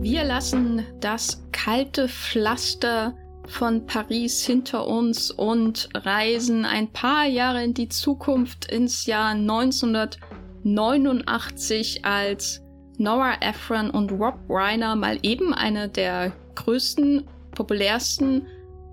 Wir 0.00 0.24
lassen 0.24 0.86
das 1.00 1.44
kalte 1.52 2.08
Pflaster 2.08 3.14
von 3.46 3.84
Paris 3.86 4.44
hinter 4.44 4.86
uns 4.86 5.30
und 5.30 5.88
reisen 5.94 6.64
ein 6.64 6.90
paar 6.92 7.26
Jahre 7.26 7.62
in 7.64 7.74
die 7.74 7.88
Zukunft 7.88 8.70
ins 8.70 9.06
Jahr 9.06 9.30
1989, 9.30 12.04
als 12.04 12.62
Nora 12.98 13.40
Ephron 13.40 13.90
und 13.90 14.12
Rob 14.12 14.38
Reiner 14.48 14.94
mal 14.96 15.18
eben 15.22 15.54
eine 15.54 15.88
der 15.88 16.32
größten, 16.56 17.24
populärsten, 17.52 18.46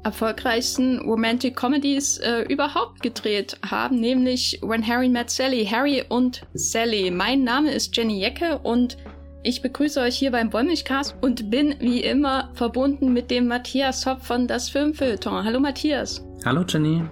erfolgreichsten 0.06 1.00
Romantic 1.00 1.56
Comedies 1.56 2.20
äh, 2.20 2.44
überhaupt 2.44 3.02
gedreht 3.02 3.58
haben, 3.70 4.00
nämlich 4.00 4.60
When 4.62 4.88
Harry 4.88 5.10
Met 5.10 5.32
Sally, 5.32 5.66
Harry 5.66 6.04
und 6.08 6.44
Sally. 6.54 7.10
Mein 7.10 7.44
Name 7.44 7.72
ist 7.72 7.98
Jenny 7.98 8.20
Jecke 8.20 8.60
und 8.60 8.98
ich 9.44 9.62
begrüße 9.64 10.00
euch 10.00 10.16
hier 10.16 10.32
beim 10.32 10.54
Wollmilchcast 10.54 11.16
und 11.22 11.50
bin 11.50 11.76
wie 11.80 12.02
immer 12.02 12.52
verbunden 12.54 13.14
mit 13.14 13.32
dem 13.32 13.48
Matthias 13.48 14.06
Hopp 14.06 14.22
von 14.22 14.48
Das 14.48 14.70
Filmfilter. 14.70 15.44
Hallo 15.44 15.60
Matthias. 15.60 16.24
Hallo 16.46 16.64
Jenny. 16.68 17.04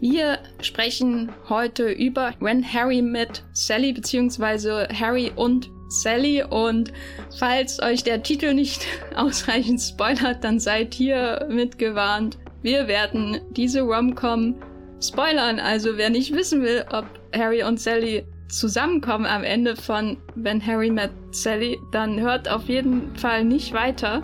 Wir 0.00 0.38
sprechen 0.60 1.32
heute 1.48 1.88
über 1.90 2.34
When 2.40 2.62
Harry 2.62 3.00
Met 3.00 3.42
Sally 3.52 3.94
beziehungsweise 3.94 4.86
Harry 4.92 5.32
und 5.34 5.70
Sally 5.88 6.42
und 6.42 6.92
falls 7.38 7.82
euch 7.82 8.02
der 8.02 8.22
Titel 8.22 8.54
nicht 8.54 8.86
ausreichend 9.16 9.80
spoilert, 9.80 10.42
dann 10.42 10.58
seid 10.58 10.94
hier 10.94 11.46
mitgewarnt. 11.50 12.38
Wir 12.62 12.88
werden 12.88 13.40
diese 13.50 13.82
Rom-Com 13.82 14.56
spoilern, 15.00 15.60
also 15.60 15.96
wer 15.96 16.10
nicht 16.10 16.34
wissen 16.34 16.62
will, 16.62 16.84
ob 16.90 17.04
Harry 17.34 17.62
und 17.62 17.80
Sally 17.80 18.24
zusammenkommen 18.48 19.26
am 19.26 19.42
Ende 19.42 19.76
von 19.76 20.16
When 20.34 20.64
Harry 20.64 20.90
Met 20.90 21.10
Sally, 21.32 21.78
dann 21.92 22.20
hört 22.20 22.48
auf 22.48 22.68
jeden 22.68 23.14
Fall 23.16 23.44
nicht 23.44 23.72
weiter. 23.72 24.22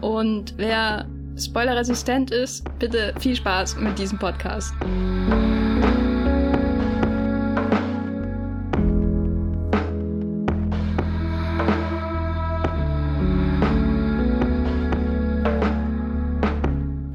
Und 0.00 0.54
wer 0.56 1.06
spoilerresistent 1.36 2.30
ist, 2.30 2.64
bitte 2.78 3.14
viel 3.18 3.36
Spaß 3.36 3.76
mit 3.76 3.98
diesem 3.98 4.18
Podcast. 4.18 4.72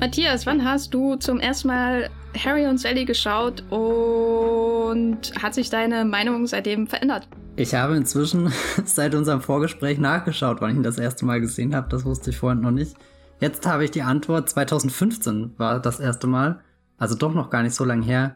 Matthias, 0.05 0.45
wann 0.45 0.63
hast 0.63 0.93
du 0.93 1.15
zum 1.15 1.39
ersten 1.39 1.67
Mal 1.69 2.11
Harry 2.37 2.67
und 2.67 2.77
Sally 2.77 3.05
geschaut 3.05 3.63
und 3.71 5.17
hat 5.41 5.55
sich 5.55 5.71
deine 5.71 6.05
Meinung 6.05 6.45
seitdem 6.45 6.85
verändert? 6.85 7.27
Ich 7.55 7.73
habe 7.73 7.95
inzwischen 7.95 8.53
seit 8.85 9.15
unserem 9.15 9.41
Vorgespräch 9.41 9.97
nachgeschaut, 9.97 10.61
wann 10.61 10.69
ich 10.69 10.75
ihn 10.75 10.83
das 10.83 10.99
erste 10.99 11.25
Mal 11.25 11.41
gesehen 11.41 11.73
habe. 11.73 11.89
Das 11.89 12.05
wusste 12.05 12.29
ich 12.29 12.37
vorhin 12.37 12.61
noch 12.61 12.69
nicht. 12.69 12.95
Jetzt 13.39 13.65
habe 13.65 13.83
ich 13.83 13.89
die 13.89 14.03
Antwort. 14.03 14.47
2015 14.47 15.55
war 15.57 15.79
das 15.79 15.99
erste 15.99 16.27
Mal. 16.27 16.59
Also 16.99 17.15
doch 17.15 17.33
noch 17.33 17.49
gar 17.49 17.63
nicht 17.63 17.73
so 17.73 17.83
lange 17.83 18.05
her, 18.05 18.35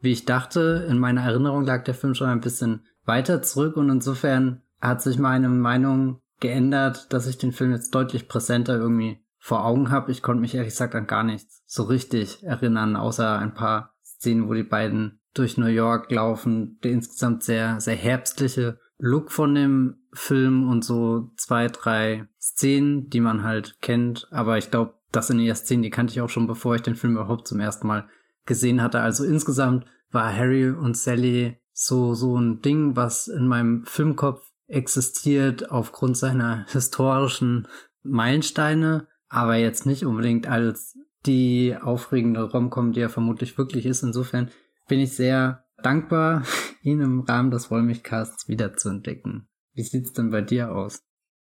wie 0.00 0.12
ich 0.12 0.24
dachte. 0.24 0.86
In 0.88 0.98
meiner 0.98 1.24
Erinnerung 1.24 1.66
lag 1.66 1.84
der 1.84 1.92
Film 1.92 2.14
schon 2.14 2.30
ein 2.30 2.40
bisschen 2.40 2.86
weiter 3.04 3.42
zurück 3.42 3.76
und 3.76 3.90
insofern 3.90 4.62
hat 4.80 5.02
sich 5.02 5.18
meine 5.18 5.50
Meinung 5.50 6.20
geändert, 6.40 7.12
dass 7.12 7.26
ich 7.26 7.36
den 7.36 7.52
Film 7.52 7.72
jetzt 7.72 7.94
deutlich 7.94 8.28
präsenter 8.28 8.76
irgendwie 8.76 9.21
vor 9.42 9.64
Augen 9.64 9.90
habe. 9.90 10.12
Ich 10.12 10.22
konnte 10.22 10.40
mich 10.40 10.54
ehrlich 10.54 10.70
gesagt 10.70 10.94
an 10.94 11.08
gar 11.08 11.24
nichts 11.24 11.64
so 11.66 11.82
richtig 11.82 12.44
erinnern, 12.44 12.94
außer 12.94 13.40
ein 13.40 13.54
paar 13.54 13.96
Szenen, 14.04 14.48
wo 14.48 14.54
die 14.54 14.62
beiden 14.62 15.20
durch 15.34 15.58
New 15.58 15.66
York 15.66 16.12
laufen. 16.12 16.78
Der 16.84 16.92
insgesamt 16.92 17.42
sehr, 17.42 17.80
sehr 17.80 17.96
herbstliche 17.96 18.78
Look 18.98 19.32
von 19.32 19.52
dem 19.56 19.96
Film 20.12 20.70
und 20.70 20.84
so 20.84 21.32
zwei, 21.36 21.66
drei 21.66 22.28
Szenen, 22.40 23.10
die 23.10 23.20
man 23.20 23.42
halt 23.42 23.78
kennt. 23.80 24.28
Aber 24.30 24.58
ich 24.58 24.70
glaube, 24.70 24.94
das 25.10 25.26
sind 25.26 25.40
eher 25.40 25.56
Szenen, 25.56 25.82
die 25.82 25.90
kannte 25.90 26.12
ich 26.12 26.20
auch 26.20 26.30
schon, 26.30 26.46
bevor 26.46 26.76
ich 26.76 26.82
den 26.82 26.94
Film 26.94 27.14
überhaupt 27.14 27.48
zum 27.48 27.58
ersten 27.58 27.88
Mal 27.88 28.06
gesehen 28.46 28.80
hatte. 28.80 29.00
Also 29.00 29.24
insgesamt 29.24 29.86
war 30.12 30.32
Harry 30.32 30.70
und 30.70 30.96
Sally 30.96 31.58
so, 31.72 32.14
so 32.14 32.38
ein 32.38 32.62
Ding, 32.62 32.94
was 32.94 33.26
in 33.26 33.48
meinem 33.48 33.84
Filmkopf 33.86 34.48
existiert 34.68 35.72
aufgrund 35.72 36.16
seiner 36.16 36.64
historischen 36.68 37.66
Meilensteine 38.04 39.08
aber 39.32 39.56
jetzt 39.56 39.86
nicht 39.86 40.04
unbedingt 40.04 40.46
als 40.46 40.98
die 41.24 41.74
aufregende 41.80 42.42
Romcom, 42.42 42.92
die 42.92 43.00
er 43.00 43.08
vermutlich 43.08 43.56
wirklich 43.56 43.86
ist. 43.86 44.02
Insofern 44.02 44.50
bin 44.88 45.00
ich 45.00 45.16
sehr 45.16 45.64
dankbar, 45.82 46.44
ihn 46.82 47.00
im 47.00 47.20
Rahmen 47.20 47.50
des 47.50 47.70
Wollmilchcasts 47.70 48.46
wiederzuentdecken. 48.48 49.48
Wie 49.72 49.82
sieht's 49.82 50.12
denn 50.12 50.30
bei 50.30 50.42
dir 50.42 50.72
aus? 50.72 51.02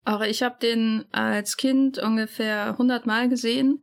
Auch 0.04 0.20
ich 0.20 0.42
habe 0.42 0.56
den 0.60 1.06
als 1.12 1.56
Kind 1.56 1.98
ungefähr 1.98 2.66
100 2.72 3.06
Mal 3.06 3.30
gesehen, 3.30 3.82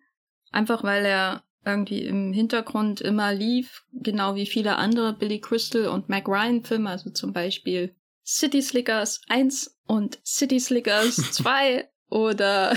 einfach 0.51 0.83
weil 0.83 1.05
er 1.05 1.43
irgendwie 1.65 2.03
im 2.03 2.31
Hintergrund 2.31 3.01
immer 3.01 3.33
lief, 3.33 3.85
genau 3.91 4.35
wie 4.35 4.45
viele 4.45 4.75
andere 4.75 5.13
Billy 5.13 5.39
Crystal 5.41 5.87
und 5.87 6.09
Mac 6.09 6.27
Ryan 6.27 6.63
Filme, 6.63 6.89
also 6.91 7.09
zum 7.09 7.33
Beispiel 7.33 7.95
City 8.23 8.61
Slickers 8.61 9.21
1 9.29 9.79
und 9.87 10.19
City 10.23 10.59
Slickers 10.59 11.15
2 11.31 11.89
oder 12.09 12.75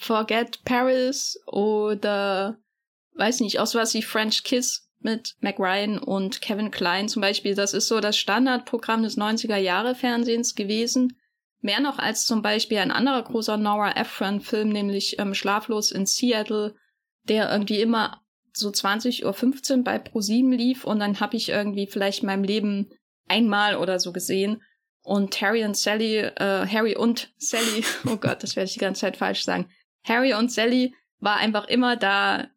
Forget 0.00 0.64
Paris 0.64 1.38
oder 1.46 2.58
weiß 3.16 3.40
nicht, 3.40 3.60
auch 3.60 3.66
sowas 3.66 3.92
wie 3.92 4.02
French 4.02 4.44
Kiss 4.44 4.88
mit 5.00 5.36
Mac 5.40 5.58
Ryan 5.58 5.98
und 5.98 6.40
Kevin 6.40 6.70
Klein 6.70 7.08
zum 7.08 7.20
Beispiel. 7.20 7.54
Das 7.54 7.74
ist 7.74 7.86
so 7.86 8.00
das 8.00 8.16
Standardprogramm 8.16 9.02
des 9.02 9.18
90er 9.18 9.56
Jahre 9.56 9.94
Fernsehens 9.94 10.54
gewesen. 10.54 11.18
Mehr 11.60 11.80
noch 11.80 11.98
als 11.98 12.24
zum 12.24 12.40
Beispiel 12.40 12.78
ein 12.78 12.90
anderer 12.90 13.22
großer 13.22 13.58
Nora 13.58 13.92
Ephron-Film, 13.92 14.70
nämlich 14.70 15.18
ähm, 15.18 15.34
Schlaflos 15.34 15.92
in 15.92 16.06
Seattle, 16.06 16.74
der 17.24 17.52
irgendwie 17.52 17.80
immer 17.80 18.22
so 18.54 18.70
20.15 18.70 19.76
Uhr 19.76 19.84
bei 19.84 19.96
Pro7 19.96 20.56
lief 20.56 20.84
und 20.84 20.98
dann 20.98 21.20
habe 21.20 21.36
ich 21.36 21.50
irgendwie 21.50 21.86
vielleicht 21.86 22.22
in 22.22 22.26
meinem 22.26 22.44
Leben 22.44 22.90
einmal 23.28 23.76
oder 23.76 24.00
so 24.00 24.12
gesehen. 24.12 24.62
Und 25.02 25.40
Harry 25.40 25.64
und 25.64 25.76
Sally, 25.76 26.18
äh, 26.18 26.66
Harry 26.66 26.96
und 26.96 27.32
Sally, 27.36 27.84
oh 28.06 28.16
Gott, 28.16 28.42
das 28.42 28.56
werde 28.56 28.68
ich 28.68 28.74
die 28.74 28.80
ganze 28.80 29.02
Zeit 29.02 29.18
falsch 29.18 29.44
sagen. 29.44 29.68
Harry 30.04 30.34
und 30.34 30.50
Sally 30.50 30.94
war 31.20 31.36
einfach 31.36 31.68
immer 31.68 31.96
da, 31.96 32.48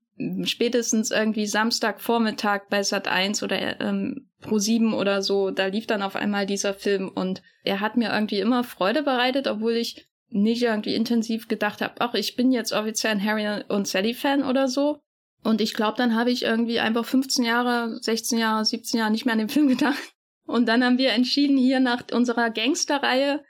spätestens 0.43 1.11
irgendwie 1.11 1.47
Samstagvormittag 1.47 2.69
bei 2.69 2.83
Sat 2.83 3.07
1 3.07 3.43
oder 3.43 3.81
ähm, 3.81 4.29
Pro 4.41 4.59
7 4.59 4.93
oder 4.93 5.21
so, 5.21 5.51
da 5.51 5.67
lief 5.67 5.87
dann 5.87 6.01
auf 6.01 6.15
einmal 6.15 6.45
dieser 6.45 6.73
Film 6.73 7.09
und 7.09 7.41
er 7.63 7.79
hat 7.79 7.97
mir 7.97 8.11
irgendwie 8.11 8.39
immer 8.39 8.63
Freude 8.63 9.03
bereitet, 9.03 9.47
obwohl 9.47 9.73
ich 9.73 10.07
nicht 10.29 10.63
irgendwie 10.63 10.95
intensiv 10.95 11.47
gedacht 11.47 11.81
habe, 11.81 11.95
ach, 11.99 12.13
ich 12.13 12.35
bin 12.35 12.51
jetzt 12.51 12.73
offiziell 12.73 13.13
ein 13.13 13.23
Harry 13.23 13.63
und 13.69 13.87
Sally 13.87 14.13
Fan 14.13 14.43
oder 14.43 14.67
so. 14.67 14.99
Und 15.43 15.61
ich 15.61 15.73
glaube, 15.73 15.97
dann 15.97 16.15
habe 16.15 16.31
ich 16.31 16.43
irgendwie 16.43 16.79
einfach 16.79 17.05
15 17.05 17.43
Jahre, 17.43 17.97
16 18.01 18.39
Jahre, 18.39 18.65
17 18.65 18.99
Jahre 18.99 19.11
nicht 19.11 19.25
mehr 19.25 19.33
an 19.33 19.39
den 19.39 19.49
Film 19.49 19.67
gedacht. 19.77 20.13
Und 20.45 20.67
dann 20.67 20.83
haben 20.83 20.97
wir 20.97 21.11
entschieden, 21.11 21.57
hier 21.57 21.79
nach 21.79 22.03
unserer 22.11 22.49
Gangsterreihe 22.49 23.43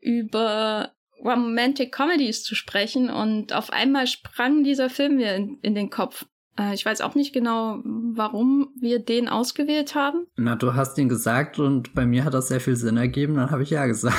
über 0.00 0.92
Romantic 1.24 1.92
Comedies 1.92 2.42
zu 2.42 2.54
sprechen 2.54 3.10
und 3.10 3.52
auf 3.52 3.70
einmal 3.70 4.06
sprang 4.06 4.64
dieser 4.64 4.90
Film 4.90 5.16
mir 5.16 5.34
in, 5.34 5.58
in 5.62 5.74
den 5.74 5.90
Kopf. 5.90 6.26
Äh, 6.58 6.74
ich 6.74 6.84
weiß 6.84 7.00
auch 7.00 7.14
nicht 7.14 7.32
genau, 7.32 7.80
warum 7.84 8.72
wir 8.80 8.98
den 8.98 9.28
ausgewählt 9.28 9.94
haben. 9.94 10.26
Na, 10.36 10.56
du 10.56 10.74
hast 10.74 10.98
ihn 10.98 11.08
gesagt 11.08 11.58
und 11.58 11.94
bei 11.94 12.06
mir 12.06 12.24
hat 12.24 12.34
das 12.34 12.48
sehr 12.48 12.60
viel 12.60 12.76
Sinn 12.76 12.96
ergeben, 12.96 13.34
dann 13.34 13.50
habe 13.50 13.62
ich 13.62 13.70
ja 13.70 13.86
gesagt. 13.86 14.16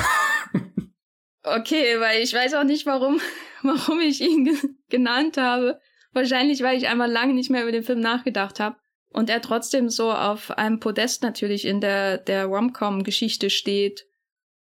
okay, 1.42 1.98
weil 1.98 2.22
ich 2.22 2.32
weiß 2.32 2.54
auch 2.54 2.64
nicht, 2.64 2.86
warum, 2.86 3.20
warum 3.62 4.00
ich 4.00 4.20
ihn 4.20 4.44
ge 4.44 4.56
genannt 4.88 5.36
habe. 5.38 5.78
Wahrscheinlich, 6.12 6.62
weil 6.62 6.76
ich 6.76 6.88
einmal 6.88 7.10
lange 7.10 7.32
nicht 7.32 7.50
mehr 7.50 7.62
über 7.62 7.72
den 7.72 7.84
Film 7.84 8.00
nachgedacht 8.00 8.60
habe 8.60 8.76
und 9.12 9.30
er 9.30 9.40
trotzdem 9.40 9.88
so 9.88 10.12
auf 10.12 10.50
einem 10.50 10.80
Podest 10.80 11.22
natürlich 11.22 11.64
in 11.64 11.80
der, 11.80 12.18
der 12.18 12.46
Rom-Com-Geschichte 12.46 13.50
steht 13.50 14.06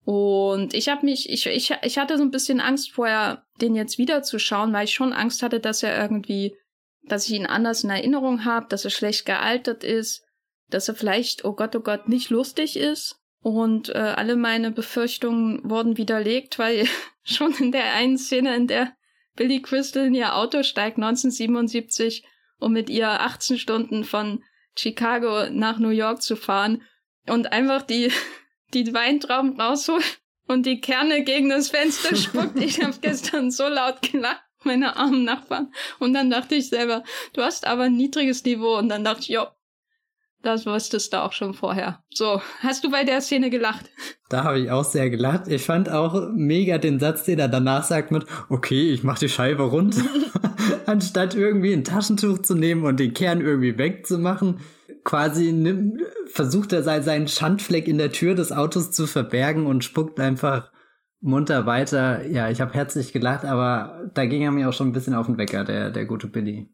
und 0.09 0.73
ich 0.73 0.89
habe 0.89 1.05
mich, 1.05 1.29
ich, 1.29 1.45
ich, 1.45 1.75
ich 1.83 1.99
hatte 1.99 2.17
so 2.17 2.23
ein 2.23 2.31
bisschen 2.31 2.61
Angst 2.61 2.93
vorher, 2.93 3.45
den 3.61 3.75
jetzt 3.75 3.99
wiederzuschauen, 3.99 4.73
weil 4.73 4.85
ich 4.85 4.95
schon 4.95 5.13
Angst 5.13 5.43
hatte, 5.43 5.61
dass 5.61 5.83
er 5.83 6.01
irgendwie, 6.01 6.57
dass 7.03 7.27
ich 7.27 7.35
ihn 7.35 7.45
anders 7.45 7.85
in 7.85 7.91
Erinnerung 7.91 8.47
habe, 8.47 8.65
dass 8.71 8.87
er 8.87 8.91
schlecht 8.91 9.27
gealtert 9.27 9.85
ist, 9.85 10.25
dass 10.71 10.89
er 10.89 10.95
vielleicht, 10.95 11.45
oh 11.45 11.53
Gott, 11.53 11.77
oh 11.77 11.81
Gott, 11.81 12.09
nicht 12.09 12.31
lustig 12.31 12.79
ist. 12.79 13.21
Und 13.43 13.91
äh, 13.91 13.99
alle 13.99 14.37
meine 14.37 14.71
Befürchtungen 14.71 15.61
wurden 15.69 15.99
widerlegt, 15.99 16.59
weil 16.59 16.87
schon 17.23 17.53
in 17.59 17.71
der 17.71 17.93
einen 17.93 18.17
Szene, 18.17 18.57
in 18.57 18.67
der 18.67 18.95
Billy 19.37 19.61
Crystal 19.61 20.07
in 20.07 20.15
ihr 20.15 20.37
Auto 20.37 20.63
steigt, 20.63 20.97
1977, 20.97 22.25
um 22.59 22.73
mit 22.73 22.89
ihr 22.89 23.11
18 23.11 23.59
Stunden 23.59 24.05
von 24.05 24.43
Chicago 24.75 25.51
nach 25.51 25.79
New 25.79 25.91
York 25.91 26.23
zu 26.23 26.35
fahren 26.35 26.81
und 27.27 27.53
einfach 27.53 27.83
die 27.83 28.11
die 28.75 28.93
Weintrauben 28.93 29.61
rausholt 29.61 30.21
und 30.47 30.67
die 30.67 30.81
Kerne 30.81 31.23
gegen 31.25 31.49
das 31.49 31.71
Fenster 31.71 32.17
spuckt. 32.17 32.61
Ich 32.61 32.83
habe 32.83 32.97
gestern 33.01 33.51
so 33.51 33.69
laut 33.69 34.03
gelacht, 34.03 34.43
meine 34.65 34.97
armen 34.97 35.25
Nachbarn. 35.25 35.73
Und 35.99 36.15
dann 36.15 36.31
dachte 36.31 36.55
ich 36.55 36.69
selber, 36.69 37.05
du 37.33 37.43
hast 37.43 37.67
aber 37.67 37.85
ein 37.85 37.97
niedriges 37.97 38.45
Niveau. 38.45 38.77
Und 38.77 38.89
dann 38.89 39.05
dachte 39.05 39.21
ich, 39.21 39.29
jo, 39.29 39.47
Das 40.43 40.67
wusstest 40.67 41.13
du 41.13 41.23
auch 41.23 41.33
schon 41.33 41.53
vorher. 41.53 42.03
So, 42.11 42.41
hast 42.61 42.85
du 42.85 42.91
bei 42.91 43.05
der 43.05 43.21
Szene 43.21 43.51
gelacht? 43.51 43.87
Da 44.29 44.45
habe 44.45 44.61
ich 44.61 44.71
auch 44.71 44.85
sehr 44.85 45.11
gelacht. 45.11 45.49
Ich 45.49 45.63
fand 45.63 45.91
auch 45.91 46.29
mega 46.33 46.79
den 46.79 47.01
Satz, 47.01 47.25
den 47.25 47.41
er 47.41 47.49
danach 47.49 47.83
sagt 47.83 48.13
mit, 48.13 48.25
okay, 48.49 48.91
ich 48.91 49.03
mach 49.03 49.19
die 49.19 49.29
Scheibe 49.29 49.65
runter. 49.65 50.03
Anstatt 50.87 51.35
irgendwie 51.35 51.73
ein 51.73 51.85
Taschentuch 51.85 52.39
zu 52.41 52.55
nehmen 52.55 52.85
und 52.85 53.01
den 53.01 53.15
Kern 53.15 53.41
irgendwie 53.41 53.79
wegzumachen, 53.79 54.61
quasi 55.05 55.53
nimmt, 55.53 56.03
versucht 56.27 56.73
er 56.73 56.83
seinen 56.83 57.29
Schandfleck 57.29 57.89
in 57.89 57.99
der 57.99 58.13
Tür 58.13 58.35
des 58.35 58.53
Autos 58.53 58.91
zu 58.91 59.07
verbergen 59.07 59.67
und 59.67 59.85
spuckt 59.85 60.21
einfach 60.21 60.71
munter 61.21 61.67
weiter. 61.67 62.27
Ja, 62.27 62.51
ich 62.51 62.61
habe 62.61 62.75
herzlich 62.75 63.13
gelacht, 63.13 63.45
aber 63.45 64.11
da 64.15 64.27
ging 64.27 64.43
er 64.43 64.51
mir 64.51 64.69
auch 64.69 64.73
schon 64.73 64.89
ein 64.89 64.93
bisschen 64.93 65.15
auf 65.15 65.27
den 65.27 65.39
Wecker, 65.39 65.65
der, 65.65 65.91
der 65.91 66.05
gute 66.05 66.27
Billy. 66.27 66.69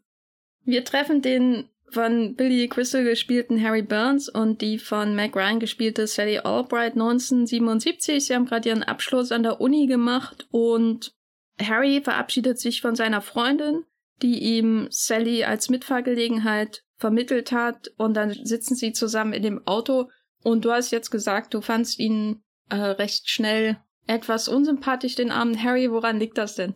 Wir 0.64 0.84
treffen 0.84 1.22
den 1.22 1.68
von 1.90 2.34
Billy 2.34 2.68
Crystal 2.68 3.04
gespielten 3.04 3.62
Harry 3.62 3.82
Burns 3.82 4.28
und 4.28 4.60
die 4.60 4.78
von 4.78 5.14
Mac 5.14 5.36
Ryan 5.36 5.60
gespielte 5.60 6.06
Sally 6.06 6.38
Albright 6.38 6.94
1977. 6.94 8.26
Sie 8.26 8.34
haben 8.34 8.46
gerade 8.46 8.68
ihren 8.68 8.82
Abschluss 8.82 9.32
an 9.32 9.42
der 9.42 9.60
Uni 9.60 9.86
gemacht 9.86 10.46
und 10.50 11.14
Harry 11.60 12.00
verabschiedet 12.02 12.58
sich 12.58 12.80
von 12.80 12.96
seiner 12.96 13.20
Freundin, 13.20 13.84
die 14.22 14.38
ihm 14.40 14.88
Sally 14.90 15.44
als 15.44 15.68
Mitfahrgelegenheit 15.68 16.82
vermittelt 16.96 17.52
hat 17.52 17.92
und 17.96 18.14
dann 18.14 18.32
sitzen 18.32 18.74
sie 18.74 18.92
zusammen 18.92 19.32
in 19.32 19.42
dem 19.42 19.66
Auto 19.66 20.08
und 20.42 20.64
du 20.64 20.72
hast 20.72 20.90
jetzt 20.90 21.10
gesagt, 21.10 21.54
du 21.54 21.60
fandst 21.60 21.98
ihn 21.98 22.42
äh, 22.70 22.76
recht 22.76 23.28
schnell 23.28 23.78
etwas 24.06 24.48
unsympathisch, 24.48 25.14
den 25.14 25.30
armen 25.30 25.60
Harry. 25.62 25.90
Woran 25.90 26.18
liegt 26.18 26.38
das 26.38 26.54
denn? 26.54 26.74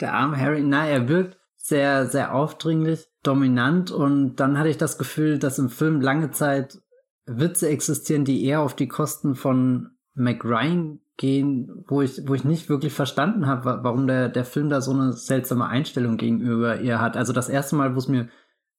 Der 0.00 0.14
arme 0.14 0.38
Harry, 0.38 0.62
na, 0.62 0.88
er 0.88 1.08
wirkt 1.08 1.38
sehr, 1.56 2.06
sehr 2.06 2.34
aufdringlich 2.34 3.06
dominant 3.22 3.90
und 3.90 4.36
dann 4.36 4.58
hatte 4.58 4.68
ich 4.68 4.78
das 4.78 4.98
Gefühl, 4.98 5.38
dass 5.38 5.58
im 5.58 5.68
Film 5.68 6.00
lange 6.00 6.30
Zeit 6.30 6.80
Witze 7.26 7.68
existieren, 7.68 8.24
die 8.24 8.44
eher 8.44 8.60
auf 8.60 8.74
die 8.74 8.88
Kosten 8.88 9.34
von 9.34 9.90
Mac 10.14 10.44
Ryan 10.44 11.00
gehen, 11.16 11.84
wo 11.86 12.02
ich, 12.02 12.26
wo 12.26 12.34
ich 12.34 12.44
nicht 12.44 12.68
wirklich 12.68 12.92
verstanden 12.92 13.46
habe, 13.46 13.80
warum 13.82 14.06
der, 14.06 14.28
der 14.28 14.44
Film 14.44 14.68
da 14.68 14.80
so 14.80 14.92
eine 14.92 15.12
seltsame 15.12 15.66
Einstellung 15.66 16.16
gegenüber 16.16 16.80
ihr 16.80 17.00
hat. 17.00 17.16
Also 17.16 17.32
das 17.32 17.48
erste 17.48 17.76
Mal, 17.76 17.94
wo 17.94 17.98
es 17.98 18.08
mir 18.08 18.28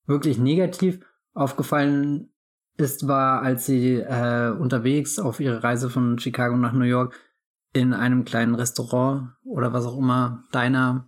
wirklich 0.05 0.37
negativ 0.37 0.99
aufgefallen 1.33 2.29
ist, 2.75 3.07
war, 3.07 3.41
als 3.41 3.65
sie 3.65 3.95
äh, 3.95 4.51
unterwegs 4.51 5.19
auf 5.19 5.39
ihre 5.39 5.63
Reise 5.63 5.89
von 5.89 6.19
Chicago 6.19 6.57
nach 6.57 6.73
New 6.73 6.85
York 6.85 7.17
in 7.71 7.93
einem 7.93 8.25
kleinen 8.25 8.55
Restaurant 8.55 9.31
oder 9.43 9.73
was 9.73 9.85
auch 9.85 9.97
immer, 9.97 10.43
Diner 10.53 11.07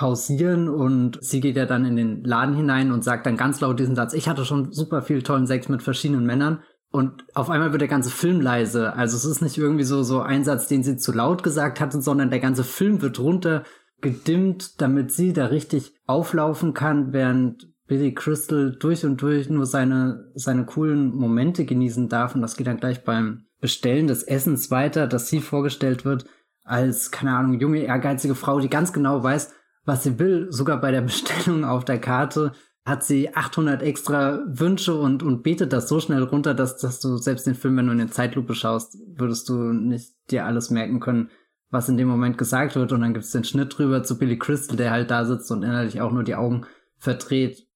pausieren 0.00 0.70
und 0.70 1.18
sie 1.20 1.42
geht 1.42 1.56
ja 1.56 1.66
dann 1.66 1.84
in 1.84 1.94
den 1.94 2.24
Laden 2.24 2.56
hinein 2.56 2.90
und 2.90 3.04
sagt 3.04 3.26
dann 3.26 3.36
ganz 3.36 3.60
laut 3.60 3.78
diesen 3.78 3.94
Satz, 3.94 4.14
ich 4.14 4.30
hatte 4.30 4.46
schon 4.46 4.72
super 4.72 5.02
viel 5.02 5.22
tollen 5.22 5.46
Sex 5.46 5.68
mit 5.68 5.82
verschiedenen 5.82 6.24
Männern 6.24 6.62
und 6.90 7.26
auf 7.34 7.50
einmal 7.50 7.72
wird 7.72 7.82
der 7.82 7.88
ganze 7.88 8.08
Film 8.08 8.40
leise. 8.40 8.94
Also 8.94 9.18
es 9.18 9.26
ist 9.26 9.42
nicht 9.42 9.58
irgendwie 9.58 9.84
so, 9.84 10.02
so 10.02 10.22
ein 10.22 10.42
Satz, 10.42 10.68
den 10.68 10.82
sie 10.82 10.96
zu 10.96 11.12
laut 11.12 11.42
gesagt 11.42 11.82
hatte, 11.82 12.00
sondern 12.00 12.30
der 12.30 12.40
ganze 12.40 12.64
Film 12.64 13.02
wird 13.02 13.20
runter 13.20 13.64
gedimmt, 14.00 14.80
damit 14.80 15.12
sie 15.12 15.34
da 15.34 15.46
richtig 15.46 15.92
auflaufen 16.06 16.72
kann, 16.72 17.12
während 17.12 17.68
Billy 17.86 18.14
Crystal 18.14 18.74
durch 18.80 19.04
und 19.04 19.20
durch 19.20 19.50
nur 19.50 19.66
seine, 19.66 20.30
seine 20.34 20.64
coolen 20.64 21.14
Momente 21.14 21.66
genießen 21.66 22.08
darf. 22.08 22.34
Und 22.34 22.40
das 22.40 22.56
geht 22.56 22.68
dann 22.68 22.80
gleich 22.80 23.04
beim 23.04 23.44
Bestellen 23.60 24.06
des 24.06 24.22
Essens 24.22 24.70
weiter, 24.70 25.06
dass 25.06 25.28
sie 25.28 25.40
vorgestellt 25.40 26.06
wird 26.06 26.24
als, 26.64 27.10
keine 27.10 27.36
Ahnung, 27.36 27.60
junge, 27.60 27.80
ehrgeizige 27.80 28.34
Frau, 28.34 28.60
die 28.60 28.70
ganz 28.70 28.94
genau 28.94 29.22
weiß, 29.22 29.52
was 29.90 30.04
sie 30.04 30.20
will. 30.20 30.46
Sogar 30.50 30.80
bei 30.80 30.92
der 30.92 31.00
Bestellung 31.10 31.64
auf 31.64 31.84
der 31.84 32.00
Karte 32.00 32.52
hat 32.84 33.04
sie 33.04 33.34
800 33.34 33.82
extra 33.82 34.40
Wünsche 34.46 34.94
und, 34.94 35.22
und 35.22 35.42
betet 35.42 35.72
das 35.72 35.88
so 35.88 36.00
schnell 36.00 36.22
runter, 36.22 36.54
dass, 36.54 36.78
dass 36.78 37.00
du 37.00 37.16
selbst 37.18 37.46
den 37.46 37.54
Film, 37.54 37.76
wenn 37.76 37.86
du 37.86 37.92
in 37.92 37.98
der 37.98 38.10
Zeitlupe 38.10 38.54
schaust, 38.54 38.96
würdest 39.06 39.48
du 39.48 39.72
nicht 39.72 40.14
dir 40.30 40.46
alles 40.46 40.70
merken 40.70 41.00
können, 41.00 41.28
was 41.70 41.88
in 41.88 41.96
dem 41.96 42.08
Moment 42.08 42.38
gesagt 42.38 42.76
wird. 42.76 42.92
Und 42.92 43.00
dann 43.00 43.12
gibt 43.12 43.24
es 43.24 43.32
den 43.32 43.44
Schnitt 43.44 43.76
drüber 43.76 44.02
zu 44.02 44.16
Billy 44.16 44.38
Crystal, 44.38 44.76
der 44.76 44.92
halt 44.92 45.10
da 45.10 45.24
sitzt 45.24 45.50
und 45.50 45.62
innerlich 45.62 46.00
auch 46.00 46.12
nur 46.12 46.24
die 46.24 46.36
Augen 46.36 46.66
verdreht. 46.96 47.66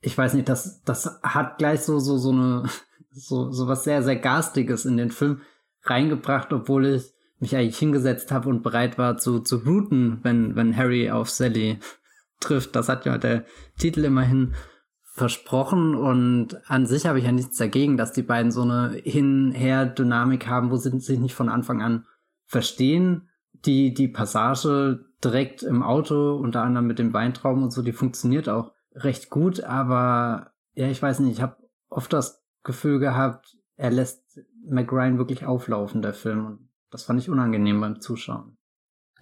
Ich 0.00 0.16
weiß 0.16 0.34
nicht, 0.34 0.48
das, 0.48 0.82
das 0.84 1.20
hat 1.22 1.58
gleich 1.58 1.82
so, 1.82 1.98
so, 1.98 2.16
so 2.16 2.32
eine, 2.32 2.64
so, 3.10 3.52
so 3.52 3.68
was 3.68 3.84
sehr, 3.84 4.02
sehr 4.02 4.16
Garstiges 4.16 4.86
in 4.86 4.96
den 4.96 5.10
Film 5.10 5.42
reingebracht, 5.82 6.52
obwohl 6.52 6.86
ich 6.86 7.12
mich 7.40 7.56
eigentlich 7.56 7.78
hingesetzt 7.78 8.32
habe 8.32 8.48
und 8.48 8.62
bereit 8.62 8.98
war 8.98 9.16
zu, 9.16 9.40
zu 9.40 9.56
routen, 9.56 10.20
wenn, 10.22 10.56
wenn 10.56 10.76
Harry 10.76 11.10
auf 11.10 11.30
Sally 11.30 11.78
trifft. 12.40 12.74
Das 12.76 12.88
hat 12.88 13.06
ja 13.06 13.18
der 13.18 13.44
Titel 13.78 14.04
immerhin 14.04 14.54
versprochen 15.02 15.94
und 15.96 16.56
an 16.70 16.86
sich 16.86 17.06
habe 17.06 17.18
ich 17.18 17.24
ja 17.24 17.32
nichts 17.32 17.56
dagegen, 17.56 17.96
dass 17.96 18.12
die 18.12 18.22
beiden 18.22 18.52
so 18.52 18.62
eine 18.62 18.90
Hin-Her-Dynamik 18.90 20.46
haben, 20.46 20.70
wo 20.70 20.76
sie 20.76 20.96
sich 21.00 21.18
nicht 21.18 21.34
von 21.34 21.48
Anfang 21.48 21.82
an 21.82 22.06
verstehen. 22.46 23.28
Die, 23.64 23.92
die 23.92 24.06
Passage 24.06 25.04
direkt 25.24 25.64
im 25.64 25.82
Auto, 25.82 26.36
unter 26.36 26.62
anderem 26.62 26.86
mit 26.86 27.00
dem 27.00 27.12
Weintrauben 27.12 27.64
und 27.64 27.72
so, 27.72 27.82
die 27.82 27.92
funktioniert 27.92 28.48
auch 28.48 28.70
recht 28.94 29.30
gut, 29.30 29.64
aber 29.64 30.52
ja, 30.74 30.88
ich 30.88 31.02
weiß 31.02 31.18
nicht, 31.20 31.38
ich 31.38 31.42
habe 31.42 31.56
oft 31.88 32.12
das 32.12 32.44
Gefühl 32.62 33.00
gehabt, 33.00 33.56
er 33.76 33.90
lässt 33.90 34.40
McRyan 34.68 35.18
wirklich 35.18 35.44
auflaufen, 35.44 36.02
der 36.02 36.14
Film. 36.14 36.46
Und 36.46 36.67
das 36.90 37.04
fand 37.04 37.20
ich 37.20 37.28
unangenehm 37.28 37.80
beim 37.80 38.00
Zuschauen. 38.00 38.56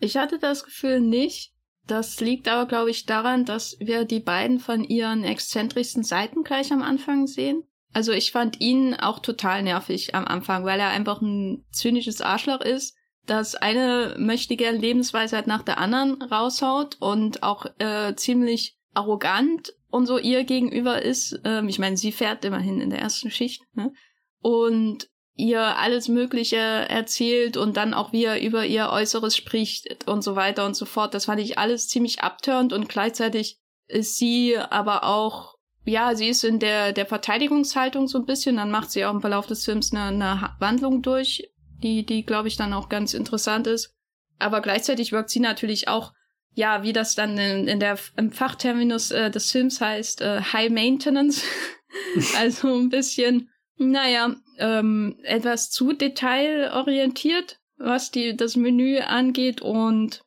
Ich 0.00 0.16
hatte 0.16 0.38
das 0.38 0.64
Gefühl 0.64 1.00
nicht. 1.00 1.52
Das 1.86 2.20
liegt 2.20 2.48
aber, 2.48 2.66
glaube 2.66 2.90
ich, 2.90 3.06
daran, 3.06 3.44
dass 3.44 3.76
wir 3.78 4.04
die 4.04 4.20
beiden 4.20 4.58
von 4.58 4.82
ihren 4.82 5.22
exzentrischsten 5.22 6.02
Seiten 6.02 6.42
gleich 6.42 6.72
am 6.72 6.82
Anfang 6.82 7.26
sehen. 7.26 7.62
Also 7.92 8.12
ich 8.12 8.32
fand 8.32 8.60
ihn 8.60 8.94
auch 8.94 9.20
total 9.20 9.62
nervig 9.62 10.14
am 10.14 10.26
Anfang, 10.26 10.64
weil 10.64 10.80
er 10.80 10.90
einfach 10.90 11.22
ein 11.22 11.64
zynisches 11.70 12.20
Arschloch 12.20 12.60
ist, 12.60 12.96
das 13.24 13.54
eine 13.54 14.16
mächtige 14.18 14.70
Lebensweisheit 14.70 15.46
nach 15.46 15.62
der 15.62 15.78
anderen 15.78 16.20
raushaut 16.22 16.96
und 17.00 17.42
auch 17.42 17.66
äh, 17.78 18.14
ziemlich 18.16 18.78
arrogant 18.94 19.72
und 19.88 20.06
so 20.06 20.18
ihr 20.18 20.44
gegenüber 20.44 21.02
ist. 21.02 21.40
Ähm, 21.44 21.68
ich 21.68 21.78
meine, 21.78 21.96
sie 21.96 22.12
fährt 22.12 22.44
immerhin 22.44 22.80
in 22.80 22.90
der 22.90 23.00
ersten 23.00 23.30
Schicht. 23.30 23.62
Ne? 23.74 23.92
Und 24.40 25.08
ihr 25.36 25.60
alles 25.60 26.08
Mögliche 26.08 26.56
erzählt 26.56 27.56
und 27.56 27.76
dann 27.76 27.94
auch 27.94 28.12
wie 28.12 28.24
er 28.24 28.40
über 28.40 28.64
ihr 28.64 28.88
Äußeres 28.90 29.36
spricht 29.36 30.08
und 30.08 30.22
so 30.22 30.34
weiter 30.34 30.64
und 30.64 30.74
so 30.74 30.86
fort. 30.86 31.12
Das 31.12 31.26
fand 31.26 31.40
ich 31.40 31.58
alles 31.58 31.88
ziemlich 31.88 32.22
abtörend 32.22 32.72
und 32.72 32.88
gleichzeitig 32.88 33.58
ist 33.86 34.16
sie 34.16 34.56
aber 34.56 35.04
auch, 35.04 35.54
ja, 35.84 36.14
sie 36.16 36.28
ist 36.28 36.42
in 36.42 36.58
der, 36.58 36.92
der 36.92 37.06
Verteidigungshaltung 37.06 38.08
so 38.08 38.18
ein 38.18 38.26
bisschen. 38.26 38.56
Dann 38.56 38.70
macht 38.70 38.90
sie 38.90 39.04
auch 39.04 39.12
im 39.12 39.20
Verlauf 39.20 39.46
des 39.46 39.64
Films 39.64 39.92
eine, 39.92 40.04
eine 40.04 40.56
Wandlung 40.58 41.02
durch, 41.02 41.48
die, 41.82 42.04
die, 42.04 42.24
glaube 42.24 42.48
ich, 42.48 42.56
dann 42.56 42.72
auch 42.72 42.88
ganz 42.88 43.14
interessant 43.14 43.66
ist. 43.66 43.94
Aber 44.38 44.60
gleichzeitig 44.60 45.12
wirkt 45.12 45.30
sie 45.30 45.40
natürlich 45.40 45.86
auch, 45.86 46.12
ja, 46.54 46.82
wie 46.82 46.92
das 46.92 47.14
dann 47.14 47.36
in, 47.36 47.68
in 47.68 47.78
der, 47.78 47.98
im 48.16 48.32
Fachterminus 48.32 49.10
äh, 49.10 49.30
des 49.30 49.52
Films 49.52 49.80
heißt, 49.80 50.22
äh, 50.22 50.40
High 50.40 50.70
Maintenance. 50.70 51.42
also 52.38 52.74
ein 52.74 52.88
bisschen, 52.88 53.50
naja, 53.78 54.34
ähm, 54.58 55.18
etwas 55.22 55.70
zu 55.70 55.92
detailorientiert, 55.92 57.58
was 57.76 58.10
die, 58.10 58.36
das 58.36 58.56
Menü 58.56 58.98
angeht. 59.00 59.60
Und 59.60 60.22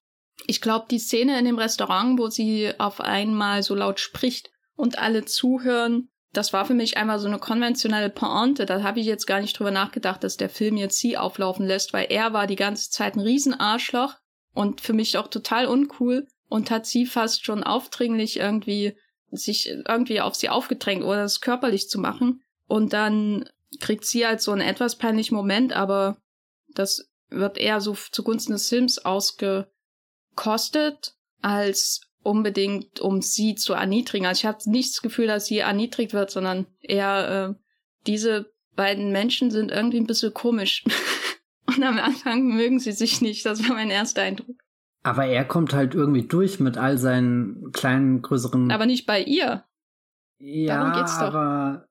ich 0.48 0.62
glaube, 0.62 0.88
die 0.90 1.00
Szene 1.00 1.38
in 1.40 1.46
dem 1.46 1.58
Restaurant, 1.58 2.20
wo 2.20 2.30
sie 2.30 2.72
auf 2.78 3.02
einmal 3.02 3.64
so 3.64 3.76
laut 3.76 4.00
spricht 4.00 4.52
und 4.76 5.00
alle 5.00 5.26
zuhören, 5.26 6.10
das 6.32 6.54
war 6.54 6.66
für 6.66 6.76
mich 6.76 6.98
einmal 6.98 7.20
so 7.20 7.28
eine 7.28 7.40
konventionelle 7.40 8.10
Pointe. 8.10 8.66
Da 8.66 8.84
habe 8.84 9.00
ich 9.00 9.08
jetzt 9.08 9.26
gar 9.26 9.42
nicht 9.42 9.58
drüber 9.58 9.72
nachgedacht, 9.72 10.24
dass 10.24 10.38
der 10.38 10.50
Film 10.50 10.78
jetzt 10.78 11.00
sie 11.00 11.18
auflaufen 11.18 11.66
lässt, 11.66 11.92
weil 11.92 12.08
er 12.10 12.34
war 12.34 12.46
die 12.46 12.56
ganze 12.56 12.92
Zeit 12.92 13.16
ein 13.16 13.22
Riesenarschloch 13.22 14.16
und 14.54 14.82
für 14.82 14.94
mich 14.94 15.18
auch 15.18 15.28
total 15.28 15.66
uncool 15.66 16.28
und 16.48 16.70
hat 16.70 16.86
sie 16.86 17.08
fast 17.08 17.46
schon 17.46 17.64
aufdringlich 17.64 18.38
irgendwie 18.38 18.96
sich 19.32 19.70
irgendwie 19.70 20.22
auf 20.22 20.36
sie 20.36 20.50
aufgedrängt 20.50 21.04
oder 21.04 21.24
es 21.24 21.42
körperlich 21.42 21.90
zu 21.90 22.00
machen. 22.00 22.42
Und 22.70 22.94
dann 22.94 23.50
kriegt 23.80 24.06
sie 24.06 24.26
halt 24.26 24.42
so 24.42 24.52
einen 24.52 24.62
etwas 24.62 24.98
peinlichen 24.98 25.36
Moment, 25.36 25.74
aber 25.74 26.18
das 26.70 27.10
wird 27.30 27.58
eher 27.58 27.82
so 27.82 27.98
zugunsten 28.12 28.54
des 28.54 28.70
Films 28.70 29.00
ausgekostet, 29.00 31.16
als 31.42 32.02
unbedingt, 32.22 33.00
um 33.00 33.24
sie 33.24 33.56
zu 33.56 33.74
erniedrigen. 33.74 34.28
Also 34.28 34.42
ich 34.42 34.46
habe 34.46 34.70
nicht 34.70 34.92
das 34.92 35.02
Gefühl, 35.02 35.26
dass 35.28 35.48
sie 35.48 35.58
erniedrigt 35.58 36.14
wird, 36.14 36.30
sondern 36.30 36.68
eher 36.80 37.50
äh, 37.50 37.56
diese 38.06 38.54
beiden 38.76 39.12
Menschen 39.12 39.50
sind 39.52 39.72
irgendwie 39.72 40.00
ein 40.00 40.08
bisschen 40.08 40.34
komisch. 40.34 40.84
Und 41.66 41.84
am 41.84 41.98
Anfang 41.98 42.48
mögen 42.48 42.80
sie 42.80 42.92
sich 42.92 43.22
nicht. 43.22 43.46
Das 43.46 43.68
war 43.68 43.76
mein 43.76 43.90
erster 43.90 44.22
Eindruck. 44.22 44.58
Aber 45.02 45.26
er 45.26 45.46
kommt 45.46 45.74
halt 45.74 45.96
irgendwie 45.96 46.28
durch 46.28 46.60
mit 46.60 46.78
all 46.78 47.00
seinen 47.00 47.72
kleinen, 47.72 48.22
größeren. 48.22 48.70
Aber 48.72 48.86
nicht 48.86 49.08
bei 49.08 49.24
ihr. 49.24 49.64
Ja, 50.38 50.78
Darum 50.78 50.94
geht's 50.94 51.18
doch. 51.18 51.34
aber 51.34 51.89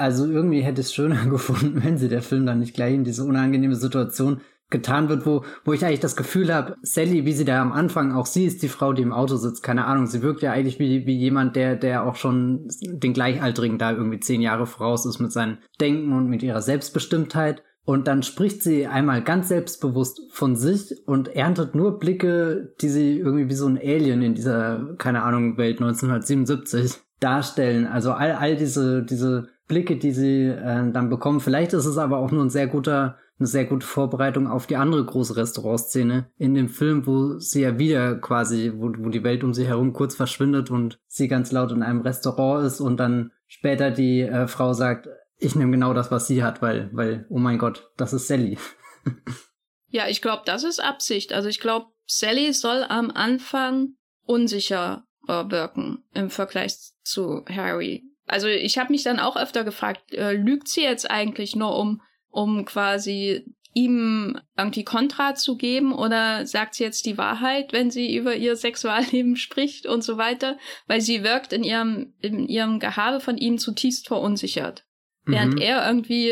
also 0.00 0.26
irgendwie 0.26 0.62
hätte 0.62 0.80
ich 0.80 0.88
es 0.88 0.94
schöner 0.94 1.26
gefunden, 1.30 1.82
wenn 1.84 1.98
sie 1.98 2.08
der 2.08 2.22
Film 2.22 2.46
dann 2.46 2.60
nicht 2.60 2.74
gleich 2.74 2.94
in 2.94 3.04
diese 3.04 3.24
unangenehme 3.24 3.76
Situation 3.76 4.40
getan 4.70 5.08
wird, 5.08 5.26
wo, 5.26 5.44
wo 5.64 5.72
ich 5.72 5.84
eigentlich 5.84 6.00
das 6.00 6.16
Gefühl 6.16 6.54
habe, 6.54 6.76
Sally, 6.82 7.26
wie 7.26 7.32
sie 7.32 7.44
da 7.44 7.60
am 7.60 7.72
Anfang, 7.72 8.12
auch 8.12 8.26
sie 8.26 8.44
ist 8.44 8.62
die 8.62 8.68
Frau, 8.68 8.92
die 8.92 9.02
im 9.02 9.12
Auto 9.12 9.36
sitzt, 9.36 9.64
keine 9.64 9.84
Ahnung, 9.84 10.06
sie 10.06 10.22
wirkt 10.22 10.42
ja 10.42 10.52
eigentlich 10.52 10.78
wie, 10.78 11.06
wie 11.06 11.16
jemand, 11.16 11.56
der, 11.56 11.74
der 11.74 12.04
auch 12.04 12.14
schon 12.14 12.68
den 12.80 13.12
Gleichaltrigen 13.12 13.78
da 13.78 13.90
irgendwie 13.90 14.20
zehn 14.20 14.40
Jahre 14.40 14.66
voraus 14.66 15.06
ist 15.06 15.18
mit 15.18 15.32
seinem 15.32 15.58
Denken 15.80 16.12
und 16.12 16.28
mit 16.28 16.42
ihrer 16.42 16.62
Selbstbestimmtheit. 16.62 17.64
Und 17.84 18.06
dann 18.06 18.22
spricht 18.22 18.62
sie 18.62 18.86
einmal 18.86 19.22
ganz 19.22 19.48
selbstbewusst 19.48 20.20
von 20.30 20.54
sich 20.54 20.94
und 21.06 21.34
erntet 21.34 21.74
nur 21.74 21.98
Blicke, 21.98 22.74
die 22.80 22.88
sie 22.88 23.18
irgendwie 23.18 23.48
wie 23.48 23.54
so 23.54 23.66
ein 23.66 23.78
Alien 23.78 24.22
in 24.22 24.34
dieser, 24.34 24.94
keine 24.98 25.22
Ahnung, 25.24 25.56
Welt 25.56 25.80
1977 25.80 27.00
darstellen. 27.18 27.86
Also 27.86 28.12
all, 28.12 28.32
all 28.32 28.54
diese, 28.54 29.02
diese 29.02 29.48
Blicke, 29.70 29.96
die 29.96 30.12
sie 30.12 30.48
äh, 30.48 30.92
dann 30.92 31.08
bekommen. 31.08 31.40
Vielleicht 31.40 31.72
ist 31.72 31.86
es 31.86 31.96
aber 31.96 32.18
auch 32.18 32.32
nur 32.32 32.44
ein 32.44 32.50
sehr 32.50 32.66
guter 32.66 33.16
eine 33.38 33.46
sehr 33.46 33.64
gute 33.64 33.86
Vorbereitung 33.86 34.46
auf 34.46 34.66
die 34.66 34.76
andere 34.76 35.02
große 35.02 35.34
Restaurantszene 35.34 36.30
in 36.36 36.54
dem 36.54 36.68
Film, 36.68 37.06
wo 37.06 37.38
sie 37.38 37.62
ja 37.62 37.78
wieder 37.78 38.16
quasi, 38.16 38.72
wo, 38.76 38.92
wo 38.98 39.08
die 39.08 39.24
Welt 39.24 39.42
um 39.42 39.54
sie 39.54 39.66
herum 39.66 39.94
kurz 39.94 40.14
verschwindet 40.14 40.70
und 40.70 40.98
sie 41.06 41.26
ganz 41.26 41.50
laut 41.50 41.72
in 41.72 41.82
einem 41.82 42.02
Restaurant 42.02 42.66
ist 42.66 42.80
und 42.80 42.98
dann 42.98 43.32
später 43.46 43.90
die 43.90 44.20
äh, 44.20 44.46
Frau 44.46 44.74
sagt, 44.74 45.08
ich 45.38 45.54
nehme 45.54 45.72
genau 45.72 45.94
das, 45.94 46.10
was 46.10 46.26
sie 46.26 46.44
hat, 46.44 46.60
weil, 46.60 46.90
weil, 46.92 47.24
oh 47.30 47.38
mein 47.38 47.56
Gott, 47.56 47.90
das 47.96 48.12
ist 48.12 48.28
Sally. 48.28 48.58
ja, 49.88 50.06
ich 50.06 50.20
glaube, 50.20 50.42
das 50.44 50.62
ist 50.62 50.78
Absicht. 50.78 51.32
Also 51.32 51.48
ich 51.48 51.60
glaube, 51.60 51.86
Sally 52.04 52.52
soll 52.52 52.84
am 52.86 53.10
Anfang 53.10 53.94
unsicher 54.26 55.04
wirken 55.26 56.02
im 56.12 56.28
Vergleich 56.28 56.74
zu 57.04 57.44
Harry. 57.48 58.02
Also 58.30 58.48
ich 58.48 58.78
habe 58.78 58.92
mich 58.92 59.02
dann 59.02 59.20
auch 59.20 59.36
öfter 59.36 59.64
gefragt, 59.64 60.12
äh, 60.12 60.32
lügt 60.32 60.68
sie 60.68 60.82
jetzt 60.82 61.10
eigentlich 61.10 61.56
nur 61.56 61.76
um 61.76 62.02
um 62.30 62.64
quasi 62.64 63.44
ihm 63.72 64.40
irgendwie 64.56 64.84
Kontra 64.84 65.34
zu 65.34 65.56
geben 65.56 65.92
oder 65.92 66.44
sagt 66.46 66.74
sie 66.74 66.84
jetzt 66.84 67.06
die 67.06 67.18
Wahrheit, 67.18 67.72
wenn 67.72 67.90
sie 67.90 68.14
über 68.16 68.34
ihr 68.34 68.56
Sexualleben 68.56 69.36
spricht 69.36 69.86
und 69.86 70.02
so 70.02 70.16
weiter, 70.16 70.58
weil 70.86 71.00
sie 71.00 71.22
wirkt 71.22 71.52
in 71.52 71.62
ihrem, 71.62 72.14
in 72.20 72.48
ihrem 72.48 72.80
Gehabe 72.80 73.20
von 73.20 73.38
ihm 73.38 73.58
zutiefst 73.58 74.08
verunsichert. 74.08 74.84
Mhm. 75.24 75.32
Während 75.32 75.60
er 75.60 75.86
irgendwie 75.86 76.30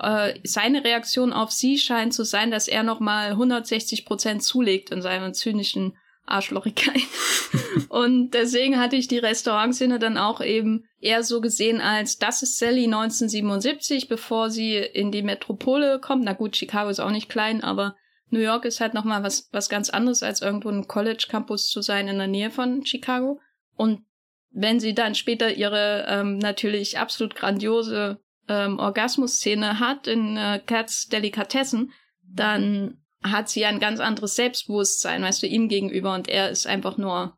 äh, 0.00 0.34
seine 0.44 0.84
Reaktion 0.84 1.32
auf 1.32 1.50
sie 1.50 1.78
scheint 1.78 2.14
zu 2.14 2.24
sein, 2.24 2.50
dass 2.50 2.68
er 2.68 2.84
nochmal 2.84 3.30
160 3.30 4.04
Prozent 4.04 4.44
zulegt 4.44 4.90
in 4.90 5.02
seiner 5.02 5.32
zynischen 5.32 5.96
Arschlochigkeit. 6.30 7.02
und 7.88 8.30
deswegen 8.30 8.78
hatte 8.78 8.96
ich 8.96 9.08
die 9.08 9.18
Restaurantszene 9.18 9.98
dann 9.98 10.18
auch 10.18 10.40
eben 10.40 10.84
eher 11.00 11.22
so 11.22 11.40
gesehen 11.40 11.80
als, 11.80 12.18
das 12.18 12.42
ist 12.42 12.58
Sally 12.58 12.84
1977, 12.84 14.08
bevor 14.08 14.50
sie 14.50 14.76
in 14.76 15.12
die 15.12 15.22
Metropole 15.22 15.98
kommt. 16.00 16.24
Na 16.24 16.32
gut, 16.32 16.56
Chicago 16.56 16.90
ist 16.90 17.00
auch 17.00 17.10
nicht 17.10 17.28
klein, 17.28 17.62
aber 17.62 17.96
New 18.30 18.40
York 18.40 18.64
ist 18.64 18.80
halt 18.80 18.94
nochmal 18.94 19.22
was, 19.22 19.48
was 19.52 19.68
ganz 19.68 19.90
anderes, 19.90 20.22
als 20.22 20.42
irgendwo 20.42 20.68
ein 20.68 20.86
College-Campus 20.86 21.68
zu 21.68 21.80
sein 21.80 22.08
in 22.08 22.18
der 22.18 22.26
Nähe 22.26 22.50
von 22.50 22.84
Chicago. 22.84 23.40
Und 23.76 24.02
wenn 24.50 24.80
sie 24.80 24.94
dann 24.94 25.14
später 25.14 25.52
ihre 25.52 26.06
ähm, 26.08 26.38
natürlich 26.38 26.98
absolut 26.98 27.34
grandiose 27.34 28.20
ähm, 28.48 28.78
Orgasmus-Szene 28.78 29.80
hat 29.80 30.06
in 30.06 30.36
äh, 30.36 30.60
Cats 30.64 31.08
Delikatessen, 31.08 31.92
dann 32.22 32.98
hat 33.22 33.48
sie 33.48 33.64
ein 33.64 33.80
ganz 33.80 34.00
anderes 34.00 34.36
Selbstbewusstsein, 34.36 35.22
weißt 35.22 35.42
du, 35.42 35.46
ihm 35.46 35.68
gegenüber 35.68 36.14
und 36.14 36.28
er 36.28 36.50
ist 36.50 36.66
einfach 36.66 36.96
nur, 36.96 37.36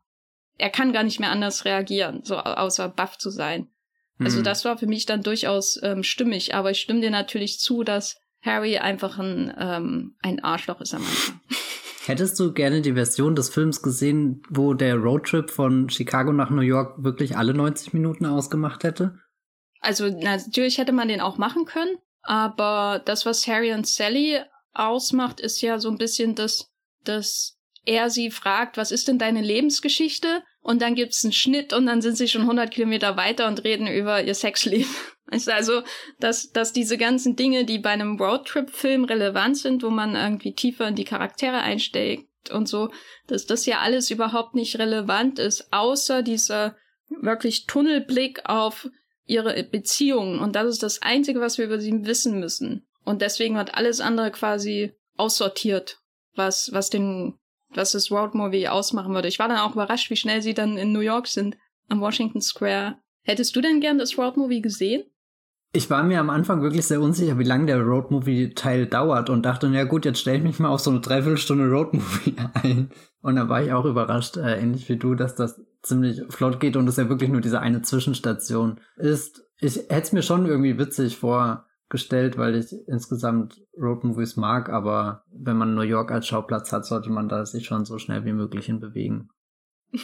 er 0.57 0.69
kann 0.69 0.93
gar 0.93 1.03
nicht 1.03 1.19
mehr 1.19 1.31
anders 1.31 1.65
reagieren, 1.65 2.21
so 2.23 2.37
außer 2.37 2.89
baff 2.89 3.17
zu 3.17 3.29
sein. 3.29 3.67
Also 4.19 4.39
mhm. 4.39 4.43
das 4.43 4.65
war 4.65 4.77
für 4.77 4.87
mich 4.87 5.05
dann 5.05 5.23
durchaus 5.23 5.79
ähm, 5.81 6.03
stimmig, 6.03 6.53
aber 6.53 6.71
ich 6.71 6.79
stimme 6.79 7.01
dir 7.01 7.09
natürlich 7.09 7.59
zu, 7.59 7.83
dass 7.83 8.17
Harry 8.43 8.77
einfach 8.77 9.17
ein, 9.17 9.53
ähm, 9.57 10.15
ein 10.21 10.43
Arschloch 10.43 10.81
ist 10.81 10.93
am 10.93 11.01
Anfang. 11.01 11.41
Hättest 12.05 12.39
du 12.39 12.51
gerne 12.51 12.81
die 12.81 12.93
Version 12.93 13.35
des 13.35 13.49
Films 13.49 13.83
gesehen, 13.83 14.41
wo 14.49 14.73
der 14.73 14.95
Roadtrip 14.95 15.51
von 15.51 15.87
Chicago 15.89 16.33
nach 16.33 16.49
New 16.49 16.61
York 16.61 17.03
wirklich 17.03 17.37
alle 17.37 17.53
90 17.53 17.93
Minuten 17.93 18.25
ausgemacht 18.25 18.83
hätte? 18.83 19.19
Also 19.81 20.07
natürlich 20.09 20.79
hätte 20.79 20.93
man 20.93 21.07
den 21.07 21.21
auch 21.21 21.37
machen 21.37 21.65
können, 21.65 21.95
aber 22.23 23.01
das, 23.05 23.25
was 23.25 23.45
Harry 23.47 23.73
und 23.73 23.87
Sally 23.87 24.39
ausmacht, 24.73 25.39
ist 25.39 25.61
ja 25.61 25.79
so 25.79 25.89
ein 25.89 25.97
bisschen 25.97 26.35
das, 26.35 26.71
dass 27.03 27.57
er 27.85 28.09
sie 28.09 28.31
fragt, 28.31 28.77
was 28.77 28.91
ist 28.91 29.07
denn 29.07 29.17
deine 29.17 29.41
Lebensgeschichte? 29.41 30.43
Und 30.61 30.81
dann 30.81 30.93
gibt's 30.93 31.23
einen 31.23 31.33
Schnitt 31.33 31.73
und 31.73 31.87
dann 31.87 32.01
sind 32.01 32.17
sie 32.17 32.27
schon 32.27 32.41
100 32.41 32.69
Kilometer 32.69 33.17
weiter 33.17 33.47
und 33.47 33.63
reden 33.63 33.87
über 33.87 34.23
ihr 34.23 34.35
Sexleben. 34.35 34.89
Also, 35.47 35.83
dass, 36.19 36.51
dass 36.51 36.73
diese 36.73 36.97
ganzen 36.97 37.37
Dinge, 37.37 37.63
die 37.63 37.79
bei 37.79 37.91
einem 37.91 38.17
Roadtrip-Film 38.19 39.05
relevant 39.05 39.57
sind, 39.57 39.81
wo 39.81 39.89
man 39.89 40.13
irgendwie 40.13 40.53
tiefer 40.53 40.89
in 40.89 40.95
die 40.95 41.05
Charaktere 41.05 41.59
einsteigt 41.59 42.51
und 42.51 42.67
so, 42.67 42.89
dass 43.27 43.45
das 43.45 43.65
ja 43.65 43.79
alles 43.79 44.11
überhaupt 44.11 44.55
nicht 44.55 44.77
relevant 44.77 45.39
ist, 45.39 45.71
außer 45.71 46.21
dieser 46.21 46.75
wirklich 47.21 47.65
Tunnelblick 47.65 48.41
auf 48.43 48.89
ihre 49.25 49.63
Beziehungen. 49.63 50.39
Und 50.39 50.57
das 50.57 50.67
ist 50.67 50.83
das 50.83 51.01
Einzige, 51.01 51.39
was 51.39 51.57
wir 51.57 51.63
über 51.63 51.79
sie 51.79 52.05
wissen 52.05 52.41
müssen. 52.41 52.85
Und 53.03 53.21
deswegen 53.21 53.55
wird 53.55 53.75
alles 53.75 54.01
andere 54.01 54.31
quasi 54.31 54.93
aussortiert, 55.17 55.99
was, 56.35 56.69
was 56.73 56.89
den, 56.89 57.37
was 57.69 57.91
das 57.91 58.11
Road 58.11 58.35
Movie 58.35 58.67
ausmachen 58.67 59.13
würde. 59.13 59.27
Ich 59.27 59.39
war 59.39 59.47
dann 59.47 59.57
auch 59.57 59.73
überrascht, 59.73 60.09
wie 60.09 60.15
schnell 60.15 60.41
sie 60.41 60.53
dann 60.53 60.77
in 60.77 60.91
New 60.91 60.99
York 60.99 61.27
sind, 61.27 61.57
am 61.89 62.01
Washington 62.01 62.41
Square. 62.41 62.97
Hättest 63.23 63.55
du 63.55 63.61
denn 63.61 63.81
gern 63.81 63.97
das 63.97 64.17
Road 64.17 64.37
Movie 64.37 64.61
gesehen? 64.61 65.03
Ich 65.73 65.89
war 65.89 66.03
mir 66.03 66.19
am 66.19 66.29
Anfang 66.29 66.61
wirklich 66.61 66.85
sehr 66.85 66.99
unsicher, 66.99 67.39
wie 67.39 67.45
lange 67.45 67.67
der 67.67 67.81
Road 67.81 68.11
Movie 68.11 68.53
Teil 68.53 68.87
dauert 68.87 69.29
und 69.29 69.43
dachte, 69.43 69.69
na 69.69 69.85
gut, 69.85 70.03
jetzt 70.03 70.19
stelle 70.19 70.37
ich 70.37 70.43
mich 70.43 70.59
mal 70.59 70.67
auf 70.67 70.81
so 70.81 70.91
eine 70.91 70.99
Dreiviertelstunde 70.99 71.69
Road 71.69 71.93
Movie 71.93 72.35
ein. 72.61 72.91
Und 73.21 73.37
da 73.37 73.47
war 73.47 73.63
ich 73.63 73.71
auch 73.71 73.85
überrascht, 73.85 74.35
äh, 74.35 74.59
ähnlich 74.59 74.89
wie 74.89 74.97
du, 74.97 75.15
dass 75.15 75.35
das 75.35 75.61
ziemlich 75.81 76.21
flott 76.29 76.59
geht 76.59 76.75
und 76.75 76.87
es 76.89 76.97
ja 76.97 77.07
wirklich 77.07 77.29
nur 77.29 77.39
diese 77.39 77.61
eine 77.61 77.81
Zwischenstation 77.81 78.81
ist. 78.97 79.43
Ich 79.59 79.77
hätte 79.77 80.01
es 80.01 80.11
mir 80.11 80.23
schon 80.23 80.45
irgendwie 80.45 80.77
witzig 80.77 81.17
vor 81.17 81.67
gestellt, 81.91 82.37
weil 82.37 82.55
ich 82.55 82.73
insgesamt 82.87 83.61
Roadmovies 83.77 84.35
mag, 84.37 84.69
aber 84.69 85.23
wenn 85.31 85.57
man 85.57 85.75
New 85.75 85.81
York 85.81 86.11
als 86.11 86.25
Schauplatz 86.25 86.71
hat, 86.71 86.85
sollte 86.85 87.11
man 87.11 87.29
da 87.29 87.45
sich 87.45 87.67
schon 87.67 87.85
so 87.85 87.99
schnell 87.99 88.25
wie 88.25 88.33
möglich 88.33 88.65
hinbewegen. 88.65 89.29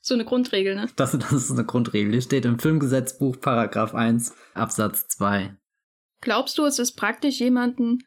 so 0.00 0.14
eine 0.14 0.24
Grundregel, 0.24 0.76
ne? 0.76 0.88
Das, 0.94 1.12
das 1.12 1.32
ist 1.32 1.50
eine 1.50 1.64
Grundregel. 1.64 2.12
Die 2.12 2.22
steht 2.22 2.44
im 2.44 2.58
Filmgesetzbuch 2.58 3.40
Paragraph 3.40 3.94
1 3.94 4.34
Absatz 4.54 5.08
2. 5.08 5.56
Glaubst 6.20 6.58
du, 6.58 6.64
es 6.64 6.78
ist 6.78 6.92
praktisch, 6.92 7.40
jemanden 7.40 8.04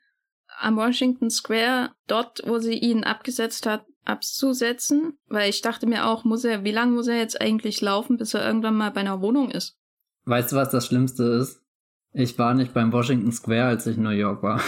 am 0.60 0.78
Washington 0.78 1.30
Square, 1.30 1.92
dort, 2.08 2.42
wo 2.46 2.60
sie 2.60 2.78
ihn 2.78 3.04
abgesetzt 3.04 3.66
hat, 3.66 3.86
abzusetzen? 4.06 5.18
Weil 5.28 5.50
ich 5.50 5.62
dachte 5.62 5.88
mir 5.88 6.06
auch, 6.08 6.24
muss 6.24 6.44
er, 6.44 6.64
wie 6.64 6.72
lange 6.72 6.92
muss 6.92 7.08
er 7.08 7.18
jetzt 7.18 7.42
eigentlich 7.42 7.82
laufen, 7.82 8.18
bis 8.18 8.34
er 8.34 8.46
irgendwann 8.46 8.76
mal 8.76 8.92
bei 8.92 9.02
einer 9.02 9.22
Wohnung 9.22 9.50
ist? 9.50 9.78
Weißt 10.26 10.52
du, 10.52 10.56
was 10.56 10.70
das 10.70 10.86
Schlimmste 10.86 11.24
ist? 11.24 11.62
Ich 12.14 12.38
war 12.38 12.54
nicht 12.54 12.74
beim 12.74 12.92
Washington 12.92 13.32
Square, 13.32 13.66
als 13.66 13.88
ich 13.88 13.98
in 13.98 14.04
New 14.04 14.10
York 14.10 14.44
war. 14.44 14.62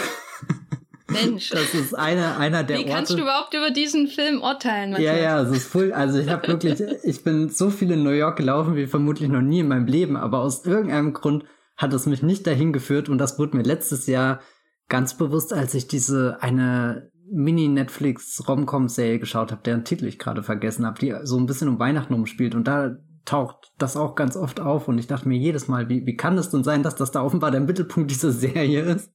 Mensch. 1.08 1.50
Das 1.54 1.74
ist 1.74 1.94
einer, 1.94 2.38
einer 2.38 2.64
der 2.64 2.78
Wie 2.78 2.82
Orte. 2.82 2.92
kannst 2.94 3.12
du 3.12 3.18
überhaupt 3.18 3.54
über 3.54 3.70
diesen 3.70 4.08
Film 4.08 4.40
urteilen? 4.40 4.92
Matthias? 4.92 5.16
Ja, 5.16 5.22
ja, 5.22 5.42
es 5.42 5.50
ist 5.50 5.66
voll. 5.66 5.92
Also 5.92 6.18
ich 6.18 6.28
habe 6.28 6.48
wirklich, 6.48 6.80
ich 7.02 7.22
bin 7.22 7.50
so 7.50 7.70
viel 7.70 7.90
in 7.90 8.02
New 8.02 8.10
York 8.10 8.36
gelaufen 8.36 8.76
wie 8.76 8.86
vermutlich 8.86 9.28
noch 9.28 9.42
nie 9.42 9.60
in 9.60 9.68
meinem 9.68 9.86
Leben, 9.86 10.16
aber 10.16 10.38
aus 10.40 10.64
irgendeinem 10.64 11.12
Grund 11.12 11.44
hat 11.76 11.92
es 11.92 12.06
mich 12.06 12.22
nicht 12.22 12.46
dahin 12.46 12.72
geführt 12.72 13.08
und 13.08 13.18
das 13.18 13.38
wurde 13.38 13.56
mir 13.56 13.62
letztes 13.62 14.06
Jahr 14.06 14.40
ganz 14.88 15.16
bewusst, 15.16 15.52
als 15.52 15.74
ich 15.74 15.88
diese 15.88 16.38
eine 16.40 17.10
Mini-Netflix-Romcom-Serie 17.30 19.18
geschaut 19.18 19.50
habe, 19.50 19.62
deren 19.64 19.84
Titel 19.84 20.06
ich 20.06 20.18
gerade 20.18 20.42
vergessen 20.42 20.86
habe, 20.86 20.98
die 21.00 21.14
so 21.24 21.38
ein 21.38 21.46
bisschen 21.46 21.68
um 21.68 21.78
Weihnachten 21.78 22.14
umspielt 22.14 22.54
und 22.54 22.68
da 22.68 22.96
taucht 23.24 23.72
das 23.78 23.96
auch 23.96 24.14
ganz 24.14 24.36
oft 24.36 24.60
auf 24.60 24.88
und 24.88 24.98
ich 24.98 25.06
dachte 25.06 25.28
mir 25.28 25.38
jedes 25.38 25.68
Mal, 25.68 25.88
wie, 25.88 26.06
wie 26.06 26.16
kann 26.16 26.38
es 26.38 26.50
denn 26.50 26.64
sein, 26.64 26.82
dass 26.82 26.94
das 26.94 27.10
da 27.10 27.22
offenbar 27.22 27.50
der 27.50 27.60
Mittelpunkt 27.60 28.10
dieser 28.10 28.32
Serie 28.32 28.82
ist 28.82 29.12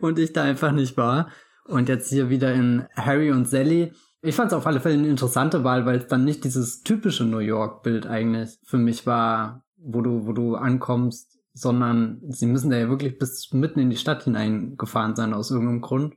und 0.00 0.18
ich 0.18 0.32
da 0.32 0.42
einfach 0.42 0.72
nicht 0.72 0.96
war. 0.96 1.28
Und 1.64 1.88
jetzt 1.88 2.08
hier 2.08 2.28
wieder 2.28 2.52
in 2.52 2.86
Harry 2.96 3.30
und 3.30 3.48
Sally. 3.48 3.92
Ich 4.20 4.34
fand 4.34 4.48
es 4.48 4.56
auf 4.56 4.66
alle 4.66 4.80
Fälle 4.80 4.94
eine 4.94 5.08
interessante 5.08 5.62
Wahl, 5.62 5.86
weil 5.86 5.98
es 5.98 6.06
dann 6.08 6.24
nicht 6.24 6.44
dieses 6.44 6.82
typische 6.82 7.24
New 7.24 7.38
York-Bild 7.38 8.06
eigentlich 8.06 8.58
für 8.64 8.78
mich 8.78 9.06
war, 9.06 9.64
wo 9.76 10.00
du, 10.00 10.26
wo 10.26 10.32
du 10.32 10.56
ankommst, 10.56 11.38
sondern 11.54 12.20
sie 12.28 12.46
müssen 12.46 12.70
da 12.70 12.78
ja 12.78 12.88
wirklich 12.88 13.18
bis 13.18 13.52
mitten 13.52 13.80
in 13.80 13.90
die 13.90 13.96
Stadt 13.96 14.24
hineingefahren 14.24 15.14
sein 15.14 15.34
aus 15.34 15.50
irgendeinem 15.50 15.82
Grund. 15.82 16.14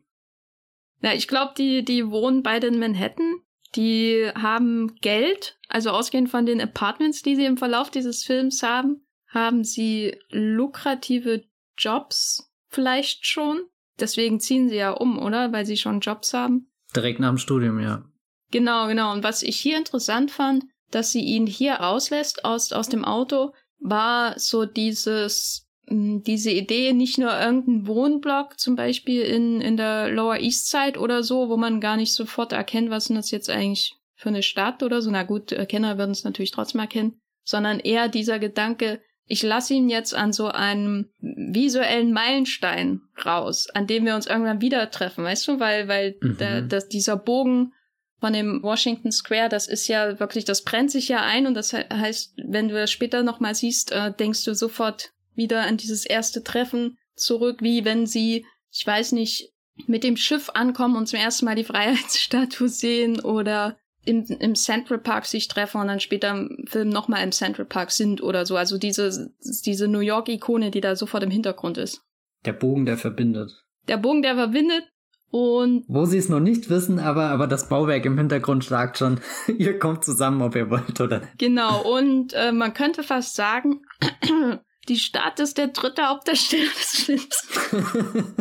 Ja, 1.02 1.14
ich 1.14 1.28
glaube, 1.28 1.54
die, 1.58 1.86
die 1.86 2.10
wohnen 2.10 2.42
beide 2.42 2.68
in 2.68 2.80
Manhattan 2.80 3.42
die 3.76 4.32
haben 4.36 4.96
Geld, 5.02 5.58
also 5.68 5.92
ausgehend 5.92 6.30
von 6.30 6.46
den 6.46 6.62
Apartments, 6.62 7.22
die 7.22 7.36
sie 7.36 7.46
im 7.46 7.58
Verlauf 7.58 7.90
dieses 7.90 8.24
Films 8.24 8.64
haben, 8.64 9.06
haben 9.28 9.64
sie 9.64 10.18
lukrative 10.30 11.44
Jobs 11.78 12.52
vielleicht 12.70 13.26
schon. 13.26 13.62
Deswegen 14.00 14.40
ziehen 14.40 14.70
sie 14.70 14.76
ja 14.76 14.92
um, 14.92 15.20
oder? 15.20 15.52
Weil 15.52 15.66
sie 15.66 15.78
schon 15.78 16.00
Jobs 16.00 16.34
haben. 16.34 16.70
Direkt 16.96 17.20
nach 17.20 17.30
dem 17.30 17.38
Studium, 17.38 17.80
ja. 17.80 18.04
Genau, 18.52 18.88
genau. 18.88 19.14
Und 19.14 19.24
was 19.24 19.44
ich 19.44 19.60
hier 19.60 19.78
interessant 19.78 20.32
fand, 20.32 20.66
dass 20.92 21.12
sie 21.12 21.22
ihn 21.22 21.48
hier 21.48 21.74
rauslässt 21.74 22.46
aus, 22.46 22.72
aus 22.72 22.90
dem 22.90 23.04
Auto, 23.04 23.54
war 23.80 24.40
so 24.40 24.66
dieses 24.66 25.65
diese 25.88 26.52
Idee, 26.52 26.94
nicht 26.94 27.18
nur 27.18 27.38
irgendein 27.40 27.88
Wohnblock, 27.88 28.60
zum 28.60 28.76
Beispiel 28.76 29.22
in, 29.22 29.62
in 29.62 29.78
der 29.78 30.10
Lower 30.10 30.40
East 30.40 30.70
Side 30.70 31.00
oder 31.00 31.24
so, 31.24 31.50
wo 31.50 31.58
man 31.58 31.80
gar 31.80 31.96
nicht 31.98 32.14
sofort 32.14 32.54
erkennt, 32.54 32.90
was 32.90 33.10
ist 33.10 33.16
das 33.16 33.32
jetzt 33.32 33.50
eigentlich 33.50 33.96
für 34.16 34.30
eine 34.30 34.44
Stadt 34.44 34.82
oder 34.82 35.02
so. 35.02 35.12
Na 35.12 35.24
gut, 35.24 35.56
Kenner 35.70 35.98
würden 35.98 36.12
es 36.12 36.24
natürlich 36.24 36.52
trotzdem 36.52 36.82
erkennen, 36.82 37.20
sondern 37.44 37.80
eher 37.80 38.10
dieser 38.10 38.40
Gedanke, 38.40 39.02
ich 39.28 39.42
lasse 39.44 39.74
ihn 39.74 39.90
jetzt 39.90 40.14
an 40.14 40.34
so 40.34 40.48
einem 40.48 41.10
visuellen 41.20 42.14
Meilenstein 42.14 43.02
raus, 43.26 43.68
an 43.74 43.88
dem 43.88 44.06
wir 44.06 44.16
uns 44.16 44.28
irgendwann 44.28 44.62
wieder 44.62 44.90
treffen, 44.92 45.24
weißt 45.24 45.48
du, 45.48 45.60
weil, 45.60 45.88
weil 45.88 46.16
mhm. 46.22 46.38
der, 46.38 46.62
der, 46.62 46.82
dieser 46.82 47.18
Bogen 47.18 47.74
von 48.20 48.34
dem 48.34 48.62
Washington 48.64 49.12
Square, 49.12 49.50
das 49.50 49.68
ist 49.68 49.88
ja 49.88 50.20
wirklich, 50.20 50.46
das 50.46 50.64
brennt 50.64 50.92
sich 50.92 51.10
ja 51.10 51.22
ein 51.22 51.48
und 51.48 51.54
das 51.56 51.74
heißt, 51.74 52.36
wenn 52.48 52.70
du 52.70 52.76
das 52.76 52.92
später 52.92 53.24
nochmal 53.24 53.56
siehst, 53.56 53.92
äh, 53.92 54.14
denkst 54.14 54.46
du 54.46 54.54
sofort 54.54 55.12
wieder 55.36 55.62
an 55.64 55.78
dieses 55.78 56.06
erste 56.06 56.44
Treffen 56.44 56.98
zurück, 57.16 57.58
wie 57.62 57.86
wenn 57.86 58.06
sie, 58.06 58.46
ich 58.72 58.86
weiß 58.86 59.14
nicht, 59.14 59.52
mit 59.88 60.04
dem 60.04 60.18
Schiff 60.18 60.50
ankommen 60.54 60.96
und 60.96 61.08
zum 61.08 61.20
ersten 61.20 61.46
Mal 61.46 61.56
die 61.56 61.64
Freiheitsstatue 61.64 62.70
sehen 62.70 63.20
oder 63.20 63.78
im, 64.06 64.24
im 64.40 64.56
Central 64.56 65.00
Park 65.00 65.26
sich 65.26 65.48
treffen 65.48 65.82
und 65.82 65.88
dann 65.88 66.00
später 66.00 66.30
im 66.32 66.66
Film 66.68 66.90
nochmal 66.90 67.24
im 67.24 67.32
Central 67.32 67.66
Park 67.66 67.92
sind 67.92 68.22
oder 68.22 68.46
so. 68.46 68.56
Also 68.56 68.78
diese, 68.78 69.32
diese 69.66 69.88
New 69.88 70.00
York-Ikone, 70.00 70.72
die 70.72 70.82
da 70.82 70.96
sofort 70.96 71.24
im 71.24 71.32
Hintergrund 71.32 71.78
ist. 71.78 72.02
Der 72.46 72.54
Bogen, 72.54 72.86
der 72.86 72.98
verbindet. 72.98 73.66
Der 73.88 73.98
Bogen, 73.98 74.22
der 74.22 74.36
verbindet 74.36 74.84
und. 75.32 75.86
Wo 75.88 76.06
sie 76.06 76.18
es 76.18 76.30
noch 76.30 76.40
nicht 76.40 76.70
wissen, 76.70 77.00
aber, 77.00 77.30
aber 77.30 77.48
das 77.48 77.68
Bauwerk 77.68 78.06
im 78.06 78.18
Hintergrund 78.18 78.64
sagt 78.64 79.00
schon, 79.00 79.20
ihr 79.58 79.80
kommt 79.80 80.06
zusammen, 80.06 80.42
ob 80.42 80.56
ihr 80.56 80.70
wollt 80.70 81.02
oder 81.02 81.20
nicht. 81.20 81.38
Genau, 81.40 81.82
und 81.82 82.34
äh, 82.34 82.52
man 82.52 82.74
könnte 82.74 83.04
fast 83.04 83.36
sagen, 83.36 83.82
die 84.88 84.98
Stadt 84.98 85.40
ist 85.40 85.58
der 85.58 85.68
dritte 85.68 86.08
Hauptdarsteller 86.08 86.70
des 86.78 87.06
Films. 87.06 87.48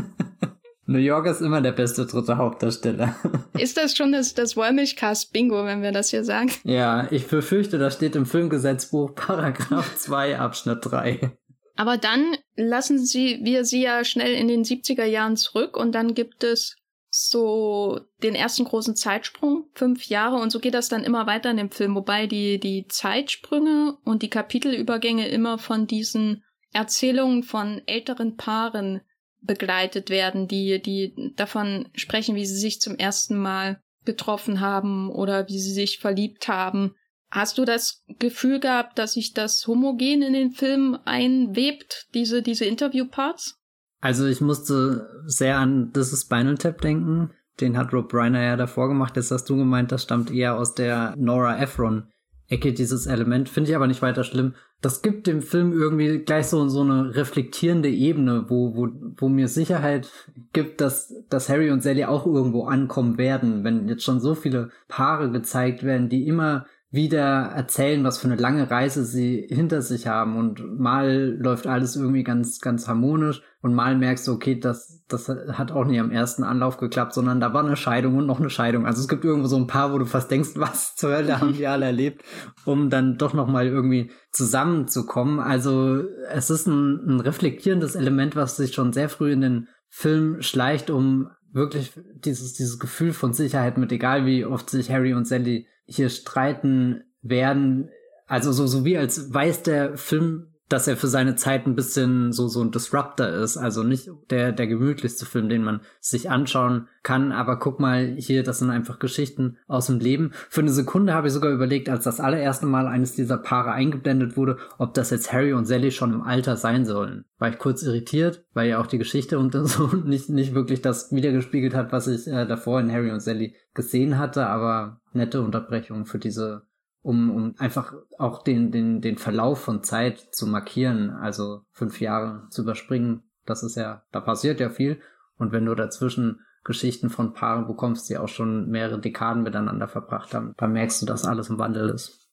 New 0.86 0.98
York 0.98 1.26
ist 1.26 1.40
immer 1.40 1.62
der 1.62 1.72
beste 1.72 2.04
dritte 2.06 2.36
Hauptdarsteller. 2.36 3.16
Ist 3.58 3.78
das 3.78 3.96
schon 3.96 4.12
das, 4.12 4.34
das 4.34 4.54
Wollmilchcast-Bingo, 4.56 5.64
wenn 5.64 5.82
wir 5.82 5.92
das 5.92 6.10
hier 6.10 6.24
sagen? 6.24 6.50
Ja, 6.64 7.10
ich 7.10 7.26
befürchte, 7.26 7.78
das 7.78 7.94
steht 7.94 8.16
im 8.16 8.26
Filmgesetzbuch 8.26 9.14
Paragraph 9.14 9.94
2 9.96 10.38
Abschnitt 10.38 10.80
3. 10.82 11.32
Aber 11.76 11.96
dann 11.96 12.36
lassen 12.56 13.04
sie, 13.04 13.40
wir 13.42 13.64
sie 13.64 13.82
ja 13.82 14.04
schnell 14.04 14.34
in 14.34 14.46
den 14.46 14.62
70er 14.62 15.04
Jahren 15.04 15.36
zurück 15.36 15.76
und 15.76 15.92
dann 15.94 16.14
gibt 16.14 16.44
es 16.44 16.76
so 17.16 18.00
den 18.24 18.34
ersten 18.34 18.64
großen 18.64 18.96
Zeitsprung, 18.96 19.68
fünf 19.74 20.06
Jahre, 20.06 20.36
und 20.36 20.50
so 20.50 20.58
geht 20.58 20.74
das 20.74 20.88
dann 20.88 21.04
immer 21.04 21.28
weiter 21.28 21.48
in 21.48 21.58
dem 21.58 21.70
Film, 21.70 21.94
wobei 21.94 22.26
die, 22.26 22.58
die 22.58 22.86
Zeitsprünge 22.88 23.96
und 24.04 24.22
die 24.22 24.30
Kapitelübergänge 24.30 25.28
immer 25.28 25.58
von 25.58 25.86
diesen 25.86 26.42
Erzählungen 26.72 27.44
von 27.44 27.82
älteren 27.86 28.36
Paaren 28.36 29.00
begleitet 29.40 30.10
werden, 30.10 30.48
die, 30.48 30.82
die 30.82 31.32
davon 31.36 31.88
sprechen, 31.94 32.34
wie 32.34 32.46
sie 32.46 32.58
sich 32.58 32.80
zum 32.80 32.96
ersten 32.96 33.36
Mal 33.38 33.80
getroffen 34.04 34.58
haben 34.58 35.08
oder 35.08 35.46
wie 35.46 35.60
sie 35.60 35.72
sich 35.72 36.00
verliebt 36.00 36.48
haben. 36.48 36.96
Hast 37.30 37.58
du 37.58 37.64
das 37.64 38.02
Gefühl 38.18 38.58
gehabt, 38.58 38.98
dass 38.98 39.12
sich 39.12 39.34
das 39.34 39.68
homogen 39.68 40.22
in 40.22 40.32
den 40.32 40.50
Film 40.50 40.98
einwebt, 41.04 42.08
diese, 42.12 42.42
diese 42.42 42.64
Interviewparts? 42.64 43.60
Also 44.04 44.26
ich 44.26 44.42
musste 44.42 45.22
sehr 45.24 45.56
an 45.56 45.90
This 45.94 46.12
is 46.12 46.20
Spinal 46.20 46.58
Tap 46.58 46.82
denken. 46.82 47.30
Den 47.62 47.78
hat 47.78 47.94
Rob 47.94 48.12
Reiner 48.12 48.42
ja 48.42 48.54
davor 48.54 48.88
gemacht. 48.88 49.16
Jetzt 49.16 49.30
hast 49.30 49.46
du 49.46 49.56
gemeint, 49.56 49.92
das 49.92 50.02
stammt 50.02 50.30
eher 50.30 50.58
aus 50.58 50.74
der 50.74 51.14
Nora 51.16 51.58
Ephron 51.58 52.08
Ecke, 52.46 52.74
dieses 52.74 53.06
Element. 53.06 53.48
Finde 53.48 53.70
ich 53.70 53.76
aber 53.76 53.86
nicht 53.86 54.02
weiter 54.02 54.22
schlimm 54.22 54.52
das 54.84 55.00
gibt 55.00 55.26
dem 55.26 55.40
Film 55.40 55.72
irgendwie 55.72 56.18
gleich 56.18 56.48
so, 56.48 56.68
so 56.68 56.82
eine 56.82 57.14
reflektierende 57.14 57.88
Ebene, 57.88 58.44
wo, 58.48 58.76
wo, 58.76 58.88
wo 59.16 59.28
mir 59.30 59.48
Sicherheit 59.48 60.10
gibt, 60.52 60.82
dass, 60.82 61.14
dass 61.30 61.48
Harry 61.48 61.70
und 61.70 61.82
Sally 61.82 62.04
auch 62.04 62.26
irgendwo 62.26 62.64
ankommen 62.64 63.16
werden, 63.16 63.64
wenn 63.64 63.88
jetzt 63.88 64.04
schon 64.04 64.20
so 64.20 64.34
viele 64.34 64.68
Paare 64.86 65.30
gezeigt 65.30 65.84
werden, 65.84 66.10
die 66.10 66.28
immer 66.28 66.66
wieder 66.94 67.50
erzählen, 67.54 68.04
was 68.04 68.18
für 68.18 68.28
eine 68.28 68.40
lange 68.40 68.70
Reise 68.70 69.04
sie 69.04 69.46
hinter 69.50 69.82
sich 69.82 70.06
haben 70.06 70.36
und 70.36 70.78
mal 70.78 71.36
läuft 71.38 71.66
alles 71.66 71.96
irgendwie 71.96 72.22
ganz, 72.22 72.60
ganz 72.60 72.86
harmonisch 72.86 73.42
und 73.62 73.74
mal 73.74 73.96
merkst 73.96 74.28
du, 74.28 74.32
okay, 74.32 74.60
das, 74.60 75.02
das 75.08 75.28
hat 75.28 75.72
auch 75.72 75.86
nicht 75.86 75.98
am 75.98 76.12
ersten 76.12 76.44
Anlauf 76.44 76.76
geklappt, 76.76 77.12
sondern 77.12 77.40
da 77.40 77.52
war 77.52 77.64
eine 77.64 77.76
Scheidung 77.76 78.16
und 78.16 78.26
noch 78.26 78.38
eine 78.38 78.50
Scheidung. 78.50 78.86
Also 78.86 79.00
es 79.00 79.08
gibt 79.08 79.24
irgendwo 79.24 79.48
so 79.48 79.56
ein 79.56 79.66
paar, 79.66 79.92
wo 79.92 79.98
du 79.98 80.04
fast 80.04 80.30
denkst, 80.30 80.50
was 80.54 80.94
zur 80.94 81.16
Hölle 81.16 81.40
haben 81.40 81.54
die 81.54 81.66
alle 81.66 81.86
erlebt, 81.86 82.22
um 82.64 82.90
dann 82.90 83.18
doch 83.18 83.34
nochmal 83.34 83.66
irgendwie 83.66 84.12
zusammenzukommen. 84.30 85.40
Also 85.40 86.04
es 86.30 86.48
ist 86.50 86.66
ein, 86.66 87.00
ein 87.06 87.20
reflektierendes 87.20 87.96
Element, 87.96 88.36
was 88.36 88.56
sich 88.56 88.72
schon 88.72 88.92
sehr 88.92 89.08
früh 89.08 89.32
in 89.32 89.40
den 89.40 89.68
Film 89.88 90.42
schleicht, 90.42 90.90
um 90.90 91.30
wirklich 91.54 91.92
dieses, 92.24 92.54
dieses 92.54 92.78
Gefühl 92.78 93.12
von 93.12 93.32
Sicherheit 93.32 93.78
mit, 93.78 93.92
egal 93.92 94.26
wie 94.26 94.44
oft 94.44 94.68
sich 94.68 94.90
Harry 94.90 95.14
und 95.14 95.26
Sally 95.26 95.66
hier 95.86 96.10
streiten 96.10 97.04
werden. 97.22 97.90
Also 98.26 98.52
so, 98.52 98.66
so 98.66 98.84
wie 98.84 98.98
als 98.98 99.32
weiß 99.32 99.62
der 99.62 99.96
Film, 99.96 100.53
dass 100.68 100.88
er 100.88 100.96
für 100.96 101.08
seine 101.08 101.36
Zeit 101.36 101.66
ein 101.66 101.74
bisschen 101.74 102.32
so, 102.32 102.48
so 102.48 102.62
ein 102.62 102.70
Disruptor 102.70 103.28
ist. 103.28 103.56
Also 103.56 103.82
nicht 103.82 104.10
der, 104.30 104.52
der 104.52 104.66
gemütlichste 104.66 105.26
Film, 105.26 105.48
den 105.48 105.62
man 105.62 105.80
sich 106.00 106.30
anschauen 106.30 106.88
kann. 107.02 107.32
Aber 107.32 107.58
guck 107.58 107.80
mal 107.80 108.14
hier, 108.16 108.42
das 108.42 108.60
sind 108.60 108.70
einfach 108.70 108.98
Geschichten 108.98 109.58
aus 109.68 109.86
dem 109.86 109.98
Leben. 109.98 110.32
Für 110.48 110.62
eine 110.62 110.72
Sekunde 110.72 111.12
habe 111.12 111.26
ich 111.26 111.34
sogar 111.34 111.52
überlegt, 111.52 111.88
als 111.88 112.04
das 112.04 112.20
allererste 112.20 112.66
Mal 112.66 112.86
eines 112.86 113.12
dieser 113.12 113.36
Paare 113.36 113.72
eingeblendet 113.72 114.36
wurde, 114.36 114.56
ob 114.78 114.94
das 114.94 115.10
jetzt 115.10 115.32
Harry 115.32 115.52
und 115.52 115.66
Sally 115.66 115.90
schon 115.90 116.14
im 116.14 116.22
Alter 116.22 116.56
sein 116.56 116.86
sollen. 116.86 117.26
War 117.38 117.50
ich 117.50 117.58
kurz 117.58 117.82
irritiert, 117.82 118.44
weil 118.54 118.68
ja 118.68 118.80
auch 118.80 118.86
die 118.86 118.98
Geschichte 118.98 119.38
und 119.38 119.52
so 119.64 119.88
nicht, 119.88 120.30
nicht 120.30 120.54
wirklich 120.54 120.80
das 120.80 121.12
wiedergespiegelt 121.12 121.74
hat, 121.74 121.92
was 121.92 122.06
ich 122.06 122.26
äh, 122.26 122.46
davor 122.46 122.80
in 122.80 122.90
Harry 122.90 123.10
und 123.10 123.20
Sally 123.20 123.54
gesehen 123.74 124.18
hatte. 124.18 124.46
Aber 124.46 125.00
nette 125.12 125.42
Unterbrechung 125.42 126.06
für 126.06 126.18
diese 126.18 126.62
um, 127.04 127.30
um 127.30 127.54
einfach 127.58 127.92
auch 128.18 128.42
den, 128.42 128.72
den, 128.72 129.02
den 129.02 129.18
Verlauf 129.18 129.60
von 129.60 129.82
Zeit 129.82 130.34
zu 130.34 130.46
markieren, 130.46 131.10
also 131.10 131.60
fünf 131.70 132.00
Jahre 132.00 132.48
zu 132.48 132.62
überspringen. 132.62 133.22
Das 133.44 133.62
ist 133.62 133.76
ja, 133.76 134.02
da 134.10 134.20
passiert 134.20 134.58
ja 134.58 134.70
viel. 134.70 135.00
Und 135.36 135.52
wenn 135.52 135.66
du 135.66 135.74
dazwischen 135.74 136.40
Geschichten 136.64 137.10
von 137.10 137.34
Paaren 137.34 137.66
bekommst, 137.66 138.08
die 138.08 138.16
auch 138.16 138.28
schon 138.28 138.70
mehrere 138.70 138.98
Dekaden 138.98 139.42
miteinander 139.42 139.86
verbracht 139.86 140.32
haben, 140.32 140.54
dann 140.56 140.72
merkst 140.72 141.02
du, 141.02 141.06
dass 141.06 141.26
alles 141.26 141.50
im 141.50 141.58
Wandel 141.58 141.90
ist. 141.90 142.26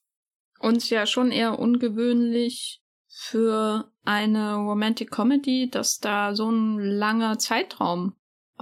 Und 0.60 0.90
ja 0.90 1.06
schon 1.06 1.32
eher 1.32 1.60
ungewöhnlich 1.60 2.82
für 3.10 3.92
eine 4.06 4.56
Romantic 4.56 5.12
Comedy, 5.12 5.70
dass 5.70 6.00
da 6.00 6.34
so 6.34 6.50
ein 6.50 6.80
langer 6.80 7.40
Zeitraum 7.40 8.16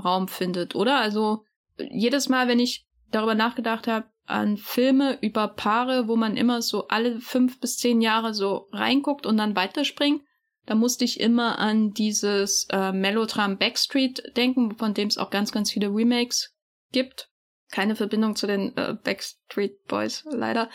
Raum 0.04 0.28
findet, 0.28 0.74
oder? 0.74 0.98
Also 0.98 1.43
jedes 1.78 2.30
Mal, 2.30 2.48
wenn 2.48 2.60
ich 2.60 2.88
darüber 3.12 3.36
nachgedacht 3.36 3.88
habe, 3.88 4.08
an 4.30 4.58
Filme 4.58 5.18
über 5.22 5.48
Paare, 5.48 6.08
wo 6.08 6.15
man 6.15 6.38
immer 6.38 6.62
so 6.62 6.88
alle 6.88 7.20
fünf 7.20 7.60
bis 7.60 7.78
zehn 7.78 8.02
Jahre 8.02 8.34
so 8.34 8.68
reinguckt 8.72 9.26
und 9.26 9.38
dann 9.38 9.56
weiterspringt. 9.56 10.22
Da 10.65 10.76
musste 10.76 11.04
ich 11.04 11.20
immer 11.20 11.58
an 11.58 11.94
dieses 11.94 12.68
äh, 12.70 12.92
Melodram 12.92 13.58
Backstreet 13.58 14.22
denken, 14.38 14.78
von 14.78 14.94
dem 14.94 15.08
es 15.08 15.18
auch 15.18 15.32
ganz, 15.32 15.52
ganz 15.52 15.72
viele 15.72 15.88
Remakes 15.88 16.54
gibt. 16.92 17.30
Keine 17.72 17.96
Verbindung 17.96 18.36
zu 18.36 18.46
den 18.46 18.76
äh, 18.78 18.96
Backstreet 19.04 19.84
Boys, 19.88 20.26
leider. 20.30 20.70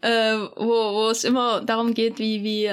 Äh, 0.00 0.36
wo, 0.56 0.94
wo 0.94 1.08
es 1.08 1.24
immer 1.24 1.60
darum 1.60 1.94
geht, 1.94 2.18
wie, 2.18 2.42
wie 2.42 2.72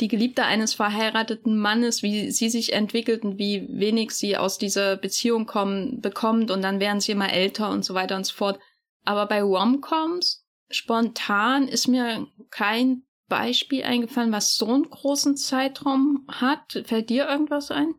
die 0.00 0.08
Geliebte 0.08 0.44
eines 0.44 0.74
verheirateten 0.74 1.56
Mannes, 1.56 2.02
wie 2.02 2.30
sie 2.32 2.48
sich 2.48 2.72
entwickelt 2.72 3.22
und 3.22 3.38
wie 3.38 3.68
wenig 3.70 4.10
sie 4.10 4.36
aus 4.36 4.58
dieser 4.58 4.96
Beziehung 4.96 5.46
kommen, 5.46 6.00
bekommt 6.00 6.50
und 6.50 6.62
dann 6.62 6.80
werden 6.80 7.00
sie 7.00 7.12
immer 7.12 7.32
älter 7.32 7.70
und 7.70 7.84
so 7.84 7.94
weiter 7.94 8.16
und 8.16 8.26
so 8.26 8.34
fort. 8.34 8.58
Aber 9.04 9.26
bei 9.26 9.42
Romcoms 9.42 10.44
spontan 10.70 11.68
ist 11.68 11.88
mir 11.88 12.26
kein 12.50 13.02
Beispiel 13.28 13.84
eingefallen, 13.84 14.32
was 14.32 14.54
so 14.54 14.72
einen 14.72 14.88
großen 14.88 15.36
Zeitraum 15.36 16.26
hat. 16.28 16.82
Fällt 16.84 17.10
dir 17.10 17.28
irgendwas 17.28 17.70
ein? 17.70 17.94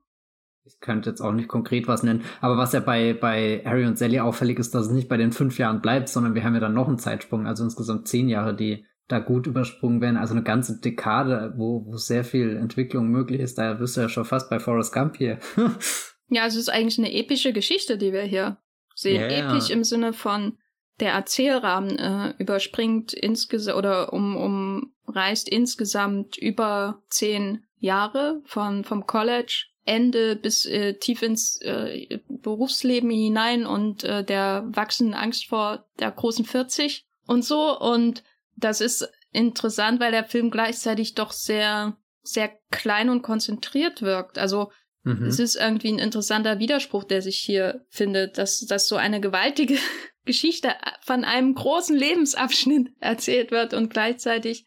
Ich 0.64 0.80
könnte 0.80 1.12
jetzt 1.12 1.22
auch 1.22 1.32
nicht 1.32 1.48
konkret 1.48 1.88
was 1.88 2.02
nennen, 2.02 2.24
aber 2.42 2.58
was 2.58 2.74
ja 2.74 2.80
bei, 2.80 3.14
bei 3.14 3.62
Harry 3.66 3.86
und 3.86 4.00
Sally 4.00 4.20
auffällig 4.20 4.58
ist, 4.58 4.74
dass 4.74 4.88
es 4.88 4.92
nicht 4.92 5.08
bei 5.08 5.18
den 5.18 5.32
fünf 5.32 5.60
Jahren 5.60 5.80
bleibt, 5.80 6.10
sondern 6.10 6.34
wir 6.34 6.44
haben 6.44 6.56
ja 6.56 6.60
dann 6.60 6.74
noch 6.74 6.88
einen 6.88 6.98
Zeitsprung, 6.98 7.46
also 7.46 7.64
insgesamt 7.64 8.08
zehn 8.08 8.28
Jahre, 8.30 8.56
die 8.56 8.84
da 9.08 9.20
gut 9.20 9.46
übersprungen 9.46 10.02
werden, 10.02 10.18
also 10.18 10.34
eine 10.34 10.42
ganze 10.42 10.80
Dekade, 10.80 11.54
wo, 11.58 11.86
wo 11.86 11.98
sehr 11.98 12.24
viel 12.24 12.58
Entwicklung 12.58 13.10
möglich 13.10 13.42
ist. 13.42 13.60
Da 13.60 13.76
bist 13.76 13.96
du 13.96 14.02
ja 14.02 14.10
schon 14.10 14.26
fast 14.26 14.50
bei 14.50 14.60
Forrest 14.60 14.92
Gump 14.92 15.18
hier. 15.18 15.40
ja, 16.30 16.44
also 16.44 16.58
es 16.58 16.68
ist 16.68 16.70
eigentlich 16.70 16.98
eine 16.98 17.14
epische 17.14 17.54
Geschichte, 17.54 18.00
die 18.00 18.12
wir 18.12 18.24
hier 18.24 18.58
sehen. 18.96 19.22
Yeah. 19.22 19.52
Episch 19.52 19.70
im 19.70 19.84
Sinne 19.84 20.14
von, 20.14 20.58
der 21.00 21.14
Erzählrahmen 21.14 21.98
äh, 21.98 22.34
überspringt 22.38 23.14
insgesamt 23.14 23.78
oder 23.78 24.14
um, 24.14 24.96
umreißt 25.08 25.50
insgesamt 25.50 26.38
über 26.38 27.02
zehn 27.10 27.66
Jahre 27.80 28.42
von 28.46 28.84
vom 28.84 29.06
College 29.06 29.66
Ende 29.84 30.36
bis 30.36 30.66
äh, 30.66 30.96
tief 30.96 31.22
ins 31.22 31.62
äh, 31.62 32.20
Berufsleben 32.28 33.12
hinein 33.12 33.68
und 33.68 34.04
äh, 34.04 34.24
der 34.24 34.66
wachsenden 34.68 35.14
Angst 35.14 35.46
vor 35.48 35.86
der 36.00 36.12
großen 36.12 36.46
40 36.46 37.06
und 37.28 37.44
so 37.44 37.80
und 37.80 38.24
das 38.56 38.82
ist 38.82 39.08
interessant, 39.32 40.00
weil 40.00 40.12
der 40.12 40.24
Film 40.24 40.50
gleichzeitig 40.50 41.14
doch 41.14 41.32
sehr 41.32 41.98
sehr 42.24 42.52
klein 42.72 43.10
und 43.10 43.22
konzentriert 43.22 44.02
wirkt. 44.02 44.38
Also 44.38 44.72
mhm. 45.04 45.28
es 45.28 45.40
ist 45.40 45.56
irgendwie 45.56 45.92
ein 45.92 46.00
interessanter 46.00 46.58
Widerspruch, 46.58 47.04
der 47.04 47.22
sich 47.22 47.38
hier 47.38 47.86
findet, 47.90 48.38
dass, 48.38 48.62
dass 48.62 48.88
so 48.88 48.96
eine 48.96 49.22
gewaltige 49.22 49.78
Geschichte 50.26 50.74
von 51.02 51.24
einem 51.24 51.56
großen 51.56 51.96
Lebensabschnitt 51.96 52.92
erzählt 53.00 53.52
wird 53.52 53.74
und 53.74 53.90
gleichzeitig 53.90 54.66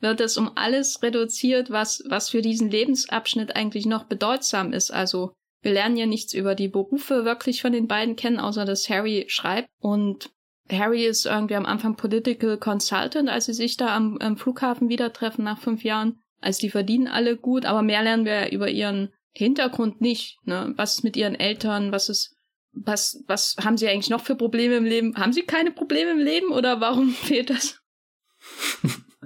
wird 0.00 0.20
es 0.20 0.36
um 0.36 0.52
alles 0.54 1.02
reduziert, 1.02 1.70
was, 1.70 2.02
was 2.08 2.30
für 2.30 2.42
diesen 2.42 2.70
Lebensabschnitt 2.70 3.56
eigentlich 3.56 3.86
noch 3.86 4.04
bedeutsam 4.04 4.72
ist. 4.72 4.90
Also 4.90 5.32
wir 5.62 5.72
lernen 5.72 5.96
ja 5.96 6.06
nichts 6.06 6.32
über 6.32 6.54
die 6.54 6.68
Berufe 6.68 7.24
wirklich 7.24 7.60
von 7.60 7.72
den 7.72 7.86
beiden 7.86 8.16
kennen, 8.16 8.40
außer 8.40 8.64
dass 8.64 8.88
Harry 8.88 9.26
schreibt. 9.28 9.68
Und 9.78 10.30
Harry 10.70 11.04
ist 11.04 11.26
irgendwie 11.26 11.56
am 11.56 11.66
Anfang 11.66 11.96
Political 11.96 12.56
Consultant, 12.56 13.28
als 13.28 13.46
sie 13.46 13.52
sich 13.52 13.76
da 13.76 13.94
am, 13.94 14.16
am 14.18 14.36
Flughafen 14.36 14.88
wieder 14.88 15.12
treffen 15.12 15.44
nach 15.44 15.60
fünf 15.60 15.84
Jahren. 15.84 16.18
Also 16.40 16.60
die 16.60 16.70
verdienen 16.70 17.08
alle 17.08 17.36
gut, 17.36 17.66
aber 17.66 17.82
mehr 17.82 18.02
lernen 18.02 18.24
wir 18.24 18.50
über 18.52 18.70
ihren 18.70 19.12
Hintergrund 19.32 20.00
nicht. 20.00 20.38
Ne? 20.44 20.72
Was 20.76 20.94
ist 20.94 21.04
mit 21.04 21.16
ihren 21.16 21.34
Eltern? 21.34 21.92
Was 21.92 22.08
ist, 22.08 22.36
was, 22.84 23.22
was 23.26 23.56
haben 23.62 23.76
sie 23.76 23.88
eigentlich 23.88 24.10
noch 24.10 24.22
für 24.22 24.36
Probleme 24.36 24.76
im 24.76 24.84
Leben? 24.84 25.16
Haben 25.16 25.32
sie 25.32 25.42
keine 25.42 25.70
Probleme 25.70 26.12
im 26.12 26.18
Leben 26.18 26.50
oder 26.50 26.80
warum 26.80 27.10
fehlt 27.10 27.50
das? 27.50 27.80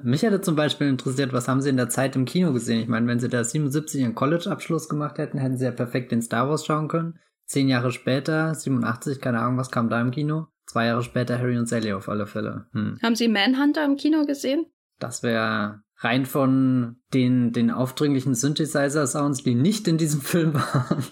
Mich 0.03 0.23
hätte 0.23 0.41
zum 0.41 0.57
Beispiel 0.57 0.89
interessiert, 0.89 1.33
was 1.33 1.47
haben 1.47 1.63
Sie 1.63 1.71
in 1.71 1.77
der 1.77 1.89
Zeit 1.89 2.17
im 2.17 2.25
Kino 2.25 2.53
gesehen? 2.53 2.81
Ich 2.81 2.89
meine, 2.89 3.07
wenn 3.07 3.21
Sie 3.21 3.29
da 3.29 3.45
77 3.45 4.01
Ihren 4.01 4.15
College-Abschluss 4.15 4.89
gemacht 4.89 5.19
hätten, 5.19 5.39
hätten 5.39 5.57
Sie 5.57 5.65
ja 5.65 5.71
perfekt 5.71 6.11
den 6.11 6.21
Star 6.21 6.49
Wars 6.49 6.67
schauen 6.67 6.89
können. 6.89 7.19
Zehn 7.47 7.69
Jahre 7.69 7.93
später, 7.93 8.55
87, 8.55 9.21
keine 9.21 9.41
Ahnung, 9.41 9.57
was 9.57 9.71
kam 9.71 9.89
da 9.89 10.01
im 10.01 10.11
Kino? 10.11 10.49
Zwei 10.67 10.87
Jahre 10.87 11.03
später 11.03 11.39
Harry 11.39 11.57
und 11.57 11.69
Sally 11.69 11.93
auf 11.93 12.09
alle 12.09 12.27
Fälle. 12.27 12.67
Hm. 12.73 12.99
Haben 13.03 13.15
Sie 13.15 13.29
Manhunter 13.29 13.85
im 13.85 13.97
Kino 13.97 14.25
gesehen? 14.25 14.67
Das 14.99 15.23
wäre 15.23 15.83
rein 15.99 16.27
von 16.27 16.97
den, 17.13 17.53
den 17.53 17.71
aufdringlichen 17.71 18.35
Synthesizer-Sounds, 18.35 19.43
die 19.43 19.55
nicht 19.55 19.87
in 19.87 19.99
diesem 19.99 20.21
Film 20.23 20.55
waren, 20.55 21.05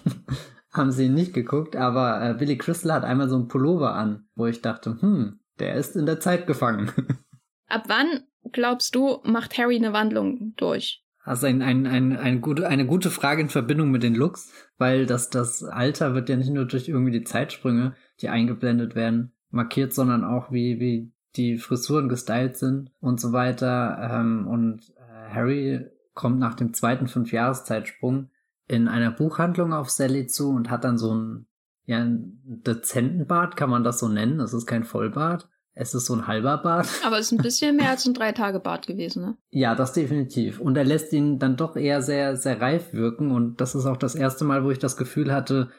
haben 0.73 0.91
sie 0.91 1.09
nicht 1.09 1.33
geguckt, 1.33 1.75
aber 1.75 2.21
äh, 2.21 2.33
Billy 2.33 2.57
Crystal 2.57 2.93
hat 2.93 3.03
einmal 3.03 3.29
so 3.29 3.35
einen 3.35 3.47
Pullover 3.47 3.93
an, 3.93 4.25
wo 4.35 4.47
ich 4.47 4.61
dachte, 4.61 4.97
hm, 4.99 5.39
der 5.59 5.75
ist 5.75 5.95
in 5.95 6.05
der 6.05 6.19
Zeit 6.19 6.47
gefangen. 6.47 6.91
Ab 7.67 7.83
wann, 7.87 8.23
glaubst 8.51 8.95
du, 8.95 9.19
macht 9.23 9.57
Harry 9.57 9.77
eine 9.77 9.93
Wandlung 9.93 10.53
durch? 10.57 11.03
Also 11.23 11.47
ein, 11.47 11.61
ein, 11.61 11.87
ein, 11.87 12.17
ein 12.17 12.41
gute, 12.41 12.67
eine 12.67 12.85
gute 12.85 13.09
Frage 13.09 13.41
in 13.41 13.49
Verbindung 13.49 13.91
mit 13.91 14.03
den 14.03 14.15
Looks, 14.15 14.51
weil 14.77 15.05
das, 15.05 15.29
das 15.29 15.63
Alter 15.63 16.15
wird 16.15 16.27
ja 16.27 16.35
nicht 16.35 16.51
nur 16.51 16.65
durch 16.65 16.89
irgendwie 16.89 17.17
die 17.17 17.23
Zeitsprünge, 17.23 17.95
die 18.19 18.29
eingeblendet 18.29 18.95
werden, 18.95 19.31
markiert, 19.49 19.93
sondern 19.93 20.25
auch 20.25 20.51
wie, 20.51 20.79
wie 20.81 21.13
die 21.37 21.57
Frisuren 21.57 22.09
gestylt 22.09 22.57
sind 22.57 22.91
und 22.99 23.21
so 23.21 23.31
weiter. 23.31 23.97
Ähm, 24.11 24.47
und 24.47 24.93
äh, 24.97 25.33
Harry 25.33 25.85
kommt 26.13 26.39
nach 26.39 26.55
dem 26.55 26.73
zweiten 26.73 27.07
Fünfjahreszeitsprung 27.07 28.29
in 28.67 28.87
einer 28.87 29.11
Buchhandlung 29.11 29.73
auf 29.73 29.89
Sally 29.89 30.27
zu 30.27 30.49
und 30.51 30.69
hat 30.69 30.83
dann 30.83 30.97
so 30.97 31.11
einen, 31.11 31.47
ja, 31.85 31.97
einen 31.97 32.41
dezenten 32.65 33.27
Bart, 33.27 33.55
kann 33.57 33.69
man 33.69 33.83
das 33.83 33.99
so 33.99 34.07
nennen. 34.07 34.39
Es 34.39 34.53
ist 34.53 34.65
kein 34.65 34.83
Vollbart. 34.83 35.49
Es 35.75 35.95
ist 35.95 36.05
so 36.05 36.13
ein 36.13 36.27
halber 36.27 36.57
Bart. 36.59 36.87
Aber 37.05 37.17
es 37.17 37.27
ist 37.27 37.31
ein 37.31 37.43
bisschen 37.43 37.75
mehr 37.75 37.89
als 37.89 38.05
ein 38.05 38.13
Drei-Tage-Bart 38.13 38.85
gewesen, 38.85 39.23
ne? 39.23 39.37
Ja, 39.49 39.73
das 39.73 39.93
definitiv. 39.93 40.59
Und 40.59 40.77
er 40.77 40.85
lässt 40.85 41.11
ihn 41.13 41.39
dann 41.39 41.57
doch 41.57 41.75
eher 41.75 42.01
sehr, 42.01 42.37
sehr 42.37 42.61
reif 42.61 42.93
wirken. 42.93 43.31
Und 43.31 43.59
das 43.59 43.73
ist 43.73 43.85
auch 43.85 43.97
das 43.97 44.13
erste 44.13 44.45
Mal, 44.45 44.63
wo 44.63 44.71
ich 44.71 44.79
das 44.79 44.97
Gefühl 44.97 45.33
hatte, 45.33 45.69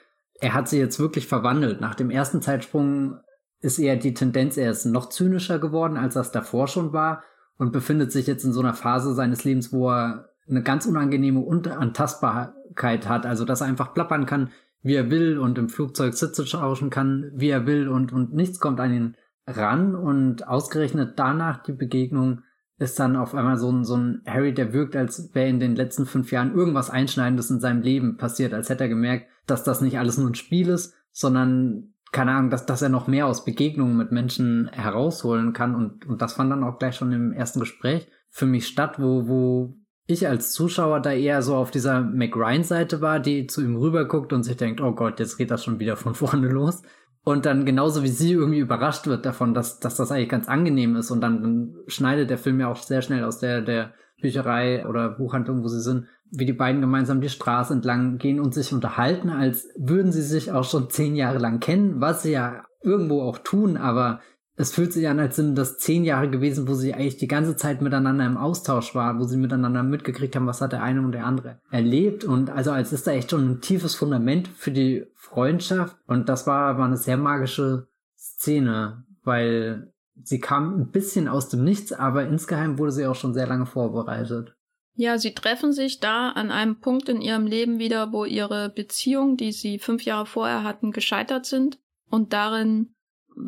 er 0.40 0.52
hat 0.52 0.68
sich 0.68 0.80
jetzt 0.80 0.98
wirklich 0.98 1.28
verwandelt. 1.28 1.80
Nach 1.80 1.94
dem 1.94 2.10
ersten 2.10 2.42
Zeitsprung 2.42 3.20
ist 3.60 3.78
eher 3.78 3.96
die 3.96 4.14
Tendenz, 4.14 4.56
er 4.56 4.70
ist 4.70 4.84
noch 4.84 5.08
zynischer 5.08 5.58
geworden, 5.58 5.96
als 5.96 6.14
das 6.14 6.32
davor 6.32 6.66
schon 6.66 6.92
war 6.92 7.22
und 7.56 7.72
befindet 7.72 8.12
sich 8.12 8.26
jetzt 8.26 8.44
in 8.44 8.52
so 8.52 8.60
einer 8.60 8.74
Phase 8.74 9.14
seines 9.14 9.44
Lebens, 9.44 9.72
wo 9.72 9.90
er 9.90 10.33
eine 10.48 10.62
ganz 10.62 10.86
unangenehme 10.86 11.40
Unantastbarkeit 11.40 13.08
hat, 13.08 13.26
also 13.26 13.44
dass 13.44 13.60
er 13.60 13.66
einfach 13.66 13.94
plappern 13.94 14.26
kann, 14.26 14.50
wie 14.82 14.94
er 14.94 15.10
will 15.10 15.38
und 15.38 15.58
im 15.58 15.68
Flugzeug 15.68 16.14
Sitze 16.14 16.44
tauschen 16.44 16.90
kann, 16.90 17.30
wie 17.34 17.48
er 17.48 17.66
will 17.66 17.88
und, 17.88 18.12
und 18.12 18.34
nichts 18.34 18.60
kommt 18.60 18.80
an 18.80 18.92
ihn 18.92 19.16
ran. 19.46 19.94
Und 19.94 20.46
ausgerechnet 20.46 21.18
danach 21.18 21.62
die 21.62 21.72
Begegnung 21.72 22.42
ist 22.78 22.98
dann 22.98 23.16
auf 23.16 23.34
einmal 23.34 23.56
so 23.56 23.70
ein, 23.70 23.84
so 23.84 23.96
ein 23.96 24.22
Harry, 24.26 24.52
der 24.52 24.72
wirkt, 24.72 24.96
als 24.96 25.34
wäre 25.34 25.48
in 25.48 25.60
den 25.60 25.76
letzten 25.76 26.06
fünf 26.06 26.32
Jahren 26.32 26.54
irgendwas 26.54 26.90
Einschneidendes 26.90 27.50
in 27.50 27.60
seinem 27.60 27.82
Leben 27.82 28.16
passiert, 28.16 28.52
als 28.52 28.68
hätte 28.68 28.84
er 28.84 28.88
gemerkt, 28.88 29.26
dass 29.46 29.64
das 29.64 29.80
nicht 29.80 29.98
alles 29.98 30.18
nur 30.18 30.28
ein 30.28 30.34
Spiel 30.34 30.68
ist, 30.68 30.94
sondern 31.12 31.94
keine 32.12 32.32
Ahnung, 32.32 32.50
dass, 32.50 32.66
dass 32.66 32.82
er 32.82 32.88
noch 32.88 33.06
mehr 33.06 33.26
aus 33.26 33.44
Begegnungen 33.44 33.96
mit 33.96 34.12
Menschen 34.12 34.68
herausholen 34.68 35.52
kann. 35.52 35.74
Und, 35.74 36.06
und 36.06 36.22
das 36.22 36.34
fand 36.34 36.50
dann 36.50 36.62
auch 36.62 36.78
gleich 36.78 36.96
schon 36.96 37.12
im 37.12 37.32
ersten 37.32 37.60
Gespräch 37.60 38.06
für 38.28 38.46
mich 38.46 38.66
statt, 38.66 39.00
wo, 39.00 39.26
wo 39.28 39.76
ich 40.06 40.28
als 40.28 40.52
Zuschauer 40.52 41.00
da 41.00 41.12
eher 41.12 41.42
so 41.42 41.56
auf 41.56 41.70
dieser 41.70 42.00
McRyan-Seite 42.00 43.00
war, 43.00 43.20
die 43.20 43.46
zu 43.46 43.62
ihm 43.62 43.76
rüberguckt 43.76 44.32
und 44.32 44.42
sich 44.42 44.56
denkt, 44.56 44.80
oh 44.80 44.92
Gott, 44.92 45.18
jetzt 45.18 45.38
geht 45.38 45.50
das 45.50 45.64
schon 45.64 45.80
wieder 45.80 45.96
von 45.96 46.14
vorne 46.14 46.48
los. 46.48 46.82
Und 47.24 47.46
dann 47.46 47.64
genauso 47.64 48.02
wie 48.02 48.08
sie 48.08 48.32
irgendwie 48.32 48.58
überrascht 48.58 49.06
wird 49.06 49.24
davon, 49.24 49.54
dass, 49.54 49.80
dass 49.80 49.96
das 49.96 50.12
eigentlich 50.12 50.28
ganz 50.28 50.46
angenehm 50.46 50.94
ist. 50.96 51.10
Und 51.10 51.22
dann, 51.22 51.40
dann 51.40 51.74
schneidet 51.86 52.28
der 52.28 52.36
Film 52.36 52.60
ja 52.60 52.68
auch 52.68 52.76
sehr 52.76 53.00
schnell 53.00 53.24
aus 53.24 53.38
der, 53.38 53.62
der 53.62 53.94
Bücherei 54.20 54.86
oder 54.86 55.08
Buchhandlung, 55.08 55.62
wo 55.62 55.68
sie 55.68 55.80
sind, 55.80 56.06
wie 56.30 56.44
die 56.44 56.52
beiden 56.52 56.82
gemeinsam 56.82 57.22
die 57.22 57.30
Straße 57.30 57.72
entlang 57.72 58.18
gehen 58.18 58.40
und 58.40 58.52
sich 58.52 58.74
unterhalten, 58.74 59.30
als 59.30 59.68
würden 59.76 60.12
sie 60.12 60.22
sich 60.22 60.52
auch 60.52 60.64
schon 60.64 60.90
zehn 60.90 61.16
Jahre 61.16 61.38
lang 61.38 61.60
kennen, 61.60 62.00
was 62.00 62.22
sie 62.22 62.32
ja 62.32 62.64
irgendwo 62.82 63.22
auch 63.22 63.38
tun, 63.38 63.78
aber 63.78 64.20
es 64.56 64.72
fühlt 64.72 64.92
sich 64.92 65.08
an, 65.08 65.18
als 65.18 65.36
sind 65.36 65.56
das 65.56 65.78
zehn 65.78 66.04
Jahre 66.04 66.30
gewesen, 66.30 66.68
wo 66.68 66.74
sie 66.74 66.94
eigentlich 66.94 67.16
die 67.16 67.26
ganze 67.26 67.56
Zeit 67.56 67.82
miteinander 67.82 68.24
im 68.24 68.36
Austausch 68.36 68.94
waren, 68.94 69.18
wo 69.18 69.24
sie 69.24 69.36
miteinander 69.36 69.82
mitgekriegt 69.82 70.36
haben, 70.36 70.46
was 70.46 70.60
hat 70.60 70.72
der 70.72 70.82
eine 70.82 71.00
und 71.00 71.12
der 71.12 71.26
andere 71.26 71.60
erlebt 71.70 72.24
und 72.24 72.50
also 72.50 72.70
als 72.70 72.92
ist 72.92 73.06
da 73.06 73.12
echt 73.12 73.30
schon 73.30 73.48
ein 73.48 73.60
tiefes 73.60 73.94
Fundament 73.94 74.48
für 74.48 74.70
die 74.70 75.06
Freundschaft 75.14 75.96
und 76.06 76.28
das 76.28 76.46
war, 76.46 76.78
war 76.78 76.86
eine 76.86 76.96
sehr 76.96 77.16
magische 77.16 77.88
Szene, 78.16 79.04
weil 79.24 79.92
sie 80.22 80.38
kam 80.38 80.80
ein 80.80 80.90
bisschen 80.90 81.26
aus 81.26 81.48
dem 81.48 81.64
Nichts, 81.64 81.92
aber 81.92 82.26
insgeheim 82.26 82.78
wurde 82.78 82.92
sie 82.92 83.06
auch 83.06 83.16
schon 83.16 83.34
sehr 83.34 83.48
lange 83.48 83.66
vorbereitet. 83.66 84.54
Ja, 84.96 85.18
sie 85.18 85.34
treffen 85.34 85.72
sich 85.72 85.98
da 85.98 86.30
an 86.30 86.52
einem 86.52 86.78
Punkt 86.78 87.08
in 87.08 87.20
ihrem 87.20 87.46
Leben 87.46 87.80
wieder, 87.80 88.12
wo 88.12 88.24
ihre 88.24 88.68
Beziehung, 88.68 89.36
die 89.36 89.50
sie 89.50 89.80
fünf 89.80 90.04
Jahre 90.04 90.26
vorher 90.26 90.62
hatten, 90.62 90.92
gescheitert 90.92 91.46
sind. 91.46 91.80
Und 92.10 92.32
darin 92.32 92.93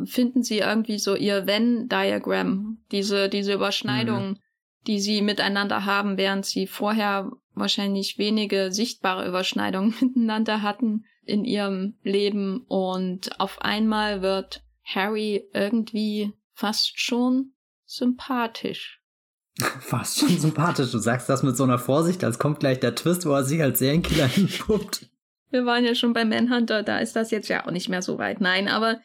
finden 0.04 0.42
sie 0.42 0.58
irgendwie 0.58 0.98
so 0.98 1.14
ihr 1.14 1.46
Wenn-Diagramm, 1.46 2.78
diese, 2.92 3.28
diese 3.28 3.54
Überschneidung, 3.54 4.30
mhm. 4.30 4.38
die 4.86 5.00
sie 5.00 5.22
miteinander 5.22 5.84
haben, 5.84 6.16
während 6.16 6.46
sie 6.46 6.66
vorher 6.66 7.30
wahrscheinlich 7.54 8.18
wenige 8.18 8.72
sichtbare 8.72 9.26
Überschneidungen 9.26 9.94
miteinander 10.00 10.62
hatten 10.62 11.04
in 11.24 11.44
ihrem 11.44 11.94
Leben. 12.02 12.64
Und 12.68 13.40
auf 13.40 13.60
einmal 13.62 14.22
wird 14.22 14.62
Harry 14.84 15.48
irgendwie 15.52 16.32
fast 16.52 17.00
schon 17.00 17.52
sympathisch. 17.84 19.00
Fast 19.80 20.20
schon 20.20 20.38
sympathisch. 20.38 20.90
Du 20.90 20.98
sagst 20.98 21.30
das 21.30 21.42
mit 21.42 21.56
so 21.56 21.64
einer 21.64 21.78
Vorsicht, 21.78 22.22
als 22.22 22.38
kommt 22.38 22.60
gleich 22.60 22.78
der 22.78 22.94
Twist, 22.94 23.24
wo 23.24 23.32
er 23.32 23.44
sich 23.44 23.62
als 23.62 23.78
Serienkiller 23.78 24.26
hinpuppt. 24.26 25.08
Wir 25.50 25.64
waren 25.64 25.84
ja 25.84 25.94
schon 25.94 26.12
bei 26.12 26.24
Manhunter, 26.24 26.82
da 26.82 26.98
ist 26.98 27.16
das 27.16 27.30
jetzt 27.30 27.48
ja 27.48 27.64
auch 27.64 27.70
nicht 27.70 27.88
mehr 27.88 28.02
so 28.02 28.18
weit. 28.18 28.40
Nein, 28.40 28.68
aber 28.68 29.00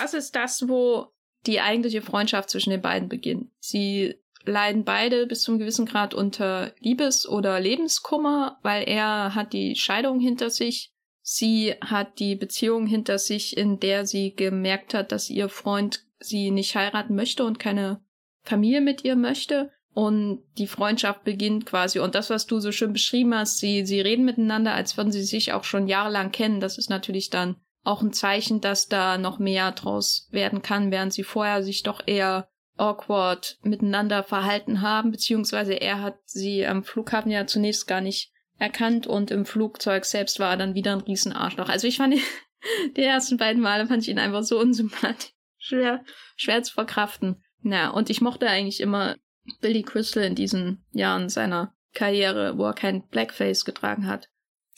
das 0.00 0.14
ist 0.14 0.34
das, 0.36 0.68
wo 0.68 1.08
die 1.46 1.60
eigentliche 1.60 2.02
Freundschaft 2.02 2.50
zwischen 2.50 2.70
den 2.70 2.80
beiden 2.80 3.08
beginnt. 3.08 3.50
Sie 3.60 4.14
leiden 4.44 4.84
beide 4.84 5.26
bis 5.26 5.42
zum 5.42 5.58
gewissen 5.58 5.86
Grad 5.86 6.14
unter 6.14 6.72
Liebes- 6.80 7.28
oder 7.28 7.60
Lebenskummer, 7.60 8.58
weil 8.62 8.88
er 8.88 9.34
hat 9.34 9.52
die 9.52 9.76
Scheidung 9.76 10.20
hinter 10.20 10.50
sich. 10.50 10.92
Sie 11.22 11.74
hat 11.80 12.18
die 12.18 12.36
Beziehung 12.36 12.86
hinter 12.86 13.18
sich, 13.18 13.56
in 13.56 13.80
der 13.80 14.06
sie 14.06 14.34
gemerkt 14.34 14.92
hat, 14.92 15.12
dass 15.12 15.30
ihr 15.30 15.48
Freund 15.48 16.04
sie 16.18 16.50
nicht 16.50 16.74
heiraten 16.76 17.14
möchte 17.14 17.44
und 17.44 17.58
keine 17.58 18.02
Familie 18.42 18.80
mit 18.80 19.04
ihr 19.04 19.16
möchte. 19.16 19.70
Und 19.94 20.42
die 20.58 20.66
Freundschaft 20.66 21.22
beginnt 21.24 21.66
quasi. 21.66 22.00
Und 22.00 22.16
das, 22.16 22.28
was 22.28 22.46
du 22.46 22.58
so 22.58 22.72
schön 22.72 22.92
beschrieben 22.92 23.34
hast, 23.34 23.58
sie, 23.58 23.86
sie 23.86 24.00
reden 24.00 24.24
miteinander, 24.24 24.74
als 24.74 24.96
würden 24.96 25.12
sie 25.12 25.22
sich 25.22 25.52
auch 25.52 25.64
schon 25.64 25.86
jahrelang 25.86 26.32
kennen. 26.32 26.60
Das 26.60 26.78
ist 26.78 26.90
natürlich 26.90 27.30
dann 27.30 27.56
auch 27.84 28.02
ein 28.02 28.12
Zeichen, 28.12 28.60
dass 28.60 28.88
da 28.88 29.18
noch 29.18 29.38
mehr 29.38 29.70
draus 29.72 30.28
werden 30.30 30.62
kann, 30.62 30.90
während 30.90 31.12
sie 31.12 31.22
vorher 31.22 31.62
sich 31.62 31.82
doch 31.82 32.02
eher 32.06 32.48
awkward 32.76 33.58
miteinander 33.62 34.24
verhalten 34.24 34.80
haben, 34.80 35.12
beziehungsweise 35.12 35.74
er 35.74 36.00
hat 36.02 36.18
sie 36.24 36.66
am 36.66 36.82
Flughafen 36.82 37.30
ja 37.30 37.46
zunächst 37.46 37.86
gar 37.86 38.00
nicht 38.00 38.32
erkannt 38.58 39.06
und 39.06 39.30
im 39.30 39.46
Flugzeug 39.46 40.04
selbst 40.04 40.40
war 40.40 40.52
er 40.52 40.56
dann 40.56 40.74
wieder 40.74 40.92
ein 40.92 41.02
Riesenarschloch. 41.02 41.68
Also 41.68 41.86
ich 41.86 41.98
fand 41.98 42.14
die, 42.14 42.22
die 42.96 43.02
ersten 43.02 43.36
beiden 43.36 43.62
Male 43.62 43.86
fand 43.86 44.02
ich 44.02 44.08
ihn 44.08 44.18
einfach 44.18 44.42
so 44.42 44.58
unsympathisch. 44.58 45.32
Schwer, 45.58 46.04
schwer 46.36 46.62
zu 46.62 46.74
verkraften. 46.74 47.42
Na, 47.62 47.90
und 47.90 48.10
ich 48.10 48.20
mochte 48.20 48.48
eigentlich 48.48 48.80
immer 48.80 49.16
Billy 49.60 49.82
Crystal 49.82 50.22
in 50.22 50.34
diesen 50.34 50.84
Jahren 50.92 51.28
seiner 51.28 51.74
Karriere, 51.94 52.58
wo 52.58 52.64
er 52.64 52.74
kein 52.74 53.06
Blackface 53.08 53.64
getragen 53.64 54.06
hat. 54.06 54.28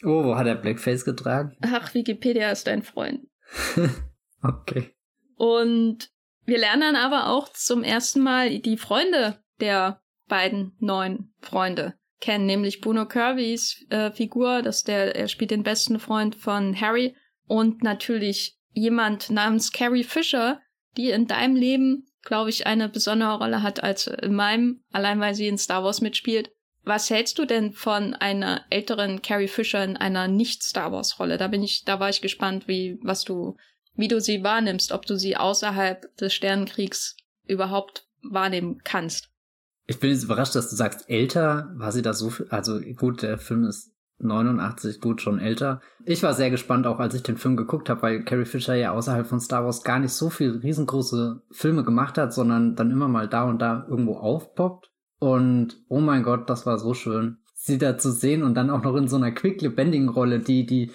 Oh, 0.04 0.24
wo 0.24 0.36
hat 0.36 0.46
er 0.46 0.56
Blackface 0.56 1.04
getragen? 1.04 1.56
Ach, 1.62 1.94
Wikipedia 1.94 2.50
ist 2.50 2.66
dein 2.66 2.82
Freund. 2.82 3.26
okay. 4.42 4.94
Und 5.36 6.10
wir 6.44 6.58
lernen 6.58 6.96
aber 6.96 7.28
auch 7.28 7.48
zum 7.52 7.82
ersten 7.82 8.20
Mal 8.20 8.58
die 8.58 8.76
Freunde 8.76 9.38
der 9.60 10.00
beiden 10.28 10.76
neuen 10.78 11.32
Freunde 11.40 11.94
kennen, 12.20 12.46
nämlich 12.46 12.80
Bruno 12.80 13.06
Kirby's 13.06 13.84
äh, 13.90 14.10
Figur, 14.10 14.62
dass 14.62 14.82
der, 14.82 15.16
er 15.16 15.28
spielt 15.28 15.50
den 15.50 15.62
besten 15.62 15.98
Freund 15.98 16.34
von 16.34 16.78
Harry 16.80 17.14
und 17.46 17.82
natürlich 17.82 18.58
jemand 18.72 19.30
namens 19.30 19.72
Carrie 19.72 20.04
Fisher, 20.04 20.60
die 20.96 21.10
in 21.10 21.26
deinem 21.26 21.56
Leben, 21.56 22.06
glaube 22.22 22.50
ich, 22.50 22.66
eine 22.66 22.88
besondere 22.88 23.38
Rolle 23.38 23.62
hat 23.62 23.82
als 23.82 24.06
in 24.06 24.34
meinem, 24.34 24.82
allein 24.92 25.20
weil 25.20 25.34
sie 25.34 25.48
in 25.48 25.58
Star 25.58 25.84
Wars 25.84 26.00
mitspielt. 26.00 26.50
Was 26.86 27.10
hältst 27.10 27.36
du 27.40 27.46
denn 27.46 27.72
von 27.72 28.14
einer 28.14 28.60
älteren 28.70 29.20
Carrie 29.20 29.48
Fisher 29.48 29.82
in 29.82 29.96
einer 29.96 30.28
nicht-Star 30.28 30.92
Wars-Rolle? 30.92 31.36
Da 31.36 31.48
bin 31.48 31.64
ich, 31.64 31.84
da 31.84 31.98
war 31.98 32.10
ich 32.10 32.22
gespannt, 32.22 32.68
wie, 32.68 33.00
was 33.02 33.24
du, 33.24 33.56
wie 33.96 34.06
du 34.06 34.20
sie 34.20 34.44
wahrnimmst, 34.44 34.92
ob 34.92 35.04
du 35.04 35.18
sie 35.18 35.36
außerhalb 35.36 36.16
des 36.16 36.32
Sternenkriegs 36.32 37.16
überhaupt 37.48 38.06
wahrnehmen 38.22 38.82
kannst. 38.84 39.30
Ich 39.88 39.98
bin 39.98 40.10
jetzt 40.10 40.22
überrascht, 40.22 40.54
dass 40.54 40.70
du 40.70 40.76
sagst, 40.76 41.10
älter 41.10 41.72
war 41.74 41.90
sie 41.90 42.02
da 42.02 42.12
so 42.12 42.30
viel, 42.30 42.46
also 42.50 42.80
gut, 42.94 43.22
der 43.22 43.38
Film 43.38 43.64
ist 43.64 43.90
89, 44.18 45.00
gut, 45.00 45.20
schon 45.20 45.40
älter. 45.40 45.80
Ich 46.04 46.22
war 46.22 46.34
sehr 46.34 46.50
gespannt, 46.50 46.86
auch 46.86 47.00
als 47.00 47.14
ich 47.14 47.24
den 47.24 47.36
Film 47.36 47.56
geguckt 47.56 47.90
habe, 47.90 48.02
weil 48.02 48.24
Carrie 48.24 48.44
Fisher 48.44 48.76
ja 48.76 48.92
außerhalb 48.92 49.26
von 49.26 49.40
Star 49.40 49.64
Wars 49.64 49.82
gar 49.82 49.98
nicht 49.98 50.12
so 50.12 50.30
viel 50.30 50.60
riesengroße 50.62 51.42
Filme 51.50 51.82
gemacht 51.82 52.16
hat, 52.16 52.32
sondern 52.32 52.76
dann 52.76 52.92
immer 52.92 53.08
mal 53.08 53.28
da 53.28 53.42
und 53.42 53.58
da 53.58 53.84
irgendwo 53.90 54.14
aufpoppt. 54.18 54.92
Und 55.18 55.82
oh 55.88 56.00
mein 56.00 56.22
Gott, 56.22 56.50
das 56.50 56.66
war 56.66 56.78
so 56.78 56.94
schön, 56.94 57.38
sie 57.54 57.78
da 57.78 57.98
zu 57.98 58.10
sehen 58.12 58.42
und 58.42 58.54
dann 58.54 58.70
auch 58.70 58.82
noch 58.82 58.96
in 58.96 59.08
so 59.08 59.16
einer 59.16 59.32
quick 59.32 59.62
lebendigen 59.62 60.08
Rolle, 60.08 60.40
die, 60.40 60.66
die 60.66 60.92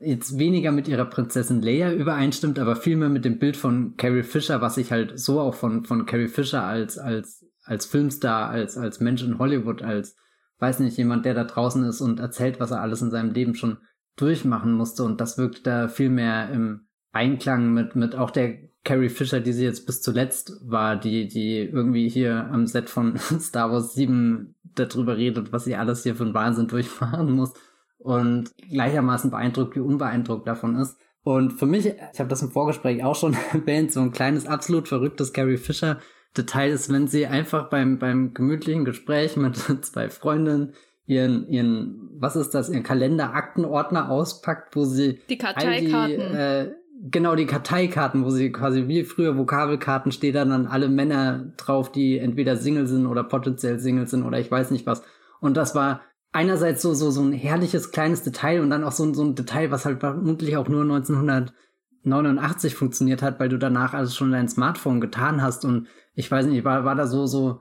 jetzt 0.00 0.38
weniger 0.38 0.72
mit 0.72 0.88
ihrer 0.88 1.04
Prinzessin 1.04 1.62
Leia 1.62 1.92
übereinstimmt, 1.92 2.58
aber 2.58 2.74
vielmehr 2.74 3.10
mit 3.10 3.24
dem 3.24 3.38
Bild 3.38 3.56
von 3.56 3.96
Carrie 3.96 4.22
Fisher, 4.22 4.60
was 4.60 4.76
ich 4.76 4.90
halt 4.90 5.18
so 5.20 5.40
auch 5.40 5.54
von, 5.54 5.84
von 5.84 6.06
Carrie 6.06 6.28
Fisher 6.28 6.64
als, 6.64 6.98
als, 6.98 7.46
als 7.64 7.86
Filmstar, 7.86 8.48
als, 8.48 8.76
als 8.76 9.00
Mensch 9.00 9.22
in 9.22 9.38
Hollywood, 9.38 9.82
als, 9.82 10.16
weiß 10.58 10.80
nicht, 10.80 10.96
jemand, 10.96 11.26
der 11.26 11.34
da 11.34 11.44
draußen 11.44 11.84
ist 11.84 12.00
und 12.00 12.18
erzählt, 12.18 12.60
was 12.60 12.70
er 12.70 12.80
alles 12.80 13.02
in 13.02 13.10
seinem 13.10 13.32
Leben 13.32 13.54
schon 13.54 13.78
durchmachen 14.16 14.72
musste. 14.72 15.04
Und 15.04 15.20
das 15.20 15.38
wirkt 15.38 15.66
da 15.66 15.88
viel 15.88 16.10
mehr 16.10 16.50
im 16.50 16.88
Einklang 17.12 17.72
mit, 17.72 17.94
mit 17.94 18.14
auch 18.14 18.30
der 18.30 18.69
Carrie 18.84 19.10
Fisher, 19.10 19.40
die 19.40 19.52
sie 19.52 19.64
jetzt 19.64 19.86
bis 19.86 20.00
zuletzt 20.00 20.52
war, 20.62 20.96
die, 20.96 21.28
die 21.28 21.58
irgendwie 21.58 22.08
hier 22.08 22.48
am 22.50 22.66
Set 22.66 22.88
von 22.88 23.18
Star 23.40 23.70
Wars 23.70 23.94
7 23.94 24.54
darüber 24.74 25.16
redet, 25.16 25.52
was 25.52 25.64
sie 25.64 25.76
alles 25.76 26.02
hier 26.02 26.14
für 26.14 26.24
einen 26.24 26.34
Wahnsinn 26.34 26.68
durchfahren 26.68 27.30
muss 27.30 27.52
und 27.98 28.50
gleichermaßen 28.70 29.30
beeindruckt 29.30 29.76
wie 29.76 29.80
unbeeindruckt 29.80 30.46
davon 30.46 30.76
ist. 30.76 30.96
Und 31.22 31.52
für 31.52 31.66
mich, 31.66 31.86
ich 31.86 32.18
habe 32.18 32.30
das 32.30 32.42
im 32.42 32.50
Vorgespräch 32.50 33.04
auch 33.04 33.16
schon 33.16 33.36
erwähnt, 33.52 33.92
so 33.92 34.00
ein 34.00 34.12
kleines, 34.12 34.46
absolut 34.46 34.88
verrücktes 34.88 35.32
Carrie 35.32 35.58
Fisher 35.58 35.98
Detail 36.36 36.70
ist, 36.70 36.92
wenn 36.92 37.08
sie 37.08 37.26
einfach 37.26 37.68
beim, 37.68 37.98
beim 37.98 38.34
gemütlichen 38.34 38.84
Gespräch 38.84 39.36
mit 39.36 39.56
zwei 39.84 40.08
Freundinnen 40.08 40.74
ihren, 41.06 41.48
ihren, 41.48 42.08
was 42.18 42.36
ist 42.36 42.52
das, 42.52 42.70
ihren 42.70 42.84
Kalender-Aktenordner 42.84 44.10
auspackt, 44.10 44.76
wo 44.76 44.84
sie 44.84 45.20
die 45.28 45.38
Karteikarten. 45.38 46.16
Die, 46.16 46.22
äh, 46.22 46.74
genau, 47.02 47.34
die 47.34 47.46
Karteikarten, 47.46 48.24
wo 48.24 48.30
sie 48.30 48.52
quasi 48.52 48.88
wie 48.88 49.04
früher 49.04 49.36
Vokabelkarten 49.36 50.12
steht 50.12 50.34
dann 50.34 50.52
an 50.52 50.66
alle 50.66 50.88
Männer 50.88 51.52
drauf, 51.56 51.90
die 51.90 52.18
entweder 52.18 52.56
Single 52.56 52.86
sind 52.86 53.06
oder 53.06 53.24
potenziell 53.24 53.80
Single 53.80 54.06
sind 54.06 54.24
oder 54.24 54.38
ich 54.38 54.50
weiß 54.50 54.70
nicht 54.70 54.86
was. 54.86 55.02
Und 55.40 55.56
das 55.56 55.74
war 55.74 56.02
einerseits 56.32 56.82
so, 56.82 56.94
so, 56.94 57.10
so 57.10 57.22
ein 57.22 57.32
herrliches 57.32 57.90
kleines 57.90 58.22
Detail 58.22 58.60
und 58.60 58.70
dann 58.70 58.84
auch 58.84 58.92
so, 58.92 59.12
so 59.14 59.24
ein 59.24 59.34
Detail, 59.34 59.70
was 59.70 59.84
halt 59.84 60.00
vermutlich 60.00 60.56
auch 60.56 60.68
nur 60.68 60.82
1989 60.82 62.74
funktioniert 62.74 63.22
hat, 63.22 63.40
weil 63.40 63.48
du 63.48 63.58
danach 63.58 63.94
also 63.94 64.14
schon 64.14 64.32
dein 64.32 64.48
Smartphone 64.48 65.00
getan 65.00 65.42
hast 65.42 65.64
und 65.64 65.88
ich 66.14 66.30
weiß 66.30 66.46
nicht, 66.46 66.64
war, 66.64 66.84
war 66.84 66.94
da 66.94 67.06
so, 67.06 67.26
so 67.26 67.60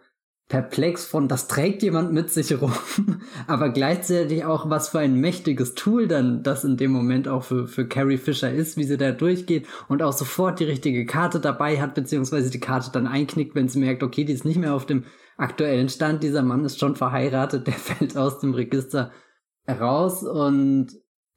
perplex 0.49 1.05
von, 1.05 1.27
das 1.27 1.47
trägt 1.47 1.83
jemand 1.83 2.11
mit 2.11 2.31
sich 2.31 2.59
rum, 2.59 2.73
aber 3.47 3.69
gleichzeitig 3.69 4.45
auch, 4.45 4.69
was 4.69 4.89
für 4.89 4.99
ein 4.99 5.13
mächtiges 5.13 5.75
Tool 5.75 6.07
dann 6.07 6.41
das 6.41 6.63
in 6.63 6.75
dem 6.75 6.91
Moment 6.91 7.27
auch 7.27 7.43
für, 7.43 7.67
für 7.67 7.87
Carrie 7.87 8.17
Fisher 8.17 8.51
ist, 8.51 8.75
wie 8.75 8.83
sie 8.83 8.97
da 8.97 9.11
durchgeht 9.11 9.67
und 9.87 10.01
auch 10.01 10.11
sofort 10.11 10.59
die 10.59 10.65
richtige 10.65 11.05
Karte 11.05 11.39
dabei 11.39 11.79
hat, 11.79 11.93
beziehungsweise 11.93 12.49
die 12.49 12.59
Karte 12.59 12.89
dann 12.91 13.05
einknickt, 13.05 13.53
wenn 13.53 13.69
sie 13.69 13.79
merkt, 13.79 14.01
okay, 14.01 14.25
die 14.25 14.33
ist 14.33 14.43
nicht 14.43 14.57
mehr 14.57 14.73
auf 14.73 14.87
dem 14.87 15.05
aktuellen 15.37 15.87
Stand, 15.87 16.23
dieser 16.23 16.41
Mann 16.41 16.65
ist 16.65 16.79
schon 16.79 16.95
verheiratet, 16.95 17.67
der 17.67 17.75
fällt 17.75 18.17
aus 18.17 18.39
dem 18.39 18.55
Register 18.55 19.11
raus 19.69 20.23
und 20.23 20.87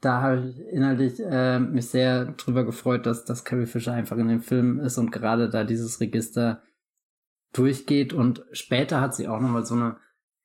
da 0.00 0.22
habe 0.22 0.48
ich 0.48 0.58
inhaltlich 0.72 1.20
äh, 1.20 1.60
mich 1.60 1.86
sehr 1.88 2.32
drüber 2.32 2.64
gefreut, 2.64 3.04
dass, 3.04 3.26
dass 3.26 3.44
Carrie 3.44 3.66
Fisher 3.66 3.92
einfach 3.92 4.16
in 4.16 4.28
dem 4.28 4.40
Film 4.40 4.80
ist 4.80 4.96
und 4.96 5.12
gerade 5.12 5.50
da 5.50 5.64
dieses 5.64 6.00
Register 6.00 6.62
durchgeht 7.52 8.12
und 8.12 8.44
später 8.52 9.00
hat 9.00 9.14
sie 9.14 9.28
auch 9.28 9.40
nochmal 9.40 9.64
so 9.64 9.74
eine 9.74 9.96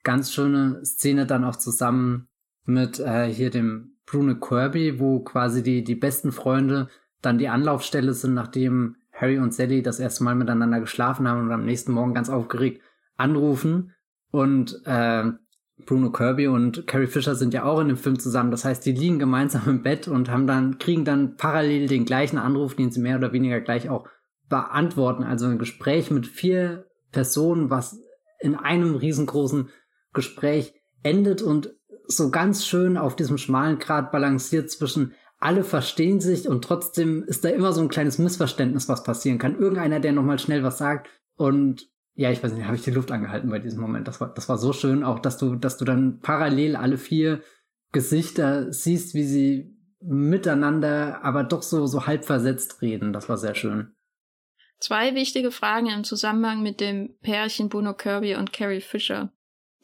ganz 0.03 0.31
schöne 0.31 0.83
Szene 0.85 1.25
dann 1.25 1.43
auch 1.43 1.55
zusammen 1.55 2.27
mit 2.65 2.99
äh, 2.99 3.27
hier 3.27 3.49
dem 3.49 3.97
Bruno 4.05 4.35
Kirby, 4.35 4.99
wo 4.99 5.19
quasi 5.19 5.63
die, 5.63 5.83
die 5.83 5.95
besten 5.95 6.31
Freunde 6.31 6.89
dann 7.21 7.37
die 7.37 7.49
Anlaufstelle 7.49 8.13
sind, 8.13 8.33
nachdem 8.33 8.97
Harry 9.11 9.39
und 9.39 9.53
Sally 9.53 9.81
das 9.81 9.99
erste 9.99 10.23
Mal 10.23 10.35
miteinander 10.35 10.79
geschlafen 10.79 11.27
haben 11.27 11.41
und 11.41 11.51
am 11.51 11.65
nächsten 11.65 11.91
Morgen 11.91 12.13
ganz 12.13 12.29
aufgeregt 12.29 12.81
anrufen. 13.17 13.93
Und 14.31 14.81
äh, 14.85 15.31
Bruno 15.85 16.11
Kirby 16.11 16.47
und 16.47 16.87
Carrie 16.87 17.07
Fisher 17.07 17.35
sind 17.35 17.53
ja 17.53 17.63
auch 17.63 17.79
in 17.79 17.87
dem 17.87 17.97
Film 17.97 18.19
zusammen. 18.19 18.51
Das 18.51 18.65
heißt, 18.65 18.85
die 18.85 18.91
liegen 18.91 19.19
gemeinsam 19.19 19.63
im 19.67 19.83
Bett 19.83 20.07
und 20.07 20.29
haben 20.29 20.47
dann, 20.47 20.77
kriegen 20.77 21.05
dann 21.05 21.35
parallel 21.37 21.87
den 21.87 22.05
gleichen 22.05 22.37
Anruf, 22.37 22.75
den 22.75 22.91
sie 22.91 22.99
mehr 22.99 23.17
oder 23.17 23.33
weniger 23.33 23.59
gleich 23.61 23.89
auch 23.89 24.07
beantworten. 24.49 25.23
Also 25.23 25.47
ein 25.47 25.59
Gespräch 25.59 26.11
mit 26.11 26.27
vier 26.27 26.86
Personen, 27.11 27.69
was 27.69 27.99
in 28.39 28.55
einem 28.55 28.95
riesengroßen 28.95 29.69
Gespräch 30.13 30.73
endet 31.03 31.41
und 31.41 31.73
so 32.07 32.31
ganz 32.31 32.65
schön 32.65 32.97
auf 32.97 33.15
diesem 33.15 33.37
schmalen 33.37 33.79
Grad 33.79 34.11
balanciert 34.11 34.71
zwischen 34.71 35.13
alle 35.39 35.63
verstehen 35.63 36.19
sich 36.19 36.47
und 36.47 36.63
trotzdem 36.63 37.23
ist 37.23 37.45
da 37.45 37.49
immer 37.49 37.71
so 37.71 37.81
ein 37.81 37.89
kleines 37.89 38.17
Missverständnis, 38.17 38.89
was 38.89 39.03
passieren 39.03 39.37
kann. 39.37 39.59
Irgendeiner, 39.59 39.99
der 39.99 40.11
nochmal 40.11 40.39
schnell 40.39 40.63
was 40.63 40.79
sagt 40.79 41.09
und 41.35 41.89
ja, 42.15 42.31
ich 42.31 42.41
weiß 42.41 42.53
nicht, 42.53 42.65
habe 42.65 42.75
ich 42.75 42.81
die 42.81 42.91
Luft 42.91 43.11
angehalten 43.11 43.51
bei 43.51 43.59
diesem 43.59 43.79
Moment. 43.79 44.07
Das 44.07 44.19
war, 44.19 44.33
das 44.33 44.49
war 44.49 44.57
so 44.57 44.73
schön, 44.73 45.03
auch 45.03 45.19
dass 45.19 45.37
du, 45.37 45.55
dass 45.55 45.77
du 45.77 45.85
dann 45.85 46.19
parallel 46.19 46.75
alle 46.75 46.97
vier 46.97 47.41
Gesichter 47.91 48.73
siehst, 48.73 49.13
wie 49.13 49.23
sie 49.23 49.77
miteinander, 50.01 51.23
aber 51.23 51.43
doch 51.43 51.61
so, 51.61 51.85
so 51.85 52.07
halb 52.07 52.25
versetzt 52.25 52.81
reden. 52.81 53.13
Das 53.13 53.29
war 53.29 53.37
sehr 53.37 53.53
schön. 53.53 53.91
Zwei 54.79 55.15
wichtige 55.15 55.51
Fragen 55.51 55.87
im 55.87 56.03
Zusammenhang 56.03 56.61
mit 56.61 56.79
dem 56.79 57.17
Pärchen 57.21 57.69
Bruno 57.69 57.93
Kirby 57.93 58.35
und 58.35 58.53
Carrie 58.53 58.81
Fisher, 58.81 59.31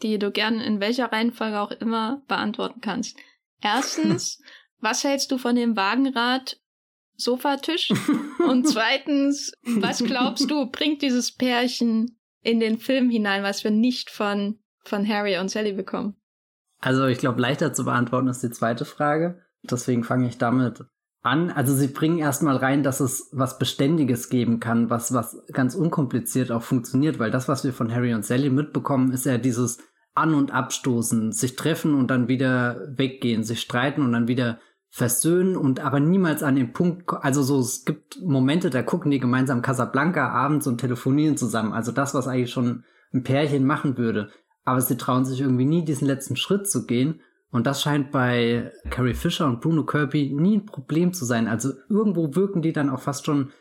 die 0.04 0.20
du 0.20 0.32
gern 0.32 0.60
in 0.60 0.80
welcher 0.80 1.12
Reihenfolge 1.12 1.60
auch 1.60 1.72
immer 1.72 2.22
beantworten 2.28 2.82
kannst. 2.82 3.18
Erstens, 3.62 4.42
was 4.80 5.04
hältst 5.04 5.32
du 5.32 5.38
von 5.38 5.56
dem 5.56 5.76
Wagenrad 5.76 6.60
Sofatisch? 7.16 7.92
und 8.40 8.68
zweitens, 8.68 9.54
was 9.64 10.04
glaubst 10.04 10.50
du, 10.50 10.70
bringt 10.70 11.02
dieses 11.02 11.32
Pärchen 11.32 12.20
in 12.42 12.60
den 12.60 12.78
Film 12.78 13.10
hinein, 13.10 13.44
was 13.44 13.64
wir 13.64 13.72
nicht 13.72 14.12
von, 14.12 14.60
von 14.84 15.08
Harry 15.08 15.38
und 15.38 15.50
Sally 15.50 15.74
bekommen? 15.74 16.16
Also 16.80 17.08
ich 17.08 17.18
glaube, 17.18 17.42
leichter 17.42 17.74
zu 17.74 17.86
beantworten 17.86 18.28
ist 18.28 18.44
die 18.44 18.50
zweite 18.50 18.86
Frage. 18.86 19.42
Deswegen 19.64 20.04
fange 20.04 20.28
ich 20.28 20.38
damit 20.38 20.84
an. 21.24 21.50
Also 21.50 21.74
sie 21.74 21.88
bringen 21.88 22.20
erstmal 22.20 22.58
rein, 22.58 22.84
dass 22.84 23.00
es 23.00 23.30
was 23.32 23.58
Beständiges 23.58 24.30
geben 24.30 24.60
kann, 24.60 24.90
was, 24.90 25.14
was 25.14 25.44
ganz 25.52 25.74
unkompliziert 25.74 26.52
auch 26.52 26.62
funktioniert, 26.62 27.18
weil 27.18 27.32
das, 27.32 27.48
was 27.48 27.64
wir 27.64 27.74
von 27.74 27.94
Harry 27.94 28.14
und 28.14 28.26
Sally 28.26 28.50
mitbekommen, 28.50 29.12
ist 29.12 29.26
ja 29.26 29.38
dieses 29.38 29.80
An- 30.14 30.36
und 30.36 30.52
Abstoßen, 30.52 31.32
sich 31.32 31.56
treffen 31.56 31.96
und 31.96 32.12
dann 32.12 32.28
wieder 32.28 32.82
weggehen, 32.96 33.44
sich 33.44 33.62
streiten 33.62 34.04
und 34.04 34.12
dann 34.12 34.28
wieder 34.28 34.60
versöhnen 34.90 35.58
und 35.58 35.80
aber 35.80 36.00
niemals 36.00 36.44
an 36.44 36.56
den 36.56 36.72
Punkt, 36.72 37.12
also 37.12 37.42
so, 37.42 37.60
es 37.60 37.84
gibt 37.84 38.22
Momente, 38.22 38.70
da 38.70 38.84
gucken 38.84 39.10
die 39.10 39.20
gemeinsam 39.20 39.64
Casablanca 39.64 40.30
abends 40.30 40.68
und 40.68 40.78
telefonieren 40.78 41.36
zusammen. 41.36 41.74
Also 41.74 41.92
das, 41.92 42.14
was 42.14 42.28
eigentlich 42.28 42.52
schon 42.52 42.84
ein 43.12 43.24
Pärchen 43.24 43.66
machen 43.66 43.98
würde. 43.98 44.30
Aber 44.66 44.82
sie 44.82 44.96
trauen 44.96 45.26
sich 45.26 45.42
irgendwie 45.42 45.66
nie, 45.66 45.84
diesen 45.84 46.08
letzten 46.08 46.36
Schritt 46.36 46.70
zu 46.70 46.86
gehen. 46.86 47.22
Und 47.54 47.68
das 47.68 47.84
scheint 47.84 48.12
bei 48.12 48.72
Carrie 48.90 49.14
Fisher 49.14 49.46
und 49.46 49.62
Bruno 49.62 49.86
Kirby 49.86 50.34
nie 50.36 50.58
ein 50.58 50.66
Problem 50.66 51.14
zu 51.14 51.24
sein. 51.24 51.48
Also 51.48 51.72
irgendwo 51.88 52.36
wirken 52.36 52.64
die 52.64 52.74
dann 52.74 52.90
auch 52.90 53.00
fast 53.00 53.28
schon 53.28 53.52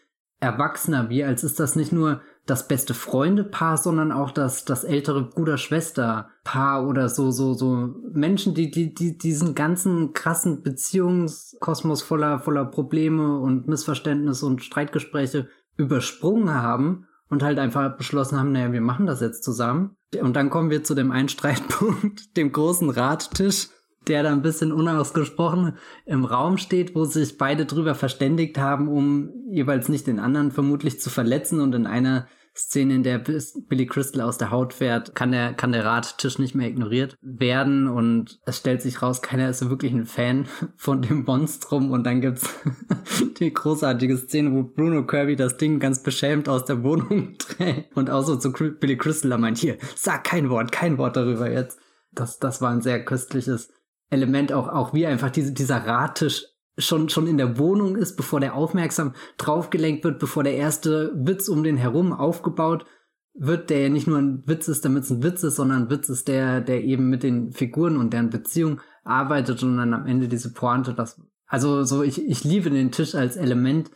erwachsener, 0.40 1.11
wie 1.11 1.22
als 1.22 1.44
ist 1.44 1.61
das 1.61 1.76
nicht 1.76 1.92
nur 1.92 2.22
das 2.46 2.66
beste 2.66 2.94
Freunde-Paar, 2.94 3.76
sondern 3.76 4.11
auch 4.11 4.31
das, 4.31 4.64
das 4.64 4.83
ältere 4.83 5.22
Bruder-Schwester-Paar 5.22 6.88
oder 6.88 7.11
so, 7.11 7.31
so, 7.31 7.52
so 7.52 7.94
Menschen, 8.12 8.55
die, 8.55 8.70
die, 8.70 8.94
die 8.94 9.18
diesen 9.18 9.55
ganzen 9.55 10.14
krassen 10.14 10.62
Beziehungskosmos 10.62 12.00
voller, 12.00 12.40
voller 12.40 12.64
Probleme 12.64 13.38
und 13.38 13.68
Missverständnisse 13.68 14.46
und 14.46 14.62
Streitgespräche 14.62 15.48
übersprungen 15.76 16.55
haben 16.55 17.07
und 17.28 17.42
halt 17.42 17.59
einfach 17.59 17.96
beschlossen 17.96 18.38
haben, 18.38 18.52
naja, 18.52 18.72
wir 18.72 18.81
machen 18.81 19.07
das 19.07 19.20
jetzt 19.20 19.44
zusammen. 19.44 19.96
Und 20.20 20.35
dann 20.35 20.50
kommen 20.50 20.70
wir 20.70 20.83
zu 20.83 20.94
dem 20.94 21.12
einen 21.12 21.28
Streitpunkt, 21.28 22.37
dem 22.37 22.52
großen 22.52 22.90
Radtisch, 22.90 23.68
der 24.09 24.23
da 24.23 24.33
ein 24.33 24.43
bisschen 24.43 24.73
unausgesprochen 24.73 25.77
im 26.07 26.25
Raum 26.25 26.59
steht, 26.59 26.95
wo 26.95 27.05
sich 27.05 27.38
beide 27.38 27.67
drüber 27.67 27.95
verständigt 27.95 28.59
haben, 28.59 28.88
um 28.88 29.31
jeweils 29.51 29.88
nicht 29.88 30.07
den 30.07 30.19
anderen 30.19 30.51
vermutlich 30.51 31.01
zu 31.01 31.11
verletzen. 31.11 31.61
Und 31.61 31.75
in 31.75 31.87
einer 31.87 32.27
Szene, 32.55 32.97
in 32.97 33.03
der 33.03 33.19
Billy 33.19 33.87
Crystal 33.87 34.21
aus 34.21 34.37
der 34.37 34.51
Haut 34.51 34.75
fährt, 34.75 35.15
kann 35.15 35.33
der, 35.33 35.55
kann 35.55 35.73
der 35.73 35.87
Radtisch 35.87 36.38
nicht 36.38 36.55
mehr 36.55 36.69
ignoriert 36.69 37.17
werden 37.23 37.88
und 37.88 38.41
es 38.45 38.59
stellt 38.59 38.83
sich 38.83 39.01
raus, 39.01 39.23
keiner 39.23 39.49
ist 39.49 39.69
wirklich 39.71 39.93
ein 39.93 40.05
Fan 40.05 40.47
von 40.77 41.01
dem 41.01 41.25
Monstrum 41.25 41.91
und 41.91 42.05
dann 42.05 42.21
gibt's 42.21 42.49
die 43.38 43.55
großartige 43.55 44.19
Szene, 44.19 44.53
wo 44.53 44.65
Bruno 44.65 45.07
Kirby 45.07 45.35
das 45.35 45.57
Ding 45.57 45.81
ganz 45.81 46.03
beschämt 46.03 46.49
aus 46.49 46.67
der 46.67 46.83
Wohnung 46.83 47.37
trägt 47.38 47.97
und 47.97 48.11
auch 48.11 48.23
so 48.23 48.37
zu 48.37 48.53
Billy 48.53 48.99
Crystal 48.99 49.38
meint, 49.38 49.57
hier, 49.57 49.79
sag 49.97 50.25
kein 50.25 50.51
Wort, 50.51 50.73
kein 50.73 50.99
Wort 50.99 51.17
darüber 51.17 51.51
jetzt. 51.51 51.79
Das, 52.15 52.38
das 52.38 52.61
war 52.61 52.71
ein 52.71 52.83
sehr 52.83 53.03
köstliches 53.03 53.73
Element, 54.12 54.53
auch, 54.53 54.68
auch 54.68 54.94
wie 54.94 55.07
einfach 55.07 55.31
diese, 55.31 55.53
dieser 55.53 55.79
Radtisch 55.87 56.44
schon, 56.79 57.09
schon 57.09 57.27
in 57.27 57.38
der 57.38 57.59
Wohnung 57.59 57.96
ist, 57.96 58.16
bevor 58.16 58.40
der 58.40 58.55
aufmerksam 58.55 59.14
draufgelenkt 59.38 60.05
wird, 60.05 60.18
bevor 60.18 60.44
der 60.44 60.57
erste 60.57 61.12
Witz 61.14 61.48
um 61.48 61.62
den 61.62 61.77
herum 61.77 62.12
aufgebaut 62.12 62.87
wird, 63.35 63.70
der 63.70 63.81
ja 63.81 63.88
nicht 63.88 64.07
nur 64.07 64.18
ein 64.18 64.42
Witz 64.46 64.68
ist, 64.68 64.85
damit 64.85 65.05
es 65.05 65.11
ein 65.11 65.22
Witz 65.22 65.42
ist, 65.42 65.57
sondern 65.57 65.85
ein 65.85 65.90
Witz 65.90 66.09
ist, 66.09 66.29
der, 66.29 66.61
der 66.61 66.85
eben 66.85 67.09
mit 67.09 67.22
den 67.22 67.53
Figuren 67.53 67.96
und 67.96 68.12
deren 68.12 68.31
Beziehung 68.31 68.81
arbeitet 69.05 69.62
und 69.62 69.77
dann 69.77 69.94
am 69.94 70.07
Ende 70.07 70.29
diese 70.29 70.53
Pointe, 70.53 70.94
das, 70.94 71.20
also 71.46 71.85
so, 71.85 72.03
ich, 72.03 72.25
ich 72.27 72.44
liebe 72.44 72.70
den 72.70 72.92
Tisch 72.92 73.14
als 73.14 73.37
Element 73.37 73.90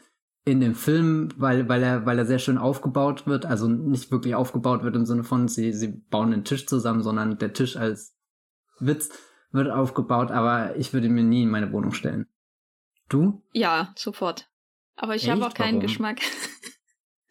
in 0.45 0.61
dem 0.61 0.75
Film, 0.75 1.29
weil, 1.37 1.69
weil 1.69 1.83
er, 1.83 2.07
weil 2.07 2.19
er 2.19 2.25
sehr 2.25 2.39
schön 2.39 2.57
aufgebaut 2.57 3.27
wird, 3.27 3.47
also 3.47 3.69
nicht 3.69 4.11
wirklich 4.11 4.35
aufgebaut 4.35 4.85
wird 4.85 4.97
im 4.97 5.05
Sinne 5.05 5.25
von, 5.25 5.49
sie, 5.49 5.73
sie 5.73 5.89
bauen 5.89 6.31
den 6.31 6.45
Tisch 6.45 6.67
zusammen, 6.67 7.03
sondern 7.03 7.37
der 7.39 7.53
Tisch 7.53 7.77
als 7.77 8.17
Witz 8.79 9.11
wird 9.57 9.71
aufgebaut, 9.71 10.31
aber 10.31 10.77
ich 10.77 10.93
würde 10.93 11.09
mir 11.09 11.25
nie 11.25 11.43
in 11.43 11.51
meine 11.51 11.73
Wohnung 11.73 11.93
stellen. 11.93 12.27
Du? 13.09 13.43
Ja, 13.53 13.93
sofort. 13.97 14.49
Aber 14.97 15.15
ich 15.15 15.29
habe 15.29 15.47
auch 15.47 15.55
keinen 15.55 15.77
Warum? 15.77 15.81
Geschmack. 15.81 16.21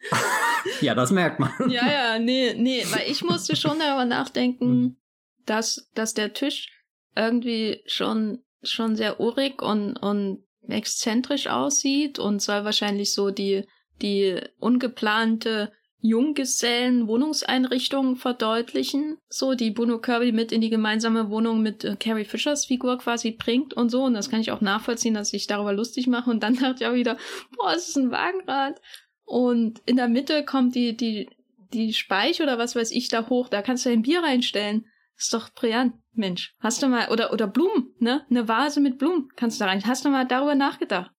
ja, 0.80 0.94
das 0.94 1.10
merkt 1.10 1.40
man. 1.40 1.50
ja, 1.68 1.90
ja, 1.90 2.18
nee, 2.18 2.54
nee, 2.54 2.84
weil 2.90 3.10
ich 3.10 3.24
musste 3.24 3.56
schon 3.56 3.78
darüber 3.78 4.04
nachdenken, 4.04 4.66
hm. 4.66 4.96
dass, 5.44 5.90
dass 5.94 6.14
der 6.14 6.32
Tisch 6.32 6.68
irgendwie 7.14 7.82
schon, 7.86 8.44
schon 8.62 8.94
sehr 8.94 9.20
urig 9.20 9.62
und, 9.62 9.96
und 9.96 10.44
exzentrisch 10.68 11.46
aussieht 11.48 12.18
und 12.18 12.40
soll 12.42 12.64
wahrscheinlich 12.64 13.12
so 13.12 13.30
die, 13.30 13.66
die 14.02 14.40
ungeplante 14.58 15.72
Junggesellen-Wohnungseinrichtungen 16.00 18.16
verdeutlichen, 18.16 19.18
so 19.28 19.54
die 19.54 19.70
Bruno 19.70 19.98
Kirby 19.98 20.32
mit 20.32 20.52
in 20.52 20.60
die 20.60 20.70
gemeinsame 20.70 21.30
Wohnung 21.30 21.62
mit 21.62 21.84
äh, 21.84 21.96
Carrie 21.98 22.24
Fishers 22.24 22.66
Figur 22.66 22.98
quasi 22.98 23.32
bringt 23.32 23.74
und 23.74 23.90
so. 23.90 24.04
Und 24.04 24.14
das 24.14 24.30
kann 24.30 24.40
ich 24.40 24.52
auch 24.52 24.60
nachvollziehen, 24.60 25.14
dass 25.14 25.32
ich 25.32 25.46
darüber 25.46 25.72
lustig 25.72 26.06
mache. 26.06 26.30
Und 26.30 26.42
dann 26.42 26.56
dachte 26.56 26.84
ich 26.84 26.86
auch 26.86 26.94
wieder, 26.94 27.16
boah, 27.56 27.72
es 27.72 27.88
ist 27.88 27.96
ein 27.96 28.10
Wagenrad. 28.10 28.80
Und 29.24 29.80
in 29.86 29.96
der 29.96 30.08
Mitte 30.08 30.44
kommt 30.44 30.74
die, 30.74 30.96
die, 30.96 31.28
die 31.72 31.92
Speich 31.92 32.42
oder 32.42 32.58
was 32.58 32.76
weiß 32.76 32.90
ich 32.92 33.08
da 33.08 33.28
hoch. 33.28 33.48
Da 33.48 33.62
kannst 33.62 33.86
du 33.86 33.90
ein 33.90 34.02
Bier 34.02 34.22
reinstellen. 34.22 34.86
ist 35.16 35.34
doch 35.34 35.52
brillant, 35.52 35.94
Mensch. 36.12 36.54
Hast 36.60 36.82
du 36.82 36.88
mal, 36.88 37.08
oder, 37.08 37.32
oder 37.32 37.46
Blumen, 37.46 37.94
ne? 37.98 38.24
Eine 38.30 38.48
Vase 38.48 38.80
mit 38.80 38.98
Blumen 38.98 39.30
kannst 39.34 39.60
du 39.60 39.64
da 39.64 39.70
rein. 39.70 39.84
Hast 39.84 40.04
du 40.04 40.10
mal 40.10 40.26
darüber 40.26 40.54
nachgedacht? 40.54 41.10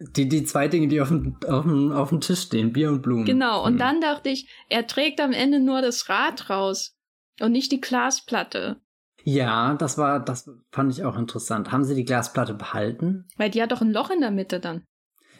Die, 0.00 0.28
die 0.28 0.44
zwei 0.44 0.68
Dinge, 0.68 0.86
die 0.86 1.00
auf 1.00 1.08
dem, 1.08 1.36
auf, 1.48 1.64
dem, 1.64 1.90
auf 1.90 2.10
dem 2.10 2.20
Tisch 2.20 2.42
stehen, 2.42 2.72
Bier 2.72 2.88
und 2.90 3.02
Blumen. 3.02 3.24
Genau, 3.24 3.64
und 3.64 3.72
hm. 3.72 3.78
dann 3.78 4.00
dachte 4.00 4.28
ich, 4.28 4.48
er 4.68 4.86
trägt 4.86 5.20
am 5.20 5.32
Ende 5.32 5.58
nur 5.60 5.82
das 5.82 6.08
Rad 6.08 6.50
raus 6.50 6.96
und 7.40 7.52
nicht 7.52 7.72
die 7.72 7.80
Glasplatte. 7.80 8.80
Ja, 9.24 9.74
das 9.74 9.98
war, 9.98 10.20
das 10.20 10.50
fand 10.70 10.92
ich 10.92 11.04
auch 11.04 11.18
interessant. 11.18 11.72
Haben 11.72 11.84
sie 11.84 11.94
die 11.94 12.04
Glasplatte 12.04 12.54
behalten? 12.54 13.26
Weil 13.36 13.50
die 13.50 13.60
hat 13.60 13.72
doch 13.72 13.80
ein 13.80 13.92
Loch 13.92 14.10
in 14.10 14.20
der 14.20 14.30
Mitte 14.30 14.60
dann. 14.60 14.84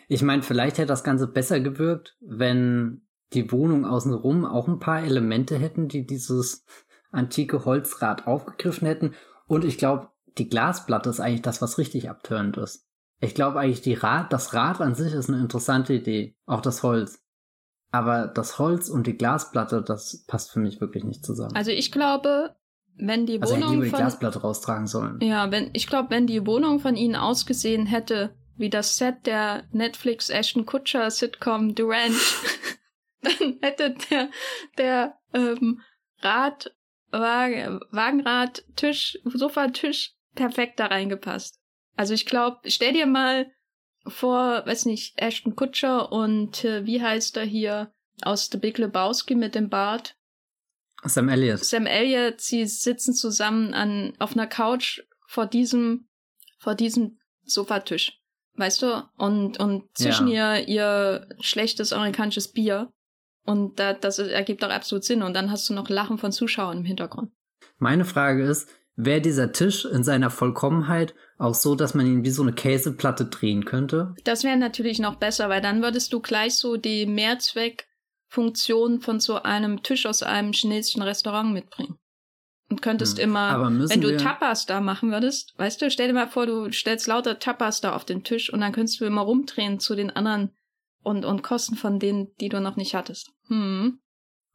Ich 0.09 0.23
meine, 0.23 0.43
vielleicht 0.43 0.79
hätte 0.79 0.89
das 0.89 1.05
Ganze 1.05 1.29
besser 1.29 1.61
gewirkt, 1.61 2.17
wenn 2.21 3.07
die 3.35 3.53
Wohnung 3.53 3.85
außenrum 3.85 4.45
auch 4.45 4.67
ein 4.67 4.79
paar 4.79 5.03
Elemente 5.03 5.59
hätten, 5.59 5.89
die 5.89 6.07
dieses 6.07 6.65
antike 7.13 7.65
Holzrad 7.65 8.27
aufgegriffen 8.27 8.87
hätten. 8.87 9.15
Und 9.47 9.65
ich 9.65 9.79
glaube, 9.79 10.09
die 10.39 10.49
Glasplatte 10.49 11.11
ist 11.11 11.21
eigentlich 11.21 11.43
das, 11.43 11.63
was 11.63 11.79
richtig 11.79 12.11
abtörend 12.11 12.57
ist. 12.57 12.88
Ich 13.21 13.35
glaube 13.35 13.59
eigentlich, 13.59 13.83
die 13.83 13.95
Rad, 13.95 14.33
das 14.33 14.55
Rad 14.55 14.81
an 14.81 14.95
sich 14.95 15.13
ist 15.13 15.29
eine 15.29 15.41
interessante 15.41 15.95
Idee. 15.95 16.37
Auch 16.47 16.61
das 16.61 16.83
Holz. 16.83 17.25
Aber 17.91 18.29
das 18.29 18.59
Holz 18.59 18.89
und 18.89 19.07
die 19.07 19.17
Glasplatte, 19.17 19.83
das 19.83 20.25
passt 20.27 20.53
für 20.53 20.61
mich 20.61 20.81
wirklich 20.81 21.05
nicht 21.05 21.25
zusammen. 21.25 21.57
Also 21.57 21.71
ich 21.71 21.91
glaube, 21.91 22.55
wenn 22.97 23.27
die 23.27 23.41
also 23.41 23.55
Wohnung 23.55 23.73
lieber 23.73 23.85
die 23.85 23.91
Glasplatte 23.91 24.41
raustragen 24.41 24.87
sollen. 24.87 25.21
Ja, 25.21 25.51
wenn 25.51 25.71
ich 25.73 25.87
glaube, 25.87 26.11
wenn 26.11 26.27
die 26.27 26.47
Wohnung 26.47 26.81
von 26.81 26.97
ihnen 26.97 27.17
ausgesehen 27.17 27.87
hätte 27.87 28.35
wie 28.57 28.71
das 28.71 28.97
Set 28.97 29.27
der 29.27 29.65
Netflix 29.73 30.31
Ashton 30.31 30.67
Kutcher 30.67 31.11
Sitcom 31.11 31.75
The 31.77 31.85
Ranch, 31.85 32.37
dann 33.23 33.59
hätte 33.63 33.95
der 34.11 34.29
der 34.77 35.15
ähm, 35.33 35.81
Rad 36.21 36.75
Wagen, 37.11 37.81
Wagenrad 37.91 38.65
Tisch 38.77 39.19
Sofatisch 39.25 40.15
perfekt 40.35 40.79
da 40.79 40.87
reingepasst. 40.87 41.58
Also 41.99 42.15
ich 42.15 42.27
glaube, 42.27 42.59
stell 42.71 42.93
dir 42.93 43.07
mal 43.07 43.51
vor, 44.07 44.65
weiß 44.65 44.87
nicht, 44.87 45.21
Ashton 45.21 45.57
Kutscher 45.57 46.13
und 46.13 46.65
äh, 46.65 46.87
wie 46.87 47.03
heißt 47.03 47.37
er 47.37 47.45
hier 47.45 47.93
aus 48.23 48.49
The 48.53 48.59
Big 48.59 48.79
Lebowski 48.79 49.35
mit 49.35 49.57
dem 49.57 49.69
Bart? 49.69 50.17
Sam 51.03 51.29
Elliott. 51.29 51.65
Sam 51.65 51.87
Elliott, 51.87 52.41
sie 52.41 52.65
sitzen 52.67 53.15
zusammen 53.15 53.75
an 53.75 54.15
auf 54.21 54.33
einer 54.33 54.47
Couch 54.47 55.03
vor 55.27 55.47
diesem 55.47 56.09
vor 56.61 56.77
diesem 56.77 57.19
Sofatisch, 57.45 58.21
weißt 58.55 58.83
du? 58.83 59.09
Und 59.17 59.59
und 59.59 59.89
zwischen 59.97 60.29
ja. 60.29 60.57
ihr 60.57 60.69
ihr 60.69 61.29
schlechtes 61.41 61.93
amerikanisches 61.93 62.53
Bier 62.53 62.93
und 63.45 63.81
da, 63.81 63.93
das 63.93 64.21
ergibt 64.21 64.63
auch 64.63 64.71
absolut 64.71 65.03
Sinn 65.03 65.23
und 65.23 65.35
dann 65.35 65.51
hast 65.51 65.69
du 65.69 65.75
noch 65.75 65.89
Lachen 65.89 66.19
von 66.19 66.31
Zuschauern 66.31 66.79
im 66.79 66.85
Hintergrund. 66.85 67.33
Meine 67.79 68.05
Frage 68.05 68.45
ist, 68.45 68.69
wäre 68.99 69.21
dieser 69.21 69.53
Tisch 69.53 69.85
in 69.85 70.03
seiner 70.03 70.29
Vollkommenheit 70.29 71.15
auch 71.39 71.55
so, 71.55 71.77
dass 71.77 71.95
man 71.95 72.05
ihn 72.05 72.25
wie 72.25 72.31
so 72.31 72.43
eine 72.43 72.53
Käseplatte 72.53 73.27
drehen 73.27 73.65
könnte? 73.65 74.15
Das 74.25 74.43
wäre 74.43 74.57
natürlich 74.57 74.99
noch 74.99 75.15
besser, 75.17 75.49
weil 75.49 75.61
dann 75.61 75.83
würdest 75.83 76.13
du 76.13 76.21
gleich 76.21 76.57
so 76.57 76.77
die 76.77 77.07
Mehrzweckfunktion 77.07 79.01
von 79.01 79.21
so 79.21 79.41
einem 79.41 79.85
Tisch 79.85 80.05
aus 80.05 80.25
einem 80.25 80.53
chinesischen 80.53 81.03
Restaurant 81.03 81.53
mitbringen. 81.53 81.97
Und 82.71 82.83
könntest 82.83 83.19
hm. 83.19 83.25
immer, 83.25 83.89
wenn 83.89 84.01
du 84.01 84.17
Tapas 84.17 84.67
da 84.67 84.81
machen 84.81 85.11
würdest, 85.11 85.55
weißt 85.57 85.81
du, 85.81 85.91
stell 85.91 86.09
dir 86.09 86.15
mal 86.15 86.29
vor, 86.29 86.45
du 86.47 86.71
stellst 86.73 87.07
lauter 87.07 87.39
Tapas 87.39 87.81
da 87.81 87.95
auf 87.95 88.05
den 88.05 88.25
Tisch 88.25 88.53
und 88.53 88.61
dann 88.61 88.73
könntest 88.73 89.01
du 89.01 89.07
immer 89.07 89.23
rumdrehen 89.23 89.79
zu 89.79 89.95
den 89.95 90.11
anderen 90.11 90.51
und, 91.03 91.25
und 91.25 91.43
Kosten 91.43 91.77
von 91.77 91.99
denen, 91.99 92.35
die 92.41 92.51
du 92.51 92.61
noch 92.61 92.77
nicht 92.77 92.95
hattest. 92.95 93.31
Hm. 93.47 94.01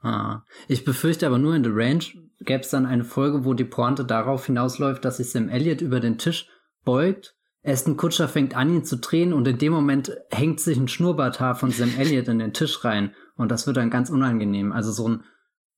Ah. 0.02 0.42
Ich 0.68 0.84
befürchte 0.84 1.26
aber 1.26 1.40
nur 1.40 1.56
in 1.56 1.64
The 1.64 1.72
Range 1.74 2.04
gäbe 2.46 2.62
es 2.62 2.70
dann 2.70 2.86
eine 2.86 3.04
Folge, 3.04 3.46
wo 3.46 3.54
die 3.54 3.64
Pointe 3.64 4.06
darauf 4.06 4.46
hinausläuft, 4.46 5.04
dass 5.06 5.18
sich 5.18 5.32
Sam 5.32 5.50
Elliott 5.50 5.82
über 5.82 6.00
den 6.00 6.18
Tisch 6.18 6.48
beugt. 6.84 7.36
Aston 7.66 7.96
Kutscher 7.96 8.28
fängt 8.28 8.56
an, 8.56 8.70
ihn 8.70 8.84
zu 8.84 8.98
drehen 8.98 9.32
und 9.34 9.48
in 9.48 9.58
dem 9.58 9.72
Moment 9.72 10.12
hängt 10.32 10.60
sich 10.60 10.78
ein 10.78 10.90
Schnurrbarthaar 10.90 11.56
von 11.56 11.72
Sam 11.72 11.94
Elliott 11.98 12.28
in 12.28 12.40
den 12.40 12.54
Tisch 12.54 12.84
rein. 12.84 13.16
Und 13.36 13.52
das 13.52 13.66
wird 13.66 13.78
dann 13.78 13.90
ganz 13.90 14.10
unangenehm. 14.10 14.74
Also 14.74 14.92
so 14.92 15.08
ein, 15.08 15.24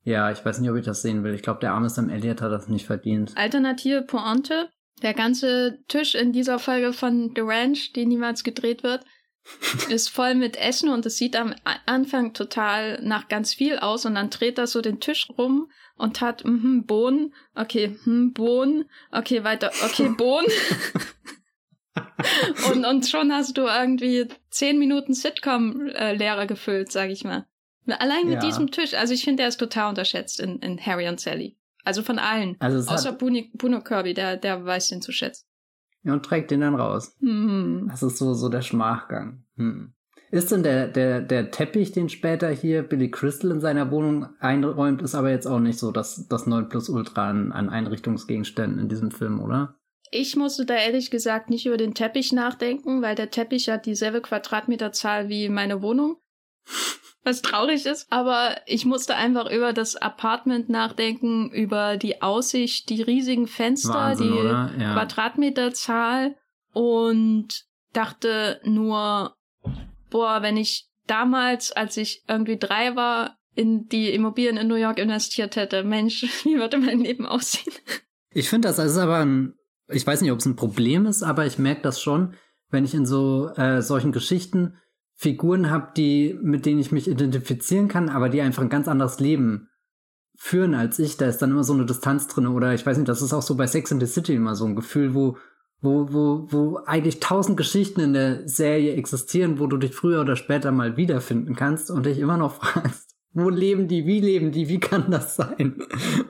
ja, 0.03 0.31
ich 0.31 0.43
weiß 0.43 0.59
nicht, 0.59 0.69
ob 0.69 0.77
ich 0.77 0.85
das 0.85 1.01
sehen 1.01 1.23
will. 1.23 1.33
Ich 1.35 1.43
glaube, 1.43 1.59
der 1.59 1.73
arme 1.73 1.89
Sam 1.89 2.09
Elliott 2.09 2.41
hat 2.41 2.51
das 2.51 2.67
nicht 2.67 2.87
verdient. 2.87 3.33
Alternative 3.35 4.01
Pointe. 4.01 4.69
Der 5.03 5.13
ganze 5.13 5.79
Tisch 5.87 6.15
in 6.15 6.31
dieser 6.31 6.57
Folge 6.57 6.93
von 6.93 7.33
The 7.35 7.41
Ranch, 7.41 7.91
die 7.93 8.05
niemals 8.05 8.43
gedreht 8.43 8.81
wird, 8.81 9.03
ist 9.89 10.09
voll 10.09 10.35
mit 10.35 10.57
Essen 10.57 10.89
und 10.89 11.05
es 11.05 11.17
sieht 11.17 11.35
am 11.35 11.53
Anfang 11.85 12.33
total 12.33 12.99
nach 13.03 13.27
ganz 13.27 13.53
viel 13.53 13.77
aus 13.77 14.05
und 14.05 14.15
dann 14.15 14.29
dreht 14.29 14.57
er 14.57 14.67
so 14.67 14.81
den 14.81 14.99
Tisch 14.99 15.27
rum 15.37 15.69
und 15.97 16.21
hat 16.21 16.45
mhm, 16.45 16.85
Bohnen, 16.85 17.33
okay, 17.53 17.97
hm, 18.03 18.33
Bohnen, 18.33 18.85
okay, 19.11 19.43
weiter, 19.43 19.71
okay, 19.83 20.09
Bohnen. 20.17 20.47
und, 22.71 22.85
und 22.85 23.07
schon 23.07 23.31
hast 23.31 23.57
du 23.57 23.61
irgendwie 23.61 24.27
zehn 24.49 24.77
Minuten 24.77 25.13
Sitcom-Lehrer 25.13 26.45
gefüllt, 26.45 26.91
sag 26.91 27.09
ich 27.09 27.23
mal. 27.23 27.45
Allein 27.87 28.25
mit 28.25 28.35
ja. 28.35 28.39
diesem 28.39 28.71
Tisch, 28.71 28.95
also 28.95 29.13
ich 29.13 29.23
finde, 29.23 29.41
der 29.41 29.49
ist 29.49 29.57
total 29.57 29.89
unterschätzt 29.89 30.39
in, 30.39 30.59
in 30.59 30.83
Harry 30.83 31.07
und 31.07 31.19
Sally. 31.19 31.57
Also 31.83 32.01
von 32.01 32.17
allen. 32.17 32.55
Also 32.59 32.91
Außer 32.91 33.11
hat... 33.11 33.19
Bruno 33.19 33.81
Kirby, 33.81 34.15
der, 34.15 34.37
der 34.37 34.65
weiß 34.65 34.89
den 34.89 35.03
zu 35.03 35.11
schätzen. 35.11 35.45
Ja, 36.03 36.13
und 36.13 36.23
trägt 36.23 36.51
den 36.51 36.61
dann 36.61 36.75
raus. 36.75 37.15
Mhm. 37.19 37.87
Das 37.89 38.03
ist 38.03 38.17
so, 38.17 38.33
so 38.33 38.49
der 38.49 38.61
Schmachgang. 38.61 39.43
Hm. 39.57 39.94
Ist 40.31 40.51
denn 40.51 40.63
der, 40.63 40.87
der, 40.87 41.21
der 41.21 41.51
Teppich, 41.51 41.91
den 41.91 42.09
später 42.09 42.49
hier 42.49 42.83
Billy 42.83 43.11
Crystal 43.11 43.51
in 43.51 43.61
seiner 43.61 43.91
Wohnung 43.91 44.27
einräumt, 44.39 45.01
ist 45.01 45.15
aber 45.15 45.29
jetzt 45.29 45.45
auch 45.45 45.59
nicht 45.59 45.79
so 45.79 45.91
das, 45.91 46.27
das 46.27 46.47
9 46.47 46.69
plus 46.69 46.89
Ultra 46.89 47.29
an, 47.29 47.51
an 47.51 47.69
Einrichtungsgegenständen 47.69 48.79
in 48.79 48.89
diesem 48.89 49.11
Film, 49.11 49.39
oder? 49.39 49.75
Ich 50.11 50.35
musste 50.35 50.65
da 50.65 50.75
ehrlich 50.75 51.11
gesagt 51.11 51.49
nicht 51.49 51.65
über 51.65 51.77
den 51.77 51.93
Teppich 51.93 52.31
nachdenken, 52.31 53.01
weil 53.01 53.15
der 53.15 53.31
Teppich 53.31 53.69
hat 53.69 53.85
dieselbe 53.85 54.21
Quadratmeterzahl 54.21 55.29
wie 55.29 55.49
meine 55.49 55.81
Wohnung. 55.81 56.17
Was 57.23 57.41
traurig 57.41 57.87
ist, 57.87 58.11
aber 58.11 58.55
ich 58.67 58.85
musste 58.85 59.15
einfach 59.15 59.49
über 59.49 59.73
das 59.73 59.95
Apartment 59.95 60.69
nachdenken, 60.69 61.49
über 61.49 61.97
die 61.97 62.21
Aussicht, 62.21 62.89
die 62.89 63.01
riesigen 63.01 63.47
Fenster, 63.47 63.95
Wahnsinn, 63.95 64.31
die 64.31 64.81
ja. 64.81 64.93
Quadratmeterzahl 64.93 66.35
und 66.71 67.65
dachte 67.93 68.61
nur, 68.63 69.35
boah, 70.15 70.41
wenn 70.41 70.55
ich 70.55 70.89
damals, 71.07 71.73
als 71.73 71.97
ich 71.97 72.23
irgendwie 72.29 72.57
drei 72.57 72.95
war, 72.95 73.37
in 73.53 73.89
die 73.89 74.13
Immobilien 74.13 74.55
in 74.55 74.69
New 74.69 74.75
York 74.75 74.97
investiert 74.97 75.57
hätte. 75.57 75.83
Mensch, 75.83 76.23
wie 76.45 76.55
würde 76.55 76.77
mein 76.77 76.99
Leben 76.99 77.25
aussehen? 77.25 77.73
Ich 78.31 78.49
finde 78.49 78.69
das, 78.69 78.77
das 78.77 78.93
ist 78.93 78.97
aber 78.97 79.17
ein, 79.17 79.55
ich 79.89 80.07
weiß 80.07 80.21
nicht, 80.21 80.31
ob 80.31 80.39
es 80.39 80.45
ein 80.45 80.55
Problem 80.55 81.05
ist, 81.05 81.21
aber 81.21 81.45
ich 81.45 81.59
merke 81.59 81.81
das 81.81 81.99
schon, 81.99 82.33
wenn 82.69 82.85
ich 82.85 82.93
in 82.93 83.05
so 83.05 83.49
äh, 83.57 83.81
solchen 83.81 84.13
Geschichten 84.13 84.77
Figuren 85.15 85.69
habe, 85.69 85.91
die, 85.97 86.39
mit 86.41 86.65
denen 86.65 86.79
ich 86.79 86.93
mich 86.93 87.09
identifizieren 87.09 87.89
kann, 87.89 88.07
aber 88.07 88.29
die 88.29 88.39
einfach 88.39 88.63
ein 88.63 88.69
ganz 88.69 88.87
anderes 88.87 89.19
Leben 89.19 89.67
führen 90.37 90.75
als 90.75 90.97
ich, 90.97 91.17
da 91.17 91.25
ist 91.25 91.41
dann 91.41 91.51
immer 91.51 91.65
so 91.65 91.73
eine 91.73 91.85
Distanz 91.85 92.27
drin. 92.27 92.47
Oder 92.47 92.73
ich 92.73 92.85
weiß 92.85 92.95
nicht, 92.97 93.09
das 93.09 93.21
ist 93.21 93.33
auch 93.33 93.41
so 93.41 93.55
bei 93.55 93.67
Sex 93.67 93.91
in 93.91 93.99
the 93.99 94.05
City 94.05 94.35
immer 94.35 94.55
so 94.55 94.65
ein 94.65 94.77
Gefühl, 94.77 95.13
wo, 95.13 95.37
wo, 95.85 96.11
wo, 96.11 96.47
wo 96.49 96.77
eigentlich 96.85 97.19
tausend 97.19 97.55
Geschichten 97.55 98.01
in 98.01 98.13
der 98.13 98.47
Serie 98.47 98.95
existieren, 98.95 99.59
wo 99.59 99.67
du 99.67 99.77
dich 99.77 99.93
früher 99.93 100.21
oder 100.21 100.35
später 100.35 100.71
mal 100.71 100.97
wiederfinden 100.97 101.55
kannst 101.55 101.89
und 101.89 102.05
dich 102.05 102.19
immer 102.19 102.37
noch 102.37 102.55
fragst, 102.61 103.15
wo 103.31 103.49
leben 103.49 103.87
die, 103.87 104.05
wie 104.05 104.19
leben 104.19 104.51
die, 104.51 104.67
wie 104.67 104.79
kann 104.79 105.11
das 105.11 105.35
sein? 105.35 105.81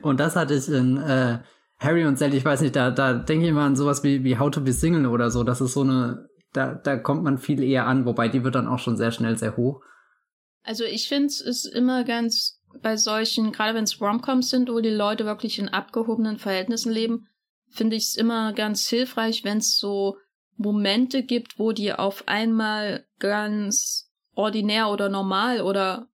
Und 0.02 0.20
das 0.20 0.36
hatte 0.36 0.54
ich 0.54 0.68
in 0.68 0.98
äh, 0.98 1.38
Harry 1.78 2.04
und 2.04 2.18
Sally, 2.18 2.36
ich 2.36 2.44
weiß 2.44 2.60
nicht, 2.60 2.76
da, 2.76 2.90
da 2.90 3.14
denke 3.14 3.44
ich 3.44 3.50
immer 3.50 3.62
an 3.62 3.76
sowas 3.76 4.02
wie, 4.02 4.24
wie 4.24 4.38
How 4.38 4.50
to 4.50 4.60
be 4.60 4.72
Single 4.72 5.06
oder 5.06 5.30
so. 5.30 5.44
Das 5.44 5.60
ist 5.60 5.72
so 5.72 5.82
eine, 5.82 6.28
da, 6.52 6.74
da 6.74 6.96
kommt 6.96 7.22
man 7.22 7.38
viel 7.38 7.62
eher 7.62 7.86
an, 7.86 8.06
wobei 8.06 8.28
die 8.28 8.44
wird 8.44 8.54
dann 8.54 8.68
auch 8.68 8.78
schon 8.78 8.96
sehr 8.96 9.12
schnell 9.12 9.36
sehr 9.36 9.56
hoch. 9.56 9.82
Also 10.62 10.84
ich 10.84 11.08
finde 11.08 11.26
es 11.26 11.40
ist 11.40 11.64
immer 11.66 12.04
ganz 12.04 12.60
bei 12.82 12.96
solchen, 12.96 13.52
gerade 13.52 13.74
wenn 13.74 13.84
es 13.84 14.00
Romcoms 14.00 14.50
sind, 14.50 14.68
wo 14.68 14.80
die 14.80 14.90
Leute 14.90 15.24
wirklich 15.24 15.58
in 15.58 15.68
abgehobenen 15.68 16.38
Verhältnissen 16.38 16.92
leben, 16.92 17.28
finde 17.76 17.96
ich 17.96 18.04
es 18.04 18.16
immer 18.16 18.52
ganz 18.52 18.88
hilfreich, 18.88 19.44
wenn 19.44 19.58
es 19.58 19.78
so 19.78 20.16
Momente 20.56 21.22
gibt, 21.22 21.58
wo 21.58 21.72
die 21.72 21.92
auf 21.92 22.26
einmal 22.26 23.06
ganz 23.18 24.10
ordinär 24.34 24.88
oder 24.88 25.08
normal 25.08 25.60
oder 25.60 26.08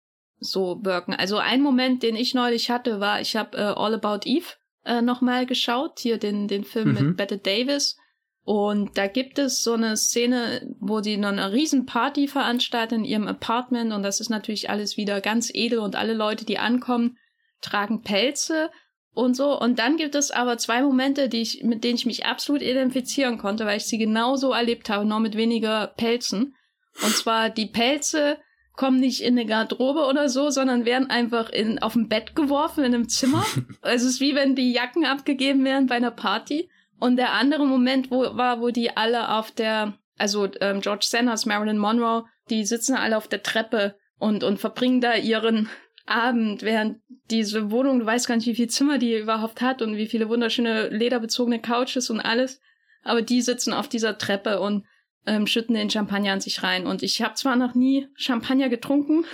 so 0.40 0.84
wirken. 0.84 1.14
Also 1.14 1.38
ein 1.38 1.62
Moment, 1.62 2.02
den 2.02 2.16
ich 2.16 2.34
neulich 2.34 2.70
hatte, 2.70 3.00
war, 3.00 3.20
ich 3.20 3.36
habe 3.36 3.56
äh, 3.56 3.62
All 3.62 3.94
About 3.94 4.20
Eve 4.24 4.46
äh, 4.84 5.02
nochmal 5.02 5.46
geschaut, 5.46 5.98
hier 5.98 6.18
den, 6.18 6.48
den 6.48 6.64
Film 6.64 6.90
mhm. 6.90 6.94
mit 6.94 7.16
Bette 7.16 7.38
Davis. 7.38 7.96
Und 8.44 8.96
da 8.96 9.08
gibt 9.08 9.38
es 9.38 9.62
so 9.62 9.74
eine 9.74 9.96
Szene, 9.96 10.74
wo 10.80 11.00
die 11.00 11.18
noch 11.18 11.28
eine 11.28 11.52
riesen 11.52 11.84
Party 11.84 12.28
veranstalten 12.28 13.00
in 13.00 13.04
ihrem 13.04 13.28
Apartment 13.28 13.92
und 13.92 14.02
das 14.02 14.20
ist 14.20 14.30
natürlich 14.30 14.70
alles 14.70 14.96
wieder 14.96 15.20
ganz 15.20 15.50
edel 15.52 15.80
und 15.80 15.96
alle 15.96 16.14
Leute, 16.14 16.46
die 16.46 16.58
ankommen, 16.58 17.18
tragen 17.60 18.02
Pelze 18.02 18.70
und 19.18 19.34
so. 19.34 19.58
Und 19.58 19.78
dann 19.78 19.96
gibt 19.96 20.14
es 20.14 20.30
aber 20.30 20.58
zwei 20.58 20.82
Momente, 20.82 21.28
die 21.28 21.42
ich, 21.42 21.62
mit 21.64 21.84
denen 21.84 21.96
ich 21.96 22.06
mich 22.06 22.24
absolut 22.24 22.62
identifizieren 22.62 23.38
konnte, 23.38 23.66
weil 23.66 23.78
ich 23.78 23.86
sie 23.86 23.98
genauso 23.98 24.52
erlebt 24.52 24.88
habe, 24.88 25.04
nur 25.04 25.20
mit 25.20 25.36
weniger 25.36 25.88
Pelzen. 25.96 26.54
Und 27.02 27.14
zwar 27.16 27.50
die 27.50 27.66
Pelze 27.66 28.38
kommen 28.76 29.00
nicht 29.00 29.22
in 29.22 29.36
eine 29.36 29.44
Garderobe 29.44 30.06
oder 30.06 30.28
so, 30.28 30.50
sondern 30.50 30.84
werden 30.84 31.10
einfach 31.10 31.50
in, 31.50 31.80
auf 31.80 31.96
ein 31.96 32.08
Bett 32.08 32.36
geworfen 32.36 32.84
in 32.84 32.94
einem 32.94 33.08
Zimmer. 33.08 33.44
also 33.82 34.06
es 34.06 34.14
ist 34.14 34.20
wie 34.20 34.36
wenn 34.36 34.54
die 34.54 34.72
Jacken 34.72 35.04
abgegeben 35.04 35.64
werden 35.64 35.88
bei 35.88 35.96
einer 35.96 36.12
Party. 36.12 36.70
Und 37.00 37.16
der 37.16 37.32
andere 37.32 37.66
Moment 37.66 38.10
wo, 38.10 38.36
war, 38.36 38.60
wo 38.60 38.70
die 38.70 38.96
alle 38.96 39.30
auf 39.30 39.50
der, 39.50 39.94
also 40.16 40.48
ähm, 40.60 40.80
George 40.80 41.06
Sanders, 41.08 41.44
Marilyn 41.44 41.78
Monroe, 41.78 42.24
die 42.50 42.64
sitzen 42.64 42.94
alle 42.94 43.16
auf 43.16 43.26
der 43.26 43.42
Treppe 43.42 43.96
und, 44.18 44.44
und 44.44 44.58
verbringen 44.58 45.00
da 45.00 45.14
ihren 45.14 45.68
Abend, 46.08 46.62
während 46.62 47.00
diese 47.30 47.70
Wohnung, 47.70 48.00
du 48.00 48.06
weißt 48.06 48.26
gar 48.26 48.36
nicht, 48.36 48.46
wie 48.46 48.54
viel 48.54 48.68
Zimmer 48.68 48.98
die 48.98 49.16
überhaupt 49.16 49.60
hat 49.60 49.82
und 49.82 49.96
wie 49.96 50.06
viele 50.06 50.28
wunderschöne 50.28 50.88
lederbezogene 50.88 51.60
Couches 51.60 52.10
und 52.10 52.20
alles. 52.20 52.60
Aber 53.02 53.22
die 53.22 53.42
sitzen 53.42 53.72
auf 53.72 53.88
dieser 53.88 54.18
Treppe 54.18 54.60
und 54.60 54.84
ähm, 55.26 55.46
schütten 55.46 55.74
den 55.74 55.90
Champagner 55.90 56.32
an 56.32 56.40
sich 56.40 56.62
rein. 56.62 56.86
Und 56.86 57.02
ich 57.02 57.22
habe 57.22 57.34
zwar 57.34 57.56
noch 57.56 57.74
nie 57.74 58.08
Champagner 58.14 58.68
getrunken, 58.68 59.24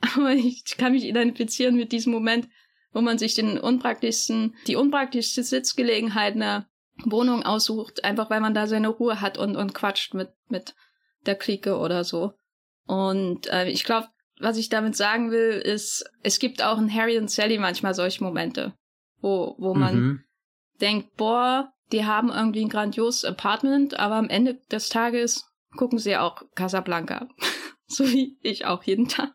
aber 0.16 0.32
ich 0.32 0.76
kann 0.78 0.92
mich 0.92 1.04
identifizieren 1.04 1.76
mit 1.76 1.92
diesem 1.92 2.12
Moment, 2.12 2.48
wo 2.92 3.00
man 3.00 3.18
sich 3.18 3.34
den 3.34 3.58
unpraktischsten, 3.58 4.54
die 4.66 4.76
unpraktischste 4.76 5.42
Sitzgelegenheit 5.42 6.34
einer 6.34 6.68
Wohnung 7.04 7.42
aussucht, 7.42 8.04
einfach 8.04 8.30
weil 8.30 8.40
man 8.40 8.54
da 8.54 8.66
seine 8.66 8.88
Ruhe 8.88 9.20
hat 9.20 9.38
und, 9.38 9.56
und 9.56 9.74
quatscht 9.74 10.14
mit, 10.14 10.28
mit 10.48 10.74
der 11.26 11.34
Clique 11.34 11.76
oder 11.78 12.04
so. 12.04 12.34
Und 12.86 13.46
äh, 13.48 13.68
ich 13.68 13.84
glaube, 13.84 14.08
was 14.42 14.56
ich 14.56 14.68
damit 14.68 14.96
sagen 14.96 15.30
will, 15.30 15.52
ist, 15.52 16.04
es 16.22 16.38
gibt 16.38 16.62
auch 16.62 16.78
in 16.78 16.92
Harry 16.92 17.16
und 17.18 17.30
Sally 17.30 17.58
manchmal 17.58 17.94
solche 17.94 18.22
Momente, 18.22 18.74
wo, 19.20 19.54
wo 19.58 19.74
man 19.74 20.00
mhm. 20.00 20.24
denkt, 20.80 21.16
boah, 21.16 21.72
die 21.92 22.04
haben 22.04 22.30
irgendwie 22.30 22.62
ein 22.62 22.68
grandioses 22.68 23.24
Apartment, 23.24 23.98
aber 23.98 24.16
am 24.16 24.28
Ende 24.28 24.58
des 24.70 24.88
Tages 24.88 25.44
gucken 25.76 25.98
sie 25.98 26.16
auch 26.16 26.42
Casablanca. 26.54 27.28
so 27.86 28.04
wie 28.04 28.38
ich 28.42 28.66
auch 28.66 28.82
jeden 28.82 29.08
Tag. 29.08 29.30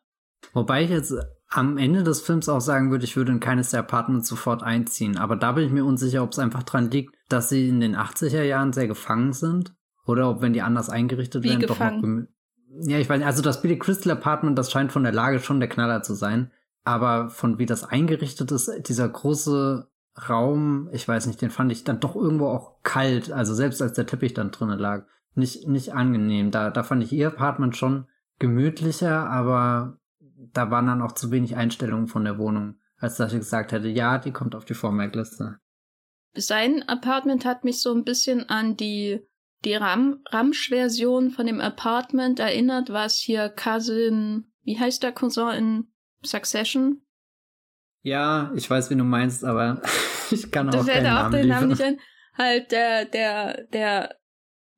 Wobei 0.54 0.84
ich 0.84 0.90
jetzt 0.90 1.14
am 1.50 1.78
Ende 1.78 2.04
des 2.04 2.22
Films 2.22 2.50
auch 2.50 2.60
sagen 2.60 2.92
würde, 2.92 3.06
ich 3.06 3.16
würde 3.16 3.32
in 3.32 3.40
keines 3.40 3.70
der 3.70 3.82
Apartments 3.82 4.28
sofort 4.28 4.64
einziehen. 4.64 5.18
Aber 5.18 5.36
da 5.36 5.54
bin 5.54 5.66
ich 5.66 5.72
mir 5.72 5.86
unsicher, 5.86 6.24
ob 6.24 6.32
es 6.32 6.40
einfach 6.40 6.64
dran 6.64 6.92
liegt, 6.92 7.16
dass 7.30 7.50
sie 7.50 7.70
in 7.70 7.80
den 7.80 7.96
80er 7.96 8.44
Jahren 8.44 8.74
sehr 8.74 8.88
gefangen 8.88 9.34
sind. 9.34 9.74
Oder 10.06 10.30
ob, 10.30 10.42
wenn 10.42 10.54
die 10.54 10.62
anders 10.62 10.90
eingerichtet 10.90 11.44
Wie 11.44 11.50
werden, 11.50 11.62
gefangen? 11.62 12.02
doch 12.02 12.08
noch. 12.08 12.28
Ja, 12.70 12.98
ich 12.98 13.10
weiß 13.10 13.20
nicht, 13.20 13.28
also 13.28 13.42
das 13.42 13.62
Billy 13.62 13.80
Crystal 13.80 14.12
Apartment, 14.12 14.58
das 14.58 14.72
scheint 14.72 14.92
von 14.92 15.04
der 15.04 15.14
Lage 15.14 15.40
schon 15.40 15.60
der 15.60 15.70
Knaller 15.70 16.02
zu 16.04 16.14
sein. 16.14 16.52
Aber 16.84 17.30
von 17.30 17.60
wie 17.60 17.66
das 17.66 17.84
eingerichtet 17.84 18.52
ist, 18.52 18.72
dieser 18.88 19.10
große 19.10 19.90
Raum, 20.30 20.90
ich 20.92 21.08
weiß 21.08 21.28
nicht, 21.28 21.42
den 21.42 21.50
fand 21.50 21.72
ich 21.72 21.84
dann 21.84 22.00
doch 22.00 22.16
irgendwo 22.16 22.48
auch 22.48 22.82
kalt. 22.84 23.32
Also 23.32 23.54
selbst 23.54 23.82
als 23.82 23.94
der 23.94 24.06
Teppich 24.06 24.34
dann 24.34 24.52
drinnen 24.52 24.80
lag. 24.80 25.06
Nicht, 25.36 25.68
nicht 25.68 25.94
angenehm. 25.94 26.50
Da, 26.50 26.70
da 26.70 26.84
fand 26.84 27.04
ich 27.04 27.12
ihr 27.14 27.28
Apartment 27.28 27.76
schon 27.76 28.08
gemütlicher, 28.40 29.30
aber 29.30 30.00
da 30.54 30.72
waren 30.72 30.88
dann 30.88 31.02
auch 31.02 31.12
zu 31.12 31.32
wenig 31.32 31.56
Einstellungen 31.56 32.08
von 32.08 32.24
der 32.24 32.38
Wohnung, 32.38 32.76
als 32.98 33.18
dass 33.18 33.34
ich 33.34 33.40
gesagt 33.40 33.72
hätte, 33.72 33.88
ja, 33.88 34.18
die 34.18 34.32
kommt 34.32 34.56
auf 34.56 34.66
die 34.66 34.74
Vormerkliste. 34.74 35.60
Sein 36.36 36.84
Apartment 36.88 37.46
hat 37.46 37.64
mich 37.64 37.82
so 37.82 37.94
ein 37.94 38.04
bisschen 38.04 38.48
an 38.50 38.78
die, 38.78 39.28
die 39.66 39.76
Ram 39.76 40.22
Ramsch-Version 40.30 41.32
von 41.32 41.46
dem 41.46 41.62
Apartment 41.62 42.40
erinnert, 42.40 42.92
was 42.92 43.16
hier 43.16 43.50
Cousin, 43.50 44.52
wie 44.64 44.80
heißt 44.80 45.04
der 45.04 45.12
Cousin 45.12 45.50
in 45.50 45.88
Succession? 46.24 47.02
Ja, 48.02 48.52
ich 48.56 48.70
weiß, 48.70 48.90
wie 48.90 48.96
du 48.96 49.04
meinst, 49.04 49.44
aber 49.44 49.82
ich 50.32 50.52
kann 50.52 50.70
auch 50.70 50.86
keinen 50.86 51.04
Namen 51.04 51.26
auch 51.26 51.38
den 51.38 51.48
Namen 51.48 51.68
nicht 51.70 51.82
ein. 51.82 52.00
Halt 52.38 52.72
der, 52.72 53.06
der, 53.06 53.64
der, 53.74 54.16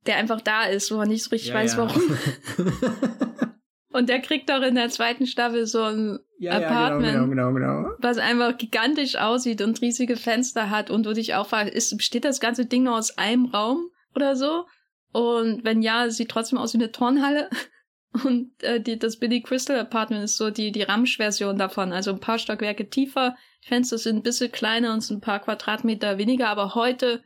der 0.05 0.15
einfach 0.15 0.41
da 0.41 0.63
ist, 0.63 0.91
wo 0.91 0.97
man 0.97 1.09
nicht 1.09 1.23
so 1.23 1.32
richtig 1.32 1.49
ja, 1.49 1.55
weiß, 1.55 1.73
ja. 1.73 1.77
warum. 1.80 2.17
Und 3.91 4.07
der 4.07 4.21
kriegt 4.21 4.49
doch 4.49 4.61
in 4.61 4.75
der 4.75 4.89
zweiten 4.89 5.25
Staffel 5.25 5.65
so 5.65 5.82
ein 5.82 6.19
ja, 6.38 6.53
Apartment, 6.53 7.05
ja, 7.05 7.25
genau, 7.25 7.27
genau, 7.27 7.53
genau, 7.53 7.84
genau. 7.84 7.95
was 7.99 8.17
einfach 8.17 8.57
gigantisch 8.57 9.15
aussieht 9.17 9.61
und 9.61 9.82
riesige 9.82 10.15
Fenster 10.15 10.69
hat 10.69 10.89
und 10.91 11.05
du 11.05 11.13
dich 11.13 11.34
auch 11.34 11.47
fragst, 11.47 11.73
ist, 11.73 11.97
besteht 11.97 12.23
das 12.23 12.39
ganze 12.39 12.65
Ding 12.65 12.84
nur 12.84 12.95
aus 12.95 13.17
einem 13.17 13.45
Raum 13.45 13.89
oder 14.16 14.36
so? 14.36 14.66
Und 15.12 15.64
wenn 15.64 15.82
ja, 15.82 16.10
sieht 16.10 16.30
trotzdem 16.30 16.57
aus 16.60 16.74
wie 16.74 16.78
eine 16.78 16.91
Turnhalle. 16.91 17.49
Und 18.24 18.51
äh, 18.64 18.82
die, 18.82 18.97
das 18.97 19.18
Billy 19.18 19.41
Crystal 19.41 19.78
Apartment 19.78 20.24
ist 20.24 20.38
so 20.38 20.49
die, 20.49 20.72
die 20.72 20.82
Ramsch-Version 20.82 21.57
davon. 21.57 21.93
Also 21.93 22.12
ein 22.12 22.20
paar 22.20 22.39
Stockwerke 22.39 22.89
tiefer. 22.89 23.36
Fenster 23.62 23.99
sind 23.99 24.18
ein 24.18 24.24
bisschen 24.24 24.51
kleiner 24.51 24.93
und 24.93 25.01
sind 25.01 25.18
ein 25.18 25.22
paar 25.22 25.39
Quadratmeter 25.39 26.18
weniger, 26.18 26.47
aber 26.47 26.74
heute 26.76 27.24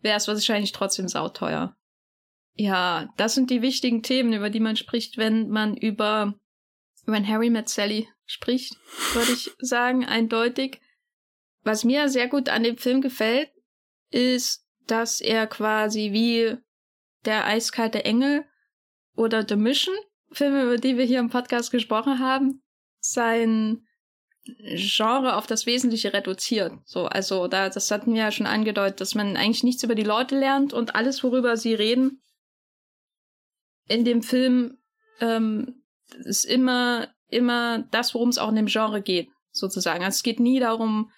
wäre 0.00 0.16
es 0.16 0.28
wahrscheinlich 0.28 0.72
trotzdem 0.72 1.08
sauteuer. 1.08 1.76
Ja, 2.54 3.12
das 3.16 3.34
sind 3.34 3.50
die 3.50 3.62
wichtigen 3.62 4.02
Themen, 4.02 4.32
über 4.32 4.48
die 4.48 4.60
man 4.60 4.76
spricht, 4.76 5.18
wenn 5.18 5.48
man 5.48 5.76
über 5.76 6.34
wenn 7.04 7.26
Harry 7.26 7.50
met 7.50 7.68
Sally 7.68 8.08
spricht, 8.26 8.76
würde 9.14 9.32
ich 9.32 9.50
sagen, 9.58 10.04
eindeutig. 10.04 10.80
Was 11.64 11.84
mir 11.84 12.08
sehr 12.08 12.28
gut 12.28 12.48
an 12.48 12.62
dem 12.62 12.76
Film 12.76 13.00
gefällt, 13.00 13.50
ist, 14.10 14.61
dass 14.86 15.20
er 15.20 15.46
quasi 15.46 16.12
wie 16.12 16.56
der 17.24 17.46
eiskalte 17.46 18.04
Engel 18.04 18.44
oder 19.14 19.46
The 19.46 19.56
Mission, 19.56 19.94
Filme, 20.32 20.64
über 20.64 20.76
die 20.78 20.96
wir 20.96 21.04
hier 21.04 21.20
im 21.20 21.30
Podcast 21.30 21.70
gesprochen 21.70 22.18
haben, 22.18 22.62
sein 23.00 23.86
Genre 24.44 25.36
auf 25.36 25.46
das 25.46 25.66
Wesentliche 25.66 26.12
reduziert. 26.12 26.72
So, 26.84 27.06
also 27.06 27.46
da, 27.46 27.68
das 27.68 27.90
hatten 27.90 28.14
wir 28.14 28.22
ja 28.22 28.32
schon 28.32 28.46
angedeutet, 28.46 29.00
dass 29.00 29.14
man 29.14 29.36
eigentlich 29.36 29.62
nichts 29.62 29.82
über 29.84 29.94
die 29.94 30.02
Leute 30.02 30.36
lernt 30.36 30.72
und 30.72 30.94
alles, 30.94 31.22
worüber 31.22 31.56
sie 31.56 31.74
reden, 31.74 32.22
in 33.88 34.04
dem 34.04 34.22
Film 34.22 34.78
ähm, 35.20 35.84
ist 36.24 36.44
immer, 36.44 37.08
immer 37.28 37.80
das, 37.90 38.14
worum 38.14 38.30
es 38.30 38.38
auch 38.38 38.48
in 38.48 38.56
dem 38.56 38.66
Genre 38.66 39.02
geht, 39.02 39.28
sozusagen. 39.50 40.02
Also 40.02 40.16
es 40.16 40.22
geht 40.22 40.40
nie 40.40 40.58
darum, 40.58 41.10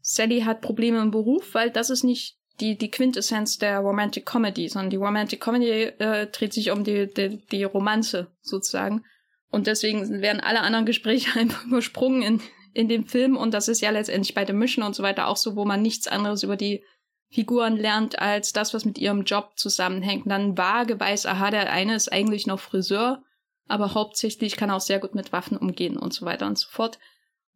Sally 0.00 0.42
hat 0.42 0.60
Probleme 0.60 1.00
im 1.00 1.10
Beruf, 1.10 1.54
weil 1.54 1.70
das 1.70 1.90
ist 1.90 2.04
nicht 2.04 2.38
die, 2.60 2.78
die 2.78 2.90
Quintessenz 2.90 3.58
der 3.58 3.80
Romantic 3.80 4.26
Comedy, 4.26 4.68
sondern 4.68 4.90
die 4.90 4.96
Romantic 4.96 5.40
Comedy 5.40 5.84
äh, 5.98 6.26
dreht 6.26 6.52
sich 6.52 6.70
um 6.70 6.84
die, 6.84 7.12
die, 7.12 7.38
die 7.50 7.64
Romanze 7.64 8.28
sozusagen. 8.42 9.04
Und 9.50 9.66
deswegen 9.66 10.20
werden 10.20 10.40
alle 10.40 10.60
anderen 10.60 10.86
Gespräche 10.86 11.30
einfach 11.38 11.64
übersprungen 11.64 12.22
in, 12.22 12.40
in 12.72 12.88
dem 12.88 13.06
Film. 13.06 13.36
Und 13.36 13.54
das 13.54 13.68
ist 13.68 13.80
ja 13.80 13.90
letztendlich 13.90 14.34
bei 14.34 14.46
The 14.46 14.52
Mission 14.52 14.84
und 14.84 14.94
so 14.94 15.02
weiter 15.02 15.28
auch 15.28 15.36
so, 15.36 15.56
wo 15.56 15.64
man 15.64 15.82
nichts 15.82 16.06
anderes 16.06 16.42
über 16.42 16.56
die 16.56 16.84
Figuren 17.30 17.76
lernt 17.76 18.20
als 18.20 18.52
das, 18.52 18.74
was 18.74 18.84
mit 18.84 18.98
ihrem 18.98 19.24
Job 19.24 19.52
zusammenhängt. 19.56 20.24
Und 20.24 20.30
dann 20.30 20.56
vage 20.56 20.98
weiß, 20.98 21.26
aha, 21.26 21.50
der 21.50 21.72
eine 21.72 21.96
ist 21.96 22.12
eigentlich 22.12 22.46
noch 22.46 22.60
Friseur, 22.60 23.24
aber 23.66 23.94
hauptsächlich 23.94 24.56
kann 24.56 24.70
auch 24.70 24.80
sehr 24.80 25.00
gut 25.00 25.16
mit 25.16 25.32
Waffen 25.32 25.56
umgehen 25.56 25.96
und 25.96 26.14
so 26.14 26.24
weiter 26.26 26.46
und 26.46 26.58
so 26.58 26.68
fort. 26.68 27.00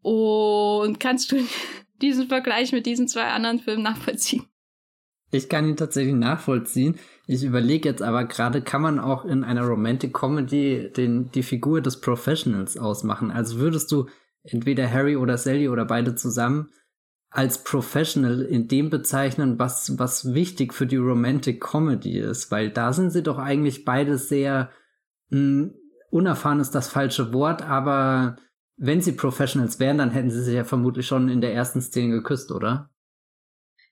Und 0.02 0.98
kannst 0.98 1.30
du 1.30 1.46
diesen 2.02 2.26
Vergleich 2.26 2.72
mit 2.72 2.86
diesen 2.86 3.06
zwei 3.06 3.24
anderen 3.24 3.60
Filmen 3.60 3.84
nachvollziehen? 3.84 4.46
Ich 5.30 5.48
kann 5.48 5.68
ihn 5.68 5.76
tatsächlich 5.76 6.14
nachvollziehen. 6.14 6.96
Ich 7.26 7.44
überlege 7.44 7.88
jetzt 7.88 8.02
aber 8.02 8.24
gerade, 8.24 8.62
kann 8.62 8.80
man 8.80 8.98
auch 8.98 9.24
in 9.24 9.44
einer 9.44 9.62
Romantic 9.62 10.14
Comedy 10.14 10.90
den, 10.96 11.30
die 11.32 11.42
Figur 11.42 11.82
des 11.82 12.00
Professionals 12.00 12.78
ausmachen? 12.78 13.30
Also 13.30 13.58
würdest 13.58 13.92
du 13.92 14.06
entweder 14.42 14.90
Harry 14.90 15.16
oder 15.16 15.36
Sally 15.36 15.68
oder 15.68 15.84
beide 15.84 16.14
zusammen 16.14 16.70
als 17.30 17.62
Professional 17.62 18.40
in 18.40 18.68
dem 18.68 18.88
bezeichnen, 18.88 19.58
was, 19.58 19.98
was 19.98 20.32
wichtig 20.32 20.72
für 20.72 20.86
die 20.86 20.96
Romantic 20.96 21.62
Comedy 21.62 22.18
ist, 22.18 22.50
weil 22.50 22.70
da 22.70 22.94
sind 22.94 23.10
sie 23.10 23.22
doch 23.22 23.38
eigentlich 23.38 23.84
beide 23.84 24.16
sehr 24.16 24.70
mh, 25.28 25.38
hm, 25.38 25.74
unerfahren 26.10 26.60
ist 26.60 26.74
das 26.74 26.88
falsche 26.88 27.34
Wort, 27.34 27.60
aber 27.60 28.36
wenn 28.78 29.02
sie 29.02 29.12
Professionals 29.12 29.78
wären, 29.78 29.98
dann 29.98 30.10
hätten 30.10 30.30
sie 30.30 30.42
sich 30.42 30.54
ja 30.54 30.64
vermutlich 30.64 31.06
schon 31.06 31.28
in 31.28 31.42
der 31.42 31.52
ersten 31.52 31.82
Szene 31.82 32.14
geküsst, 32.14 32.50
oder? 32.50 32.90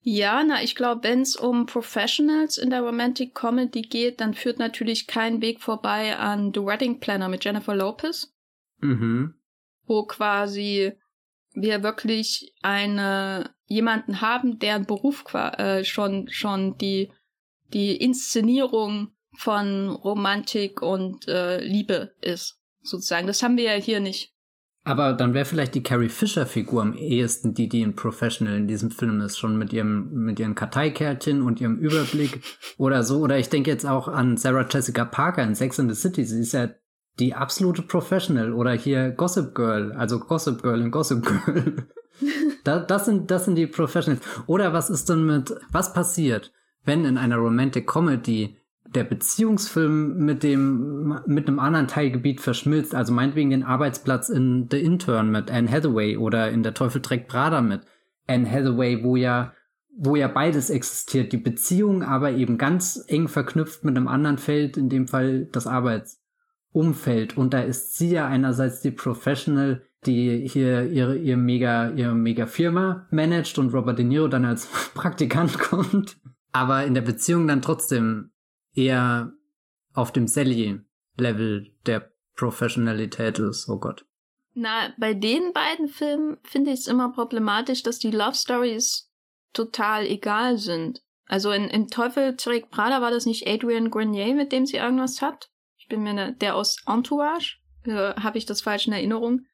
Ja, 0.09 0.45
na, 0.45 0.63
ich 0.63 0.77
glaube, 0.77 1.03
wenn 1.03 1.23
es 1.23 1.35
um 1.35 1.67
Professionals 1.67 2.59
in 2.59 2.71
der 2.71 2.83
Romantic 2.83 3.35
Comedy 3.35 3.83
geht, 3.83 4.21
dann 4.21 4.35
führt 4.35 4.61
natürlich 4.61 5.09
kein 5.09 5.43
Weg 5.43 5.61
vorbei 5.61 6.17
an 6.17 6.53
The 6.55 6.61
Wedding 6.61 7.01
Planner 7.01 7.29
mit 7.29 7.45
Jennifer 7.45 7.75
Lopez. 7.75 8.33
Mhm. 8.79 9.35
Wo 9.85 10.05
quasi 10.05 10.93
wir 11.55 11.83
wirklich 11.83 12.55
eine 12.63 13.51
jemanden 13.65 14.21
haben, 14.21 14.61
deren 14.61 14.87
Beruf 14.87 15.25
äh, 15.35 15.83
schon 15.83 16.29
schon 16.29 16.79
die 16.79 17.11
die 17.73 17.97
Inszenierung 17.97 19.11
von 19.37 19.91
Romantik 19.91 20.83
und 20.83 21.27
äh, 21.27 21.59
Liebe 21.59 22.15
ist 22.21 22.61
sozusagen. 22.81 23.27
Das 23.27 23.43
haben 23.43 23.57
wir 23.57 23.65
ja 23.65 23.83
hier 23.83 23.99
nicht. 23.99 24.36
Aber 24.87 25.15
dann 25.15 25.35
wäre 25.35 25.45
vielleicht 25.45 25.75
die 25.75 25.83
Carrie 25.83 26.09
Fisher 26.09 26.47
Figur 26.47 26.81
am 26.81 26.95
ehesten 26.95 27.55
die, 27.55 27.69
die 27.69 27.83
in 27.83 27.97
Professional 27.97 28.57
in 28.57 28.69
diesem 28.69 28.93
Film 28.93 29.21
ist, 29.21 29.37
schon 29.37 29.59
mit 29.59 29.73
ihrem 29.73 30.13
mit 30.13 30.39
ihren 30.39 30.55
Karteikärtchen 30.55 31.43
und 31.43 31.61
ihrem 31.61 31.77
Überblick 31.77 32.41
oder 32.79 33.03
so. 33.03 33.19
Oder 33.19 33.37
ich 33.37 33.49
denke 33.49 33.69
jetzt 33.69 33.85
auch 33.85 34.07
an 34.07 34.37
Sarah 34.37 34.65
Jessica 34.71 35.05
Parker 35.05 35.43
in 35.43 35.57
Sex 35.57 35.81
in 35.81 35.89
the 35.89 36.01
City. 36.01 36.25
Sie 36.25 36.41
ist 36.41 36.53
ja 36.53 36.69
die 37.19 37.35
absolute 37.35 37.83
Professional 37.83 38.53
oder 38.53 38.75
hier 38.75 39.11
Gossip 39.11 39.57
Girl, 39.57 39.91
also 39.91 40.21
Gossip 40.21 40.63
Girl 40.63 40.81
in 40.81 40.93
Gossip 40.93 41.27
Girl. 41.27 41.89
da, 42.65 42.79
das 42.79 43.07
sind, 43.07 43.29
das 43.33 43.45
sind 43.45 43.57
die 43.57 43.67
Professionals. 43.67 44.25
Oder 44.47 44.73
was 44.73 44.89
ist 44.89 45.09
denn 45.09 45.27
mit, 45.27 45.53
was 45.73 45.95
passiert, 45.95 46.53
wenn 46.85 47.05
in 47.05 47.19
einer 47.19 47.39
Romantic 47.39 47.89
Comedy 47.89 48.57
der 48.95 49.05
Beziehungsfilm 49.05 50.17
mit 50.19 50.43
dem, 50.43 51.21
mit 51.27 51.49
einem 51.49 51.59
anderen 51.59 51.89
Teilgebiet 51.89 52.41
verschmilzt, 52.41 52.95
also 52.95 53.13
meinetwegen 53.13 53.51
den 53.51 53.63
Arbeitsplatz 53.63 54.29
in 54.29 54.69
The 54.71 54.81
Intern 54.81 55.31
mit 55.31 55.51
Anne 55.51 55.71
Hathaway 55.71 56.17
oder 56.17 56.51
in 56.51 56.63
Der 56.63 56.75
Teufel 56.75 57.03
trägt 57.03 57.29
Prada 57.29 57.61
mit 57.61 57.83
Anne 58.27 58.51
Hathaway, 58.51 59.03
wo 59.03 59.17
ja, 59.17 59.53
wo 59.97 60.17
ja 60.17 60.29
beides 60.29 60.71
existiert, 60.71 61.33
die 61.33 61.39
Beziehung 61.39 62.03
aber 62.03 62.33
eben 62.33 62.59
ganz 62.59 63.03
eng 63.09 63.29
verknüpft 63.29 63.85
mit 63.85 63.97
einem 63.97 64.09
anderen 64.09 64.39
Feld, 64.39 64.77
in 64.77 64.89
dem 64.89 65.09
Fall 65.09 65.47
das 65.47 65.67
Arbeits 65.67 66.21
Umfeld. 66.73 67.39
Und 67.39 67.55
da 67.55 67.61
ist 67.61 67.97
sie 67.97 68.11
ja 68.11 68.27
einerseits 68.27 68.83
die 68.83 68.91
Professional, 68.91 69.83
die 70.05 70.47
hier 70.47 70.85
ihre, 70.85 71.17
ihr 71.17 71.37
mega, 71.39 71.91
ihre 71.91 72.15
mega 72.15 72.47
Firma 72.47 73.07
managt 73.11 73.59
und 73.59 73.73
Robert 73.73 73.99
De 73.99 74.05
Niro 74.05 74.29
dann 74.29 74.45
als 74.45 74.67
Praktikant 74.95 75.59
kommt. 75.59 76.19
Aber 76.53 76.85
in 76.85 76.95
der 76.95 77.01
Beziehung 77.01 77.47
dann 77.47 77.63
trotzdem 77.63 78.31
eher 78.77 79.33
auf 79.95 80.13
dem 80.13 80.29
Sally-Level 80.29 81.73
der 81.87 82.13
Professionalität 82.37 83.39
ist. 83.39 83.69
Oh 83.69 83.79
Gott. 83.79 84.05
Na, 84.55 84.95
bei 84.99 85.15
den 85.15 85.53
beiden 85.53 85.89
Filmen 85.89 86.39
finde 86.43 86.71
ich 86.71 86.81
es 86.81 86.87
immer 86.87 87.13
problematisch, 87.13 87.83
dass 87.83 87.99
die 87.99 88.11
Love 88.11 88.35
Stories 88.35 89.11
total 89.53 90.07
egal 90.07 90.59
sind. 90.59 91.03
Also 91.27 91.51
in, 91.51 91.65
in 91.65 91.89
Teufel 91.89 92.37
trägt 92.37 92.71
Prada 92.71 93.01
war 93.01 93.11
das 93.11 93.27
nicht 93.27 93.49
Adrian 93.49 93.91
Grenier, 93.91 94.35
mit 94.35 94.53
dem 94.53 94.65
sie 94.65 94.77
irgendwas 94.77 95.21
hat? 95.21 95.51
Ich 95.77 95.89
bin 95.89 96.03
mir 96.03 96.15
ne, 96.15 96.35
der 96.35 96.55
aus 96.55 96.83
Entourage, 96.87 97.59
äh, 97.85 98.15
habe 98.15 98.39
ich 98.39 98.47
das 98.47 98.61
falsch 98.61 98.87
in 98.87 98.93
Erinnerung. 98.93 99.47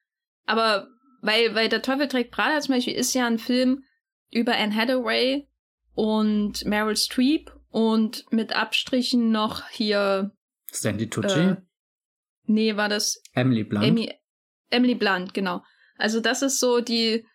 Aber 0.44 0.88
weil, 1.20 1.54
weil 1.54 1.68
der 1.68 1.82
Teufel 1.82 2.08
trägt 2.08 2.32
Prada 2.32 2.60
zum 2.60 2.74
Beispiel 2.74 2.94
ist 2.94 3.14
ja 3.14 3.26
ein 3.26 3.38
Film 3.38 3.84
über 4.30 4.56
Anne 4.56 4.74
Hathaway 4.74 5.48
und 5.94 6.64
Meryl 6.64 6.96
Streep 6.96 7.50
und 7.72 8.30
mit 8.30 8.54
Abstrichen 8.54 9.32
noch 9.32 9.68
hier. 9.70 10.30
Sandy 10.70 11.08
Tucci? 11.10 11.40
Äh, 11.40 11.56
nee, 12.44 12.76
war 12.76 12.88
das. 12.88 13.20
Emily 13.32 13.64
Blunt. 13.64 13.84
Amy, 13.84 14.12
Emily 14.70 14.94
Blunt, 14.94 15.34
genau. 15.34 15.62
Also 15.96 16.20
das 16.20 16.42
ist 16.42 16.60
so 16.60 16.80
die, 16.80 17.26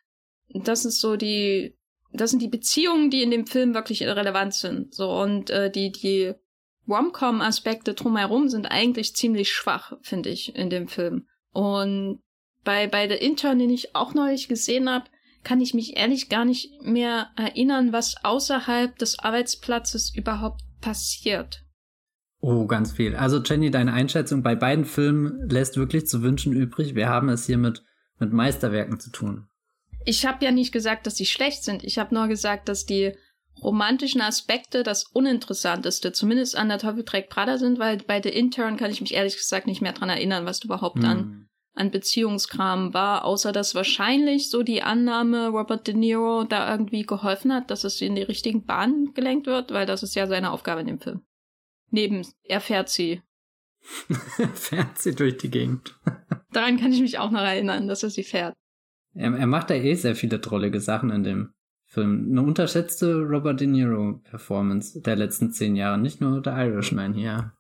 das 0.50 0.86
ist 0.86 1.02
so 1.02 1.18
die, 1.18 1.76
das 2.14 2.30
sind 2.30 2.42
die 2.42 2.48
Beziehungen, 2.48 3.10
die 3.10 3.24
in 3.24 3.32
dem 3.32 3.48
Film 3.48 3.74
wirklich 3.74 4.04
relevant 4.04 4.54
sind. 4.54 4.94
So 4.94 5.12
und 5.12 5.50
äh, 5.50 5.72
die, 5.72 5.92
die 5.92 6.34
Rom-Com-Aspekte 6.88 7.96
drumherum 7.96 8.48
sind 8.48 8.68
eigentlich 8.68 9.16
ziemlich 9.16 9.52
schwach, 9.52 9.94
finde 10.02 10.30
ich, 10.30 10.56
in 10.56 10.70
dem 10.70 10.88
Film. 10.88 11.28
Und 11.52 12.22
bei, 12.64 12.88
bei 12.88 13.10
The 13.10 13.16
Intern, 13.16 13.60
den 13.60 13.72
ich 13.72 13.96
auch 13.96 14.14
neulich 14.14 14.48
gesehen 14.48 14.90
habe, 14.90 15.06
kann 15.48 15.62
ich 15.62 15.74
mich 15.74 15.96
ehrlich 15.96 16.28
gar 16.28 16.44
nicht 16.44 16.82
mehr 16.82 17.30
erinnern, 17.38 17.94
was 17.94 18.16
außerhalb 18.22 18.98
des 18.98 19.18
Arbeitsplatzes 19.20 20.14
überhaupt 20.14 20.60
passiert. 20.82 21.64
Oh, 22.42 22.68
ganz 22.68 22.92
viel. 22.92 23.16
Also 23.16 23.42
Jenny, 23.42 23.72
deine 23.72 23.94
Einschätzung 23.94 24.44
bei 24.44 24.56
beiden 24.56 24.84
Filmen 24.84 25.48
lässt 25.48 25.78
wirklich 25.78 26.06
zu 26.06 26.22
wünschen 26.22 26.52
übrig. 26.52 26.96
Wir 26.96 27.08
haben 27.08 27.30
es 27.30 27.46
hier 27.46 27.58
mit, 27.58 27.82
mit 28.20 28.34
Meisterwerken 28.34 29.00
zu 29.00 29.10
tun. 29.10 29.48
Ich 30.04 30.26
habe 30.26 30.44
ja 30.44 30.52
nicht 30.52 30.74
gesagt, 30.74 31.08
dass 31.08 31.16
sie 31.16 31.26
schlecht 31.26 31.64
sind. 31.64 31.82
Ich 31.86 31.98
habe 31.98 32.14
nur 32.14 32.28
gesagt, 32.28 32.68
dass 32.68 32.86
die 32.86 33.14
romantischen 33.64 34.20
Aspekte 34.20 34.84
das 34.84 35.06
Uninteressanteste, 35.06 36.12
zumindest 36.12 36.58
an 36.58 36.68
der 36.68 36.80
Teufel 36.80 37.06
trägt 37.06 37.30
Prada 37.30 37.58
sind, 37.58 37.80
weil 37.80 38.00
bei 38.00 38.22
The 38.22 38.30
Intern 38.30 38.76
kann 38.76 38.92
ich 38.92 39.00
mich 39.00 39.14
ehrlich 39.14 39.38
gesagt 39.38 39.66
nicht 39.66 39.82
mehr 39.82 39.94
dran 39.94 40.10
erinnern, 40.10 40.46
was 40.46 40.62
überhaupt 40.62 40.98
hm. 40.98 41.06
an, 41.06 41.50
an 41.78 41.92
Beziehungskram 41.92 42.94
war, 42.94 43.26
außer 43.26 43.52
dass 43.52 43.76
wahrscheinlich 43.76 44.50
so 44.50 44.64
die 44.64 44.82
Annahme 44.82 45.50
Robert 45.50 45.88
De 45.88 45.94
Niro 45.94 46.44
da 46.44 46.72
irgendwie 46.72 47.04
geholfen 47.04 47.54
hat, 47.54 47.72
dass 47.72 47.84
es 47.84 48.02
in 48.02 48.16
die 48.16 48.24
richtigen 48.24 48.66
Bahnen 48.66 49.14
gelenkt 49.14 49.48
wird, 49.48 49.72
weil 49.72 49.86
das 49.86 50.04
ist 50.04 50.16
ja 50.16 50.28
seine 50.28 50.52
Aufgabe 50.52 50.82
in 50.82 50.88
dem 50.88 51.00
Film. 51.00 51.22
Neben, 51.90 52.26
er 52.44 52.62
fährt 52.62 52.90
sie. 52.90 53.22
fährt 54.54 54.98
sie 54.98 55.16
durch 55.16 55.38
die 55.38 55.50
Gegend. 55.50 55.96
Daran 56.52 56.78
kann 56.78 56.92
ich 56.92 57.02
mich 57.02 57.20
auch 57.20 57.32
noch 57.32 57.42
erinnern, 57.42 57.88
dass 57.88 58.04
er 58.04 58.10
sie 58.10 58.24
fährt. 58.24 58.54
Er, 59.14 59.34
er 59.34 59.48
macht 59.48 59.70
da 59.70 59.76
eh 59.76 59.94
sehr 59.96 60.16
viele 60.16 60.40
drollige 60.40 60.80
Sachen 60.80 61.10
in 61.12 61.24
dem 61.24 61.54
Film. 61.86 62.28
Eine 62.32 62.42
unterschätzte 62.42 63.16
Robert 63.16 63.62
De 63.62 63.68
Niro-Performance 63.68 65.02
der 65.02 65.16
letzten 65.16 65.52
zehn 65.52 65.76
Jahre, 65.76 65.98
nicht 65.98 66.20
nur 66.20 66.42
der 66.42 66.58
Irishman 66.58 67.14
hier. 67.14 67.54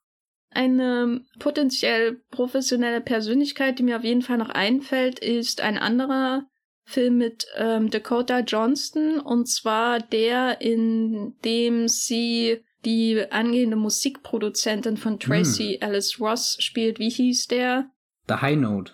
Eine 0.57 1.21
potenziell 1.37 2.19
professionelle 2.31 2.99
Persönlichkeit, 2.99 3.77
die 3.77 3.83
mir 3.83 3.95
auf 3.95 4.03
jeden 4.03 4.23
Fall 4.23 4.39
noch 4.39 4.49
einfällt, 4.49 5.19
ist 5.19 5.61
ein 5.61 5.77
anderer 5.77 6.47
Film 6.83 7.19
mit 7.19 7.45
ähm, 7.57 7.91
Dakota 7.91 8.39
Johnston, 8.39 9.19
und 9.19 9.45
zwar 9.47 9.99
der, 9.99 10.59
in 10.59 11.35
dem 11.45 11.87
sie 11.87 12.63
die 12.85 13.23
angehende 13.29 13.75
Musikproduzentin 13.75 14.97
von 14.97 15.19
Tracy 15.19 15.77
mm. 15.79 15.83
Alice 15.83 16.19
Ross 16.19 16.57
spielt. 16.59 16.97
Wie 16.97 17.11
hieß 17.11 17.45
der? 17.49 17.91
The 18.27 18.37
High 18.41 18.57
Note. 18.57 18.93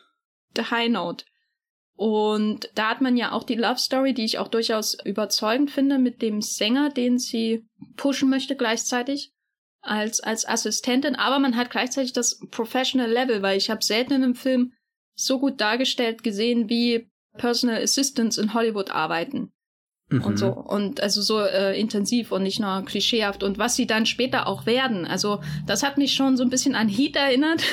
The 0.57 0.63
High 0.63 0.89
Note. 0.89 1.23
Und 1.95 2.71
da 2.75 2.89
hat 2.89 2.99
man 2.99 3.15
ja 3.15 3.31
auch 3.31 3.45
die 3.45 3.55
Love 3.55 3.79
Story, 3.79 4.13
die 4.13 4.25
ich 4.25 4.37
auch 4.37 4.49
durchaus 4.49 4.97
überzeugend 5.05 5.71
finde, 5.71 5.97
mit 5.97 6.21
dem 6.21 6.41
Sänger, 6.41 6.89
den 6.89 7.19
sie 7.19 7.65
pushen 7.95 8.29
möchte 8.29 8.57
gleichzeitig 8.57 9.32
als, 9.83 10.19
als 10.21 10.47
Assistentin. 10.47 11.15
Aber 11.15 11.39
man 11.39 11.55
hat 11.55 11.69
gleichzeitig 11.69 12.13
das 12.13 12.39
Professional 12.49 13.09
Level, 13.09 13.41
weil 13.41 13.57
ich 13.57 13.69
habe 13.69 13.83
selten 13.83 14.13
in 14.13 14.23
einem 14.23 14.35
Film 14.35 14.73
so 15.15 15.39
gut 15.39 15.61
dargestellt 15.61 16.23
gesehen, 16.23 16.69
wie 16.69 17.09
Personal 17.37 17.81
Assistants 17.81 18.37
in 18.37 18.53
Hollywood 18.53 18.89
arbeiten. 18.89 19.51
Mhm. 20.09 20.23
Und 20.23 20.37
so. 20.37 20.47
Und 20.47 21.01
also 21.01 21.21
so 21.21 21.39
äh, 21.39 21.79
intensiv 21.79 22.31
und 22.31 22.43
nicht 22.43 22.59
nur 22.59 22.83
klischeehaft. 22.85 23.43
Und 23.43 23.57
was 23.57 23.75
sie 23.75 23.85
dann 23.85 24.05
später 24.05 24.47
auch 24.47 24.65
werden. 24.65 25.05
Also 25.05 25.41
das 25.67 25.83
hat 25.83 25.97
mich 25.97 26.13
schon 26.13 26.37
so 26.37 26.43
ein 26.43 26.49
bisschen 26.49 26.75
an 26.75 26.89
Heat 26.89 27.15
erinnert. 27.15 27.63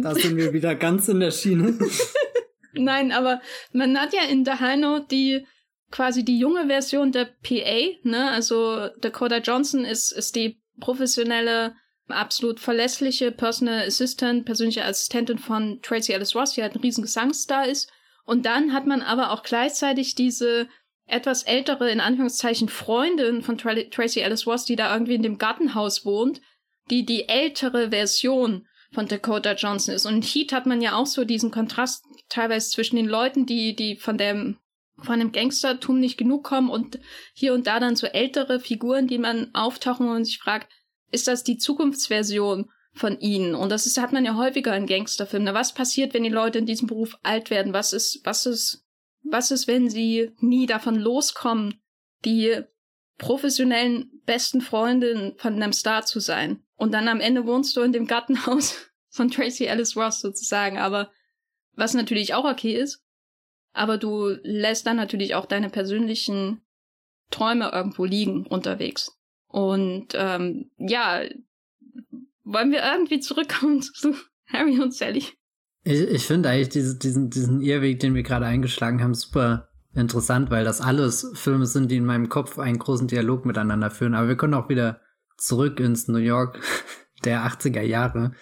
Da 0.00 0.14
sind 0.14 0.36
wir 0.36 0.54
wieder 0.54 0.74
ganz 0.74 1.08
in 1.08 1.20
der 1.20 1.30
Schiene. 1.30 1.78
Nein, 2.72 3.12
aber 3.12 3.42
man 3.72 3.98
hat 3.98 4.14
ja 4.14 4.22
in 4.22 4.44
Dahano 4.44 5.00
die 5.00 5.46
quasi 5.90 6.24
die 6.24 6.38
junge 6.38 6.66
Version 6.66 7.12
der 7.12 7.26
PA, 7.26 7.98
ne? 8.02 8.30
Also 8.30 8.88
Dakota 9.00 9.38
Johnson 9.38 9.84
ist, 9.84 10.10
ist 10.12 10.34
die 10.34 10.61
professionelle, 10.80 11.74
absolut 12.08 12.60
verlässliche 12.60 13.32
Personal 13.32 13.86
Assistant, 13.86 14.44
persönliche 14.44 14.84
Assistentin 14.84 15.38
von 15.38 15.80
Tracy 15.82 16.14
Alice 16.14 16.34
Ross, 16.34 16.52
die 16.52 16.62
halt 16.62 16.74
ein 16.74 16.80
riesen 16.80 17.02
Gesangsstar 17.02 17.66
ist. 17.66 17.90
Und 18.24 18.46
dann 18.46 18.72
hat 18.72 18.86
man 18.86 19.02
aber 19.02 19.30
auch 19.30 19.42
gleichzeitig 19.42 20.14
diese 20.14 20.68
etwas 21.06 21.42
ältere, 21.42 21.90
in 21.90 22.00
Anführungszeichen, 22.00 22.68
Freundin 22.68 23.42
von 23.42 23.58
Tra 23.58 23.74
Tracy 23.90 24.22
Alice 24.22 24.46
Ross, 24.46 24.64
die 24.64 24.76
da 24.76 24.92
irgendwie 24.92 25.14
in 25.14 25.22
dem 25.22 25.38
Gartenhaus 25.38 26.04
wohnt, 26.04 26.40
die 26.90 27.04
die 27.04 27.28
ältere 27.28 27.90
Version 27.90 28.66
von 28.92 29.08
Dakota 29.08 29.54
Johnson 29.54 29.94
ist. 29.94 30.06
Und 30.06 30.16
in 30.16 30.22
Heat 30.22 30.52
hat 30.52 30.66
man 30.66 30.80
ja 30.80 30.94
auch 30.94 31.06
so 31.06 31.24
diesen 31.24 31.50
Kontrast 31.50 32.04
teilweise 32.28 32.70
zwischen 32.70 32.96
den 32.96 33.06
Leuten, 33.06 33.46
die, 33.46 33.74
die 33.74 33.96
von 33.96 34.18
dem, 34.18 34.58
von 35.02 35.18
dem 35.18 35.32
Gangstertum 35.32 35.98
nicht 35.98 36.16
genug 36.16 36.44
kommen 36.44 36.70
und 36.70 36.98
hier 37.34 37.54
und 37.54 37.66
da 37.66 37.80
dann 37.80 37.96
so 37.96 38.06
ältere 38.06 38.60
Figuren, 38.60 39.06
die 39.06 39.18
man 39.18 39.50
auftauchen 39.54 40.08
und 40.08 40.24
sich 40.24 40.38
fragt, 40.38 40.72
ist 41.10 41.28
das 41.28 41.44
die 41.44 41.58
Zukunftsversion 41.58 42.70
von 42.94 43.18
ihnen? 43.20 43.54
Und 43.54 43.70
das 43.70 43.86
ist, 43.86 44.00
hat 44.00 44.12
man 44.12 44.24
ja 44.24 44.36
häufiger 44.36 44.76
in 44.76 44.86
Gangsterfilmen. 44.86 45.54
Was 45.54 45.74
passiert, 45.74 46.14
wenn 46.14 46.24
die 46.24 46.30
Leute 46.30 46.58
in 46.58 46.66
diesem 46.66 46.86
Beruf 46.86 47.16
alt 47.22 47.50
werden? 47.50 47.72
Was 47.72 47.92
ist, 47.92 48.20
was 48.24 48.46
ist, 48.46 48.84
was 49.22 49.50
ist, 49.50 49.68
wenn 49.68 49.88
sie 49.88 50.32
nie 50.38 50.66
davon 50.66 50.96
loskommen, 50.96 51.80
die 52.24 52.60
professionellen 53.18 54.10
besten 54.24 54.60
Freundin 54.60 55.34
von 55.36 55.54
einem 55.54 55.72
Star 55.72 56.04
zu 56.04 56.20
sein? 56.20 56.62
Und 56.76 56.92
dann 56.92 57.08
am 57.08 57.20
Ende 57.20 57.46
wohnst 57.46 57.76
du 57.76 57.82
in 57.82 57.92
dem 57.92 58.06
Gartenhaus 58.06 58.76
von 59.08 59.30
Tracy 59.30 59.66
Ellis 59.66 59.96
Ross 59.96 60.20
sozusagen, 60.20 60.78
aber 60.78 61.10
was 61.74 61.94
natürlich 61.94 62.34
auch 62.34 62.44
okay 62.44 62.74
ist. 62.74 63.02
Aber 63.72 63.98
du 63.98 64.36
lässt 64.42 64.86
dann 64.86 64.96
natürlich 64.96 65.34
auch 65.34 65.46
deine 65.46 65.70
persönlichen 65.70 66.60
Träume 67.30 67.70
irgendwo 67.72 68.04
liegen 68.04 68.46
unterwegs. 68.46 69.18
Und 69.48 70.08
ähm, 70.14 70.70
ja, 70.78 71.22
wollen 72.44 72.70
wir 72.70 72.82
irgendwie 72.82 73.20
zurückkommen 73.20 73.82
zu 73.94 74.14
Harry 74.46 74.80
und 74.80 74.94
Sally? 74.94 75.24
Ich, 75.84 76.00
ich 76.00 76.26
finde 76.26 76.50
eigentlich 76.50 76.68
diese, 76.68 76.98
diesen, 76.98 77.30
diesen 77.30 77.60
Irrweg, 77.60 78.00
den 78.00 78.14
wir 78.14 78.22
gerade 78.22 78.46
eingeschlagen 78.46 79.02
haben, 79.02 79.14
super 79.14 79.68
interessant, 79.94 80.50
weil 80.50 80.64
das 80.64 80.80
alles 80.80 81.30
Filme 81.34 81.66
sind, 81.66 81.90
die 81.90 81.96
in 81.96 82.04
meinem 82.04 82.28
Kopf 82.28 82.58
einen 82.58 82.78
großen 82.78 83.08
Dialog 83.08 83.44
miteinander 83.44 83.90
führen. 83.90 84.14
Aber 84.14 84.28
wir 84.28 84.36
können 84.36 84.54
auch 84.54 84.68
wieder 84.68 85.00
zurück 85.36 85.80
ins 85.80 86.08
New 86.08 86.18
York 86.18 86.60
der 87.24 87.44
80er 87.46 87.82
Jahre 87.82 88.32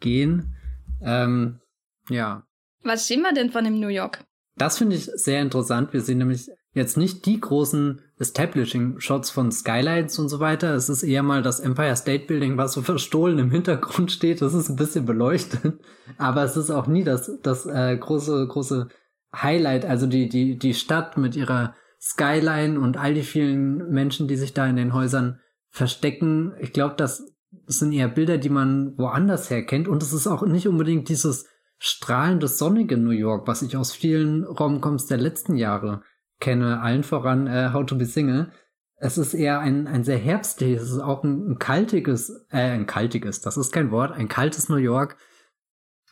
gehen. 0.00 0.56
Ähm, 1.02 1.60
ja. 2.08 2.46
Was 2.82 3.08
sehen 3.08 3.22
wir 3.22 3.32
denn 3.32 3.50
von 3.50 3.64
dem 3.64 3.80
New 3.80 3.88
York? 3.88 4.24
Das 4.56 4.78
finde 4.78 4.96
ich 4.96 5.04
sehr 5.04 5.42
interessant. 5.42 5.92
Wir 5.92 6.00
sehen 6.00 6.18
nämlich 6.18 6.48
jetzt 6.72 6.96
nicht 6.96 7.26
die 7.26 7.40
großen 7.40 8.00
Establishing-Shots 8.18 9.30
von 9.30 9.52
Skylights 9.52 10.18
und 10.18 10.28
so 10.28 10.40
weiter. 10.40 10.74
Es 10.74 10.88
ist 10.88 11.02
eher 11.02 11.22
mal 11.22 11.42
das 11.42 11.60
Empire 11.60 11.96
State 11.96 12.26
Building, 12.26 12.56
was 12.56 12.72
so 12.72 12.82
verstohlen 12.82 13.38
im 13.38 13.50
Hintergrund 13.50 14.10
steht. 14.12 14.42
Das 14.42 14.54
ist 14.54 14.68
ein 14.68 14.76
bisschen 14.76 15.04
beleuchtet. 15.04 15.80
Aber 16.18 16.42
es 16.42 16.56
ist 16.56 16.70
auch 16.70 16.86
nie 16.86 17.04
das, 17.04 17.30
das 17.42 17.66
äh, 17.66 17.96
große, 17.96 18.46
große 18.46 18.88
Highlight. 19.34 19.84
Also 19.84 20.06
die, 20.06 20.28
die, 20.28 20.58
die 20.58 20.74
Stadt 20.74 21.18
mit 21.18 21.36
ihrer 21.36 21.74
Skyline 22.00 22.80
und 22.80 22.96
all 22.96 23.14
die 23.14 23.22
vielen 23.22 23.90
Menschen, 23.90 24.28
die 24.28 24.36
sich 24.36 24.54
da 24.54 24.66
in 24.66 24.76
den 24.76 24.94
Häusern 24.94 25.40
verstecken. 25.70 26.54
Ich 26.60 26.72
glaube, 26.72 26.94
das 26.96 27.24
sind 27.66 27.92
eher 27.92 28.08
Bilder, 28.08 28.38
die 28.38 28.48
man 28.48 28.96
woanders 28.96 29.50
her 29.50 29.64
kennt. 29.64 29.88
Und 29.88 30.02
es 30.02 30.12
ist 30.12 30.26
auch 30.26 30.46
nicht 30.46 30.68
unbedingt 30.68 31.08
dieses 31.08 31.46
strahlende 31.78 32.48
sonnige 32.48 32.96
New 32.96 33.10
York, 33.10 33.46
was 33.46 33.62
ich 33.62 33.76
aus 33.76 33.92
vielen 33.92 34.44
Romcoms 34.44 35.06
der 35.06 35.18
letzten 35.18 35.56
Jahre 35.56 36.02
kenne, 36.40 36.80
allen 36.80 37.02
voran 37.02 37.46
äh, 37.46 37.70
How 37.72 37.84
to 37.84 37.96
Be 37.96 38.06
Single. 38.06 38.52
Es 38.98 39.18
ist 39.18 39.34
eher 39.34 39.60
ein, 39.60 39.86
ein 39.86 40.04
sehr 40.04 40.18
herbstliches, 40.18 40.82
es 40.82 40.90
ist 40.92 41.00
auch 41.00 41.22
ein, 41.22 41.50
ein 41.50 41.58
kaltiges, 41.58 42.46
äh, 42.50 42.70
ein 42.70 42.86
kaltiges, 42.86 43.40
das 43.42 43.56
ist 43.56 43.72
kein 43.72 43.90
Wort, 43.90 44.12
ein 44.12 44.28
kaltes 44.28 44.68
New 44.68 44.76
York, 44.76 45.16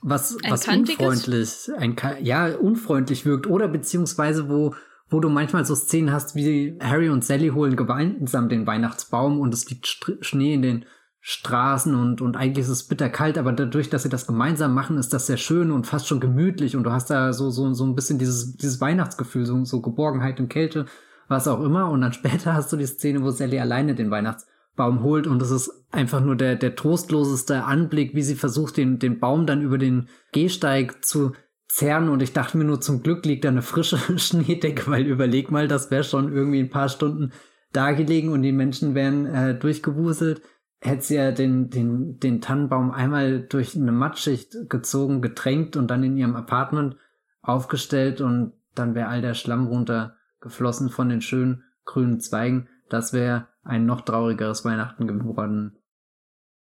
was, 0.02 0.36
ein 0.42 0.50
was 0.50 0.68
unfreundlich, 0.68 1.70
ein, 1.78 1.96
ja, 2.20 2.54
unfreundlich 2.54 3.24
wirkt 3.24 3.46
oder 3.46 3.68
beziehungsweise 3.68 4.50
wo, 4.50 4.74
wo 5.08 5.20
du 5.20 5.30
manchmal 5.30 5.64
so 5.64 5.74
Szenen 5.74 6.12
hast, 6.12 6.34
wie 6.34 6.78
Harry 6.80 7.08
und 7.08 7.24
Sally 7.24 7.48
holen 7.48 7.74
gemeinsam 7.74 8.50
den 8.50 8.66
Weihnachtsbaum 8.66 9.40
und 9.40 9.54
es 9.54 9.68
liegt 9.70 9.86
Schnee 10.20 10.52
in 10.52 10.62
den 10.62 10.84
Straßen 11.26 11.94
und, 11.94 12.20
und 12.20 12.36
eigentlich 12.36 12.66
ist 12.66 12.70
es 12.70 12.86
bitterkalt, 12.86 13.38
aber 13.38 13.54
dadurch, 13.54 13.88
dass 13.88 14.02
sie 14.02 14.10
das 14.10 14.26
gemeinsam 14.26 14.74
machen, 14.74 14.98
ist 14.98 15.14
das 15.14 15.26
sehr 15.26 15.38
schön 15.38 15.70
und 15.72 15.86
fast 15.86 16.06
schon 16.06 16.20
gemütlich 16.20 16.76
und 16.76 16.84
du 16.84 16.92
hast 16.92 17.08
da 17.08 17.32
so, 17.32 17.48
so, 17.48 17.72
so 17.72 17.86
ein 17.86 17.94
bisschen 17.94 18.18
dieses, 18.18 18.58
dieses 18.58 18.78
Weihnachtsgefühl, 18.82 19.46
so, 19.46 19.64
so 19.64 19.80
Geborgenheit 19.80 20.38
und 20.38 20.50
Kälte, 20.50 20.84
was 21.26 21.48
auch 21.48 21.62
immer. 21.62 21.88
Und 21.88 22.02
dann 22.02 22.12
später 22.12 22.52
hast 22.52 22.70
du 22.74 22.76
die 22.76 22.84
Szene, 22.84 23.22
wo 23.22 23.30
Sally 23.30 23.58
alleine 23.58 23.94
den 23.94 24.10
Weihnachtsbaum 24.10 25.02
holt 25.02 25.26
und 25.26 25.40
es 25.40 25.50
ist 25.50 25.86
einfach 25.90 26.20
nur 26.20 26.36
der, 26.36 26.56
der 26.56 26.76
trostloseste 26.76 27.64
Anblick, 27.64 28.14
wie 28.14 28.22
sie 28.22 28.34
versucht, 28.34 28.76
den, 28.76 28.98
den 28.98 29.18
Baum 29.18 29.46
dann 29.46 29.62
über 29.62 29.78
den 29.78 30.08
Gehsteig 30.32 31.06
zu 31.06 31.32
zerren 31.68 32.10
und 32.10 32.22
ich 32.22 32.34
dachte 32.34 32.58
mir 32.58 32.64
nur, 32.64 32.82
zum 32.82 33.02
Glück 33.02 33.24
liegt 33.24 33.46
da 33.46 33.48
eine 33.48 33.62
frische 33.62 33.96
Schneedecke, 34.18 34.90
weil 34.90 35.06
überleg 35.06 35.50
mal, 35.50 35.68
das 35.68 35.90
wäre 35.90 36.04
schon 36.04 36.30
irgendwie 36.30 36.60
ein 36.60 36.68
paar 36.68 36.90
Stunden 36.90 37.32
da 37.72 37.92
gelegen 37.92 38.28
und 38.28 38.42
die 38.42 38.52
Menschen 38.52 38.94
wären 38.94 39.24
äh, 39.24 39.58
durchgewuselt 39.58 40.42
hätte 40.84 41.02
sie 41.02 41.16
ja 41.16 41.32
den, 41.32 41.70
den, 41.70 42.20
den 42.20 42.40
Tannenbaum 42.42 42.90
einmal 42.90 43.40
durch 43.40 43.74
eine 43.74 43.90
Mattschicht 43.90 44.68
gezogen, 44.68 45.22
getränkt 45.22 45.76
und 45.76 45.88
dann 45.88 46.04
in 46.04 46.16
ihrem 46.16 46.36
Apartment 46.36 46.96
aufgestellt 47.40 48.20
und 48.20 48.52
dann 48.74 48.94
wäre 48.94 49.08
all 49.08 49.22
der 49.22 49.34
Schlamm 49.34 49.66
runtergeflossen 49.66 50.90
von 50.90 51.08
den 51.08 51.22
schönen 51.22 51.64
grünen 51.86 52.20
Zweigen. 52.20 52.68
Das 52.90 53.14
wäre 53.14 53.48
ein 53.62 53.86
noch 53.86 54.02
traurigeres 54.02 54.64
Weihnachten 54.64 55.06
geworden. 55.06 55.78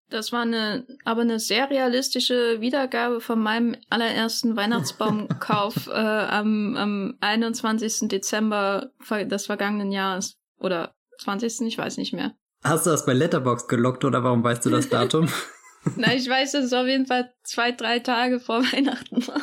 Das 0.10 0.32
war 0.32 0.42
eine, 0.42 0.86
aber 1.06 1.22
eine 1.22 1.40
sehr 1.40 1.72
realistische 1.72 2.62
Wiedergabe 2.62 3.20
von 3.20 3.40
meinem 3.40 3.76
allerersten 3.90 4.56
Weihnachtsbaumkauf 4.56 5.88
äh, 5.92 5.92
am, 5.92 6.76
am 6.76 7.18
21. 7.20 8.10
Dezember 8.10 8.92
des 9.10 9.48
vergangenen 9.48 9.92
Jahres. 9.92 10.38
Oder 10.60 10.94
20. 11.20 11.62
Ich 11.62 11.78
weiß 11.80 11.98
nicht 11.98 12.14
mehr. 12.14 12.36
Hast 12.64 12.86
du 12.86 12.92
das 12.92 13.06
bei 13.06 13.14
Letterbox 13.14 13.68
gelockt 13.68 14.06
oder 14.06 14.24
warum 14.24 14.44
weißt 14.44 14.66
du 14.66 14.70
das 14.70 14.90
Datum? 14.90 15.28
Na, 15.98 16.14
ich 16.14 16.28
weiß, 16.28 16.54
dass 16.54 16.66
es 16.66 16.74
auf 16.74 16.88
jeden 16.88 17.06
Fall 17.06 17.34
zwei, 17.44 17.72
drei 17.72 18.00
Tage 18.00 18.40
vor 18.40 18.64
Weihnachten 18.74 19.28
war. 19.28 19.42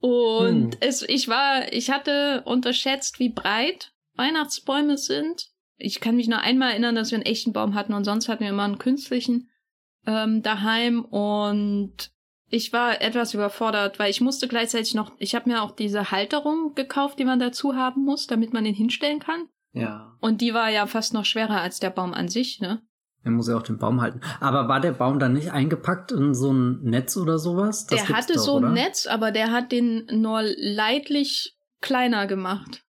Und 0.00 0.74
hm. 0.74 0.80
es, 0.80 1.02
ich 1.02 1.28
war, 1.28 1.72
ich 1.72 1.90
hatte 1.90 2.42
unterschätzt, 2.44 3.18
wie 3.18 3.30
breit 3.30 3.92
Weihnachtsbäume 4.14 4.98
sind. 4.98 5.48
Ich 5.76 6.00
kann 6.00 6.16
mich 6.16 6.28
nur 6.28 6.40
einmal 6.40 6.70
erinnern, 6.70 6.94
dass 6.94 7.10
wir 7.10 7.16
einen 7.16 7.26
echten 7.26 7.52
Baum 7.52 7.74
hatten 7.74 7.94
und 7.94 8.04
sonst 8.04 8.28
hatten 8.28 8.44
wir 8.44 8.50
immer 8.50 8.64
einen 8.64 8.78
künstlichen 8.78 9.50
ähm, 10.06 10.42
daheim 10.42 11.04
und 11.04 12.12
ich 12.48 12.72
war 12.72 13.00
etwas 13.00 13.34
überfordert, 13.34 13.98
weil 13.98 14.10
ich 14.10 14.20
musste 14.20 14.46
gleichzeitig 14.46 14.94
noch, 14.94 15.12
ich 15.18 15.34
habe 15.34 15.50
mir 15.50 15.62
auch 15.62 15.72
diese 15.72 16.12
Halterung 16.12 16.74
gekauft, 16.74 17.18
die 17.18 17.24
man 17.24 17.40
dazu 17.40 17.74
haben 17.74 18.04
muss, 18.04 18.26
damit 18.26 18.52
man 18.52 18.64
den 18.64 18.74
hinstellen 18.74 19.18
kann. 19.18 19.48
Ja. 19.74 20.16
Und 20.20 20.40
die 20.40 20.54
war 20.54 20.70
ja 20.70 20.86
fast 20.86 21.12
noch 21.12 21.24
schwerer 21.24 21.60
als 21.60 21.80
der 21.80 21.90
Baum 21.90 22.14
an 22.14 22.28
sich, 22.28 22.60
ne? 22.60 22.80
Er 23.24 23.30
muss 23.30 23.48
ja 23.48 23.56
auch 23.56 23.62
den 23.62 23.78
Baum 23.78 24.00
halten. 24.00 24.20
Aber 24.40 24.68
war 24.68 24.80
der 24.80 24.92
Baum 24.92 25.18
dann 25.18 25.32
nicht 25.32 25.50
eingepackt 25.50 26.12
in 26.12 26.34
so 26.34 26.52
ein 26.52 26.82
Netz 26.82 27.16
oder 27.16 27.38
sowas? 27.38 27.86
Das 27.86 28.04
der 28.04 28.16
hatte 28.16 28.34
doch, 28.34 28.42
so 28.42 28.56
ein 28.56 28.64
oder? 28.64 28.72
Netz, 28.72 29.06
aber 29.06 29.32
der 29.32 29.50
hat 29.50 29.72
den 29.72 30.06
nur 30.12 30.42
leidlich 30.42 31.56
kleiner 31.80 32.26
gemacht. 32.26 32.84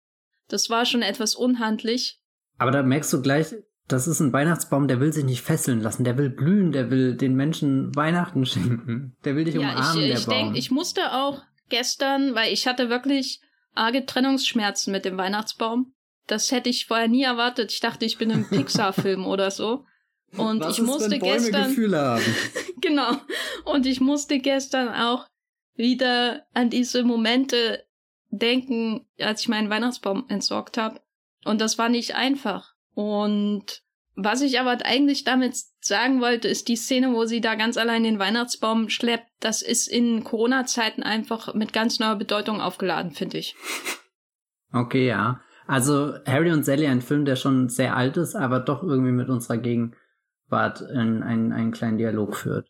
Das 0.48 0.70
war 0.70 0.86
schon 0.86 1.02
etwas 1.02 1.36
unhandlich. 1.36 2.20
Aber 2.58 2.72
da 2.72 2.82
merkst 2.82 3.12
du 3.12 3.22
gleich, 3.22 3.54
das 3.88 4.08
ist 4.08 4.22
ein 4.22 4.32
Weihnachtsbaum, 4.32 4.88
der 4.88 5.02
will 5.02 5.12
sich 5.12 5.26
nicht 5.26 5.42
fesseln 5.42 5.82
lassen. 5.82 6.06
Der 6.06 6.18
will 6.18 6.30
blühen, 6.30 6.72
der 6.72 6.90
will 6.90 7.16
den 7.16 7.36
Menschen 7.36 7.94
Weihnachten 7.96 8.46
schenken. 8.46 9.18
Der 9.26 9.36
will 9.36 9.44
dich 9.44 9.56
ja, 9.56 9.62
umarmen, 9.62 10.02
ich, 10.02 10.08
der 10.08 10.18
ich 10.18 10.26
Baum. 10.26 10.36
Denk, 10.36 10.58
ich 10.58 10.72
musste 10.72 11.14
auch 11.14 11.42
gestern, 11.70 12.36
weil 12.36 12.54
ich 12.54 12.68
hatte 12.68 12.90
wirklich 12.90 13.42
arge 13.74 14.06
Trennungsschmerzen 14.06 14.92
mit 14.92 15.04
dem 15.04 15.18
Weihnachtsbaum. 15.18 15.94
Das 16.28 16.52
hätte 16.52 16.70
ich 16.70 16.86
vorher 16.86 17.08
nie 17.08 17.24
erwartet. 17.24 17.72
Ich 17.72 17.80
dachte, 17.80 18.06
ich 18.06 18.18
bin 18.18 18.30
im 18.30 18.48
Pixar-Film 18.50 19.26
oder 19.26 19.52
so. 19.52 19.86
Und 20.38 20.62
Was 20.64 20.78
ich 20.78 20.84
musste 20.84 21.06
ist, 21.06 21.12
wenn 21.12 21.20
Bäume 21.20 21.34
gestern. 21.34 21.70
Gefühle 21.70 22.00
haben? 22.00 22.36
genau. 22.82 23.18
Und 23.66 23.86
ich 23.86 24.00
musste 24.00 24.40
gestern 24.40 24.90
auch 24.90 25.28
wieder 25.76 26.46
an 26.54 26.70
diese 26.70 27.04
Momente 27.04 27.84
denken, 28.30 29.06
als 29.20 29.42
ich 29.42 29.50
meinen 29.50 29.70
Weihnachtsbaum 29.70 30.26
entsorgt 30.30 30.78
habe. 30.78 31.02
Und 31.44 31.60
das 31.60 31.78
war 31.78 31.90
nicht 31.90 32.16
einfach. 32.16 32.74
Und 32.94 33.84
was 34.16 34.42
ich 34.42 34.60
aber 34.60 34.78
eigentlich 34.86 35.24
damit 35.24 35.56
sagen 35.80 36.22
wollte, 36.22 36.48
ist 36.48 36.68
die 36.68 36.76
Szene, 36.76 37.14
wo 37.14 37.26
sie 37.26 37.42
da 37.42 37.56
ganz 37.56 37.78
allein 37.78 38.04
den 38.04 38.20
Weihnachtsbaum 38.20 38.90
schleppt. 38.90 39.28
Das 39.40 39.62
ist 39.62 39.88
in 39.88 40.24
Corona-Zeiten 40.24 41.04
einfach 41.04 41.54
mit 41.54 41.74
ganz 41.74 42.00
neuer 42.00 42.16
Bedeutung 42.16 42.62
aufgeladen, 42.62 43.12
finde 43.12 43.38
ich. 43.38 43.56
Okay, 44.74 45.08
ja. 45.08 45.42
Also 45.72 46.16
Harry 46.26 46.52
und 46.52 46.66
Sally, 46.66 46.86
ein 46.86 47.00
Film, 47.00 47.24
der 47.24 47.38
schon 47.38 47.70
sehr 47.70 47.96
alt 47.96 48.18
ist, 48.18 48.36
aber 48.36 48.60
doch 48.60 48.84
irgendwie 48.84 49.14
mit 49.14 49.30
unserer 49.30 49.56
Gegenwart 49.56 50.82
in 50.82 51.24
einen, 51.24 51.54
einen 51.54 51.72
kleinen 51.72 51.98
Dialog 51.98 52.36
führt. 52.36 52.68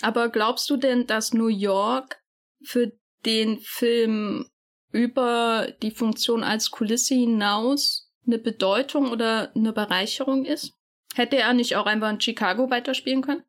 Aber 0.00 0.30
glaubst 0.30 0.70
du 0.70 0.78
denn, 0.78 1.06
dass 1.06 1.34
New 1.34 1.48
York 1.48 2.22
für 2.64 2.92
den 3.26 3.58
Film 3.58 4.46
über 4.92 5.66
die 5.82 5.90
Funktion 5.90 6.42
als 6.42 6.70
Kulisse 6.70 7.14
hinaus 7.14 8.10
eine 8.26 8.38
Bedeutung 8.38 9.10
oder 9.10 9.54
eine 9.54 9.74
Bereicherung 9.74 10.46
ist? 10.46 10.72
Hätte 11.14 11.36
er 11.36 11.52
nicht 11.52 11.76
auch 11.76 11.84
einfach 11.84 12.08
in 12.10 12.20
Chicago 12.22 12.70
weiterspielen 12.70 13.20
können? 13.20 13.42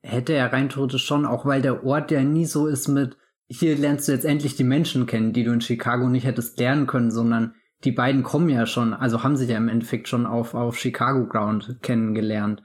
Hätte 0.00 0.32
er 0.32 0.50
rein 0.50 0.70
theoretisch 0.70 1.04
schon, 1.04 1.26
auch 1.26 1.44
weil 1.44 1.60
der 1.60 1.84
Ort 1.84 2.10
ja 2.10 2.22
nie 2.22 2.46
so 2.46 2.68
ist 2.68 2.88
mit, 2.88 3.18
hier 3.48 3.76
lernst 3.76 4.08
du 4.08 4.12
jetzt 4.12 4.24
endlich 4.24 4.56
die 4.56 4.64
Menschen 4.64 5.04
kennen, 5.04 5.34
die 5.34 5.44
du 5.44 5.52
in 5.52 5.60
Chicago 5.60 6.08
nicht 6.08 6.24
hättest 6.24 6.58
lernen 6.58 6.86
können, 6.86 7.10
sondern 7.10 7.54
die 7.84 7.92
beiden 7.92 8.22
kommen 8.22 8.48
ja 8.48 8.66
schon, 8.66 8.94
also 8.94 9.22
haben 9.22 9.36
sich 9.36 9.50
ja 9.50 9.56
im 9.56 9.68
Endeffekt 9.68 10.08
schon 10.08 10.26
auf, 10.26 10.54
auf 10.54 10.78
Chicago 10.78 11.26
Ground 11.26 11.78
kennengelernt 11.82 12.62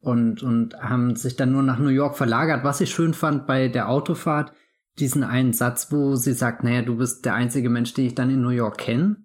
und, 0.00 0.42
und 0.42 0.76
haben 0.80 1.16
sich 1.16 1.36
dann 1.36 1.52
nur 1.52 1.62
nach 1.62 1.78
New 1.78 1.88
York 1.88 2.16
verlagert. 2.16 2.64
Was 2.64 2.80
ich 2.80 2.90
schön 2.90 3.14
fand 3.14 3.46
bei 3.46 3.68
der 3.68 3.88
Autofahrt, 3.88 4.52
diesen 4.98 5.24
einen 5.24 5.52
Satz, 5.52 5.90
wo 5.90 6.14
sie 6.14 6.32
sagt, 6.32 6.62
naja, 6.62 6.82
du 6.82 6.96
bist 6.96 7.24
der 7.24 7.34
einzige 7.34 7.68
Mensch, 7.68 7.94
den 7.94 8.06
ich 8.06 8.14
dann 8.14 8.30
in 8.30 8.42
New 8.42 8.50
York 8.50 8.78
kenne. 8.78 9.16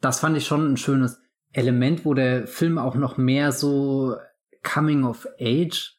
Das 0.00 0.20
fand 0.20 0.36
ich 0.36 0.46
schon 0.46 0.72
ein 0.72 0.76
schönes 0.76 1.20
Element, 1.52 2.04
wo 2.04 2.14
der 2.14 2.46
Film 2.46 2.78
auch 2.78 2.94
noch 2.94 3.16
mehr 3.16 3.52
so 3.52 4.16
Coming 4.62 5.04
of 5.04 5.26
Age 5.40 5.96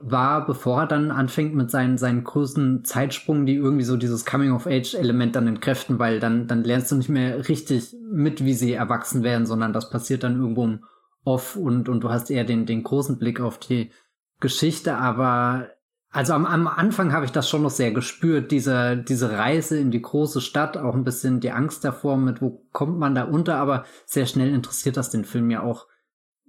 war, 0.00 0.46
bevor 0.46 0.82
er 0.82 0.86
dann 0.86 1.10
anfängt 1.10 1.54
mit 1.54 1.70
seinen, 1.70 1.98
seinen 1.98 2.24
größten 2.24 2.84
Zeitsprung, 2.84 3.46
die 3.46 3.54
irgendwie 3.54 3.84
so 3.84 3.96
dieses 3.96 4.24
Coming-of-Age-Element 4.24 5.36
dann 5.36 5.46
entkräften, 5.46 5.98
weil 5.98 6.20
dann, 6.20 6.46
dann 6.46 6.64
lernst 6.64 6.92
du 6.92 6.96
nicht 6.96 7.08
mehr 7.08 7.48
richtig 7.48 7.94
mit, 8.10 8.44
wie 8.44 8.54
sie 8.54 8.72
erwachsen 8.72 9.22
werden, 9.22 9.46
sondern 9.46 9.72
das 9.72 9.90
passiert 9.90 10.22
dann 10.22 10.40
irgendwo 10.40 10.64
im 10.64 10.84
Off 11.24 11.56
und, 11.56 11.88
und 11.88 12.02
du 12.02 12.10
hast 12.10 12.30
eher 12.30 12.44
den, 12.44 12.66
den 12.66 12.82
großen 12.82 13.18
Blick 13.18 13.40
auf 13.40 13.58
die 13.58 13.90
Geschichte, 14.38 14.96
aber 14.96 15.68
also 16.10 16.32
am, 16.32 16.46
am 16.46 16.66
Anfang 16.66 17.12
habe 17.12 17.24
ich 17.24 17.32
das 17.32 17.48
schon 17.48 17.62
noch 17.62 17.70
sehr 17.70 17.90
gespürt, 17.90 18.50
diese, 18.50 18.96
diese 18.96 19.32
Reise 19.32 19.78
in 19.78 19.90
die 19.90 20.00
große 20.00 20.40
Stadt, 20.40 20.76
auch 20.76 20.94
ein 20.94 21.04
bisschen 21.04 21.40
die 21.40 21.50
Angst 21.50 21.84
davor, 21.84 22.16
mit 22.16 22.40
wo 22.40 22.64
kommt 22.72 22.98
man 22.98 23.14
da 23.14 23.24
unter, 23.24 23.56
aber 23.56 23.84
sehr 24.06 24.26
schnell 24.26 24.54
interessiert 24.54 24.96
das 24.96 25.10
den 25.10 25.24
Film 25.24 25.50
ja 25.50 25.62
auch 25.62 25.86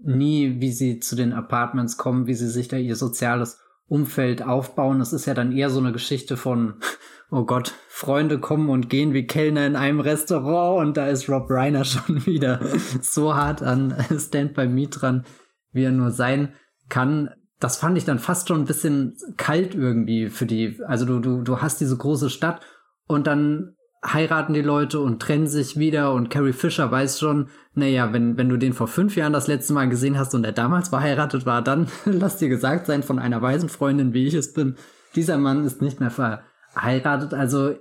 nie, 0.04 0.60
wie 0.60 0.72
sie 0.72 1.00
zu 1.00 1.16
den 1.16 1.34
Apartments 1.34 1.98
kommen, 1.98 2.28
wie 2.28 2.34
sie 2.34 2.50
sich 2.50 2.68
da 2.68 2.78
ihr 2.78 2.95
soziales 2.95 3.60
Umfeld 3.88 4.41
aufbauen. 4.43 5.02
Es 5.02 5.14
ist 5.14 5.26
ja 5.26 5.34
dann 5.34 5.52
eher 5.52 5.70
so 5.70 5.80
eine 5.80 5.91
Geschichte 5.91 6.38
von, 6.38 6.76
oh 7.32 7.45
Gott, 7.45 7.74
Freunde 7.88 8.39
kommen 8.39 8.70
und 8.70 8.89
gehen 8.89 9.14
wie 9.14 9.26
Kellner 9.26 9.66
in 9.66 9.76
einem 9.76 10.00
Restaurant 10.00 10.86
und 10.86 10.98
da 10.98 11.08
ist 11.08 11.30
Rob 11.30 11.50
Reiner 11.50 11.84
schon 11.86 12.26
wieder 12.26 12.60
so 13.02 13.36
hart 13.36 13.64
an 13.64 13.95
Stand 14.18 14.54
by 14.54 14.68
Me 14.68 14.88
dran, 14.88 15.26
wie 15.72 15.84
er 15.84 15.91
nur 15.91 16.12
sein 16.12 16.54
kann. 16.89 17.30
Das 17.60 17.78
fand 17.78 17.98
ich 17.98 18.06
dann 18.06 18.20
fast 18.20 18.48
schon 18.48 18.62
ein 18.62 18.68
bisschen 18.68 19.18
kalt 19.38 19.74
irgendwie 19.74 20.30
für 20.30 20.45
die, 20.45 20.80
also 20.86 21.06
du, 21.06 21.20
du, 21.20 21.41
du 21.41 21.62
hast 21.62 21.82
diese 21.82 21.98
große 21.98 22.30
Stadt 22.30 22.62
und 23.08 23.26
dann 23.26 23.77
heiraten 24.06 24.54
die 24.54 24.62
Leute 24.62 25.00
und 25.00 25.22
trennen 25.22 25.48
sich 25.48 25.78
wieder 25.78 26.14
und 26.14 26.30
Carrie 26.30 26.54
Fisher 26.54 26.91
weiß 26.91 27.20
schon, 27.20 27.50
naja, 27.74 28.14
wenn, 28.14 28.38
wenn 28.38 28.50
du 28.50 28.58
den 28.58 28.74
vor 28.74 28.88
fünf 28.88 29.16
Jahren 29.16 29.34
das 29.34 29.48
letzte 29.48 29.74
Mal 29.74 29.89
gesehen 29.89 30.18
hast 30.18 30.34
und 30.36 30.43
er 30.43 30.52
damals 30.52 30.89
verheiratet 30.89 31.45
war, 31.45 31.62
dann 31.62 31.88
lass 32.06 32.38
dir 32.38 32.50
gesagt 32.50 32.86
sein 32.86 33.04
von 33.04 33.20
einer 33.20 33.41
weisen 33.41 33.70
Freundin, 33.70 34.14
wie 34.14 34.28
ich 34.28 34.34
es 34.34 34.54
bin, 34.54 34.76
dieser 35.16 35.38
Mann 35.38 35.66
ist 35.66 35.82
nicht 35.82 36.00
mehr 36.00 36.12
verheiratet. 36.12 37.34
Also 37.34 37.76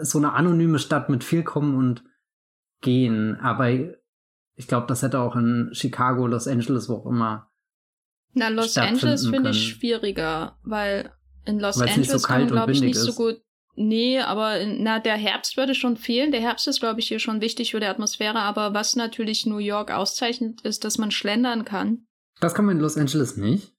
so 0.00 0.18
eine 0.18 0.32
anonyme 0.34 0.78
Stadt 0.78 1.08
mit 1.08 1.24
viel 1.24 1.42
kommen 1.42 1.76
und 1.76 2.04
gehen. 2.80 3.36
Aber 3.40 3.70
ich 3.70 4.66
glaube, 4.66 4.86
das 4.86 5.02
hätte 5.02 5.20
auch 5.20 5.34
in 5.34 5.70
Chicago, 5.72 6.26
Los 6.26 6.46
Angeles, 6.46 6.88
wo 6.88 6.94
auch 6.94 7.06
immer. 7.06 7.50
Na, 8.34 8.48
Los 8.48 8.76
Angeles 8.76 9.26
finde 9.26 9.50
ich 9.50 9.68
schwieriger, 9.68 10.58
weil 10.62 11.12
in 11.44 11.58
Los 11.58 11.78
Weil's 11.78 11.96
Angeles 11.96 12.22
so 12.22 12.28
kann 12.28 12.42
man, 12.42 12.50
glaube 12.50 12.72
ich, 12.72 12.80
nicht 12.82 12.96
ist. 12.96 13.04
so 13.04 13.14
gut 13.14 13.40
Nee, 13.80 14.18
aber 14.18 14.66
na, 14.66 14.98
der 14.98 15.14
Herbst 15.14 15.56
würde 15.56 15.72
schon 15.72 15.96
fehlen. 15.96 16.32
Der 16.32 16.40
Herbst 16.40 16.66
ist, 16.66 16.80
glaube 16.80 16.98
ich, 16.98 17.06
hier 17.06 17.20
schon 17.20 17.40
wichtig 17.40 17.70
für 17.70 17.78
die 17.78 17.86
Atmosphäre. 17.86 18.40
Aber 18.40 18.74
was 18.74 18.96
natürlich 18.96 19.46
New 19.46 19.58
York 19.58 19.92
auszeichnet, 19.92 20.62
ist, 20.62 20.82
dass 20.82 20.98
man 20.98 21.12
schlendern 21.12 21.64
kann. 21.64 22.04
Das 22.40 22.54
kann 22.54 22.64
man 22.64 22.74
in 22.74 22.82
Los 22.82 22.96
Angeles 22.96 23.36
nicht. 23.36 23.72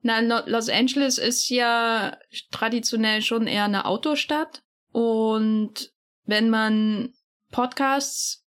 Na, 0.00 0.20
Los 0.46 0.70
Angeles 0.70 1.18
ist 1.18 1.50
ja 1.50 2.16
traditionell 2.52 3.20
schon 3.20 3.46
eher 3.46 3.64
eine 3.64 3.84
Autostadt. 3.84 4.62
Und 4.92 5.92
wenn 6.24 6.48
man 6.48 7.12
Podcasts 7.50 8.46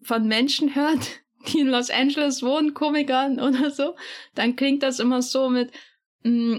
von 0.00 0.26
Menschen 0.26 0.74
hört, 0.74 1.10
die 1.48 1.60
in 1.60 1.68
Los 1.68 1.90
Angeles 1.90 2.42
wohnen, 2.42 2.72
Komikern 2.72 3.38
oder 3.38 3.70
so, 3.70 3.96
dann 4.34 4.56
klingt 4.56 4.82
das 4.82 4.98
immer 4.98 5.20
so 5.20 5.50
mit, 5.50 5.72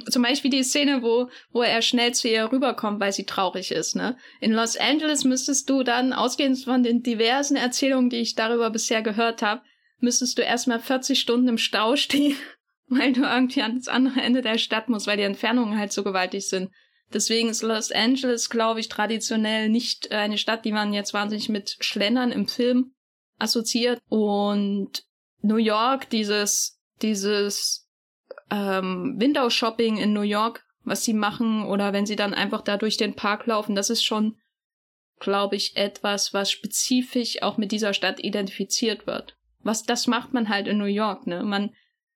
zum 0.10 0.22
Beispiel 0.22 0.52
die 0.52 0.64
Szene, 0.64 1.02
wo, 1.02 1.30
wo 1.52 1.62
er 1.62 1.82
schnell 1.82 2.14
zu 2.14 2.28
ihr 2.28 2.52
rüberkommt, 2.52 3.00
weil 3.00 3.12
sie 3.12 3.26
traurig 3.26 3.72
ist, 3.72 3.96
ne? 3.96 4.18
In 4.40 4.54
Los 4.54 4.78
Angeles 4.78 5.24
müsstest 5.24 5.70
du 5.70 5.84
dann, 5.84 6.14
ausgehend 6.14 6.64
von 6.64 6.84
den 6.84 7.04
diversen 7.04 7.58
Erzählungen, 7.58 8.10
die 8.10 8.18
ich 8.18 8.36
darüber 8.36 8.70
bisher 8.70 9.02
gehört 9.02 9.42
habe, 9.42 9.62
müsstest 10.00 10.38
du 10.38 10.44
erstmal 10.44 10.80
40 10.80 11.20
Stunden 11.20 11.48
im 11.48 11.58
Stau 11.58 11.96
stehen, 11.98 12.38
weil 12.88 13.14
du 13.14 13.22
irgendwie 13.24 13.62
ans 13.62 13.88
andere 13.88 14.22
Ende 14.22 14.42
der 14.42 14.58
Stadt 14.58 14.90
musst, 14.90 15.08
weil 15.08 15.18
die 15.18 15.24
Entfernungen 15.24 15.78
halt 15.78 15.92
so 15.92 16.04
gewaltig 16.04 16.48
sind. 16.48 16.70
Deswegen 17.14 17.50
ist 17.50 17.62
Los 17.62 17.92
Angeles, 17.92 18.50
glaube 18.50 18.80
ich, 18.80 18.90
traditionell 18.90 19.70
nicht 19.70 20.12
eine 20.12 20.38
Stadt, 20.38 20.66
die 20.66 20.74
man 20.74 20.94
jetzt 20.94 21.14
wahnsinnig 21.14 21.48
mit 21.48 21.78
Schlendern 21.80 22.32
im 22.32 22.48
Film 22.48 22.94
assoziiert. 23.40 24.02
Und 24.10 25.04
New 25.42 25.56
York, 25.56 26.10
dieses, 26.10 26.80
dieses 27.02 27.87
ähm, 28.52 29.16
Window-Shopping 29.20 29.98
in 29.98 30.14
New 30.14 30.22
York, 30.22 30.66
was 30.84 31.04
sie 31.04 31.14
machen, 31.14 31.66
oder 31.66 31.94
wenn 31.94 32.06
sie 32.06 32.16
dann 32.16 32.34
einfach 32.34 32.62
da 32.62 32.78
durch 32.78 32.98
den 32.98 33.16
Park 33.16 33.46
laufen, 33.46 33.76
das 33.76 33.90
ist 33.90 34.04
schon, 34.04 34.38
glaube 35.20 35.56
ich, 35.56 35.76
etwas, 35.76 36.34
was 36.34 36.52
spezifisch 36.52 37.42
auch 37.42 37.58
mit 37.58 37.72
dieser 37.72 37.94
Stadt 37.94 38.24
identifiziert 38.24 39.08
wird. 39.08 39.36
Was 39.64 39.84
das 39.84 40.08
macht 40.08 40.34
man 40.34 40.50
halt 40.50 40.68
in 40.68 40.78
New 40.78 40.86
York, 40.86 41.28
ne? 41.28 41.44
Man, 41.44 41.74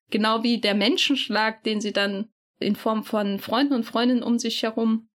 genau 0.09 0.43
wie 0.43 0.59
der 0.59 0.75
Menschenschlag, 0.75 1.63
den 1.63 1.81
sie 1.81 1.91
dann 1.91 2.29
in 2.59 2.75
Form 2.75 3.03
von 3.03 3.39
Freunden 3.39 3.73
und 3.73 3.83
Freundinnen 3.83 4.23
um 4.23 4.39
sich 4.39 4.61
herum 4.63 5.09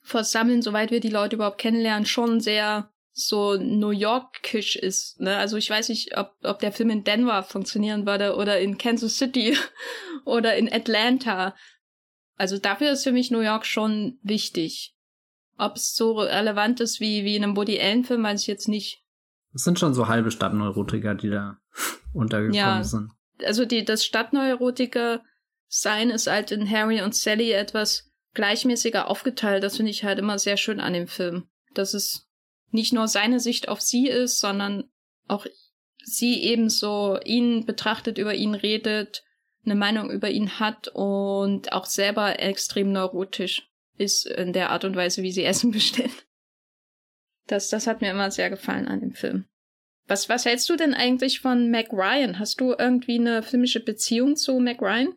versammeln, 0.00 0.62
soweit 0.62 0.90
wir 0.90 1.00
die 1.00 1.10
Leute 1.10 1.36
überhaupt 1.36 1.58
kennenlernen, 1.58 2.06
schon 2.06 2.40
sehr 2.40 2.91
so 3.12 3.56
New 3.56 3.90
Yorkisch 3.90 4.76
ist. 4.76 5.20
Ne? 5.20 5.36
Also 5.36 5.56
ich 5.56 5.68
weiß 5.68 5.90
nicht, 5.90 6.16
ob, 6.16 6.34
ob 6.42 6.60
der 6.60 6.72
Film 6.72 6.90
in 6.90 7.04
Denver 7.04 7.42
funktionieren 7.42 8.06
würde 8.06 8.36
oder 8.36 8.58
in 8.58 8.78
Kansas 8.78 9.18
City 9.18 9.56
oder 10.24 10.56
in 10.56 10.72
Atlanta. 10.72 11.54
Also 12.36 12.58
dafür 12.58 12.92
ist 12.92 13.04
für 13.04 13.12
mich 13.12 13.30
New 13.30 13.40
York 13.40 13.66
schon 13.66 14.18
wichtig. 14.22 14.96
Ob 15.58 15.76
es 15.76 15.94
so 15.94 16.18
relevant 16.18 16.80
ist 16.80 17.00
wie, 17.00 17.24
wie 17.24 17.36
in 17.36 17.44
einem 17.44 17.56
Woody 17.56 17.78
Allen-Film, 17.78 18.22
weiß 18.22 18.40
ich 18.40 18.46
jetzt 18.46 18.68
nicht. 18.68 19.04
Es 19.54 19.64
sind 19.64 19.78
schon 19.78 19.92
so 19.92 20.08
halbe 20.08 20.30
Stadtneurotiker, 20.30 21.14
die 21.14 21.28
da 21.28 21.58
untergekommen 22.14 22.54
ja, 22.54 22.82
sind. 22.82 23.12
Also 23.44 23.66
die, 23.66 23.84
das 23.84 24.04
Stadtneurotiker 24.04 25.22
sein 25.68 26.10
ist 26.10 26.26
halt 26.26 26.50
in 26.50 26.68
Harry 26.68 27.02
und 27.02 27.14
Sally 27.14 27.52
etwas 27.52 28.10
gleichmäßiger 28.34 29.08
aufgeteilt. 29.08 29.62
Das 29.62 29.76
finde 29.76 29.90
ich 29.90 30.04
halt 30.04 30.18
immer 30.18 30.38
sehr 30.38 30.56
schön 30.56 30.80
an 30.80 30.94
dem 30.94 31.06
Film. 31.06 31.44
Das 31.74 31.92
ist 31.92 32.28
nicht 32.72 32.92
nur 32.92 33.08
seine 33.08 33.40
Sicht 33.40 33.68
auf 33.68 33.80
sie 33.80 34.08
ist, 34.08 34.38
sondern 34.38 34.84
auch 35.28 35.46
sie 36.02 36.42
ebenso 36.42 37.18
ihn 37.24 37.64
betrachtet, 37.64 38.18
über 38.18 38.34
ihn 38.34 38.54
redet, 38.54 39.22
eine 39.64 39.74
Meinung 39.74 40.10
über 40.10 40.30
ihn 40.30 40.58
hat 40.58 40.88
und 40.88 41.72
auch 41.72 41.86
selber 41.86 42.40
extrem 42.40 42.92
neurotisch 42.92 43.68
ist 43.96 44.26
in 44.26 44.52
der 44.52 44.70
Art 44.70 44.84
und 44.84 44.96
Weise, 44.96 45.22
wie 45.22 45.32
sie 45.32 45.44
Essen 45.44 45.70
bestellt. 45.70 46.26
Das, 47.46 47.68
das 47.68 47.86
hat 47.86 48.00
mir 48.00 48.10
immer 48.10 48.30
sehr 48.30 48.50
gefallen 48.50 48.88
an 48.88 49.00
dem 49.00 49.12
Film. 49.12 49.46
Was, 50.06 50.28
was 50.28 50.44
hältst 50.44 50.68
du 50.68 50.76
denn 50.76 50.94
eigentlich 50.94 51.40
von 51.40 51.70
Mac 51.70 51.92
Ryan? 51.92 52.38
Hast 52.38 52.60
du 52.60 52.74
irgendwie 52.76 53.18
eine 53.18 53.42
filmische 53.42 53.80
Beziehung 53.80 54.36
zu 54.36 54.58
Mac 54.58 54.82
Ryan? 54.82 55.14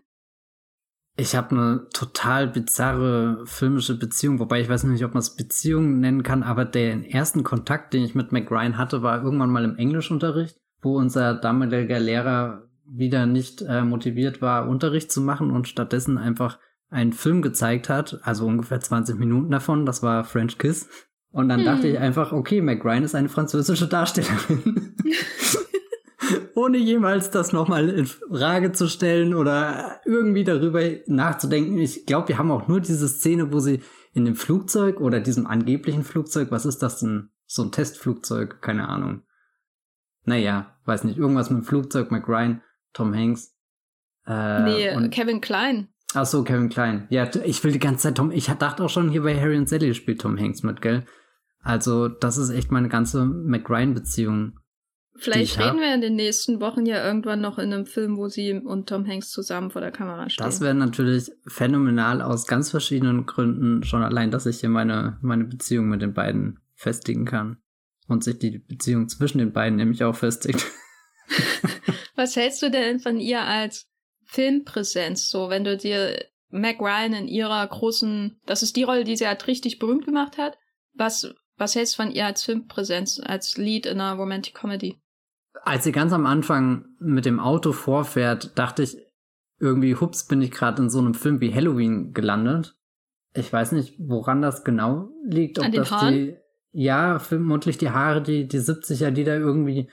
Ich 1.17 1.35
habe 1.35 1.51
eine 1.51 1.87
total 1.93 2.47
bizarre 2.47 3.43
filmische 3.45 3.97
Beziehung, 3.97 4.39
wobei 4.39 4.59
ich 4.59 4.67
weiß 4.67 4.83
nicht, 4.83 5.05
ob 5.05 5.13
man 5.13 5.21
es 5.21 5.35
Beziehung 5.35 5.99
nennen 5.99 6.23
kann, 6.23 6.43
aber 6.43 6.65
der 6.65 7.13
ersten 7.13 7.43
Kontakt, 7.43 7.93
den 7.93 8.03
ich 8.03 8.15
mit 8.15 8.33
McRyan 8.33 8.77
hatte, 8.77 9.01
war 9.01 9.23
irgendwann 9.23 9.49
mal 9.49 9.63
im 9.63 9.77
Englischunterricht, 9.77 10.57
wo 10.81 10.97
unser 10.97 11.33
damaliger 11.33 11.99
Lehrer 11.99 12.63
wieder 12.85 13.25
nicht 13.25 13.61
äh, 13.61 13.83
motiviert 13.83 14.41
war, 14.41 14.67
Unterricht 14.67 15.09
zu 15.09 15.21
machen 15.21 15.51
und 15.51 15.69
stattdessen 15.69 16.17
einfach 16.17 16.59
einen 16.89 17.13
Film 17.13 17.41
gezeigt 17.41 17.87
hat, 17.87 18.19
also 18.23 18.45
ungefähr 18.45 18.81
20 18.81 19.17
Minuten 19.17 19.51
davon, 19.51 19.85
das 19.85 20.03
war 20.03 20.25
French 20.25 20.57
Kiss. 20.57 20.89
Und 21.31 21.49
dann 21.49 21.59
hm. 21.59 21.65
dachte 21.65 21.87
ich 21.87 21.97
einfach, 21.97 22.33
okay, 22.33 22.61
McRyan 22.61 23.03
ist 23.03 23.15
eine 23.15 23.29
französische 23.29 23.87
Darstellerin. 23.87 24.95
ohne 26.55 26.77
jemals 26.77 27.31
das 27.31 27.51
nochmal 27.51 27.89
in 27.89 28.05
Frage 28.05 28.71
zu 28.71 28.87
stellen 28.87 29.33
oder 29.33 29.99
irgendwie 30.05 30.45
darüber 30.45 30.81
nachzudenken. 31.05 31.77
Ich 31.77 32.05
glaube, 32.05 32.29
wir 32.29 32.37
haben 32.37 32.51
auch 32.51 32.67
nur 32.67 32.79
diese 32.79 33.07
Szene, 33.07 33.51
wo 33.51 33.59
sie 33.59 33.81
in 34.13 34.25
dem 34.25 34.35
Flugzeug 34.35 35.01
oder 35.01 35.19
diesem 35.19 35.45
angeblichen 35.45 36.03
Flugzeug, 36.03 36.51
was 36.51 36.65
ist 36.65 36.81
das 36.81 36.99
denn? 37.01 37.29
So 37.45 37.63
ein 37.63 37.71
Testflugzeug, 37.71 38.61
keine 38.61 38.87
Ahnung. 38.87 39.21
Naja, 40.23 40.77
weiß 40.85 41.03
nicht, 41.03 41.17
irgendwas 41.17 41.49
mit 41.49 41.59
dem 41.59 41.65
Flugzeug, 41.65 42.09
McRyan, 42.09 42.61
Tom 42.93 43.13
Hanks. 43.13 43.53
Äh, 44.25 44.63
nee, 44.63 44.95
und 44.95 45.11
Kevin 45.11 45.41
Klein. 45.41 45.89
Ach 46.13 46.25
so, 46.25 46.43
Kevin 46.43 46.69
Klein. 46.69 47.05
Ja, 47.09 47.29
ich 47.43 47.63
will 47.63 47.73
die 47.73 47.79
ganze 47.79 48.03
Zeit 48.03 48.15
Tom, 48.15 48.31
ich 48.31 48.47
dachte 48.47 48.83
auch 48.83 48.89
schon 48.89 49.09
hier 49.09 49.23
bei 49.23 49.39
Harry 49.39 49.57
und 49.57 49.69
Sally 49.69 49.93
spielt 49.93 50.21
Tom 50.21 50.39
Hanks 50.39 50.63
mit, 50.63 50.81
gell? 50.81 51.05
Also, 51.61 52.07
das 52.07 52.37
ist 52.37 52.49
echt 52.49 52.71
meine 52.71 52.89
ganze 52.89 53.25
McRyan-Beziehung 53.25 54.59
Vielleicht 55.17 55.59
reden 55.59 55.79
wir 55.79 55.93
in 55.93 56.01
den 56.01 56.15
nächsten 56.15 56.59
Wochen 56.59 56.85
ja 56.85 57.03
irgendwann 57.05 57.39
noch 57.39 57.57
in 57.57 57.73
einem 57.73 57.85
Film, 57.85 58.17
wo 58.17 58.27
sie 58.27 58.53
und 58.53 58.89
Tom 58.89 59.07
Hanks 59.07 59.31
zusammen 59.31 59.71
vor 59.71 59.81
der 59.81 59.91
Kamera 59.91 60.29
stehen. 60.29 60.45
Das 60.45 60.59
wäre 60.59 60.75
natürlich 60.75 61.31
phänomenal 61.47 62.21
aus 62.21 62.47
ganz 62.47 62.69
verschiedenen 62.69 63.25
Gründen. 63.25 63.83
Schon 63.83 64.03
allein, 64.03 64.29
dass 64.29 64.45
ich 64.45 64.59
hier 64.59 64.69
meine, 64.69 65.17
meine 65.21 65.45
Beziehung 65.45 65.87
mit 65.87 66.01
den 66.01 66.13
beiden 66.13 66.59
festigen 66.73 67.25
kann. 67.25 67.57
Und 68.07 68.23
sich 68.23 68.37
die 68.37 68.59
Beziehung 68.59 69.07
zwischen 69.07 69.39
den 69.39 69.51
beiden 69.51 69.77
nämlich 69.77 70.03
auch 70.03 70.15
festigt. 70.15 70.65
Was 72.15 72.35
hältst 72.35 72.61
du 72.61 72.69
denn 72.69 72.99
von 72.99 73.19
ihr 73.19 73.41
als 73.41 73.87
Filmpräsenz? 74.25 75.29
So, 75.29 75.49
wenn 75.49 75.63
du 75.63 75.75
dir 75.77 76.23
Meg 76.49 76.79
Ryan 76.79 77.13
in 77.13 77.27
ihrer 77.27 77.65
großen, 77.65 78.39
das 78.45 78.63
ist 78.63 78.75
die 78.75 78.83
Rolle, 78.83 79.05
die 79.05 79.15
sie 79.15 79.27
halt 79.27 79.47
richtig 79.47 79.79
berühmt 79.79 80.05
gemacht 80.05 80.37
hat. 80.37 80.57
Was, 80.93 81.33
was 81.57 81.73
hältst 81.73 81.97
du 81.97 82.03
von 82.03 82.11
ihr 82.11 82.25
als 82.25 82.43
Filmpräsenz, 82.43 83.19
als 83.23 83.57
Lead 83.57 83.85
in 83.85 83.99
einer 83.99 84.17
Romantic 84.19 84.53
Comedy? 84.53 85.01
Als 85.63 85.83
sie 85.83 85.91
ganz 85.91 86.13
am 86.13 86.25
Anfang 86.25 86.85
mit 86.99 87.25
dem 87.25 87.39
Auto 87.39 87.71
vorfährt, 87.71 88.57
dachte 88.57 88.83
ich 88.83 88.97
irgendwie, 89.59 89.95
hups, 89.95 90.27
bin 90.27 90.41
ich 90.41 90.51
gerade 90.51 90.83
in 90.83 90.89
so 90.89 90.99
einem 90.99 91.13
Film 91.13 91.41
wie 91.41 91.53
Halloween 91.53 92.13
gelandet. 92.13 92.77
Ich 93.33 93.51
weiß 93.51 93.71
nicht, 93.71 93.95
woran 93.99 94.41
das 94.41 94.63
genau 94.63 95.09
liegt. 95.25 95.59
Ob 95.59 95.65
An 95.65 95.71
den 95.71 95.81
das 95.81 95.91
Haaren? 95.91 96.13
die, 96.13 96.35
ja, 96.71 97.19
vermutlich 97.19 97.77
die 97.77 97.89
Haare, 97.89 98.21
die, 98.21 98.47
die 98.47 98.59
70er, 98.59 99.11
die 99.11 99.23
da 99.23 99.35
irgendwie 99.35 99.89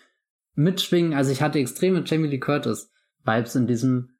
mitschwingen. 0.54 1.14
Also 1.14 1.30
ich 1.30 1.42
hatte 1.42 1.58
extreme 1.58 2.02
Jamie 2.04 2.28
Lee 2.28 2.40
Curtis 2.40 2.90
Vibes 3.24 3.54
in 3.54 3.66
diesem 3.66 4.10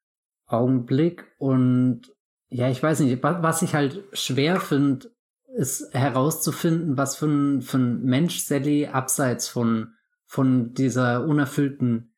Augenblick 0.46 1.24
und 1.38 2.12
ja, 2.48 2.68
ich 2.68 2.82
weiß 2.82 3.00
nicht, 3.00 3.22
was 3.22 3.62
ich 3.62 3.74
halt 3.74 4.04
schwer 4.12 4.60
finde, 4.60 5.10
ist 5.56 5.92
herauszufinden, 5.94 6.96
was 6.96 7.16
für 7.16 7.26
ein, 7.26 7.62
für 7.62 7.78
ein 7.78 8.02
Mensch 8.02 8.40
Sally 8.40 8.86
abseits 8.86 9.48
von, 9.48 9.94
von 10.32 10.72
dieser 10.72 11.26
unerfüllten 11.26 12.14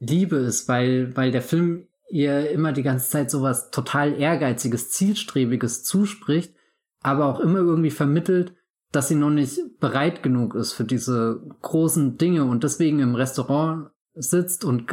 Liebe 0.00 0.34
ist, 0.34 0.66
weil, 0.66 1.16
weil 1.16 1.30
der 1.30 1.42
Film 1.42 1.86
ihr 2.10 2.50
immer 2.50 2.72
die 2.72 2.82
ganze 2.82 3.08
Zeit 3.08 3.30
sowas 3.30 3.70
total 3.70 4.14
ehrgeiziges, 4.14 4.90
zielstrebiges 4.90 5.84
zuspricht, 5.84 6.56
aber 7.02 7.26
auch 7.26 7.38
immer 7.38 7.60
irgendwie 7.60 7.92
vermittelt, 7.92 8.56
dass 8.90 9.06
sie 9.06 9.14
noch 9.14 9.30
nicht 9.30 9.60
bereit 9.78 10.24
genug 10.24 10.56
ist 10.56 10.72
für 10.72 10.82
diese 10.82 11.40
großen 11.60 12.18
Dinge 12.18 12.46
und 12.46 12.64
deswegen 12.64 12.98
im 12.98 13.14
Restaurant 13.14 13.90
sitzt 14.14 14.64
und 14.64 14.92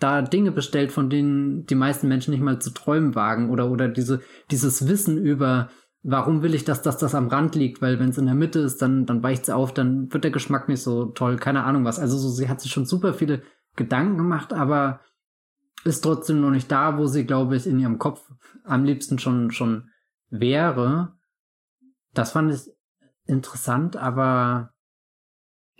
da 0.00 0.22
Dinge 0.22 0.50
bestellt, 0.50 0.90
von 0.90 1.10
denen 1.10 1.64
die 1.66 1.76
meisten 1.76 2.08
Menschen 2.08 2.32
nicht 2.32 2.42
mal 2.42 2.60
zu 2.60 2.70
träumen 2.70 3.14
wagen 3.14 3.50
oder 3.50 3.70
oder 3.70 3.86
diese 3.86 4.20
dieses 4.50 4.88
Wissen 4.88 5.16
über 5.16 5.70
warum 6.02 6.42
will 6.42 6.54
ich, 6.54 6.64
dass, 6.64 6.82
dass 6.82 6.98
das 6.98 7.14
am 7.14 7.28
Rand 7.28 7.54
liegt, 7.54 7.82
weil 7.82 7.98
wenn 7.98 8.10
es 8.10 8.18
in 8.18 8.26
der 8.26 8.34
Mitte 8.34 8.60
ist, 8.60 8.80
dann 8.80 9.06
dann 9.06 9.22
weicht 9.22 9.44
es 9.44 9.50
auf, 9.50 9.72
dann 9.72 10.12
wird 10.12 10.24
der 10.24 10.30
Geschmack 10.30 10.68
nicht 10.68 10.82
so 10.82 11.06
toll, 11.06 11.36
keine 11.36 11.64
Ahnung 11.64 11.84
was. 11.84 11.98
Also 11.98 12.18
so 12.18 12.28
sie 12.28 12.48
hat 12.48 12.60
sich 12.60 12.72
schon 12.72 12.86
super 12.86 13.14
viele 13.14 13.42
Gedanken 13.76 14.16
gemacht, 14.16 14.52
aber 14.52 15.00
ist 15.84 16.02
trotzdem 16.02 16.40
noch 16.40 16.50
nicht 16.50 16.70
da, 16.70 16.98
wo 16.98 17.06
sie 17.06 17.26
glaube 17.26 17.56
ich 17.56 17.66
in 17.66 17.78
ihrem 17.78 17.98
Kopf 17.98 18.30
am 18.64 18.84
liebsten 18.84 19.18
schon 19.18 19.50
schon 19.50 19.90
wäre. 20.30 21.14
Das 22.14 22.32
fand 22.32 22.52
ich 22.52 22.72
interessant, 23.26 23.96
aber 23.96 24.72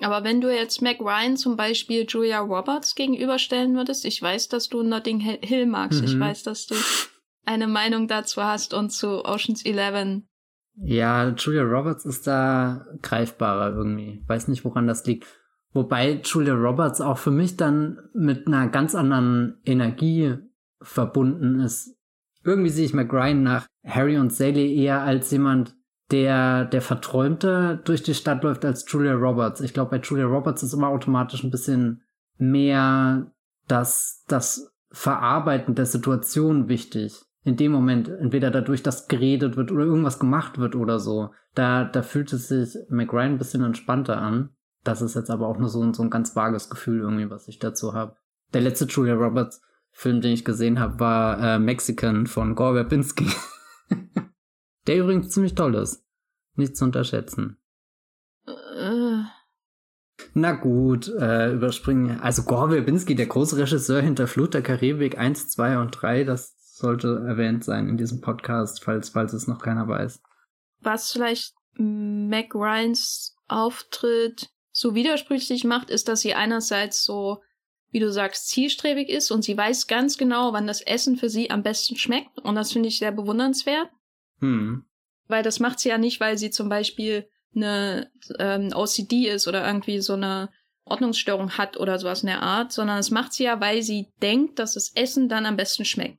aber 0.03 0.25
wenn 0.25 0.41
du 0.41 0.55
jetzt 0.55 0.81
Mac 0.81 0.99
Ryan 1.01 1.37
zum 1.37 1.57
Beispiel 1.57 2.07
Julia 2.09 2.41
Roberts 2.41 2.95
gegenüberstellen 2.95 3.77
würdest, 3.77 4.07
ich 4.07 4.21
weiß, 4.21 4.49
dass 4.49 4.69
du 4.69 4.83
Notting 4.83 5.21
Hill 5.21 5.67
magst, 5.67 6.01
mhm. 6.01 6.07
ich 6.07 6.19
weiß, 6.19 6.43
dass 6.43 6.67
du 6.67 6.75
eine 7.45 7.67
Meinung 7.67 8.09
dazu 8.09 8.43
hast 8.43 8.75
und 8.75 8.91
zu 8.91 9.25
Oceans 9.25 9.65
11. 9.65 10.23
Ja, 10.77 11.29
Julia 11.31 11.63
Roberts 11.63 12.05
ist 12.05 12.27
da 12.27 12.87
greifbarer 13.03 13.75
irgendwie. 13.77 14.23
Weiß 14.27 14.49
nicht, 14.49 14.65
woran 14.65 14.87
das 14.87 15.05
liegt. 15.05 15.27
Wobei 15.73 16.21
Julia 16.25 16.55
Roberts 16.55 17.01
auch 17.01 17.19
für 17.19 17.31
mich 17.31 17.57
dann 17.57 17.99
mit 18.15 18.47
einer 18.47 18.69
ganz 18.69 18.95
anderen 18.95 19.61
Energie 19.65 20.37
verbunden 20.81 21.61
ist. 21.61 21.97
Irgendwie 22.45 22.71
sehe 22.71 22.87
ich 22.87 22.95
McRyan 22.95 23.43
nach 23.43 23.67
Harry 23.85 24.17
und 24.19 24.33
Sally 24.33 24.75
eher 24.75 25.03
als 25.03 25.31
jemand, 25.31 25.77
der, 26.11 26.65
der 26.65 26.83
verträumter 26.83 27.77
durch 27.77 28.03
die 28.03 28.15
Stadt 28.15 28.43
läuft 28.43 28.65
als 28.65 28.85
Julia 28.91 29.15
Roberts. 29.15 29.61
Ich 29.61 29.75
glaube, 29.75 29.93
bei 29.93 29.99
Julia 29.99 30.27
Roberts 30.27 30.63
ist 30.63 30.73
immer 30.73 30.89
automatisch 30.89 31.45
ein 31.45 31.51
bisschen 31.51 32.03
mehr 32.39 33.31
das, 33.69 34.25
das 34.27 34.73
Verarbeiten 34.91 35.75
der 35.75 35.87
Situation 35.87 36.69
wichtig. 36.69 37.23
In 37.43 37.57
dem 37.57 37.73
Moment, 37.73 38.09
entweder 38.09 38.51
dadurch, 38.51 38.83
dass 38.83 39.09
geredet 39.09 39.57
wird 39.57 39.73
oder 39.73 39.85
irgendwas 39.85 40.19
gemacht 40.19 40.59
wird 40.59 40.77
oder 40.77 40.99
so. 40.99 41.31
Da, 41.55 41.85
da 41.85 42.03
fühlt 42.03 42.33
es 42.33 42.49
sich 42.49 42.77
McRyan 42.91 43.33
ein 43.33 43.39
bisschen 43.39 43.65
entspannter 43.65 44.21
an. 44.21 44.51
Das 44.85 45.03
ist 45.03 45.15
jetzt 45.15 45.31
aber 45.31 45.49
auch 45.49 45.59
nur 45.59 45.69
so, 45.69 45.83
ein 45.83 45.95
so 45.95 46.03
ein 46.03 46.11
ganz 46.11 46.37
vages 46.37 46.69
Gefühl 46.69 47.01
irgendwie, 47.01 47.31
was 47.31 47.49
ich 47.49 47.59
dazu 47.59 47.95
habe. 47.95 48.17
Der 48.53 48.61
letzte 48.61 48.85
Julia 48.87 49.15
Roberts 49.15 49.63
Film, 49.93 50.21
den 50.21 50.33
ich 50.33 50.45
gesehen 50.45 50.79
habe, 50.79 51.01
war 51.01 51.39
äh, 51.57 51.59
Mexican 51.59 52.27
von 52.27 52.55
Gore 52.55 52.75
Verbinski. 52.75 53.27
Der 54.87 54.99
übrigens 54.99 55.31
ziemlich 55.31 55.55
toll 55.55 55.75
ist. 55.75 56.05
Nicht 56.55 56.77
zu 56.77 56.85
unterschätzen. 56.85 57.59
Äh. 58.47 59.23
Na 60.35 60.53
gut, 60.53 61.09
äh, 61.09 61.53
überspringen. 61.53 62.21
Also 62.21 62.43
Gore 62.45 62.71
Verbinski, 62.71 63.15
der 63.15 63.27
große 63.27 63.57
Regisseur 63.57 64.01
hinter 64.01 64.27
Flut 64.27 64.55
der 64.55 64.63
Karibik 64.63 65.19
1, 65.19 65.51
2 65.51 65.79
und 65.79 65.91
3, 65.91 66.25
das 66.25 66.57
sollte 66.81 67.23
erwähnt 67.27 67.65
sein 67.65 67.89
in 67.89 67.97
diesem 67.97 68.21
Podcast, 68.21 68.83
falls, 68.83 69.11
falls 69.11 69.33
es 69.33 69.47
noch 69.47 69.63
keiner 69.63 69.87
weiß. 69.87 70.21
Was 70.81 71.13
vielleicht 71.13 71.55
Mac 71.75 72.55
Ryans 72.55 73.37
Auftritt 73.49 74.49
so 74.73 74.95
widersprüchlich 74.95 75.65
macht, 75.65 75.91
ist, 75.91 76.09
dass 76.09 76.21
sie 76.21 76.35
einerseits 76.35 77.05
so, 77.05 77.43
wie 77.91 77.99
du 77.99 78.11
sagst, 78.11 78.49
zielstrebig 78.49 79.09
ist 79.09 79.31
und 79.31 79.43
sie 79.43 79.57
weiß 79.57 79.87
ganz 79.87 80.17
genau, 80.17 80.53
wann 80.53 80.67
das 80.67 80.81
Essen 80.81 81.17
für 81.17 81.29
sie 81.29 81.51
am 81.51 81.63
besten 81.63 81.97
schmeckt. 81.97 82.39
Und 82.39 82.55
das 82.55 82.73
finde 82.73 82.89
ich 82.89 82.99
sehr 82.99 83.13
bewundernswert. 83.13 83.91
Hm. 84.39 84.85
Weil 85.27 85.43
das 85.43 85.61
macht 85.61 85.81
sie 85.81 85.89
ja 85.89 85.99
nicht, 85.99 86.21
weil 86.21 86.39
sie 86.39 86.51
zum 86.51 86.69
Beispiel 86.69 87.29
eine 87.55 88.11
ähm, 88.39 88.71
OCD 88.75 89.29
ist 89.29 89.49
oder 89.49 89.67
irgendwie 89.67 90.01
so 90.01 90.15
eine 90.15 90.51
Ordnungsstörung 90.85 91.53
hat 91.53 91.77
oder 91.77 91.99
sowas 91.99 92.23
in 92.23 92.29
der 92.29 92.43
Art, 92.43 92.73
sondern 92.73 92.97
das 92.97 93.11
macht 93.11 93.33
sie 93.33 93.45
ja, 93.45 93.61
weil 93.61 93.83
sie 93.83 94.09
denkt, 94.23 94.59
dass 94.59 94.75
das 94.75 94.93
Essen 94.95 95.29
dann 95.29 95.47
am 95.47 95.57
besten 95.57 95.85
schmeckt. 95.85 96.19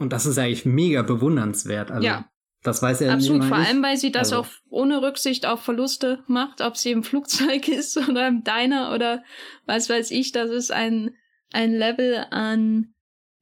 Und 0.00 0.14
das 0.14 0.24
ist 0.24 0.38
eigentlich 0.38 0.64
mega 0.64 1.02
bewundernswert. 1.02 1.90
Also, 1.90 2.06
ja. 2.06 2.24
Das 2.62 2.82
weiß 2.82 3.02
er 3.02 3.12
Absolut, 3.12 3.44
vor 3.44 3.56
allem, 3.56 3.82
weil 3.82 3.96
sie 3.96 4.10
das 4.10 4.32
also. 4.32 4.42
auch 4.42 4.46
ohne 4.70 5.02
Rücksicht 5.02 5.46
auf 5.46 5.62
Verluste 5.62 6.24
macht, 6.26 6.62
ob 6.62 6.76
sie 6.76 6.90
im 6.90 7.02
Flugzeug 7.02 7.68
ist 7.68 7.96
oder 7.96 8.26
im 8.26 8.42
Diner 8.42 8.92
oder 8.94 9.22
was 9.66 9.88
weiß 9.88 10.10
ich. 10.10 10.32
Das 10.32 10.50
ist 10.50 10.72
ein, 10.72 11.14
ein 11.52 11.74
Level 11.74 12.26
an 12.30 12.94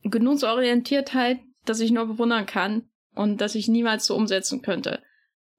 Genussorientiertheit, 0.02 1.38
das 1.64 1.80
ich 1.80 1.92
nur 1.92 2.06
bewundern 2.06 2.46
kann 2.46 2.88
und 3.14 3.40
das 3.40 3.54
ich 3.54 3.68
niemals 3.68 4.04
so 4.04 4.16
umsetzen 4.16 4.60
könnte. 4.60 5.00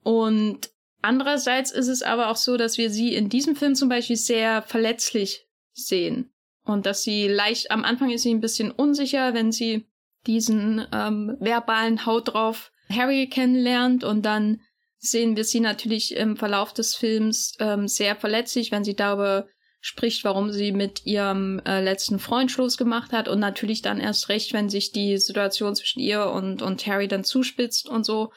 Und 0.03 0.69
andererseits 1.01 1.71
ist 1.71 1.87
es 1.87 2.03
aber 2.03 2.29
auch 2.29 2.37
so, 2.37 2.57
dass 2.57 2.77
wir 2.77 2.89
sie 2.89 3.13
in 3.13 3.29
diesem 3.29 3.55
Film 3.55 3.75
zum 3.75 3.87
Beispiel 3.87 4.17
sehr 4.17 4.61
verletzlich 4.63 5.47
sehen. 5.71 6.31
Und 6.63 6.85
dass 6.85 7.03
sie 7.03 7.29
leicht, 7.29 7.71
am 7.71 7.85
Anfang 7.85 8.09
ist 8.09 8.23
sie 8.23 8.33
ein 8.33 8.41
bisschen 8.41 8.71
unsicher, 8.71 9.33
wenn 9.33 9.53
sie 9.53 9.87
diesen 10.27 10.85
ähm, 10.93 11.35
verbalen 11.39 12.05
Haut 12.05 12.33
drauf 12.33 12.71
Harry 12.89 13.27
kennenlernt 13.27 14.03
und 14.03 14.23
dann 14.23 14.61
sehen 14.97 15.37
wir 15.37 15.45
sie 15.45 15.59
natürlich 15.59 16.15
im 16.15 16.35
Verlauf 16.35 16.73
des 16.73 16.95
Films 16.95 17.55
ähm, 17.59 17.87
sehr 17.87 18.15
verletzlich, 18.15 18.71
wenn 18.71 18.83
sie 18.83 18.95
darüber 18.95 19.47
spricht, 19.79 20.25
warum 20.25 20.51
sie 20.51 20.73
mit 20.73 21.05
ihrem 21.05 21.59
äh, 21.59 21.81
letzten 21.81 22.19
Freund 22.19 22.51
Schluss 22.51 22.77
gemacht 22.77 23.13
hat 23.13 23.29
und 23.29 23.39
natürlich 23.39 23.81
dann 23.81 24.01
erst 24.01 24.27
recht, 24.27 24.51
wenn 24.51 24.69
sich 24.69 24.91
die 24.91 25.17
Situation 25.17 25.73
zwischen 25.73 26.01
ihr 26.01 26.29
und, 26.31 26.61
und 26.61 26.85
Harry 26.85 27.07
dann 27.07 27.23
zuspitzt 27.23 27.87
und 27.87 28.05
so. 28.05 28.33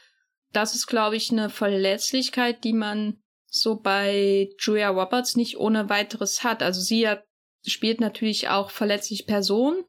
Das 0.53 0.75
ist, 0.77 0.87
glaube 0.87 1.17
ich, 1.17 1.33
eine 1.33 1.51
Verletzlichkeit, 1.51 2.63
die 2.63 2.75
man 2.75 3.19
so 3.47 3.81
bei 3.81 4.51
Julia 4.61 4.91
Roberts 4.91 5.35
nicht 5.35 5.59
ohne 5.59 5.89
weiteres 5.89 6.45
hat. 6.45 6.63
Also 6.63 6.81
sie 6.81 7.09
hat, 7.09 7.25
spielt 7.67 8.01
natürlich 8.01 8.49
auch 8.49 8.71
verletzliche 8.71 9.25
Personen 9.25 9.83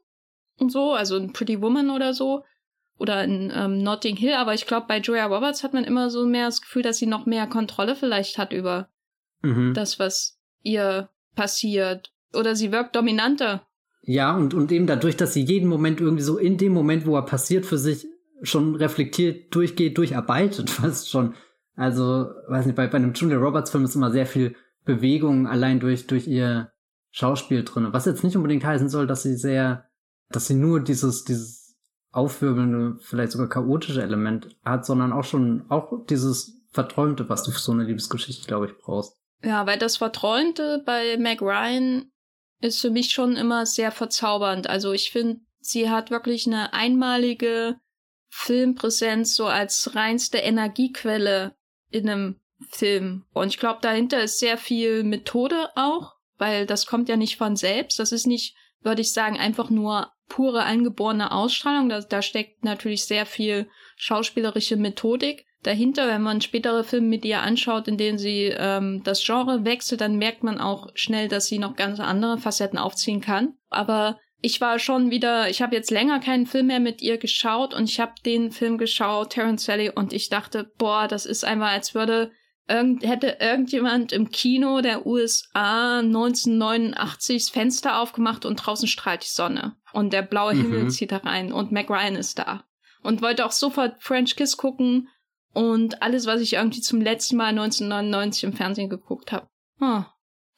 und 0.58 0.70
so, 0.70 0.92
also 0.92 1.16
in 1.16 1.32
Pretty 1.32 1.60
Woman 1.60 1.90
oder 1.90 2.14
so 2.14 2.44
oder 2.98 3.24
in 3.24 3.52
ähm, 3.54 3.82
Notting 3.82 4.16
Hill, 4.16 4.34
aber 4.34 4.54
ich 4.54 4.66
glaube, 4.66 4.86
bei 4.88 4.98
Julia 5.00 5.26
Roberts 5.26 5.64
hat 5.64 5.74
man 5.74 5.84
immer 5.84 6.10
so 6.10 6.24
mehr 6.26 6.46
das 6.46 6.60
Gefühl, 6.62 6.82
dass 6.82 6.98
sie 6.98 7.06
noch 7.06 7.26
mehr 7.26 7.46
Kontrolle 7.46 7.96
vielleicht 7.96 8.38
hat 8.38 8.52
über 8.52 8.88
Mhm. 9.44 9.74
das, 9.74 9.98
was 9.98 10.38
ihr 10.62 11.10
passiert. 11.36 12.12
Oder 12.34 12.56
sie 12.56 12.72
wirkt 12.72 12.96
dominanter. 12.96 13.66
Ja, 14.02 14.34
und, 14.34 14.54
und 14.54 14.72
eben 14.72 14.86
dadurch, 14.86 15.16
dass 15.16 15.34
sie 15.34 15.42
jeden 15.42 15.68
Moment 15.68 16.00
irgendwie 16.00 16.22
so 16.22 16.38
in 16.38 16.56
dem 16.56 16.72
Moment, 16.72 17.06
wo 17.06 17.14
er 17.16 17.26
passiert, 17.26 17.66
für 17.66 17.78
sich 17.78 18.06
schon 18.42 18.74
reflektiert, 18.74 19.54
durchgeht, 19.54 19.98
durcharbeitet, 19.98 20.70
fast 20.70 21.10
schon. 21.10 21.34
Also, 21.76 22.26
weiß 22.48 22.66
nicht, 22.66 22.76
bei, 22.76 22.86
bei 22.86 22.96
einem 22.96 23.12
Julia 23.14 23.36
Roberts 23.36 23.70
Film 23.70 23.84
ist 23.84 23.94
immer 23.96 24.10
sehr 24.10 24.26
viel 24.26 24.56
Bewegung 24.84 25.46
allein 25.46 25.80
durch, 25.80 26.06
durch 26.06 26.26
ihr 26.26 26.72
Schauspiel 27.10 27.64
drin. 27.64 27.88
Was 27.92 28.06
jetzt 28.06 28.24
nicht 28.24 28.36
unbedingt 28.36 28.64
heißen 28.64 28.88
soll, 28.88 29.06
dass 29.06 29.22
sie 29.22 29.36
sehr, 29.36 29.84
dass 30.30 30.46
sie 30.46 30.54
nur 30.54 30.80
dieses, 30.80 31.24
dieses 31.24 31.76
aufwirbelnde, 32.12 32.98
vielleicht 33.00 33.32
sogar 33.32 33.48
chaotische 33.48 34.02
Element 34.02 34.56
hat, 34.64 34.86
sondern 34.86 35.12
auch 35.12 35.24
schon, 35.24 35.64
auch 35.68 36.06
dieses 36.06 36.60
Verträumte, 36.70 37.28
was 37.28 37.42
du 37.42 37.50
für 37.50 37.58
so 37.58 37.72
eine 37.72 37.84
Liebesgeschichte, 37.84 38.46
glaube 38.46 38.66
ich, 38.66 38.78
brauchst. 38.78 39.16
Ja, 39.42 39.66
weil 39.66 39.78
das 39.78 39.96
Verträumte 39.96 40.82
bei 40.86 41.16
Meg 41.18 41.42
Ryan 41.42 42.10
ist 42.60 42.80
für 42.80 42.90
mich 42.90 43.10
schon 43.10 43.36
immer 43.36 43.66
sehr 43.66 43.92
verzaubernd. 43.92 44.68
Also 44.68 44.92
ich 44.92 45.10
finde, 45.10 45.40
sie 45.60 45.90
hat 45.90 46.10
wirklich 46.10 46.46
eine 46.46 46.72
einmalige 46.72 47.76
Filmpräsenz 48.28 49.36
so 49.36 49.46
als 49.46 49.94
reinste 49.94 50.38
Energiequelle 50.38 51.54
in 51.90 52.08
einem 52.08 52.40
Film. 52.70 53.24
Und 53.32 53.48
ich 53.48 53.58
glaube, 53.58 53.80
dahinter 53.82 54.22
ist 54.22 54.38
sehr 54.38 54.56
viel 54.56 55.04
Methode 55.04 55.68
auch, 55.76 56.14
weil 56.38 56.66
das 56.66 56.86
kommt 56.86 57.08
ja 57.08 57.16
nicht 57.16 57.36
von 57.36 57.56
selbst. 57.56 57.98
Das 57.98 58.12
ist 58.12 58.26
nicht, 58.26 58.56
würde 58.80 59.02
ich 59.02 59.12
sagen, 59.12 59.38
einfach 59.38 59.70
nur 59.70 60.10
pure 60.28 60.64
eingeborene 60.64 61.32
Ausstrahlung. 61.32 61.88
Da, 61.88 62.00
da 62.00 62.22
steckt 62.22 62.64
natürlich 62.64 63.04
sehr 63.04 63.26
viel 63.26 63.68
schauspielerische 63.96 64.76
Methodik 64.76 65.46
dahinter. 65.62 66.08
Wenn 66.08 66.22
man 66.22 66.40
spätere 66.40 66.84
Filme 66.84 67.08
mit 67.08 67.24
ihr 67.24 67.42
anschaut, 67.42 67.88
in 67.88 67.96
denen 67.96 68.18
sie 68.18 68.54
ähm, 68.56 69.02
das 69.04 69.24
Genre 69.24 69.64
wechselt, 69.64 70.00
dann 70.00 70.16
merkt 70.16 70.42
man 70.42 70.60
auch 70.60 70.88
schnell, 70.94 71.28
dass 71.28 71.46
sie 71.46 71.58
noch 71.58 71.76
ganz 71.76 72.00
andere 72.00 72.38
Facetten 72.38 72.78
aufziehen 72.78 73.20
kann. 73.20 73.54
Aber 73.70 74.18
ich 74.40 74.60
war 74.60 74.78
schon 74.78 75.10
wieder, 75.10 75.48
ich 75.48 75.62
habe 75.62 75.74
jetzt 75.74 75.90
länger 75.90 76.20
keinen 76.20 76.46
Film 76.46 76.66
mehr 76.66 76.80
mit 76.80 77.00
ihr 77.00 77.16
geschaut 77.16 77.72
und 77.72 77.88
ich 77.88 77.98
habe 77.98 78.12
den 78.26 78.50
Film 78.50 78.76
geschaut, 78.76 79.30
Terence 79.30 79.64
Sally, 79.64 79.90
und 79.90 80.12
ich 80.12 80.28
dachte, 80.28 80.70
boah, 80.76 81.08
das 81.08 81.24
ist 81.24 81.44
einmal, 81.44 81.72
als 81.74 81.94
würde 81.94 82.30
irgend, 82.68 83.04
hätte 83.04 83.38
irgendjemand 83.40 84.12
im 84.12 84.30
Kino 84.30 84.80
der 84.80 85.06
USA 85.06 86.00
1989 86.00 87.44
das 87.44 87.50
Fenster 87.50 87.98
aufgemacht 88.00 88.44
und 88.44 88.56
draußen 88.56 88.88
strahlt 88.88 89.24
die 89.24 89.28
Sonne. 89.28 89.76
Und 89.92 90.12
der 90.12 90.22
blaue 90.22 90.54
mhm. 90.54 90.62
Himmel 90.62 90.90
zieht 90.90 91.12
da 91.12 91.18
rein 91.18 91.52
und 91.52 91.72
Mac 91.72 91.90
Ryan 91.90 92.16
ist 92.16 92.38
da. 92.38 92.64
Und 93.02 93.22
wollte 93.22 93.44
auch 93.44 93.52
sofort 93.52 94.02
French 94.02 94.34
Kiss 94.36 94.56
gucken 94.56 95.08
und 95.52 96.02
alles, 96.02 96.26
was 96.26 96.40
ich 96.40 96.54
irgendwie 96.54 96.80
zum 96.80 97.00
letzten 97.00 97.36
Mal 97.36 97.48
1999 97.48 98.44
im 98.44 98.52
Fernsehen 98.54 98.88
geguckt 98.88 99.32
habe. 99.32 99.48
Oh. 99.80 100.02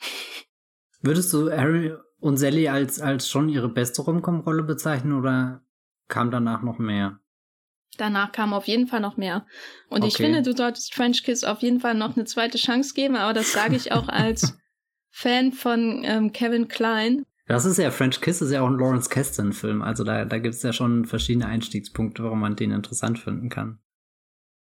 Würdest 1.03 1.33
du 1.33 1.51
Harry 1.51 1.93
und 2.21 2.39
Sally 2.39 2.69
als, 2.69 3.01
als 3.01 3.29
schon 3.29 3.49
ihre 3.49 3.69
beste 3.69 4.03
Romcom-Rolle 4.03 4.63
bezeichnen 4.63 5.13
oder 5.13 5.63
kam 6.09 6.31
danach 6.31 6.63
noch 6.63 6.79
mehr? 6.79 7.21
Danach 7.97 8.32
kam 8.32 8.53
auf 8.53 8.66
jeden 8.66 8.86
Fall 8.86 9.01
noch 9.01 9.16
mehr. 9.16 9.47
Und 9.88 10.03
okay. 10.03 10.09
ich 10.09 10.16
finde, 10.16 10.42
du 10.42 10.55
solltest 10.57 10.94
French 10.94 11.22
Kiss 11.22 11.44
auf 11.44 11.62
jeden 11.62 11.80
Fall 11.80 11.94
noch 11.94 12.16
eine 12.16 12.24
zweite 12.24 12.59
Chance 12.59 12.94
geben, 12.94 13.16
aber 13.16 13.32
das 13.32 13.53
sage 13.53 13.76
ich 13.76 13.92
auch 13.92 14.09
als 14.09 14.57
Fan 15.11 15.53
von 15.53 16.03
ähm, 16.05 16.32
Kevin 16.32 16.68
Klein. 16.68 17.24
Das 17.47 17.64
ist 17.64 17.78
ja, 17.78 17.90
French 17.90 18.20
Kiss 18.20 18.42
ist 18.42 18.51
ja 18.51 18.62
auch 18.62 18.66
ein 18.66 18.78
Lawrence 18.78 19.09
Kasten-Film, 19.09 19.82
also 19.82 20.03
da, 20.05 20.24
da 20.24 20.38
gibt 20.38 20.55
es 20.55 20.62
ja 20.62 20.72
schon 20.72 21.05
verschiedene 21.05 21.47
Einstiegspunkte, 21.47 22.24
warum 22.24 22.40
man 22.40 22.57
den 22.57 22.72
interessant 22.72 23.18
finden 23.18 23.49
kann. 23.49 23.78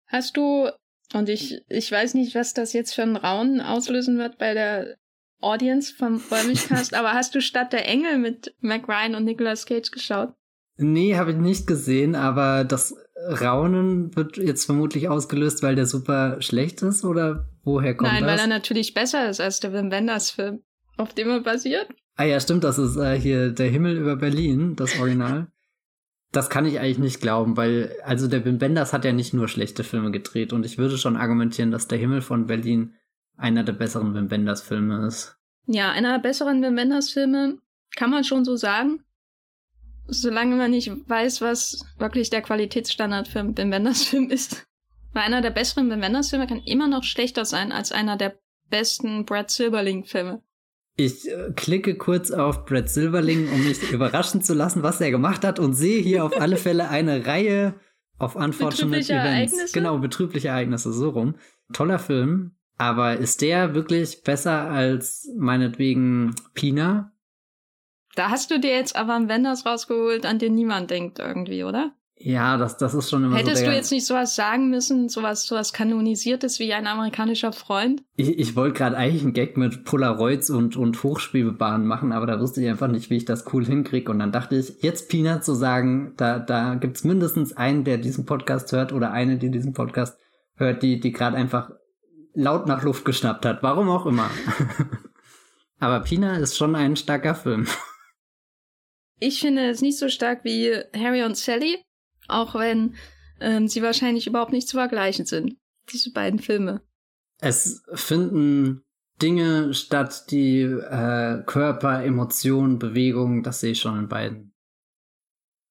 Hast 0.06 0.38
du, 0.38 0.70
und 1.14 1.30
ich, 1.30 1.62
ich 1.68 1.92
weiß 1.92 2.14
nicht, 2.14 2.36
was 2.36 2.54
das 2.54 2.74
jetzt 2.74 2.94
für 2.94 3.02
ein 3.02 3.16
Raunen 3.16 3.60
auslösen 3.60 4.18
wird 4.20 4.38
bei 4.38 4.54
der 4.54 4.98
Audience 5.42 5.94
vom 5.94 6.22
Wollmilchcast, 6.30 6.94
aber 6.96 7.14
hast 7.14 7.34
du 7.34 7.42
Stadt 7.42 7.74
der 7.74 7.88
Engel 7.88 8.20
mit 8.20 8.56
Mac 8.60 8.88
Ryan 8.88 9.16
und 9.16 9.26
Nicolas 9.26 9.66
Cage 9.66 9.90
geschaut? 9.92 10.34
Nee, 10.78 11.16
habe 11.16 11.32
ich 11.32 11.38
nicht 11.38 11.68
gesehen, 11.68 12.16
aber 12.16 12.64
das 12.66 12.96
Raunen 13.16 14.16
wird 14.16 14.38
jetzt 14.38 14.66
vermutlich 14.66 15.08
ausgelöst, 15.08 15.64
weil 15.64 15.76
der 15.76 15.86
super 15.86 16.42
schlecht 16.42 16.82
ist 16.82 17.06
oder 17.06 17.48
woher 17.64 17.96
kommt 17.96 18.12
Nein, 18.12 18.22
das? 18.24 18.30
Nein, 18.32 18.40
weil 18.40 18.46
er 18.46 18.48
natürlich 18.48 18.94
besser 18.94 19.30
ist 19.30 19.40
als 19.40 19.60
der 19.60 19.74
Wim 19.74 19.90
Wenders 19.90 20.32
Film, 20.32 20.64
auf 20.98 21.14
dem 21.14 21.30
er 21.30 21.40
basiert. 21.40 21.88
Ah 22.18 22.26
ja, 22.26 22.40
stimmt, 22.40 22.64
das 22.64 22.78
ist 22.78 22.98
äh, 22.98 23.18
hier 23.20 23.52
Der 23.52 23.70
Himmel 23.70 23.98
über 23.98 24.16
Berlin, 24.16 24.76
das 24.76 25.00
Original. 25.00 25.48
das 26.32 26.50
kann 26.50 26.66
ich 26.66 26.80
eigentlich 26.80 26.98
nicht 27.00 27.22
glauben, 27.22 27.56
weil 27.56 27.96
also 28.04 28.28
der 28.28 28.44
Wim 28.44 28.60
Wenders 28.60 28.92
hat 28.92 29.06
ja 29.06 29.14
nicht 29.14 29.34
nur 29.34 29.48
schlechte 29.48 29.84
Filme 29.86 30.12
gedreht 30.12 30.52
und 30.52 30.66
ich 30.66 30.78
würde 30.78 30.98
schon 30.98 31.16
argumentieren, 31.16 31.72
dass 31.72 31.88
Der 31.88 31.98
Himmel 31.98 32.22
von 32.22 32.48
Berlin 32.48 32.96
einer 33.38 33.64
der 33.64 33.74
besseren 33.74 34.14
Wim 34.14 34.30
Wenders 34.30 34.62
Filme 34.62 35.08
ist. 35.08 35.38
Ja, 35.68 35.92
einer 35.92 36.12
der 36.12 36.20
besseren 36.20 36.62
Wim 36.62 36.76
Wenders 36.76 37.12
Filme, 37.12 37.60
kann 37.96 38.10
man 38.12 38.26
schon 38.26 38.44
so 38.44 38.58
sagen 38.58 39.05
solange 40.08 40.56
man 40.56 40.72
nicht 40.72 40.92
weiß, 41.08 41.42
was 41.42 41.86
wirklich 41.98 42.30
der 42.30 42.42
Qualitätsstandard 42.42 43.28
für 43.28 43.40
einen 43.40 43.54
Ben 43.54 43.72
Wenders-Film 43.72 44.30
ist. 44.30 44.66
Weil 45.14 45.24
einer 45.24 45.42
der 45.42 45.52
besseren 45.52 45.90
Ben 45.90 46.02
Wenders-Filme 46.02 46.48
kann 46.48 46.62
immer 46.66 46.88
noch 46.88 47.04
schlechter 47.04 47.46
sein 47.46 47.72
als 47.72 47.92
einer 47.92 48.18
der 48.18 48.38
besten 48.70 49.26
Brad 49.26 49.52
Silverling-Filme. 49.52 50.42
Ich 50.98 51.30
äh, 51.30 51.52
klicke 51.56 51.96
kurz 51.96 52.32
auf 52.32 52.66
Brad 52.66 52.90
Silverling, 52.90 53.50
um 53.52 53.64
mich 53.66 53.92
überraschen 53.92 54.42
zu 54.42 54.54
lassen, 54.54 54.84
was 54.84 55.02
er 55.02 55.12
gemacht 55.12 55.44
hat 55.44 55.60
und 55.60 55.74
sehe 55.74 56.02
hier 56.02 56.24
auf 56.24 56.40
alle 56.40 56.58
Fälle 56.58 56.90
eine 56.90 57.26
Reihe 57.26 57.76
auf 58.18 58.36
Unfortunate 58.36 58.98
Events. 58.98 59.10
Ereignisse? 59.10 59.74
Genau, 59.74 59.98
betrübliche 59.98 60.50
Ereignisse, 60.50 60.94
so 60.94 61.10
rum. 61.10 61.36
Toller 61.74 62.00
Film, 62.00 62.56
aber 62.78 63.18
ist 63.18 63.42
der 63.42 63.74
wirklich 63.74 64.24
besser 64.24 64.70
als 64.70 65.30
meinetwegen 65.38 66.36
Pina? 66.54 67.12
Da 68.16 68.30
hast 68.30 68.50
du 68.50 68.60
dir 68.60 68.72
jetzt 68.72 68.96
aber 68.96 69.14
einen 69.14 69.30
Wenders 69.30 69.66
rausgeholt, 69.66 70.26
an 70.26 70.40
den 70.40 70.56
niemand 70.56 70.90
denkt 70.90 71.20
irgendwie, 71.20 71.64
oder? 71.64 71.92
Ja, 72.18 72.56
das, 72.56 72.78
das 72.78 72.94
ist 72.94 73.10
schon 73.10 73.26
immer 73.26 73.36
Hättest 73.36 73.58
so 73.58 73.66
du 73.66 73.76
jetzt 73.76 73.92
nicht 73.92 74.06
sowas 74.06 74.36
sagen 74.36 74.70
müssen, 74.70 75.10
sowas, 75.10 75.46
sowas 75.46 75.74
kanonisiertes 75.74 76.60
wie 76.60 76.74
ein 76.74 76.88
amerikanischer 76.88 77.52
Freund? 77.52 78.04
Ich, 78.16 78.40
ich 78.40 78.56
wollte 78.56 78.78
gerade 78.78 78.96
eigentlich 78.96 79.24
einen 79.24 79.34
Gag 79.34 79.58
mit 79.58 79.84
Polaroids 79.84 80.50
und, 80.50 80.78
und 80.78 81.04
Hochschwebebahnen 81.04 81.86
machen, 81.86 82.14
aber 82.14 82.26
da 82.26 82.40
wusste 82.40 82.62
ich 82.62 82.70
einfach 82.70 82.88
nicht, 82.88 83.10
wie 83.10 83.18
ich 83.18 83.26
das 83.26 83.54
cool 83.54 83.66
hinkriege. 83.66 84.10
Und 84.10 84.20
dann 84.20 84.32
dachte 84.32 84.56
ich, 84.56 84.82
jetzt 84.82 85.10
Peanut 85.10 85.44
zu 85.44 85.54
sagen, 85.56 86.14
da, 86.16 86.40
da 86.40 86.76
gibt's 86.76 87.04
mindestens 87.04 87.58
einen, 87.58 87.84
der 87.84 87.98
diesen 87.98 88.26
Podcast 88.26 88.72
hört 88.72 88.94
oder 88.94 89.12
eine, 89.12 89.38
die 89.38 89.52
diesen 89.52 89.74
Podcast 89.74 90.18
hört, 90.56 90.84
die, 90.84 91.02
die 91.02 91.12
gerade 91.12 91.36
einfach 91.36 91.72
laut 92.34 92.66
nach 92.66 92.82
Luft 92.82 93.04
geschnappt 93.04 93.46
hat. 93.46 93.62
Warum 93.62 93.90
auch 93.90 94.06
immer. 94.06 94.30
aber 95.80 96.00
Pina 96.00 96.38
ist 96.38 96.56
schon 96.58 96.76
ein 96.76 96.96
starker 96.96 97.36
Film. 97.36 97.68
Ich 99.20 99.40
finde 99.40 99.70
es 99.70 99.82
nicht 99.82 99.98
so 99.98 100.10
stark 100.10 100.44
wie 100.44 100.74
Harry 100.96 101.24
und 101.24 101.38
Sally, 101.38 101.78
auch 102.28 102.56
wenn 102.56 102.96
ähm, 103.40 103.68
sie 103.68 103.82
wahrscheinlich 103.82 104.28
überhaupt 104.28 104.52
nicht 104.52 104.68
zu 104.68 104.78
vergleichen 104.78 105.26
sind, 105.26 105.58
diese 105.92 106.12
beiden 106.12 106.40
Filme. 106.40 106.82
Es 107.40 107.84
finden 107.94 108.84
Dinge 109.22 109.74
statt, 109.74 110.32
die 110.32 110.62
äh, 110.62 111.44
Körper, 111.46 112.04
Emotionen, 112.04 112.80
Bewegungen, 112.80 113.44
das 113.44 113.62
sehe 113.62 113.72
ich 113.72 113.80
schon 113.80 114.00
in 114.00 114.08
beiden. 114.10 114.54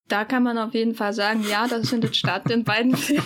Da 0.09 0.25
kann 0.25 0.43
man 0.43 0.59
auf 0.59 0.75
jeden 0.75 0.95
Fall 0.95 1.13
sagen, 1.13 1.45
ja, 1.49 1.67
das 1.67 1.89
findet 1.89 2.17
statt 2.17 2.51
in 2.51 2.65
beiden 2.65 2.97
Filmen. 2.97 3.25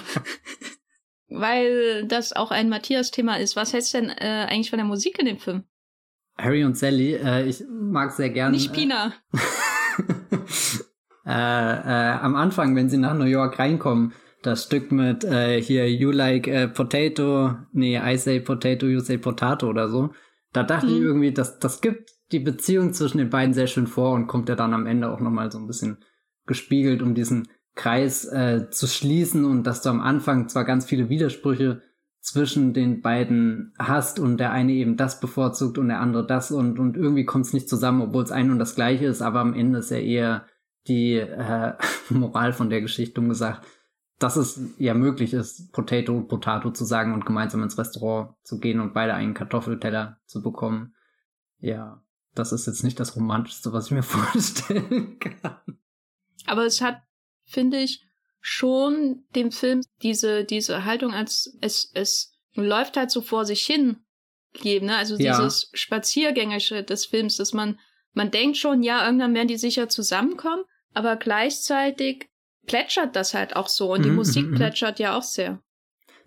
Weil 1.29 2.07
das 2.07 2.33
auch 2.33 2.51
ein 2.51 2.69
Matthias-Thema 2.69 3.37
ist. 3.39 3.55
Was 3.55 3.73
hältst 3.73 3.93
du 3.93 3.99
denn 3.99 4.11
äh, 4.11 4.47
eigentlich 4.49 4.71
von 4.71 4.79
der 4.79 4.87
Musik 4.87 5.19
in 5.19 5.27
dem 5.27 5.39
Film? 5.39 5.65
Harry 6.37 6.65
und 6.65 6.79
Sally, 6.79 7.15
äh, 7.15 7.47
ich 7.47 7.65
mag 7.69 8.13
sehr 8.13 8.31
gerne. 8.31 8.57
Nicht 8.57 8.73
Pina. 8.73 9.13
Äh, 11.25 11.31
äh, 11.31 11.33
äh, 11.33 12.19
am 12.21 12.37
Anfang, 12.37 12.75
wenn 12.77 12.89
sie 12.89 12.99
nach 12.99 13.15
New 13.15 13.25
York 13.25 13.59
reinkommen, 13.59 14.13
das 14.43 14.65
Stück 14.65 14.93
mit 14.93 15.25
äh, 15.25 15.61
hier 15.61 15.91
You 15.91 16.11
like 16.11 16.47
uh, 16.47 16.69
potato, 16.69 17.57
nee, 17.73 17.99
I 17.99 18.17
say 18.17 18.41
potato, 18.41 18.87
you 18.87 19.01
say 19.01 19.19
potato 19.19 19.69
oder 19.69 19.89
so. 19.89 20.13
Da 20.53 20.63
dachte 20.63 20.87
mhm. 20.87 20.93
ich 20.93 21.01
irgendwie, 21.01 21.33
dass 21.33 21.59
das 21.59 21.81
gibt 21.81 22.11
die 22.33 22.39
Beziehung 22.41 22.93
zwischen 22.93 23.19
den 23.19 23.31
beiden 23.31 23.55
sehr 23.55 23.67
schön 23.67 23.87
vor 23.87 24.13
und 24.13 24.27
kommt 24.27 24.49
ja 24.49 24.55
dann 24.55 24.75
am 24.75 24.87
Ende 24.87 25.11
auch 25.11 25.21
nochmal 25.21 25.51
so 25.51 25.59
ein 25.59 25.67
bisschen 25.67 25.99
gespiegelt, 26.47 27.03
um 27.03 27.15
diesen 27.15 27.49
Kreis 27.75 28.25
äh, 28.25 28.71
zu 28.71 28.87
schließen 28.87 29.45
und 29.45 29.65
dass 29.65 29.83
du 29.83 29.89
am 29.89 30.01
Anfang 30.01 30.49
zwar 30.49 30.65
ganz 30.65 30.85
viele 30.85 31.09
Widersprüche 31.09 31.83
zwischen 32.29 32.75
den 32.75 33.01
beiden 33.01 33.73
hast 33.79 34.19
und 34.19 34.37
der 34.37 34.53
eine 34.53 34.73
eben 34.73 34.99
das 34.99 35.19
bevorzugt 35.19 35.79
und 35.79 35.89
der 35.89 36.01
andere 36.01 36.27
das 36.27 36.51
und, 36.51 36.79
und 36.79 36.95
irgendwie 36.95 37.25
kommt 37.25 37.47
es 37.47 37.55
nicht 37.55 37.71
zusammen, 37.71 38.03
obwohl 38.03 38.23
es 38.23 38.31
ein 38.31 38.51
und 38.51 38.59
das 38.59 38.75
gleiche 38.75 39.07
ist, 39.07 39.23
aber 39.23 39.41
am 39.41 39.55
Ende 39.55 39.79
ist 39.79 39.91
ja 39.91 39.97
eher 39.97 40.47
die 40.89 41.15
äh, 41.15 41.73
Moral 42.11 42.53
von 42.53 42.69
der 42.69 42.83
Geschichte 42.83 43.23
umgesagt, 43.23 43.67
dass 44.19 44.37
es 44.37 44.61
ja 44.77 44.93
möglich 44.93 45.33
ist, 45.33 45.73
Potato 45.73 46.15
und 46.15 46.29
Potato 46.29 46.71
zu 46.71 46.85
sagen 46.85 47.15
und 47.15 47.25
gemeinsam 47.25 47.63
ins 47.63 47.79
Restaurant 47.79 48.35
zu 48.43 48.59
gehen 48.59 48.81
und 48.81 48.93
beide 48.93 49.15
einen 49.15 49.33
Kartoffelteller 49.33 50.21
zu 50.27 50.43
bekommen. 50.43 50.95
Ja, 51.61 52.03
das 52.35 52.53
ist 52.53 52.67
jetzt 52.67 52.85
nicht 52.85 53.01
das 53.01 53.17
Romantischste, 53.17 53.73
was 53.73 53.87
ich 53.87 53.93
mir 53.93 54.03
vorstellen 54.03 55.19
kann. 55.19 55.79
Aber 56.47 56.67
es 56.67 56.83
hat, 56.83 57.01
finde 57.47 57.79
ich, 57.79 58.07
schon 58.41 59.25
dem 59.35 59.51
Film 59.51 59.83
diese, 60.03 60.45
diese 60.45 60.85
Haltung 60.85 61.13
als 61.13 61.57
es, 61.61 61.91
es 61.95 62.33
läuft 62.55 62.97
halt 62.97 63.11
so 63.11 63.21
vor 63.21 63.45
sich 63.45 63.65
hin 63.65 63.99
geben, 64.53 64.87
ne? 64.87 64.97
Also 64.97 65.17
ja. 65.17 65.37
dieses 65.37 65.71
Spaziergängerische 65.75 66.83
des 66.83 67.07
Films, 67.07 67.37
dass 67.37 67.53
man, 67.53 67.79
man 68.15 68.31
denkt 68.31 68.57
schon, 68.57 68.83
ja, 68.83 69.05
irgendwann 69.05 69.35
werden 69.35 69.49
die 69.49 69.59
sicher 69.59 69.89
zusammenkommen, 69.89 70.65
aber 70.95 71.17
gleichzeitig 71.17 72.29
plätschert 72.67 73.17
das 73.17 73.35
halt 73.35 73.57
auch 73.57 73.69
so 73.69 73.93
und 73.93 74.05
die 74.05 74.11
mhm, 74.11 74.17
Musik 74.17 74.47
mhm, 74.47 74.53
mhm. 74.53 74.57
plätschert 74.57 74.99
ja 74.99 75.17
auch 75.17 75.23
sehr. 75.23 75.61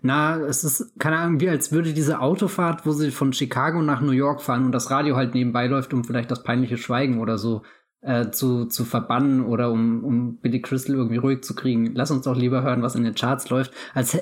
Na, 0.04 0.36
es 0.40 0.64
ist, 0.64 0.98
keine 0.98 1.18
Ahnung, 1.18 1.40
wie 1.40 1.48
als 1.48 1.70
würde 1.70 1.92
diese 1.92 2.20
Autofahrt, 2.20 2.84
wo 2.84 2.90
sie 2.90 3.12
von 3.12 3.32
Chicago 3.32 3.80
nach 3.82 4.00
New 4.00 4.10
York 4.10 4.42
fahren 4.42 4.64
und 4.64 4.72
das 4.72 4.90
Radio 4.90 5.14
halt 5.14 5.34
nebenbei 5.34 5.68
läuft, 5.68 5.94
um 5.94 6.02
vielleicht 6.02 6.30
das 6.30 6.42
peinliche 6.42 6.76
Schweigen 6.76 7.20
oder 7.20 7.38
so 7.38 7.62
äh, 8.02 8.30
zu, 8.30 8.66
zu 8.66 8.84
verbannen 8.84 9.44
oder 9.44 9.70
um, 9.70 10.04
um 10.04 10.36
Billy 10.38 10.60
Crystal 10.60 10.96
irgendwie 10.96 11.16
ruhig 11.16 11.42
zu 11.42 11.54
kriegen. 11.54 11.94
Lass 11.94 12.10
uns 12.10 12.24
doch 12.24 12.36
lieber 12.36 12.62
hören, 12.62 12.82
was 12.82 12.94
in 12.94 13.04
den 13.04 13.14
Charts 13.14 13.48
läuft, 13.48 13.72
als 13.94 14.18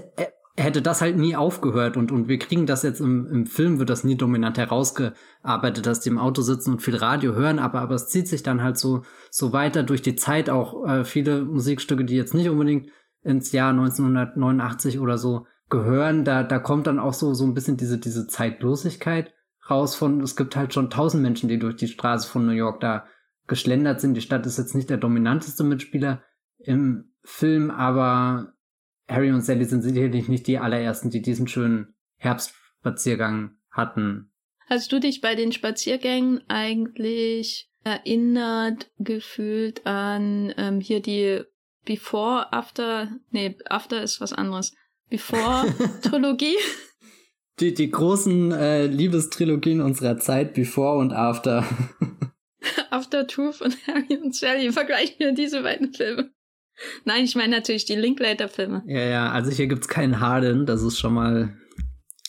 hätte 0.56 0.82
das 0.82 1.00
halt 1.00 1.16
nie 1.16 1.36
aufgehört. 1.36 1.96
Und, 1.96 2.12
und 2.12 2.28
wir 2.28 2.38
kriegen 2.38 2.66
das 2.66 2.82
jetzt 2.82 3.00
im, 3.00 3.26
im 3.26 3.46
Film, 3.46 3.78
wird 3.78 3.90
das 3.90 4.04
nie 4.04 4.16
dominant 4.16 4.58
herausgearbeitet, 4.58 5.86
dass 5.86 6.00
die 6.00 6.10
im 6.10 6.18
Auto 6.18 6.42
sitzen 6.42 6.72
und 6.72 6.82
viel 6.82 6.96
Radio 6.96 7.34
hören, 7.34 7.58
aber, 7.58 7.80
aber 7.80 7.94
es 7.94 8.08
zieht 8.08 8.28
sich 8.28 8.42
dann 8.42 8.62
halt 8.62 8.76
so, 8.76 9.02
so 9.30 9.52
weiter 9.52 9.82
durch 9.82 10.02
die 10.02 10.16
Zeit 10.16 10.50
auch 10.50 10.86
äh, 10.86 11.04
viele 11.04 11.44
Musikstücke, 11.44 12.04
die 12.04 12.16
jetzt 12.16 12.34
nicht 12.34 12.50
unbedingt 12.50 12.90
ins 13.22 13.52
Jahr 13.52 13.70
1989 13.70 14.98
oder 14.98 15.18
so 15.18 15.46
gehören, 15.68 16.24
da, 16.24 16.42
da 16.42 16.58
kommt 16.58 16.86
dann 16.86 16.98
auch 16.98 17.14
so, 17.14 17.32
so 17.32 17.44
ein 17.44 17.54
bisschen 17.54 17.76
diese, 17.76 17.98
diese 17.98 18.26
Zeitlosigkeit 18.26 19.32
raus 19.68 19.94
von, 19.94 20.20
es 20.20 20.34
gibt 20.34 20.56
halt 20.56 20.74
schon 20.74 20.90
tausend 20.90 21.22
Menschen, 21.22 21.48
die 21.48 21.58
durch 21.58 21.76
die 21.76 21.86
Straße 21.86 22.28
von 22.28 22.44
New 22.44 22.52
York 22.52 22.80
da 22.80 23.04
geschlendert 23.50 24.00
sind. 24.00 24.14
Die 24.14 24.22
Stadt 24.22 24.46
ist 24.46 24.56
jetzt 24.56 24.74
nicht 24.74 24.88
der 24.88 24.96
dominanteste 24.96 25.62
Mitspieler 25.64 26.22
im 26.58 27.12
Film, 27.22 27.70
aber 27.70 28.54
Harry 29.06 29.30
und 29.30 29.42
Sally 29.42 29.66
sind 29.66 29.82
sicherlich 29.82 30.28
nicht 30.28 30.46
die 30.46 30.58
allerersten, 30.58 31.10
die 31.10 31.20
diesen 31.20 31.48
schönen 31.48 31.94
Herbstspaziergang 32.16 33.56
hatten. 33.70 34.32
Hast 34.68 34.92
du 34.92 35.00
dich 35.00 35.20
bei 35.20 35.34
den 35.34 35.52
Spaziergängen 35.52 36.42
eigentlich 36.48 37.68
erinnert 37.82 38.90
gefühlt 38.98 39.84
an 39.84 40.54
ähm, 40.56 40.80
hier 40.80 41.00
die 41.00 41.42
Before, 41.84 42.52
After, 42.52 43.08
nee, 43.30 43.56
After 43.68 44.02
ist 44.02 44.20
was 44.20 44.32
anderes. 44.32 44.74
Before-Trilogie. 45.08 46.56
Die, 47.58 47.74
die 47.74 47.90
großen 47.90 48.52
äh, 48.52 48.86
Liebestrilogien 48.86 49.82
unserer 49.82 50.16
Zeit, 50.16 50.54
Before 50.54 50.96
und 50.98 51.12
After. 51.12 51.66
After 52.90 53.26
Truth 53.26 53.60
und 53.60 53.76
Harry 53.86 54.16
und 54.16 54.34
Sally, 54.34 54.72
vergleichen 54.72 55.16
wir 55.18 55.32
diese 55.32 55.62
beiden 55.62 55.92
Filme. 55.92 56.30
Nein, 57.04 57.24
ich 57.24 57.34
meine 57.34 57.56
natürlich 57.56 57.84
die 57.84 57.96
Linklater-Filme. 57.96 58.82
Ja, 58.86 59.04
ja, 59.04 59.30
also 59.30 59.50
hier 59.50 59.66
gibt's 59.66 59.88
keinen 59.88 60.20
Harden, 60.20 60.64
das 60.64 60.82
ist 60.82 60.98
schon 60.98 61.12
mal 61.14 61.56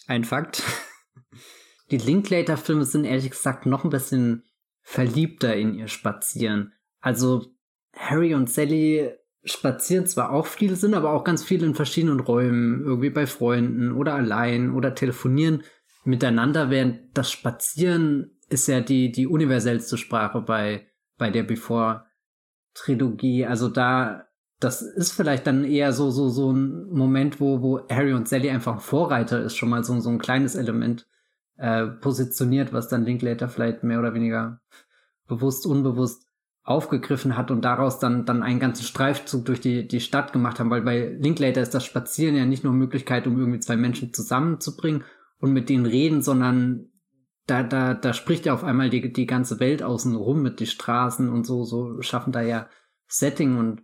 ein 0.08 0.26
Fakt. 0.26 0.64
Die 1.92 1.98
Linklater-Filme 1.98 2.86
sind 2.86 3.04
ehrlich 3.04 3.32
gesagt 3.32 3.66
noch 3.66 3.84
ein 3.84 3.90
bisschen 3.90 4.44
verliebter 4.82 5.56
in 5.56 5.76
ihr 5.76 5.90
Spazieren. 5.90 6.74
Also 7.02 7.46
Harry 7.94 8.34
und 8.34 8.50
Sally 8.50 9.12
spazieren 9.44 10.06
zwar 10.06 10.32
auch 10.32 10.46
viel, 10.46 10.76
sind 10.76 10.94
aber 10.94 11.12
auch 11.12 11.24
ganz 11.24 11.44
viel 11.44 11.64
in 11.64 11.76
verschiedenen 11.76 12.20
Räumen, 12.20 12.84
irgendwie 12.86 13.10
bei 13.10 13.28
Freunden 13.28 13.92
oder 13.92 14.14
allein 14.14 14.74
oder 14.74 14.96
telefonieren 14.96 15.64
miteinander, 16.04 16.70
während 16.70 17.18
das 17.18 17.32
Spazieren 17.32 18.40
ist 18.52 18.68
ja 18.68 18.82
die, 18.82 19.12
die 19.12 19.28
universellste 19.28 19.98
Sprache 19.98 20.42
bei, 20.42 20.88
bei 21.18 21.30
der 21.30 21.44
Before-Trilogie. 21.44 23.46
Also 23.46 23.70
da, 23.70 24.28
das 24.60 24.82
ist 24.82 25.14
vielleicht 25.14 25.48
dann 25.48 25.64
eher 25.64 25.94
so, 25.94 26.12
so, 26.12 26.30
so 26.30 26.52
ein 26.52 26.90
Moment, 26.90 27.40
wo, 27.40 27.62
wo 27.62 27.88
Harry 27.90 28.14
und 28.14 28.28
Sally 28.28 28.50
einfach 28.50 28.74
ein 28.74 28.80
Vorreiter 28.80 29.42
ist, 29.42 29.56
schon 29.56 29.70
mal 29.70 29.84
so, 29.84 30.00
so 30.00 30.10
ein 30.10 30.20
kleines 30.20 30.56
Element 30.56 31.08
äh, 31.58 31.88
positioniert, 31.88 32.74
was 32.74 32.90
dann 32.90 33.06
Linklater 33.06 33.48
vielleicht 33.48 33.84
mehr 33.84 34.00
oder 34.00 34.14
weniger 34.14 34.60
bewusst, 35.28 35.66
unbewusst 35.66 36.28
aufgegriffen 36.64 37.38
hat 37.38 37.50
und 37.50 37.66
daraus 37.66 38.00
dann, 38.00 38.26
dann 38.26 38.44
einen 38.44 38.60
ganzen 38.60 38.84
Streifzug 38.84 39.46
durch 39.46 39.62
die, 39.62 39.88
die 39.88 40.00
Stadt 40.00 40.34
gemacht 40.34 40.60
haben, 40.60 40.70
weil 40.70 40.82
bei 40.82 41.18
Linklater 41.20 41.62
ist 41.62 41.74
das 41.74 41.86
Spazieren 41.86 42.36
ja 42.36 42.46
nicht 42.46 42.64
nur 42.64 42.74
Möglichkeit, 42.74 43.26
um 43.26 43.40
irgendwie 43.40 43.60
zwei 43.60 43.78
Menschen 43.78 44.14
zusammenzubringen 44.14 45.04
und 45.40 45.54
mit 45.54 45.70
denen 45.70 45.86
reden, 45.86 46.22
sondern 46.22 46.91
da, 47.52 47.64
da, 47.64 47.94
da 47.94 48.14
spricht 48.14 48.46
ja 48.46 48.54
auf 48.54 48.64
einmal 48.64 48.90
die, 48.90 49.12
die 49.12 49.26
ganze 49.26 49.60
Welt 49.60 49.84
außen 49.84 50.16
rum 50.16 50.42
mit 50.42 50.62
die 50.62 50.68
Straßen 50.68 51.28
und 51.28 51.46
so, 51.46 51.66
so 51.66 52.02
schaffen 52.02 52.32
da 52.32 52.42
ja 52.42 52.70
Setting 53.08 53.58
und 53.58 53.82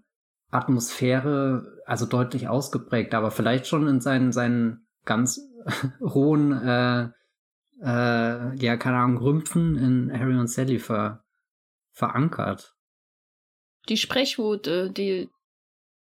Atmosphäre, 0.50 1.82
also 1.86 2.06
deutlich 2.06 2.48
ausgeprägt, 2.48 3.14
aber 3.14 3.30
vielleicht 3.30 3.68
schon 3.68 3.86
in 3.90 4.00
seinen, 4.00 4.32
seinen 4.32 4.88
ganz 5.04 5.42
rohen, 6.00 6.54
äh, 6.54 7.10
äh, 7.82 8.56
ja, 8.56 8.78
keine 8.78 8.98
Ahnung, 9.00 9.18
Rümpfen 9.18 9.76
in 9.76 10.18
Harry 10.18 10.38
und 10.38 10.48
Sally 10.48 10.80
ver, 10.80 11.26
verankert. 11.92 12.74
Die 13.90 13.98
Sprechwut, 13.98 14.68
äh, 14.68 14.90
die 14.90 15.30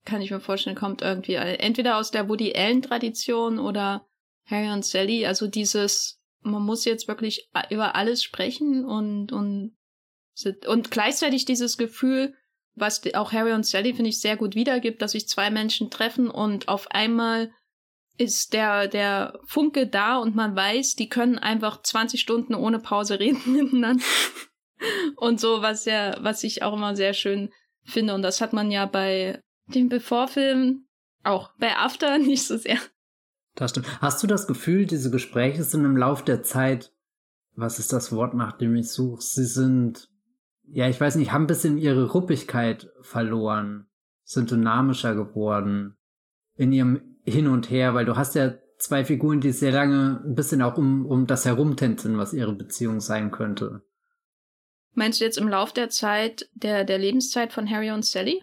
kann 0.04 0.20
ich 0.20 0.30
mir 0.30 0.38
vorstellen, 0.38 0.76
kommt 0.76 1.02
irgendwie 1.02 1.34
entweder 1.34 1.96
aus 1.96 2.12
der 2.12 2.28
Woody 2.28 2.54
Allen 2.54 2.80
Tradition 2.80 3.58
oder 3.58 4.06
Harry 4.44 4.70
und 4.70 4.84
Sally, 4.84 5.26
also 5.26 5.48
dieses 5.48 6.20
man 6.50 6.62
muss 6.62 6.84
jetzt 6.84 7.08
wirklich 7.08 7.48
über 7.70 7.94
alles 7.94 8.22
sprechen 8.22 8.84
und 8.84 9.32
und 9.32 9.76
und 10.66 10.90
gleichzeitig 10.90 11.44
dieses 11.44 11.78
Gefühl, 11.78 12.34
was 12.74 13.02
auch 13.14 13.32
Harry 13.32 13.52
und 13.52 13.64
Sally 13.64 13.94
finde 13.94 14.10
ich 14.10 14.20
sehr 14.20 14.36
gut 14.36 14.54
wiedergibt, 14.54 15.00
dass 15.00 15.12
sich 15.12 15.28
zwei 15.28 15.50
Menschen 15.50 15.90
treffen 15.90 16.30
und 16.30 16.68
auf 16.68 16.90
einmal 16.90 17.50
ist 18.18 18.52
der 18.52 18.88
der 18.88 19.38
Funke 19.46 19.86
da 19.86 20.18
und 20.18 20.34
man 20.34 20.56
weiß, 20.56 20.94
die 20.94 21.08
können 21.08 21.38
einfach 21.38 21.82
20 21.82 22.20
Stunden 22.20 22.54
ohne 22.54 22.78
Pause 22.78 23.18
reden 23.20 23.52
miteinander 23.52 24.04
und 25.16 25.40
so, 25.40 25.62
was 25.62 25.84
ja, 25.84 26.16
was 26.20 26.44
ich 26.44 26.62
auch 26.62 26.74
immer 26.74 26.96
sehr 26.96 27.14
schön 27.14 27.50
finde. 27.84 28.14
Und 28.14 28.22
das 28.22 28.40
hat 28.40 28.52
man 28.52 28.70
ja 28.70 28.86
bei 28.86 29.40
dem 29.68 29.88
Before-Film 29.88 30.86
auch 31.24 31.50
bei 31.58 31.76
After 31.76 32.18
nicht 32.18 32.46
so 32.46 32.56
sehr. 32.56 32.78
Das 33.56 33.70
stimmt. 33.70 34.00
Hast 34.00 34.22
du 34.22 34.26
das 34.26 34.46
Gefühl, 34.46 34.86
diese 34.86 35.10
Gespräche 35.10 35.64
sind 35.64 35.84
im 35.84 35.96
Lauf 35.96 36.22
der 36.22 36.42
Zeit, 36.42 36.92
was 37.54 37.78
ist 37.78 37.92
das 37.92 38.12
Wort, 38.12 38.34
nach 38.34 38.52
dem 38.52 38.76
ich 38.76 38.90
suche? 38.90 39.22
Sie 39.22 39.46
sind, 39.46 40.10
ja, 40.68 40.88
ich 40.88 41.00
weiß 41.00 41.16
nicht, 41.16 41.32
haben 41.32 41.44
ein 41.44 41.48
bisschen 41.48 41.78
ihre 41.78 42.10
Ruppigkeit 42.12 42.90
verloren, 43.00 43.86
sind 44.24 44.50
dynamischer 44.50 45.14
geworden 45.14 45.96
in 46.54 46.70
ihrem 46.70 47.00
Hin 47.24 47.48
und 47.48 47.70
Her, 47.70 47.94
weil 47.94 48.04
du 48.04 48.16
hast 48.16 48.34
ja 48.34 48.54
zwei 48.78 49.06
Figuren, 49.06 49.40
die 49.40 49.52
sehr 49.52 49.72
lange 49.72 50.22
ein 50.22 50.34
bisschen 50.34 50.60
auch 50.60 50.76
um, 50.76 51.06
um 51.06 51.26
das 51.26 51.46
herumtänzeln, 51.46 52.18
was 52.18 52.34
ihre 52.34 52.52
Beziehung 52.52 53.00
sein 53.00 53.30
könnte. 53.30 53.82
Meinst 54.92 55.20
du 55.20 55.24
jetzt 55.24 55.38
im 55.38 55.48
Lauf 55.48 55.72
der 55.72 55.88
Zeit, 55.88 56.50
der, 56.54 56.84
der 56.84 56.98
Lebenszeit 56.98 57.54
von 57.54 57.70
Harry 57.70 57.90
und 57.90 58.04
Sally 58.04 58.42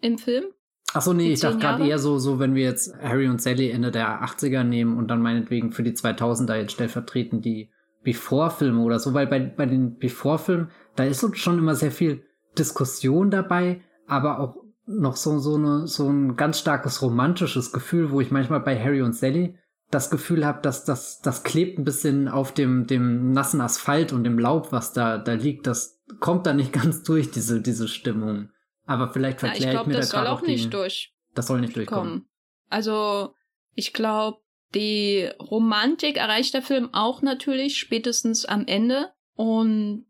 im 0.00 0.16
Film? 0.16 0.46
Ach 0.94 1.02
so, 1.02 1.12
nee, 1.12 1.32
ich 1.32 1.40
dachte 1.40 1.58
gerade 1.58 1.86
eher 1.86 1.98
so, 1.98 2.18
so, 2.18 2.38
wenn 2.38 2.54
wir 2.54 2.62
jetzt 2.62 2.94
Harry 3.02 3.28
und 3.28 3.42
Sally 3.42 3.70
Ende 3.70 3.90
der 3.90 4.22
80er 4.22 4.64
nehmen 4.64 4.96
und 4.96 5.08
dann 5.08 5.20
meinetwegen 5.20 5.72
für 5.72 5.82
die 5.82 5.92
2000er 5.92 6.56
jetzt 6.56 6.72
stellvertretend 6.72 7.44
die 7.44 7.70
Before-Filme 8.02 8.80
oder 8.80 8.98
so, 8.98 9.12
weil 9.12 9.26
bei, 9.26 9.40
bei 9.40 9.66
den 9.66 9.98
Before-Filmen, 9.98 10.70
da 10.94 11.04
ist 11.04 11.36
schon 11.36 11.58
immer 11.58 11.74
sehr 11.74 11.90
viel 11.90 12.22
Diskussion 12.56 13.30
dabei, 13.30 13.82
aber 14.06 14.38
auch 14.40 14.56
noch 14.86 15.16
so, 15.16 15.38
so, 15.38 15.56
eine, 15.56 15.86
so 15.86 16.08
ein 16.08 16.36
ganz 16.36 16.60
starkes 16.60 17.02
romantisches 17.02 17.72
Gefühl, 17.72 18.10
wo 18.12 18.20
ich 18.20 18.30
manchmal 18.30 18.60
bei 18.60 18.80
Harry 18.80 19.02
und 19.02 19.14
Sally 19.14 19.58
das 19.90 20.10
Gefühl 20.10 20.46
habe, 20.46 20.62
dass 20.62 20.84
das, 20.84 21.20
das 21.20 21.42
klebt 21.42 21.78
ein 21.78 21.84
bisschen 21.84 22.28
auf 22.28 22.52
dem, 22.52 22.86
dem 22.86 23.32
nassen 23.32 23.60
Asphalt 23.60 24.12
und 24.12 24.24
dem 24.24 24.38
Laub, 24.38 24.72
was 24.72 24.92
da, 24.92 25.18
da 25.18 25.32
liegt. 25.32 25.66
Das 25.66 26.00
kommt 26.20 26.46
da 26.46 26.54
nicht 26.54 26.72
ganz 26.80 27.02
durch, 27.02 27.30
diese, 27.30 27.60
diese 27.60 27.88
Stimmung. 27.88 28.50
Aber 28.86 29.12
vielleicht 29.12 29.40
verkläre 29.40 29.64
ja, 29.64 29.68
ich, 29.68 29.74
glaub, 29.74 29.86
ich 29.86 29.88
mir 29.88 29.98
das 29.98 30.10
da 30.10 30.18
soll 30.18 30.26
auch 30.28 30.42
nicht 30.42 30.72
durch. 30.72 31.12
Das 31.34 31.48
soll 31.48 31.60
nicht 31.60 31.76
durchkommen. 31.76 32.12
Kommen. 32.12 32.28
Also, 32.70 33.34
ich 33.74 33.92
glaube, 33.92 34.38
die 34.74 35.28
Romantik 35.40 36.16
erreicht 36.16 36.54
der 36.54 36.62
Film 36.62 36.92
auch 36.92 37.22
natürlich 37.22 37.78
spätestens 37.78 38.44
am 38.44 38.66
Ende. 38.66 39.12
Und 39.34 40.06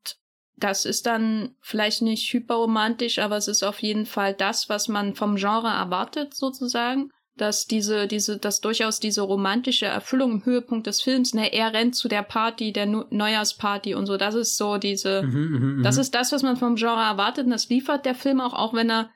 das 0.57 0.85
ist 0.85 1.07
dann 1.07 1.55
vielleicht 1.61 2.03
nicht 2.03 2.33
hyperromantisch, 2.33 3.18
aber 3.18 3.37
es 3.37 3.49
ist 3.49 3.62
auf 3.62 3.81
jeden 3.83 4.07
Fall 4.07 4.35
das, 4.35 4.68
was 4.68 4.89
man 4.89 5.14
vom 5.14 5.37
Genre 5.37 5.68
erwartet, 5.68 6.35
sozusagen 6.35 7.11
dass 7.37 7.66
diese, 7.66 8.07
diese, 8.07 8.39
dass 8.39 8.61
durchaus 8.61 8.99
diese 8.99 9.20
romantische 9.20 9.87
Erfüllung 9.87 10.32
im 10.32 10.45
Höhepunkt 10.45 10.87
des 10.87 11.03
Films, 11.03 11.34
ne, 11.34 11.53
er 11.53 11.72
rennt 11.72 11.95
zu 11.95 12.09
der 12.09 12.22
Party, 12.22 12.72
der 12.72 12.87
Neujahrsparty 12.87 13.95
und 13.95 14.07
so, 14.07 14.16
das 14.16 14.34
ist 14.34 14.57
so 14.57 14.78
diese, 14.78 15.22
mhm, 15.22 15.32
mhm, 15.32 15.76
mhm, 15.76 15.82
das 15.82 15.99
ist 15.99 16.14
das, 16.14 16.32
was 16.32 16.43
man 16.43 16.57
vom 16.57 16.76
Genre 16.76 17.03
erwartet. 17.03 17.45
Und 17.45 17.51
das 17.51 17.68
liefert 17.68 18.07
der 18.07 18.14
Film 18.14 18.41
auch, 18.41 18.55
auch 18.55 18.72
wenn 18.72 18.91
er 18.91 19.11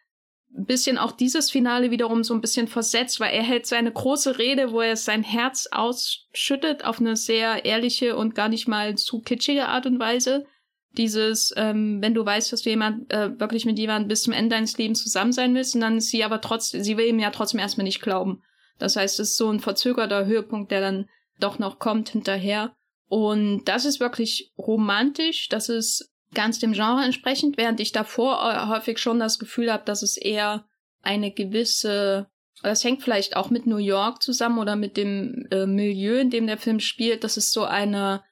ein 0.57 0.67
bisschen 0.67 0.99
auch 0.99 1.13
dieses 1.13 1.51
Finale 1.51 1.91
wiederum 1.91 2.25
so 2.25 2.35
ein 2.35 2.41
bisschen 2.41 2.69
versetzt, 2.69 3.21
weil 3.21 3.33
er 3.33 3.43
hält 3.43 3.67
seine 3.67 3.93
große 3.93 4.39
Rede, 4.39 4.73
wo 4.73 4.81
er 4.81 4.97
sein 4.97 5.23
Herz 5.23 5.69
ausschüttet 5.71 6.85
auf 6.85 7.01
eine 7.01 7.17
sehr 7.17 7.65
ehrliche 7.65 8.17
und 8.17 8.35
gar 8.35 8.49
nicht 8.49 8.67
mal 8.67 8.97
zu 8.97 9.21
kitschige 9.21 9.69
Art 9.69 9.87
und 9.87 10.01
Weise 10.01 10.45
dieses, 10.93 11.53
ähm, 11.57 12.03
wenn 12.03 12.15
du 12.15 12.25
weißt, 12.25 12.53
dass 12.53 12.63
du 12.63 12.71
jemand 12.71 13.13
äh, 13.13 13.39
wirklich 13.39 13.65
mit 13.65 13.79
jemandem 13.79 14.09
bis 14.09 14.23
zum 14.23 14.33
Ende 14.33 14.57
deines 14.57 14.77
Lebens 14.77 15.03
zusammen 15.03 15.33
sein 15.33 15.55
willst, 15.55 15.75
und 15.75 15.81
dann 15.83 15.99
ist 15.99 16.09
sie 16.09 16.25
aber 16.25 16.41
trotzdem, 16.41 16.83
sie 16.83 16.97
will 16.97 17.07
ihm 17.07 17.19
ja 17.19 17.31
trotzdem 17.31 17.61
erstmal 17.61 17.85
nicht 17.85 18.03
glauben. 18.03 18.43
Das 18.79 18.97
heißt, 18.97 19.21
es 19.21 19.31
ist 19.31 19.37
so 19.37 19.51
ein 19.51 19.61
verzögerter 19.61 20.27
Höhepunkt, 20.27 20.71
der 20.71 20.81
dann 20.81 21.09
doch 21.39 21.59
noch 21.59 21.79
kommt 21.79 22.09
hinterher. 22.09 22.75
Und 23.09 23.65
das 23.65 23.85
ist 23.85 24.01
wirklich 24.01 24.53
romantisch, 24.59 25.49
das 25.49 25.69
ist 25.69 26.11
ganz 26.35 26.59
dem 26.59 26.73
Genre 26.73 27.05
entsprechend, 27.05 27.57
während 27.57 27.81
ich 27.81 27.93
davor 27.93 28.41
äh, 28.43 28.69
häufig 28.69 28.99
schon 28.99 29.19
das 29.19 29.39
Gefühl 29.39 29.73
habe, 29.73 29.85
dass 29.85 30.03
es 30.03 30.17
eher 30.17 30.65
eine 31.03 31.33
gewisse, 31.33 32.29
das 32.63 32.85
hängt 32.85 33.03
vielleicht 33.03 33.37
auch 33.37 33.51
mit 33.51 33.67
New 33.67 33.79
York 33.79 34.23
zusammen 34.23 34.59
oder 34.59 34.77
mit 34.77 34.97
dem 34.97 35.47
äh, 35.51 35.67
Milieu, 35.67 36.19
in 36.19 36.31
dem 36.31 36.47
der 36.47 36.59
Film 36.59 36.79
spielt, 36.79 37.25
das 37.25 37.37
ist 37.37 37.53
so 37.53 37.65
eine, 37.65 38.23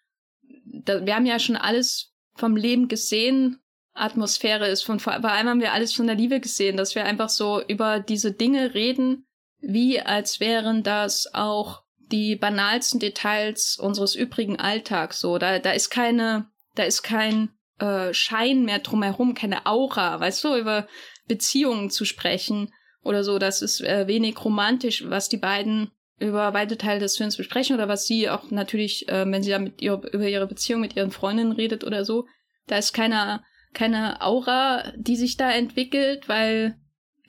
da, 0.64 1.04
wir 1.04 1.14
haben 1.14 1.26
ja 1.26 1.38
schon 1.38 1.56
alles 1.56 2.07
vom 2.38 2.56
Leben 2.56 2.88
gesehen 2.88 3.58
Atmosphäre 3.94 4.68
ist. 4.68 4.82
Von, 4.82 5.00
vor 5.00 5.12
allem 5.12 5.48
haben 5.48 5.60
wir 5.60 5.72
alles 5.72 5.92
von 5.92 6.06
der 6.06 6.16
Liebe 6.16 6.40
gesehen, 6.40 6.76
dass 6.76 6.94
wir 6.94 7.04
einfach 7.04 7.28
so 7.28 7.62
über 7.66 8.00
diese 8.00 8.32
Dinge 8.32 8.74
reden, 8.74 9.26
wie 9.60 10.00
als 10.00 10.40
wären 10.40 10.82
das 10.82 11.32
auch 11.34 11.82
die 11.98 12.36
banalsten 12.36 13.00
Details 13.00 13.76
unseres 13.78 14.14
übrigen 14.14 14.58
Alltags. 14.58 15.20
So, 15.20 15.38
da, 15.38 15.58
da 15.58 15.72
ist 15.72 15.90
keine, 15.90 16.50
da 16.74 16.84
ist 16.84 17.02
kein 17.02 17.50
äh, 17.78 18.14
Schein 18.14 18.64
mehr 18.64 18.78
drumherum, 18.78 19.34
keine 19.34 19.66
Aura, 19.66 20.18
weißt 20.20 20.44
du, 20.44 20.56
über 20.56 20.86
Beziehungen 21.26 21.90
zu 21.90 22.04
sprechen 22.04 22.72
oder 23.02 23.24
so. 23.24 23.38
Das 23.38 23.62
ist 23.62 23.80
äh, 23.80 24.06
wenig 24.06 24.42
romantisch, 24.44 25.04
was 25.08 25.28
die 25.28 25.36
beiden 25.36 25.90
über 26.18 26.52
weite 26.54 26.76
Teile 26.76 27.00
des 27.00 27.16
Films 27.16 27.36
besprechen 27.36 27.74
oder 27.74 27.88
was 27.88 28.06
sie 28.06 28.28
auch 28.28 28.50
natürlich, 28.50 29.08
äh, 29.08 29.30
wenn 29.30 29.42
sie 29.42 29.50
da 29.50 29.58
mit 29.58 29.80
ihr, 29.80 30.00
über 30.12 30.28
ihre 30.28 30.46
Beziehung 30.46 30.80
mit 30.80 30.96
ihren 30.96 31.10
Freundinnen 31.10 31.52
redet 31.52 31.84
oder 31.84 32.04
so, 32.04 32.26
da 32.66 32.76
ist 32.76 32.92
keine, 32.92 33.42
keine 33.72 34.20
Aura, 34.20 34.92
die 34.96 35.16
sich 35.16 35.36
da 35.36 35.50
entwickelt, 35.50 36.28
weil 36.28 36.78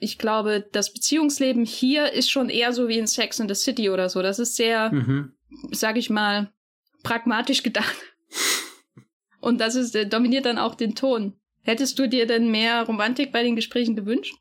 ich 0.00 0.18
glaube, 0.18 0.66
das 0.72 0.92
Beziehungsleben 0.92 1.64
hier 1.64 2.12
ist 2.12 2.30
schon 2.30 2.48
eher 2.48 2.72
so 2.72 2.88
wie 2.88 2.98
in 2.98 3.06
Sex 3.06 3.38
in 3.38 3.48
the 3.48 3.54
City 3.54 3.90
oder 3.90 4.08
so. 4.08 4.22
Das 4.22 4.38
ist 4.38 4.56
sehr, 4.56 4.92
mhm. 4.92 5.34
sag 5.70 5.96
ich 5.96 6.10
mal, 6.10 6.52
pragmatisch 7.02 7.62
gedacht. 7.62 7.96
Und 9.40 9.60
das 9.60 9.74
ist, 9.74 9.94
äh, 9.94 10.06
dominiert 10.06 10.46
dann 10.46 10.58
auch 10.58 10.74
den 10.74 10.94
Ton. 10.94 11.38
Hättest 11.62 11.98
du 11.98 12.08
dir 12.08 12.26
denn 12.26 12.50
mehr 12.50 12.82
Romantik 12.84 13.32
bei 13.32 13.42
den 13.42 13.56
Gesprächen 13.56 13.94
gewünscht? 13.94 14.34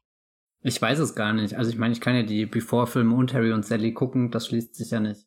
Ich 0.61 0.81
weiß 0.81 0.99
es 0.99 1.15
gar 1.15 1.33
nicht. 1.33 1.55
Also 1.55 1.71
ich 1.71 1.77
meine, 1.77 1.93
ich 1.93 2.01
kann 2.01 2.15
ja 2.15 2.23
die 2.23 2.45
Before-Filme 2.45 3.15
und 3.15 3.33
Harry 3.33 3.53
und 3.53 3.65
Sally 3.65 3.93
gucken, 3.93 4.31
das 4.31 4.47
schließt 4.47 4.75
sich 4.75 4.91
ja 4.91 4.99
nicht 4.99 5.25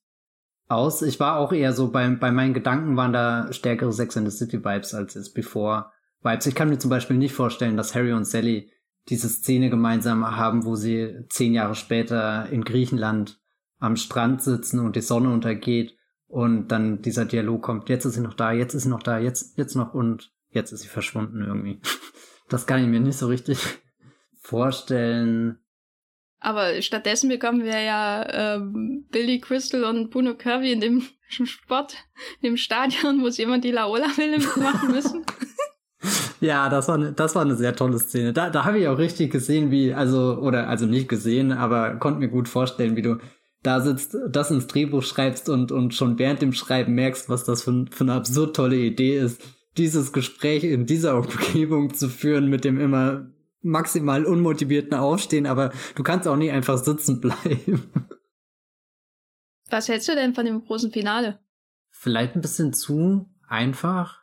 aus. 0.68 1.02
Ich 1.02 1.20
war 1.20 1.36
auch 1.36 1.52
eher 1.52 1.72
so, 1.72 1.90
bei, 1.90 2.08
bei 2.08 2.30
meinen 2.30 2.54
Gedanken 2.54 2.96
waren 2.96 3.12
da 3.12 3.52
stärkere 3.52 3.92
Sex 3.92 4.16
in 4.16 4.28
the 4.28 4.36
City-Vibes 4.36 4.94
als 4.94 5.14
jetzt 5.14 5.34
Before-Vibes. 5.34 6.46
Ich 6.46 6.54
kann 6.54 6.68
mir 6.68 6.78
zum 6.78 6.90
Beispiel 6.90 7.16
nicht 7.16 7.34
vorstellen, 7.34 7.76
dass 7.76 7.94
Harry 7.94 8.12
und 8.12 8.26
Sally 8.26 8.70
diese 9.08 9.28
Szene 9.28 9.70
gemeinsam 9.70 10.36
haben, 10.36 10.64
wo 10.64 10.76
sie 10.76 11.26
zehn 11.28 11.54
Jahre 11.54 11.74
später 11.74 12.48
in 12.50 12.64
Griechenland 12.64 13.40
am 13.78 13.96
Strand 13.96 14.42
sitzen 14.42 14.78
und 14.78 14.96
die 14.96 15.00
Sonne 15.00 15.30
untergeht 15.30 15.96
und 16.28 16.68
dann 16.68 17.02
dieser 17.02 17.24
Dialog 17.24 17.62
kommt, 17.62 17.88
jetzt 17.88 18.04
ist 18.04 18.14
sie 18.14 18.20
noch 18.20 18.34
da, 18.34 18.52
jetzt 18.52 18.74
ist 18.74 18.84
sie 18.84 18.88
noch 18.88 19.02
da, 19.02 19.18
jetzt, 19.18 19.58
jetzt 19.58 19.74
noch 19.74 19.92
und 19.92 20.32
jetzt 20.50 20.72
ist 20.72 20.82
sie 20.82 20.88
verschwunden 20.88 21.42
irgendwie. 21.42 21.80
Das 22.48 22.66
kann 22.66 22.82
ich 22.82 22.88
mir 22.88 23.00
nicht 23.00 23.16
so 23.16 23.28
richtig 23.28 23.66
vorstellen. 24.42 25.58
Aber 26.40 26.82
stattdessen 26.82 27.28
bekommen 27.28 27.62
wir 27.62 27.80
ja 27.80 28.56
ähm, 28.56 29.06
Billy 29.10 29.38
Crystal 29.38 29.84
und 29.84 30.10
Bruno 30.10 30.34
Kirby 30.34 30.72
in 30.72 30.80
dem 30.80 31.02
Sport, 31.28 31.94
in 32.40 32.50
dem 32.50 32.56
Stadion, 32.56 33.22
wo 33.22 33.30
sie 33.30 33.42
jemand 33.42 33.64
die 33.64 33.70
Laola-Welle 33.70 34.38
machen 34.38 34.90
müssen. 34.90 35.24
ja, 36.40 36.68
das 36.68 36.88
war, 36.88 36.96
eine, 36.96 37.12
das 37.12 37.34
war 37.36 37.42
eine 37.42 37.54
sehr 37.54 37.76
tolle 37.76 37.98
Szene. 37.98 38.32
Da, 38.32 38.50
da 38.50 38.64
habe 38.64 38.80
ich 38.80 38.88
auch 38.88 38.98
richtig 38.98 39.30
gesehen, 39.30 39.70
wie, 39.70 39.94
also, 39.94 40.38
oder, 40.38 40.68
also 40.68 40.86
nicht 40.86 41.08
gesehen, 41.08 41.52
aber 41.52 41.94
konnte 41.96 42.18
mir 42.18 42.28
gut 42.28 42.48
vorstellen, 42.48 42.96
wie 42.96 43.02
du 43.02 43.18
da 43.62 43.80
sitzt, 43.80 44.16
das 44.28 44.50
ins 44.50 44.66
Drehbuch 44.66 45.04
schreibst 45.04 45.48
und, 45.48 45.70
und 45.70 45.94
schon 45.94 46.18
während 46.18 46.42
dem 46.42 46.52
Schreiben 46.52 46.94
merkst, 46.94 47.28
was 47.28 47.44
das 47.44 47.62
für, 47.62 47.86
für 47.90 48.04
eine 48.04 48.14
absurd 48.14 48.56
tolle 48.56 48.76
Idee 48.76 49.18
ist, 49.18 49.40
dieses 49.76 50.12
Gespräch 50.12 50.64
in 50.64 50.86
dieser 50.86 51.16
Umgebung 51.18 51.94
zu 51.94 52.08
führen 52.08 52.50
mit 52.50 52.64
dem 52.64 52.80
immer 52.80 53.31
maximal 53.62 54.24
unmotivierten 54.24 54.94
Aufstehen, 54.94 55.46
aber 55.46 55.72
du 55.94 56.02
kannst 56.02 56.28
auch 56.28 56.36
nicht 56.36 56.52
einfach 56.52 56.78
sitzen 56.78 57.20
bleiben. 57.20 57.90
Was 59.70 59.88
hältst 59.88 60.08
du 60.08 60.14
denn 60.14 60.34
von 60.34 60.44
dem 60.44 60.64
großen 60.64 60.92
Finale? 60.92 61.38
Vielleicht 61.90 62.34
ein 62.34 62.42
bisschen 62.42 62.72
zu 62.72 63.30
einfach. 63.48 64.20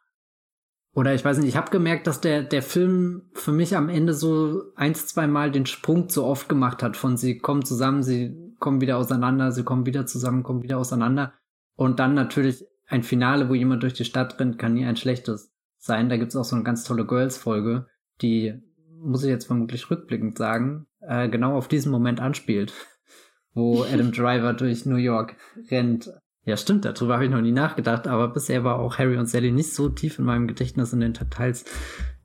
Oder 0.93 1.13
ich 1.13 1.23
weiß 1.23 1.37
nicht, 1.37 1.47
ich 1.47 1.55
habe 1.55 1.71
gemerkt, 1.71 2.07
dass 2.07 2.19
der, 2.19 2.43
der 2.43 2.61
Film 2.61 3.29
für 3.33 3.51
mich 3.51 3.75
am 3.75 3.89
Ende 3.89 4.13
so 4.13 4.63
eins, 4.75 5.07
zwei 5.07 5.27
Mal 5.27 5.51
den 5.51 5.65
Sprung 5.65 6.09
zu 6.09 6.25
oft 6.25 6.49
gemacht 6.49 6.83
hat 6.83 6.97
von 6.97 7.15
sie 7.15 7.37
kommen 7.37 7.63
zusammen, 7.63 8.03
sie 8.03 8.35
kommen 8.59 8.81
wieder 8.81 8.97
auseinander, 8.97 9.51
sie 9.51 9.63
kommen 9.63 9.85
wieder 9.85 10.05
zusammen, 10.05 10.43
kommen 10.43 10.63
wieder 10.63 10.77
auseinander. 10.77 11.33
Und 11.75 11.99
dann 11.99 12.15
natürlich 12.15 12.65
ein 12.87 13.03
Finale, 13.03 13.49
wo 13.49 13.53
jemand 13.53 13.83
durch 13.83 13.93
die 13.93 14.05
Stadt 14.05 14.39
rennt, 14.39 14.57
kann 14.57 14.73
nie 14.73 14.85
ein 14.85 14.97
schlechtes 14.97 15.53
sein. 15.77 16.09
Da 16.09 16.17
gibt's 16.17 16.35
auch 16.35 16.43
so 16.43 16.55
eine 16.55 16.65
ganz 16.65 16.83
tolle 16.83 17.05
Girls-Folge, 17.05 17.87
die 18.21 18.61
muss 19.01 19.23
ich 19.23 19.29
jetzt 19.29 19.47
vermutlich 19.47 19.89
rückblickend 19.89 20.37
sagen, 20.37 20.87
äh, 21.01 21.29
genau 21.29 21.55
auf 21.55 21.67
diesen 21.67 21.91
Moment 21.91 22.19
anspielt, 22.19 22.73
wo 23.53 23.83
Adam 23.83 24.11
Driver 24.11 24.53
durch 24.53 24.85
New 24.85 24.97
York 24.97 25.35
rennt. 25.69 26.11
Ja, 26.45 26.57
stimmt, 26.57 26.85
darüber 26.85 27.15
habe 27.15 27.25
ich 27.25 27.31
noch 27.31 27.41
nie 27.41 27.51
nachgedacht, 27.51 28.07
aber 28.07 28.29
bisher 28.29 28.63
war 28.63 28.79
auch 28.79 28.97
Harry 28.97 29.17
und 29.17 29.27
Sally 29.27 29.51
nicht 29.51 29.73
so 29.73 29.89
tief 29.89 30.19
in 30.19 30.25
meinem 30.25 30.47
Gedächtnis 30.47 30.93
in 30.93 30.99
den 30.99 31.13
Details, 31.13 31.65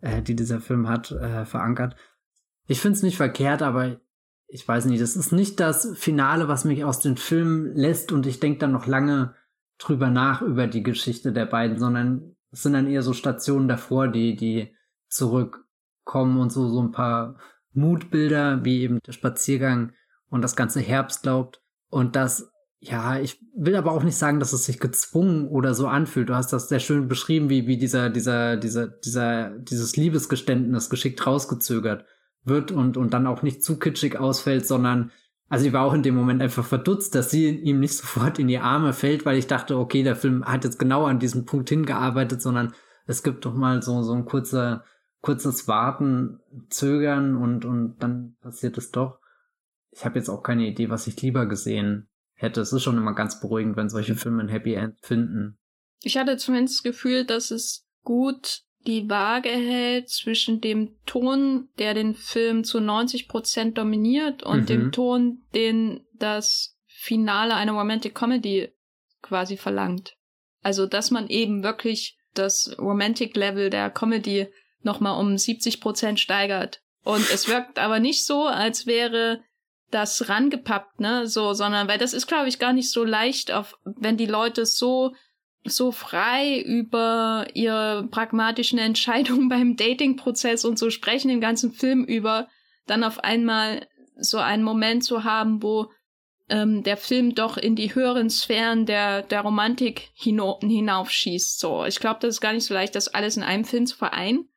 äh, 0.00 0.22
die 0.22 0.36
dieser 0.36 0.60
Film 0.60 0.88
hat, 0.88 1.10
äh, 1.10 1.44
verankert. 1.44 1.96
Ich 2.66 2.80
finde 2.80 2.96
es 2.96 3.02
nicht 3.02 3.16
verkehrt, 3.16 3.60
aber 3.62 4.00
ich 4.46 4.66
weiß 4.66 4.86
nicht, 4.86 5.02
das 5.02 5.16
ist 5.16 5.32
nicht 5.32 5.60
das 5.60 5.92
Finale, 5.96 6.48
was 6.48 6.64
mich 6.64 6.84
aus 6.84 7.00
den 7.00 7.16
Filmen 7.16 7.74
lässt 7.74 8.12
und 8.12 8.26
ich 8.26 8.40
denke 8.40 8.60
dann 8.60 8.72
noch 8.72 8.86
lange 8.86 9.34
drüber 9.78 10.10
nach 10.10 10.42
über 10.42 10.66
die 10.66 10.82
Geschichte 10.82 11.32
der 11.32 11.46
beiden, 11.46 11.78
sondern 11.78 12.36
es 12.52 12.62
sind 12.62 12.74
dann 12.74 12.86
eher 12.86 13.02
so 13.02 13.12
Stationen 13.12 13.68
davor, 13.68 14.08
die, 14.08 14.36
die 14.36 14.74
zurück 15.08 15.63
kommen 16.04 16.38
und 16.38 16.50
so, 16.50 16.68
so 16.68 16.80
ein 16.80 16.92
paar 16.92 17.36
Mutbilder, 17.72 18.64
wie 18.64 18.82
eben 18.82 19.00
der 19.06 19.12
Spaziergang 19.12 19.92
und 20.30 20.42
das 20.42 20.56
ganze 20.56 20.80
Herbstlaub. 20.80 21.58
Und 21.88 22.16
das, 22.16 22.50
ja, 22.80 23.18
ich 23.18 23.40
will 23.56 23.76
aber 23.76 23.92
auch 23.92 24.02
nicht 24.02 24.16
sagen, 24.16 24.40
dass 24.40 24.52
es 24.52 24.64
sich 24.64 24.78
gezwungen 24.80 25.48
oder 25.48 25.74
so 25.74 25.86
anfühlt. 25.86 26.28
Du 26.28 26.34
hast 26.34 26.52
das 26.52 26.68
sehr 26.68 26.80
schön 26.80 27.08
beschrieben, 27.08 27.50
wie, 27.50 27.66
wie 27.66 27.76
dieser, 27.76 28.10
dieser, 28.10 28.56
dieser, 28.56 28.88
dieser, 28.88 29.50
dieses 29.58 29.96
Liebesgeständnis 29.96 30.90
geschickt 30.90 31.26
rausgezögert 31.26 32.04
wird 32.44 32.72
und, 32.72 32.96
und 32.96 33.14
dann 33.14 33.26
auch 33.26 33.42
nicht 33.42 33.62
zu 33.62 33.78
kitschig 33.78 34.18
ausfällt, 34.18 34.66
sondern, 34.66 35.10
also 35.48 35.66
ich 35.66 35.72
war 35.72 35.84
auch 35.84 35.94
in 35.94 36.02
dem 36.02 36.14
Moment 36.14 36.42
einfach 36.42 36.64
verdutzt, 36.64 37.14
dass 37.14 37.30
sie 37.30 37.48
ihm 37.48 37.80
nicht 37.80 37.96
sofort 37.96 38.38
in 38.38 38.48
die 38.48 38.58
Arme 38.58 38.92
fällt, 38.92 39.24
weil 39.24 39.38
ich 39.38 39.46
dachte, 39.46 39.78
okay, 39.78 40.02
der 40.02 40.16
Film 40.16 40.44
hat 40.44 40.64
jetzt 40.64 40.78
genau 40.78 41.06
an 41.06 41.18
diesem 41.18 41.46
Punkt 41.46 41.68
hingearbeitet, 41.70 42.42
sondern 42.42 42.74
es 43.06 43.22
gibt 43.22 43.44
doch 43.44 43.54
mal 43.54 43.82
so, 43.82 44.02
so 44.02 44.12
ein 44.12 44.24
kurzer, 44.24 44.84
kurzes 45.24 45.66
Warten, 45.66 46.38
Zögern 46.68 47.34
und, 47.34 47.64
und 47.64 47.96
dann 48.00 48.36
passiert 48.42 48.76
es 48.76 48.90
doch. 48.90 49.18
Ich 49.90 50.04
habe 50.04 50.18
jetzt 50.18 50.28
auch 50.28 50.42
keine 50.42 50.66
Idee, 50.66 50.90
was 50.90 51.06
ich 51.06 51.20
lieber 51.22 51.46
gesehen 51.46 52.08
hätte. 52.34 52.60
Es 52.60 52.74
ist 52.74 52.82
schon 52.82 52.98
immer 52.98 53.14
ganz 53.14 53.40
beruhigend, 53.40 53.76
wenn 53.76 53.88
solche 53.88 54.16
Filme 54.16 54.42
ein 54.42 54.50
Happy 54.50 54.74
End 54.74 54.98
finden. 55.00 55.58
Ich 56.02 56.18
hatte 56.18 56.36
zumindest 56.36 56.78
das 56.78 56.82
Gefühl, 56.82 57.24
dass 57.24 57.50
es 57.50 57.86
gut 58.02 58.64
die 58.86 59.08
Waage 59.08 59.48
hält 59.48 60.10
zwischen 60.10 60.60
dem 60.60 60.94
Ton, 61.06 61.70
der 61.78 61.94
den 61.94 62.14
Film 62.14 62.62
zu 62.62 62.78
90 62.78 63.26
Prozent 63.26 63.78
dominiert 63.78 64.42
und 64.42 64.62
mhm. 64.62 64.66
dem 64.66 64.92
Ton, 64.92 65.42
den 65.54 66.04
das 66.12 66.76
Finale 66.86 67.54
einer 67.54 67.72
Romantic 67.72 68.14
Comedy 68.14 68.74
quasi 69.22 69.56
verlangt. 69.56 70.18
Also, 70.60 70.84
dass 70.84 71.10
man 71.10 71.28
eben 71.28 71.62
wirklich 71.62 72.18
das 72.34 72.76
Romantic 72.78 73.34
Level 73.36 73.70
der 73.70 73.88
Comedy 73.88 74.48
nochmal 74.84 75.20
um 75.20 75.36
70 75.36 75.80
Prozent 75.80 76.20
steigert. 76.20 76.80
Und 77.04 77.28
es 77.30 77.48
wirkt 77.48 77.78
aber 77.78 78.00
nicht 78.00 78.24
so, 78.24 78.46
als 78.46 78.86
wäre 78.86 79.42
das 79.90 80.28
rangepappt, 80.28 81.00
ne, 81.00 81.26
so, 81.26 81.52
sondern, 81.52 81.86
weil 81.86 81.98
das 81.98 82.14
ist, 82.14 82.26
glaube 82.26 82.48
ich, 82.48 82.58
gar 82.58 82.72
nicht 82.72 82.90
so 82.90 83.04
leicht, 83.04 83.52
auf, 83.52 83.78
wenn 83.84 84.16
die 84.16 84.26
Leute 84.26 84.66
so, 84.66 85.14
so 85.64 85.92
frei 85.92 86.60
über 86.60 87.46
ihre 87.54 88.08
pragmatischen 88.10 88.78
Entscheidungen 88.78 89.48
beim 89.50 89.76
Dating-Prozess 89.76 90.64
und 90.64 90.78
so 90.78 90.90
sprechen, 90.90 91.28
den 91.28 91.40
ganzen 91.40 91.72
Film 91.72 92.04
über, 92.04 92.48
dann 92.86 93.04
auf 93.04 93.22
einmal 93.22 93.86
so 94.16 94.38
einen 94.38 94.62
Moment 94.62 95.04
zu 95.04 95.24
haben, 95.24 95.62
wo 95.62 95.90
ähm, 96.48 96.82
der 96.82 96.96
Film 96.96 97.34
doch 97.34 97.56
in 97.56 97.76
die 97.76 97.94
höheren 97.94 98.30
Sphären 98.30 98.86
der, 98.86 99.22
der 99.22 99.40
Romantik 99.40 100.10
hinaufschießt. 100.14 101.58
So, 101.58 101.84
ich 101.84 102.00
glaube, 102.00 102.20
das 102.20 102.36
ist 102.36 102.40
gar 102.40 102.52
nicht 102.52 102.64
so 102.64 102.74
leicht, 102.74 102.94
das 102.94 103.08
alles 103.08 103.36
in 103.36 103.42
einem 103.42 103.64
Film 103.64 103.86
zu 103.86 103.96
vereinen. 103.96 104.48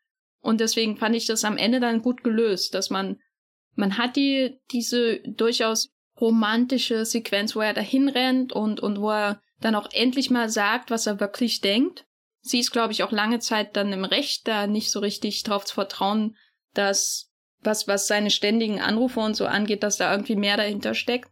Und 0.48 0.62
deswegen 0.62 0.96
fand 0.96 1.14
ich 1.14 1.26
das 1.26 1.44
am 1.44 1.58
Ende 1.58 1.82
dann 1.82 2.02
gut 2.02 2.24
gelöst, 2.24 2.74
dass 2.74 2.90
man, 2.90 3.20
man 3.76 3.98
hat 3.98 4.16
die, 4.16 4.62
diese 4.72 5.20
durchaus 5.20 5.90
romantische 6.22 7.04
Sequenz, 7.04 7.54
wo 7.54 7.60
er 7.60 7.74
dahin 7.74 8.08
rennt 8.08 8.54
und, 8.54 8.80
und 8.80 9.02
wo 9.02 9.12
er 9.12 9.42
dann 9.60 9.76
auch 9.76 9.90
endlich 9.92 10.30
mal 10.30 10.48
sagt, 10.50 10.90
was 10.90 11.06
er 11.06 11.20
wirklich 11.20 11.60
denkt. 11.60 12.06
Sie 12.40 12.60
ist, 12.60 12.72
glaube 12.72 12.94
ich, 12.94 13.04
auch 13.04 13.12
lange 13.12 13.40
Zeit 13.40 13.76
dann 13.76 13.92
im 13.92 14.06
Recht, 14.06 14.48
da 14.48 14.68
nicht 14.68 14.90
so 14.90 15.02
richtig 15.02 15.44
drauf 15.44 15.66
zu 15.66 15.74
vertrauen, 15.74 16.38
dass 16.74 17.30
was, 17.60 17.90
was 17.90 18.08
seine 18.08 18.32
ständigen 18.32 18.80
Anrufe 18.80 19.20
und 19.20 19.36
so 19.36 19.48
angeht, 19.48 19.84
dass 19.84 19.98
da 19.98 20.14
irgendwie 20.14 20.38
mehr 20.38 20.56
dahinter 20.56 20.94
steckt. 20.94 21.30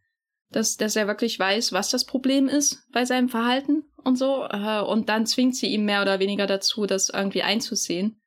Dass, 0.52 0.76
dass 0.76 0.98
er 0.98 1.08
wirklich 1.08 1.40
weiß, 1.40 1.72
was 1.72 1.90
das 1.90 2.04
Problem 2.04 2.50
ist 2.50 2.86
bei 2.92 3.06
seinem 3.06 3.30
Verhalten 3.30 3.86
und 4.04 4.18
so. 4.18 4.46
Äh, 4.50 4.82
und 4.82 5.08
dann 5.08 5.26
zwingt 5.26 5.56
sie 5.56 5.68
ihm 5.68 5.86
mehr 5.86 6.02
oder 6.02 6.20
weniger 6.20 6.48
dazu, 6.48 6.86
das 6.86 7.08
irgendwie 7.08 7.42
einzusehen 7.42 8.20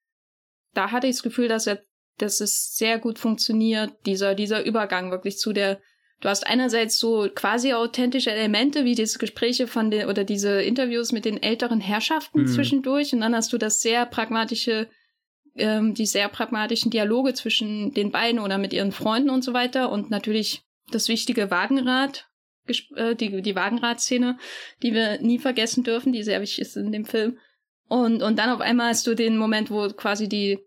da 0.79 0.93
hatte 0.93 1.09
ich 1.09 1.17
das 1.17 1.23
Gefühl, 1.25 1.49
dass 1.49 1.67
er, 1.67 1.83
dass 2.19 2.41
es 2.41 2.77
sehr 2.77 2.99
gut 2.99 3.19
funktioniert, 3.19 3.93
dieser, 4.07 4.35
dieser 4.37 4.65
Übergang 4.65 5.11
wirklich 5.11 5.39
zu 5.39 5.53
der, 5.53 5.81
du 6.21 6.29
hast 6.29 6.47
einerseits 6.47 6.99
so 6.99 7.29
quasi 7.35 7.73
authentische 7.73 8.31
Elemente, 8.31 8.85
wie 8.85 8.95
diese 8.95 9.19
Gespräche 9.19 9.67
von 9.67 9.91
den, 9.91 10.09
oder 10.09 10.23
diese 10.23 10.63
Interviews 10.63 11.11
mit 11.11 11.25
den 11.25 11.43
älteren 11.43 11.81
Herrschaften 11.81 12.43
mhm. 12.43 12.47
zwischendurch, 12.47 13.13
und 13.13 13.21
dann 13.21 13.35
hast 13.35 13.53
du 13.53 13.59
das 13.59 13.83
sehr 13.83 14.07
pragmatische, 14.07 14.89
ähm, 15.57 15.95
die 15.95 16.07
sehr 16.07 16.29
pragmatischen 16.29 16.93
Dialoge 16.93 17.35
zwischen 17.35 17.93
den 17.93 18.13
beiden 18.13 18.39
oder 18.39 18.57
mit 18.57 18.73
ihren 18.73 18.93
Freunden 18.93 19.31
und 19.31 19.43
so 19.43 19.53
weiter, 19.53 19.91
und 19.91 20.11
natürlich 20.11 20.63
das 20.93 21.09
wichtige 21.09 21.51
Wagenrad, 21.51 22.29
äh, 22.95 23.17
die, 23.17 23.43
die 23.43 23.57
Wagenradszene, 23.57 24.39
die 24.83 24.95
wir 24.95 25.21
nie 25.21 25.41
vergessen 25.41 25.83
dürfen, 25.83 26.13
die 26.13 26.23
sehr 26.23 26.41
wichtig 26.41 26.61
ist 26.61 26.77
in 26.77 26.93
dem 26.93 27.05
Film. 27.05 27.39
Und, 27.89 28.23
und 28.23 28.39
dann 28.39 28.51
auf 28.51 28.61
einmal 28.61 28.91
hast 28.91 29.07
du 29.07 29.15
den 29.15 29.39
Moment, 29.39 29.71
wo 29.71 29.89
quasi 29.89 30.29
die, 30.29 30.59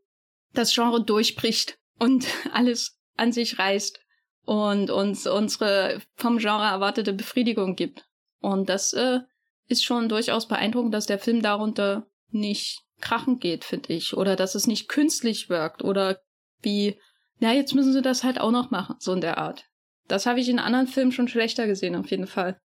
das 0.53 0.73
Genre 0.73 1.03
durchbricht 1.03 1.77
und 1.99 2.27
alles 2.53 2.97
an 3.17 3.31
sich 3.31 3.59
reißt 3.59 3.99
und 4.45 4.89
uns 4.89 5.27
unsere 5.27 6.01
vom 6.15 6.37
Genre 6.37 6.65
erwartete 6.65 7.13
Befriedigung 7.13 7.75
gibt. 7.75 8.05
Und 8.39 8.69
das 8.69 8.93
äh, 8.93 9.19
ist 9.67 9.83
schon 9.83 10.09
durchaus 10.09 10.47
beeindruckend, 10.47 10.93
dass 10.93 11.05
der 11.05 11.19
Film 11.19 11.41
darunter 11.41 12.07
nicht 12.29 12.81
krachend 12.99 13.41
geht, 13.41 13.63
finde 13.63 13.93
ich. 13.93 14.15
Oder 14.15 14.35
dass 14.35 14.55
es 14.55 14.67
nicht 14.67 14.87
künstlich 14.87 15.49
wirkt. 15.49 15.83
Oder 15.83 16.21
wie, 16.61 16.99
na, 17.39 17.53
jetzt 17.53 17.73
müssen 17.73 17.93
sie 17.93 18.01
das 18.01 18.23
halt 18.23 18.39
auch 18.39 18.51
noch 18.51 18.71
machen, 18.71 18.95
so 18.99 19.13
in 19.13 19.21
der 19.21 19.37
Art. 19.37 19.65
Das 20.07 20.25
habe 20.25 20.39
ich 20.39 20.49
in 20.49 20.59
anderen 20.59 20.87
Filmen 20.87 21.11
schon 21.11 21.27
schlechter 21.27 21.67
gesehen, 21.67 21.95
auf 21.95 22.09
jeden 22.09 22.27
Fall. 22.27 22.59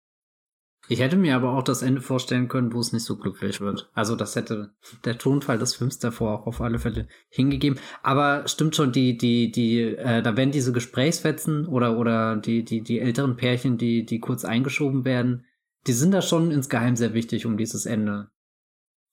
Ich 0.89 0.99
hätte 0.99 1.15
mir 1.15 1.35
aber 1.35 1.53
auch 1.53 1.64
das 1.64 1.81
Ende 1.81 2.01
vorstellen 2.01 2.49
können, 2.49 2.73
wo 2.73 2.80
es 2.80 2.91
nicht 2.91 3.05
so 3.05 3.15
glücklich 3.15 3.61
wird. 3.61 3.89
Also 3.93 4.18
das 4.18 4.35
hätte 4.35 4.73
der 5.05 5.18
Tonfall 5.18 5.57
des 5.57 5.76
Films 5.76 5.97
davor 5.99 6.34
auch 6.34 6.47
auf 6.47 6.60
alle 6.60 6.77
Fälle 6.77 7.07
hingegeben. 7.30 7.80
Aber 8.01 8.47
stimmt 8.47 8.76
schon, 8.76 8.91
die, 8.91 9.18
die, 9.18 9.49
die, 9.51 9.80
äh, 9.81 10.22
da 10.22 10.35
werden 10.35 10.51
diese 10.51 10.73
Gesprächsfetzen 10.73 11.68
oder, 11.68 11.97
oder 11.97 12.35
die, 12.35 12.65
die, 12.65 12.81
die 12.81 12.99
älteren 12.99 13.38
Pärchen, 13.38 13.77
die, 13.77 14.05
die 14.05 14.19
kurz 14.19 14.43
eingeschoben 14.43 15.05
werden, 15.05 15.45
die 15.88 15.93
sind 15.93 16.11
da 16.11 16.22
schon 16.22 16.51
insgeheim 16.51 16.97
sehr 16.97 17.14
wichtig, 17.14 17.45
um 17.45 17.55
dieses 17.55 17.85
Ende 17.85 18.30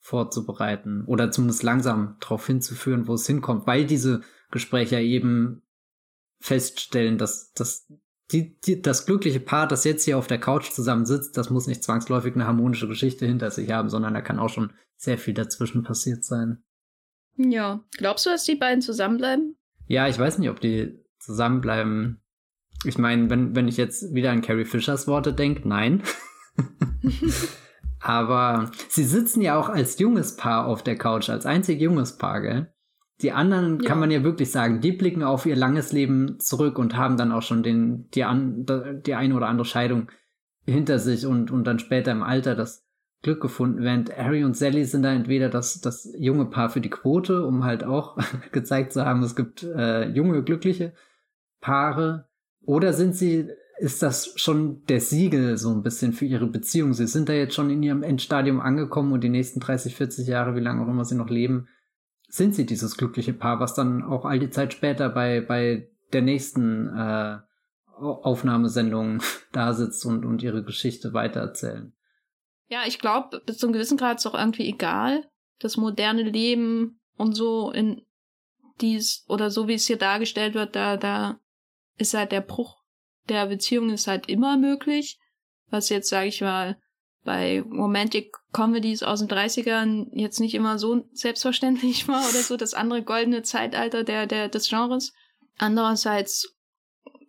vorzubereiten 0.00 1.04
oder 1.06 1.30
zumindest 1.30 1.62
langsam 1.62 2.16
darauf 2.20 2.46
hinzuführen, 2.46 3.06
wo 3.06 3.14
es 3.14 3.26
hinkommt, 3.26 3.66
weil 3.66 3.84
diese 3.84 4.22
Gespräche 4.50 4.98
eben 5.00 5.62
feststellen, 6.40 7.18
dass, 7.18 7.52
dass 7.52 7.86
die, 8.32 8.58
die, 8.60 8.80
das 8.80 9.06
glückliche 9.06 9.40
Paar, 9.40 9.66
das 9.66 9.84
jetzt 9.84 10.04
hier 10.04 10.18
auf 10.18 10.26
der 10.26 10.38
Couch 10.38 10.70
zusammen 10.70 11.06
sitzt, 11.06 11.36
das 11.36 11.50
muss 11.50 11.66
nicht 11.66 11.82
zwangsläufig 11.82 12.34
eine 12.34 12.46
harmonische 12.46 12.88
Geschichte 12.88 13.26
hinter 13.26 13.50
sich 13.50 13.70
haben, 13.70 13.88
sondern 13.88 14.14
da 14.14 14.20
kann 14.20 14.38
auch 14.38 14.48
schon 14.48 14.72
sehr 14.96 15.18
viel 15.18 15.34
dazwischen 15.34 15.82
passiert 15.82 16.24
sein. 16.24 16.62
Ja. 17.36 17.84
Glaubst 17.96 18.26
du, 18.26 18.30
dass 18.30 18.44
die 18.44 18.54
beiden 18.54 18.82
zusammenbleiben? 18.82 19.56
Ja, 19.86 20.08
ich 20.08 20.18
weiß 20.18 20.38
nicht, 20.38 20.50
ob 20.50 20.60
die 20.60 21.02
zusammenbleiben. 21.18 22.22
Ich 22.84 22.98
meine, 22.98 23.28
wenn, 23.30 23.54
wenn 23.54 23.68
ich 23.68 23.76
jetzt 23.76 24.14
wieder 24.14 24.30
an 24.30 24.42
Carrie 24.42 24.64
Fishers 24.64 25.06
Worte 25.06 25.32
denke, 25.32 25.68
nein. 25.68 26.02
Aber 28.00 28.70
sie 28.88 29.04
sitzen 29.04 29.42
ja 29.42 29.58
auch 29.58 29.68
als 29.68 29.98
junges 29.98 30.36
Paar 30.36 30.66
auf 30.66 30.82
der 30.82 30.96
Couch, 30.96 31.28
als 31.28 31.44
einzig 31.44 31.80
junges 31.80 32.16
Paar, 32.16 32.40
gell? 32.40 32.74
Die 33.22 33.32
anderen 33.32 33.80
ja. 33.80 33.88
kann 33.88 34.00
man 34.00 34.10
ja 34.10 34.22
wirklich 34.24 34.50
sagen, 34.50 34.80
die 34.80 34.92
blicken 34.92 35.22
auf 35.22 35.46
ihr 35.46 35.56
langes 35.56 35.92
Leben 35.92 36.38
zurück 36.40 36.78
und 36.78 36.96
haben 36.96 37.16
dann 37.16 37.32
auch 37.32 37.42
schon 37.42 37.62
den, 37.62 38.08
die, 38.10 38.24
an, 38.24 38.66
die 39.04 39.14
eine 39.14 39.34
oder 39.34 39.48
andere 39.48 39.66
Scheidung 39.66 40.10
hinter 40.66 40.98
sich 40.98 41.26
und, 41.26 41.50
und 41.50 41.64
dann 41.66 41.78
später 41.78 42.12
im 42.12 42.22
Alter 42.22 42.54
das 42.54 42.86
Glück 43.22 43.42
gefunden, 43.42 43.82
während 43.82 44.16
Harry 44.16 44.44
und 44.44 44.56
Sally 44.56 44.84
sind 44.86 45.02
da 45.02 45.12
entweder 45.12 45.50
das, 45.50 45.80
das 45.80 46.10
junge 46.18 46.46
Paar 46.46 46.70
für 46.70 46.80
die 46.80 46.88
Quote, 46.88 47.44
um 47.44 47.64
halt 47.64 47.84
auch 47.84 48.16
gezeigt 48.52 48.92
zu 48.92 49.04
haben, 49.04 49.22
es 49.22 49.36
gibt 49.36 49.62
äh, 49.62 50.08
junge, 50.08 50.42
glückliche 50.42 50.94
Paare, 51.60 52.30
oder 52.62 52.92
sind 52.92 53.16
sie, 53.16 53.48
ist 53.78 54.02
das 54.02 54.32
schon 54.36 54.84
der 54.86 55.00
Siegel 55.00 55.56
so 55.56 55.70
ein 55.70 55.82
bisschen 55.82 56.12
für 56.12 56.26
ihre 56.26 56.46
Beziehung? 56.46 56.92
Sie 56.92 57.06
sind 57.06 57.28
da 57.28 57.32
jetzt 57.32 57.54
schon 57.54 57.70
in 57.70 57.82
ihrem 57.82 58.02
Endstadium 58.02 58.60
angekommen 58.60 59.12
und 59.12 59.24
die 59.24 59.28
nächsten 59.28 59.60
30, 59.60 59.96
40 59.96 60.28
Jahre, 60.28 60.54
wie 60.54 60.60
lange 60.60 60.82
auch 60.82 60.88
immer 60.88 61.04
sie 61.04 61.14
noch 61.14 61.30
leben, 61.30 61.68
sind 62.30 62.54
sie 62.54 62.66
dieses 62.66 62.96
glückliche 62.96 63.32
Paar, 63.32 63.60
was 63.60 63.74
dann 63.74 64.02
auch 64.02 64.24
all 64.24 64.38
die 64.38 64.50
Zeit 64.50 64.72
später 64.72 65.08
bei, 65.08 65.40
bei 65.40 65.88
der 66.12 66.22
nächsten 66.22 66.88
äh, 66.88 67.38
Aufnahmesendung 67.98 69.22
da 69.52 69.72
sitzt 69.72 70.04
und, 70.06 70.24
und 70.24 70.42
ihre 70.42 70.64
Geschichte 70.64 71.12
weitererzählen. 71.12 71.92
Ja, 72.68 72.82
ich 72.86 72.98
glaube, 72.98 73.42
bis 73.44 73.58
zu 73.58 73.66
einem 73.66 73.72
gewissen 73.72 73.98
Grad 73.98 74.18
ist 74.18 74.26
auch 74.26 74.38
irgendwie 74.38 74.68
egal. 74.68 75.28
Das 75.58 75.76
moderne 75.76 76.22
Leben 76.22 77.00
und 77.16 77.34
so 77.34 77.70
in 77.70 78.02
dies 78.80 79.24
oder 79.28 79.50
so 79.50 79.68
wie 79.68 79.74
es 79.74 79.86
hier 79.86 79.98
dargestellt 79.98 80.54
wird, 80.54 80.74
da, 80.74 80.96
da 80.96 81.38
ist 81.98 82.14
halt 82.14 82.32
der 82.32 82.40
Bruch 82.40 82.80
der 83.30 83.46
Beziehung 83.46 83.90
ist 83.90 84.06
halt 84.06 84.28
immer 84.28 84.56
möglich. 84.56 85.18
Was 85.68 85.88
jetzt, 85.88 86.08
sage 86.08 86.28
ich 86.28 86.40
mal, 86.40 86.80
bei 87.24 87.60
Romantic 87.60 88.32
Comedies 88.52 89.02
aus 89.02 89.20
den 89.20 89.28
30ern 89.28 90.08
jetzt 90.12 90.40
nicht 90.40 90.54
immer 90.54 90.78
so 90.78 91.04
selbstverständlich 91.12 92.08
war 92.08 92.28
oder 92.28 92.40
so, 92.40 92.56
das 92.56 92.74
andere 92.74 93.02
goldene 93.02 93.42
Zeitalter 93.42 94.04
der, 94.04 94.26
der, 94.26 94.48
des 94.48 94.68
Genres. 94.68 95.12
Andererseits 95.58 96.56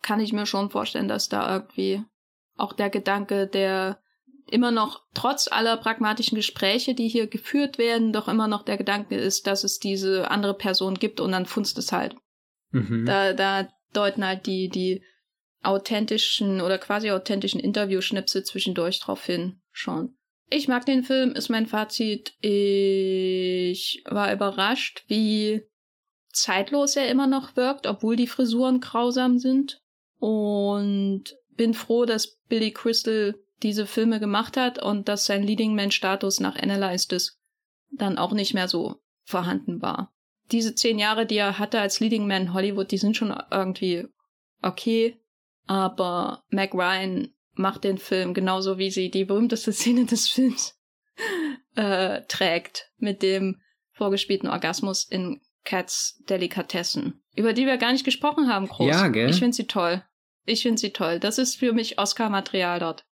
kann 0.01 0.19
ich 0.19 0.33
mir 0.33 0.45
schon 0.45 0.69
vorstellen, 0.69 1.07
dass 1.07 1.29
da 1.29 1.53
irgendwie 1.53 2.03
auch 2.55 2.73
der 2.73 2.89
Gedanke, 2.89 3.47
der 3.47 3.99
immer 4.49 4.71
noch 4.71 5.03
trotz 5.13 5.47
aller 5.49 5.77
pragmatischen 5.77 6.35
Gespräche, 6.35 6.93
die 6.93 7.07
hier 7.07 7.27
geführt 7.27 7.77
werden, 7.77 8.11
doch 8.11 8.27
immer 8.27 8.47
noch 8.47 8.63
der 8.63 8.77
Gedanke 8.77 9.15
ist, 9.15 9.47
dass 9.47 9.63
es 9.63 9.79
diese 9.79 10.29
andere 10.29 10.53
Person 10.53 10.95
gibt 10.95 11.19
und 11.19 11.31
dann 11.31 11.45
funzt 11.45 11.77
es 11.77 11.91
halt. 11.91 12.15
Mhm. 12.71 13.05
Da, 13.05 13.33
da 13.33 13.69
deuten 13.93 14.25
halt 14.25 14.45
die, 14.45 14.69
die 14.69 15.03
authentischen 15.63 16.59
oder 16.61 16.77
quasi 16.77 17.11
authentischen 17.11 17.59
Interviewschnipsel 17.59 18.43
zwischendurch 18.43 18.99
drauf 18.99 19.25
hin 19.25 19.60
schon. 19.71 20.17
Ich 20.49 20.67
mag 20.67 20.85
den 20.85 21.03
Film, 21.03 21.31
ist 21.31 21.49
mein 21.49 21.65
Fazit. 21.65 22.33
Ich 22.41 24.03
war 24.05 24.33
überrascht, 24.33 25.05
wie 25.07 25.63
zeitlos 26.33 26.95
er 26.95 27.09
immer 27.09 27.27
noch 27.27 27.55
wirkt, 27.55 27.87
obwohl 27.87 28.15
die 28.15 28.27
Frisuren 28.27 28.81
grausam 28.81 29.39
sind. 29.39 29.81
Und 30.19 31.35
bin 31.49 31.73
froh, 31.73 32.05
dass 32.05 32.37
Billy 32.47 32.71
Crystal 32.71 33.35
diese 33.63 33.85
Filme 33.85 34.19
gemacht 34.19 34.57
hat 34.57 34.81
und 34.81 35.07
dass 35.07 35.25
sein 35.25 35.43
Leading 35.43 35.75
Man 35.75 35.91
Status 35.91 36.39
nach 36.39 36.55
Analyzed 36.55 37.13
ist 37.13 37.41
dann 37.91 38.17
auch 38.17 38.31
nicht 38.31 38.53
mehr 38.53 38.67
so 38.67 39.01
vorhanden 39.25 39.81
war. 39.81 40.13
Diese 40.51 40.75
zehn 40.75 40.99
Jahre, 40.99 41.25
die 41.25 41.37
er 41.37 41.59
hatte 41.59 41.79
als 41.79 41.99
Leading 41.99 42.27
Man 42.27 42.53
Hollywood, 42.53 42.91
die 42.91 42.97
sind 42.97 43.15
schon 43.15 43.35
irgendwie 43.51 44.07
okay, 44.61 45.19
aber 45.67 46.43
Meg 46.49 46.73
Ryan 46.73 47.33
macht 47.53 47.83
den 47.83 47.97
Film 47.97 48.33
genauso, 48.33 48.77
wie 48.77 48.91
sie 48.91 49.11
die 49.11 49.25
berühmteste 49.25 49.71
Szene 49.73 50.05
des 50.05 50.29
Films 50.29 50.79
äh, 51.75 52.21
trägt, 52.27 52.91
mit 52.97 53.21
dem 53.21 53.61
vorgespielten 53.91 54.49
Orgasmus 54.49 55.03
in 55.03 55.41
Cats 55.63 56.21
Delikatessen, 56.27 57.21
über 57.35 57.53
die 57.53 57.65
wir 57.65 57.77
gar 57.77 57.91
nicht 57.91 58.05
gesprochen 58.05 58.47
haben, 58.47 58.67
groß. 58.67 58.87
Ja, 58.87 59.07
gell? 59.09 59.29
Ich 59.29 59.39
finde 59.39 59.55
sie 59.55 59.67
toll. 59.67 60.03
Ich 60.45 60.63
finde 60.63 60.79
sie 60.79 60.91
toll. 60.91 61.19
Das 61.19 61.37
ist 61.37 61.55
für 61.55 61.71
mich 61.71 61.99
Oscar-Material 61.99 62.79
dort. 62.79 63.05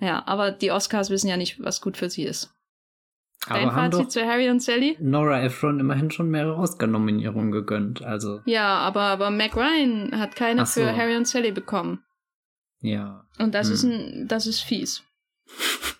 Ja, 0.00 0.22
aber 0.26 0.50
die 0.50 0.70
Oscars 0.70 1.10
wissen 1.10 1.28
ja 1.28 1.36
nicht, 1.36 1.62
was 1.62 1.80
gut 1.80 1.96
für 1.96 2.08
sie 2.08 2.24
ist. 2.24 2.54
Dein 3.48 3.68
aber 3.68 3.90
Fazit 3.90 4.10
zu 4.10 4.26
Harry 4.26 4.50
und 4.50 4.60
Sally? 4.60 4.96
Nora 4.98 5.42
Ephron 5.42 5.78
immerhin 5.78 6.10
schon 6.10 6.30
mehrere 6.30 6.56
Oscar-Nominierungen 6.56 7.52
gegönnt, 7.52 8.02
also. 8.02 8.40
Ja, 8.44 8.78
aber, 8.78 9.02
aber 9.02 9.30
Mac 9.30 9.56
Ryan 9.56 10.18
hat 10.18 10.34
keine 10.36 10.66
so. 10.66 10.80
für 10.80 10.96
Harry 10.96 11.16
und 11.16 11.28
Sally 11.28 11.52
bekommen. 11.52 12.02
Ja. 12.80 13.26
Und 13.38 13.54
das 13.54 13.68
hm. 13.68 13.74
ist 13.74 13.82
ein, 13.84 14.28
das 14.28 14.46
ist 14.46 14.60
fies. 14.60 15.02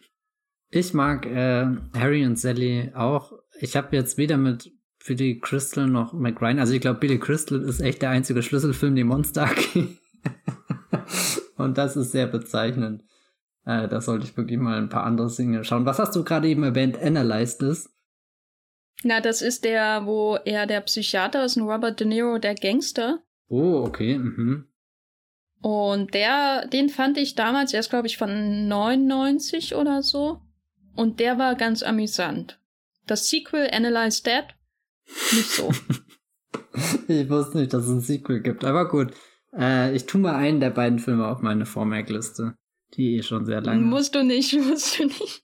Ich 0.68 0.92
mag 0.92 1.24
äh, 1.26 1.64
Harry 1.94 2.26
und 2.26 2.38
Sally 2.38 2.90
auch. 2.94 3.32
Ich 3.60 3.76
habe 3.76 3.94
jetzt 3.96 4.18
weder 4.18 4.36
mit 4.36 4.70
Billy 5.06 5.38
Crystal 5.38 5.86
noch 5.86 6.12
Mac 6.12 6.42
Ryan, 6.42 6.58
also 6.58 6.74
ich 6.74 6.80
glaube, 6.80 6.98
Billy 6.98 7.18
Crystal 7.18 7.62
ist 7.62 7.80
echt 7.80 8.02
der 8.02 8.10
einzige 8.10 8.42
Schlüsselfilm, 8.42 8.96
den 8.96 9.06
Monster 9.06 9.48
Und 11.56 11.78
das 11.78 11.96
ist 11.96 12.12
sehr 12.12 12.26
bezeichnend. 12.26 13.04
Äh, 13.64 13.88
da 13.88 14.00
sollte 14.00 14.26
ich 14.26 14.36
wirklich 14.36 14.58
mal 14.58 14.78
ein 14.78 14.88
paar 14.88 15.04
andere 15.04 15.32
Dinge 15.32 15.64
schauen. 15.64 15.86
Was 15.86 15.98
hast 15.98 16.14
du 16.14 16.24
gerade 16.24 16.48
eben 16.48 16.62
erwähnt? 16.62 17.00
Analyzed 17.00 17.62
ist? 17.62 17.90
Na, 19.02 19.20
das 19.20 19.42
ist 19.42 19.64
der, 19.64 20.06
wo 20.06 20.36
er 20.44 20.66
der 20.66 20.80
Psychiater 20.80 21.44
ist, 21.44 21.56
ein 21.56 21.62
Robert 21.62 22.00
De 22.00 22.06
Niro, 22.06 22.38
der 22.38 22.54
Gangster. 22.54 23.22
Oh, 23.48 23.84
okay. 23.86 24.18
Mhm. 24.18 24.68
Und 25.62 26.14
der, 26.14 26.66
den 26.68 26.88
fand 26.88 27.18
ich 27.18 27.34
damals 27.34 27.72
erst, 27.72 27.90
glaube 27.90 28.06
ich, 28.06 28.18
von 28.18 28.68
99 28.68 29.74
oder 29.74 30.02
so. 30.02 30.40
Und 30.94 31.20
der 31.20 31.38
war 31.38 31.54
ganz 31.54 31.82
amüsant. 31.82 32.60
Das 33.06 33.28
Sequel 33.28 33.70
Analyze 33.72 34.22
Dead, 34.22 34.44
nicht 35.32 35.50
so. 35.50 35.70
ich 37.08 37.28
wusste 37.28 37.58
nicht, 37.58 37.72
dass 37.72 37.84
es 37.84 37.90
ein 37.90 38.00
Sequel 38.00 38.40
gibt, 38.40 38.64
aber 38.64 38.88
gut. 38.88 39.12
Äh, 39.56 39.94
ich 39.94 40.06
tue 40.06 40.20
mal 40.20 40.34
einen 40.34 40.60
der 40.60 40.70
beiden 40.70 40.98
Filme 40.98 41.28
auf 41.28 41.40
meine 41.40 41.66
Vormerkliste. 41.66 42.54
Die 42.94 43.16
ist 43.16 43.26
schon 43.26 43.46
sehr 43.46 43.60
lang. 43.60 43.82
Musst 43.84 44.14
du 44.14 44.24
nicht, 44.24 44.52
musst 44.68 44.98
du 44.98 45.06
nicht. 45.06 45.42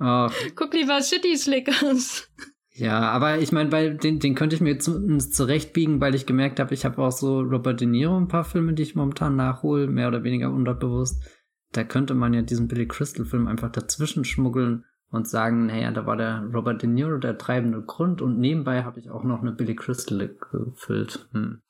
Oh. 0.00 0.28
Guck 0.56 0.74
lieber 0.74 1.00
City 1.02 1.36
Slickers. 1.36 2.28
Ja, 2.76 3.02
aber 3.12 3.38
ich 3.38 3.52
meine, 3.52 3.70
weil 3.70 3.96
den, 3.96 4.18
den 4.18 4.34
könnte 4.34 4.56
ich 4.56 4.60
mir 4.60 4.78
zumindest 4.80 5.34
zurechtbiegen, 5.36 6.00
weil 6.00 6.16
ich 6.16 6.26
gemerkt 6.26 6.58
habe, 6.58 6.74
ich 6.74 6.84
habe 6.84 7.00
auch 7.00 7.12
so 7.12 7.40
Robert 7.40 7.80
De 7.80 7.86
Niro 7.86 8.16
ein 8.16 8.26
paar 8.26 8.44
Filme, 8.44 8.72
die 8.72 8.82
ich 8.82 8.96
momentan 8.96 9.36
nachhole, 9.36 9.86
mehr 9.86 10.08
oder 10.08 10.24
weniger 10.24 10.50
unterbewusst. 10.50 11.22
Da 11.70 11.84
könnte 11.84 12.14
man 12.14 12.34
ja 12.34 12.42
diesen 12.42 12.66
Billy 12.66 12.88
Crystal 12.88 13.24
Film 13.24 13.46
einfach 13.46 13.70
dazwischen 13.70 14.24
schmuggeln 14.24 14.84
und 15.10 15.28
sagen, 15.28 15.66
naja, 15.66 15.92
da 15.92 16.04
war 16.04 16.16
der 16.16 16.48
Robert 16.52 16.82
De 16.82 16.88
Niro 16.88 17.18
der 17.18 17.38
treibende 17.38 17.80
Grund 17.82 18.20
und 18.20 18.40
nebenbei 18.40 18.82
habe 18.82 18.98
ich 18.98 19.08
auch 19.08 19.22
noch 19.22 19.40
eine 19.40 19.52
Billy 19.52 19.76
Crystal 19.76 20.36
gefüllt. 20.50 21.28
Hm. 21.32 21.62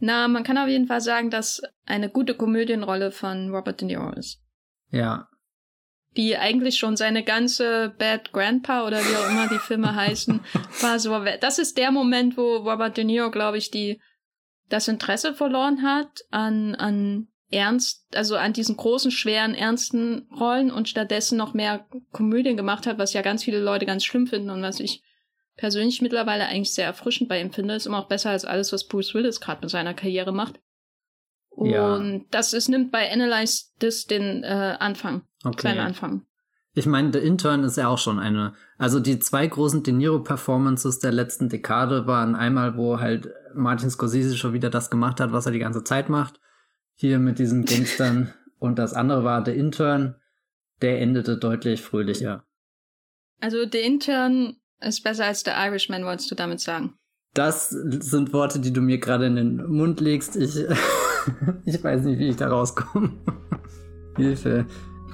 Na, 0.00 0.26
man 0.26 0.42
kann 0.42 0.58
auf 0.58 0.68
jeden 0.68 0.88
Fall 0.88 1.00
sagen, 1.00 1.30
dass 1.30 1.62
eine 1.86 2.10
gute 2.10 2.34
Komödienrolle 2.34 3.12
von 3.12 3.54
Robert 3.54 3.80
De 3.80 3.86
Niro 3.86 4.12
ist. 4.14 4.42
Ja, 4.88 5.29
die 6.16 6.36
eigentlich 6.36 6.78
schon 6.78 6.96
seine 6.96 7.22
ganze 7.22 7.94
Bad 7.98 8.32
Grandpa 8.32 8.86
oder 8.86 8.98
wie 8.98 9.16
auch 9.16 9.30
immer 9.30 9.48
die 9.48 9.58
Filme 9.58 9.94
heißen, 9.94 10.40
war 10.80 10.98
so. 10.98 11.16
Das 11.40 11.58
ist 11.58 11.78
der 11.78 11.90
Moment, 11.92 12.36
wo 12.36 12.56
Robert 12.56 12.96
De 12.96 13.04
Niro, 13.04 13.30
glaube 13.30 13.58
ich, 13.58 13.70
die 13.70 14.00
das 14.68 14.88
Interesse 14.88 15.34
verloren 15.34 15.82
hat 15.82 16.24
an 16.30 16.74
an 16.74 17.28
ernst, 17.52 18.06
also 18.14 18.36
an 18.36 18.52
diesen 18.52 18.76
großen, 18.76 19.10
schweren, 19.10 19.54
ernsten 19.54 20.28
Rollen 20.38 20.70
und 20.70 20.88
stattdessen 20.88 21.36
noch 21.36 21.52
mehr 21.52 21.86
Komödien 22.12 22.56
gemacht 22.56 22.86
hat, 22.86 22.98
was 22.98 23.12
ja 23.12 23.22
ganz 23.22 23.42
viele 23.42 23.60
Leute 23.60 23.86
ganz 23.86 24.04
schlimm 24.04 24.28
finden 24.28 24.50
und 24.50 24.62
was 24.62 24.78
ich 24.78 25.02
persönlich 25.56 26.00
mittlerweile 26.00 26.46
eigentlich 26.46 26.72
sehr 26.72 26.86
erfrischend 26.86 27.28
bei 27.28 27.40
ihm 27.40 27.52
finde. 27.52 27.74
Ist 27.74 27.86
immer 27.86 27.98
auch 27.98 28.08
besser 28.08 28.30
als 28.30 28.44
alles, 28.44 28.72
was 28.72 28.86
Bruce 28.86 29.14
Willis 29.14 29.40
gerade 29.40 29.62
mit 29.62 29.70
seiner 29.70 29.94
Karriere 29.94 30.32
macht. 30.32 30.60
Und 31.50 31.70
Ja. 31.70 32.00
das 32.30 32.52
ist, 32.52 32.68
nimmt 32.68 32.92
bei 32.92 33.10
Analyze 33.12 33.64
This 33.80 34.06
den 34.06 34.44
äh, 34.44 34.76
Anfang. 34.78 35.22
Okay. 35.44 35.56
Kleinen 35.56 35.80
Anfang. 35.80 36.26
Ich 36.72 36.86
meine, 36.86 37.12
The 37.12 37.18
Intern 37.18 37.64
ist 37.64 37.76
ja 37.76 37.88
auch 37.88 37.98
schon 37.98 38.18
eine. 38.18 38.54
Also 38.78 39.00
die 39.00 39.18
zwei 39.18 39.46
großen 39.46 39.82
De 39.82 39.92
Niro-Performances 39.92 41.00
der 41.00 41.10
letzten 41.10 41.48
Dekade 41.48 42.06
waren 42.06 42.36
einmal, 42.36 42.76
wo 42.76 43.00
halt 43.00 43.28
Martin 43.54 43.90
Scorsese 43.90 44.36
schon 44.36 44.52
wieder 44.52 44.70
das 44.70 44.90
gemacht 44.90 45.18
hat, 45.18 45.32
was 45.32 45.46
er 45.46 45.52
die 45.52 45.58
ganze 45.58 45.82
Zeit 45.82 46.08
macht. 46.08 46.40
Hier 46.94 47.18
mit 47.18 47.38
diesen 47.38 47.64
Gangstern. 47.64 48.32
Und 48.58 48.78
das 48.78 48.92
andere 48.92 49.24
war 49.24 49.44
The 49.44 49.52
Intern. 49.52 50.16
Der 50.82 51.00
endete 51.00 51.36
deutlich 51.36 51.82
fröhlicher. 51.82 52.44
Also 53.40 53.58
The 53.70 53.78
Intern 53.78 54.56
ist 54.80 55.02
besser 55.02 55.26
als 55.26 55.40
The 55.40 55.50
Irishman, 55.50 56.04
wolltest 56.04 56.30
du 56.30 56.34
damit 56.34 56.60
sagen? 56.60 56.94
Das 57.34 57.70
sind 57.70 58.32
Worte, 58.32 58.60
die 58.60 58.72
du 58.72 58.80
mir 58.80 58.98
gerade 58.98 59.26
in 59.26 59.36
den 59.36 59.66
Mund 59.66 60.00
legst. 60.00 60.36
Ich, 60.36 60.56
ich 61.64 61.84
weiß 61.84 62.02
nicht, 62.02 62.18
wie 62.18 62.28
ich 62.28 62.36
da 62.36 62.48
rauskomme. 62.48 63.12
Hilfe. 64.16 64.66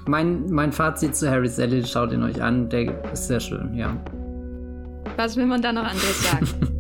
Mein, 0.08 0.46
mein 0.50 0.70
Fazit 0.70 1.16
zu 1.16 1.28
Harry 1.28 1.48
Sally, 1.48 1.84
schaut 1.84 2.12
ihn 2.12 2.22
euch 2.22 2.40
an, 2.40 2.68
der 2.68 3.12
ist 3.12 3.26
sehr 3.26 3.40
schön, 3.40 3.74
ja. 3.74 3.96
Was 5.16 5.36
will 5.36 5.46
man 5.46 5.60
da 5.60 5.72
noch 5.72 5.84
anderes 5.84 6.30
sagen? 6.30 6.46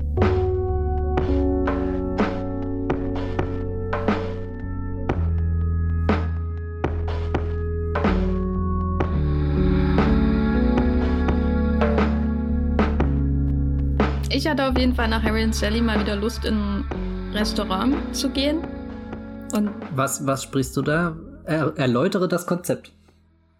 Ich 14.28 14.46
hatte 14.46 14.68
auf 14.68 14.78
jeden 14.78 14.94
Fall 14.94 15.08
nach 15.08 15.22
Harry 15.22 15.42
und 15.42 15.54
Sally 15.54 15.80
mal 15.80 15.98
wieder 15.98 16.14
Lust, 16.14 16.44
in 16.44 16.54
ein 16.54 16.84
Restaurant 17.32 17.96
zu 18.14 18.28
gehen. 18.28 18.58
Und 19.54 19.70
Was, 19.94 20.26
was 20.26 20.42
sprichst 20.42 20.76
du 20.76 20.82
da? 20.82 21.16
Er, 21.44 21.72
erläutere 21.76 22.28
das 22.28 22.46
Konzept. 22.46 22.92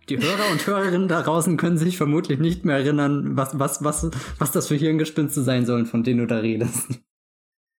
Die 0.09 0.19
Hörer 0.19 0.51
und 0.53 0.66
Hörerinnen 0.66 1.09
da 1.09 1.23
draußen 1.23 1.57
können 1.57 1.78
sich 1.78 1.97
vermutlich 1.97 2.39
nicht 2.39 2.65
mehr 2.65 2.77
erinnern, 2.77 3.37
was, 3.37 3.59
was, 3.59 3.83
was, 3.83 4.11
was 4.39 4.53
das 4.53 4.69
für 4.69 4.77
Hirngespinste 4.77 5.43
sein 5.43 5.66
sollen, 5.66 5.87
von 5.87 6.05
denen 6.05 6.20
du 6.20 6.27
da 6.27 6.39
redest. 6.39 7.01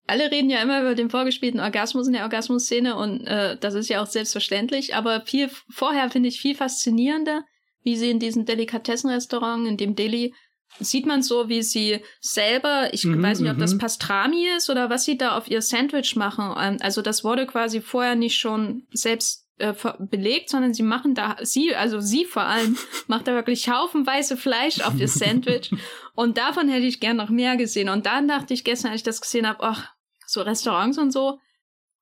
alle 0.08 0.32
reden 0.32 0.50
ja 0.50 0.62
immer 0.62 0.82
über 0.82 0.96
den 0.96 1.10
vorgespielten 1.10 1.60
Orgasmus 1.60 2.08
in 2.08 2.14
der 2.14 2.24
Orgasmus-Szene 2.24 2.96
und 2.96 3.26
äh, 3.28 3.58
das 3.58 3.74
ist 3.74 3.90
ja 3.90 4.02
auch 4.02 4.08
selbstverständlich, 4.08 4.96
aber 4.96 5.22
viel 5.26 5.50
vorher 5.70 6.10
finde 6.10 6.30
ich 6.30 6.40
viel 6.40 6.56
faszinierender, 6.56 7.44
wie 7.84 7.96
sie 7.96 8.10
in 8.10 8.20
diesem 8.20 8.46
Delikatessenrestaurant, 8.46 9.68
in 9.68 9.78
dem 9.78 9.96
Deli, 9.96 10.34
sieht 10.80 11.06
man 11.06 11.22
so, 11.22 11.48
wie 11.50 11.64
sie 11.64 12.02
selber, 12.20 12.94
ich 12.94 13.06
Mhm, 13.06 13.24
weiß 13.24 13.40
nicht, 13.40 13.52
ob 13.52 13.58
das 13.58 13.74
mhm. 13.74 13.80
Pastrami 13.80 14.48
ist 14.58 14.70
oder 14.70 14.90
was 14.90 15.06
sie 15.06 15.18
da 15.18 15.38
auf 15.38 15.50
ihr 15.50 15.62
Sandwich 15.62 16.16
machen. 16.18 16.54
Ähm, 16.60 16.78
Also 16.82 17.02
das 17.02 17.24
wurde 17.24 17.46
quasi 17.46 17.82
vorher 17.82 18.16
nicht 18.16 18.38
schon 18.38 18.84
selbst 18.92 19.47
äh, 19.58 19.74
belegt, 20.00 20.50
sondern 20.50 20.74
sie 20.74 20.84
machen 20.84 21.16
da, 21.16 21.38
sie, 21.42 21.76
also 21.76 22.00
sie 22.00 22.26
vor 22.26 22.44
allem, 22.44 22.78
macht 23.08 23.28
da 23.28 23.34
wirklich 23.34 23.70
haufenweise 23.70 24.38
Fleisch 24.38 24.82
auf 24.82 25.00
ihr 25.00 25.08
Sandwich. 25.08 25.72
und 26.16 26.38
davon 26.38 26.70
hätte 26.70 26.86
ich 26.86 27.00
gern 27.00 27.18
noch 27.18 27.30
mehr 27.30 27.58
gesehen. 27.58 27.90
Und 27.90 28.06
dann 28.06 28.28
dachte 28.28 28.54
ich 28.54 28.64
gestern, 28.64 28.92
als 28.92 29.02
ich 29.02 29.06
das 29.06 29.22
gesehen 29.22 29.48
habe, 29.48 29.64
ach, 29.64 29.94
so 30.26 30.42
Restaurants 30.42 30.98
und 30.98 31.12
so, 31.12 31.40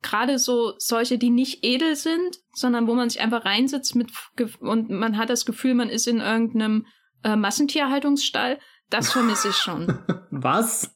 gerade 0.01 0.39
so 0.39 0.73
solche, 0.77 1.17
die 1.17 1.29
nicht 1.29 1.63
edel 1.63 1.95
sind, 1.95 2.39
sondern 2.53 2.87
wo 2.87 2.95
man 2.95 3.09
sich 3.09 3.21
einfach 3.21 3.45
reinsetzt 3.45 3.95
mit 3.95 4.11
und 4.59 4.89
man 4.89 5.17
hat 5.17 5.29
das 5.29 5.45
Gefühl, 5.45 5.73
man 5.73 5.89
ist 5.89 6.07
in 6.07 6.19
irgendeinem 6.19 6.85
äh, 7.23 7.35
Massentierhaltungsstall, 7.35 8.59
das 8.89 9.11
vermisse 9.11 9.49
ich 9.49 9.55
schon. 9.55 9.99
Was? 10.29 10.95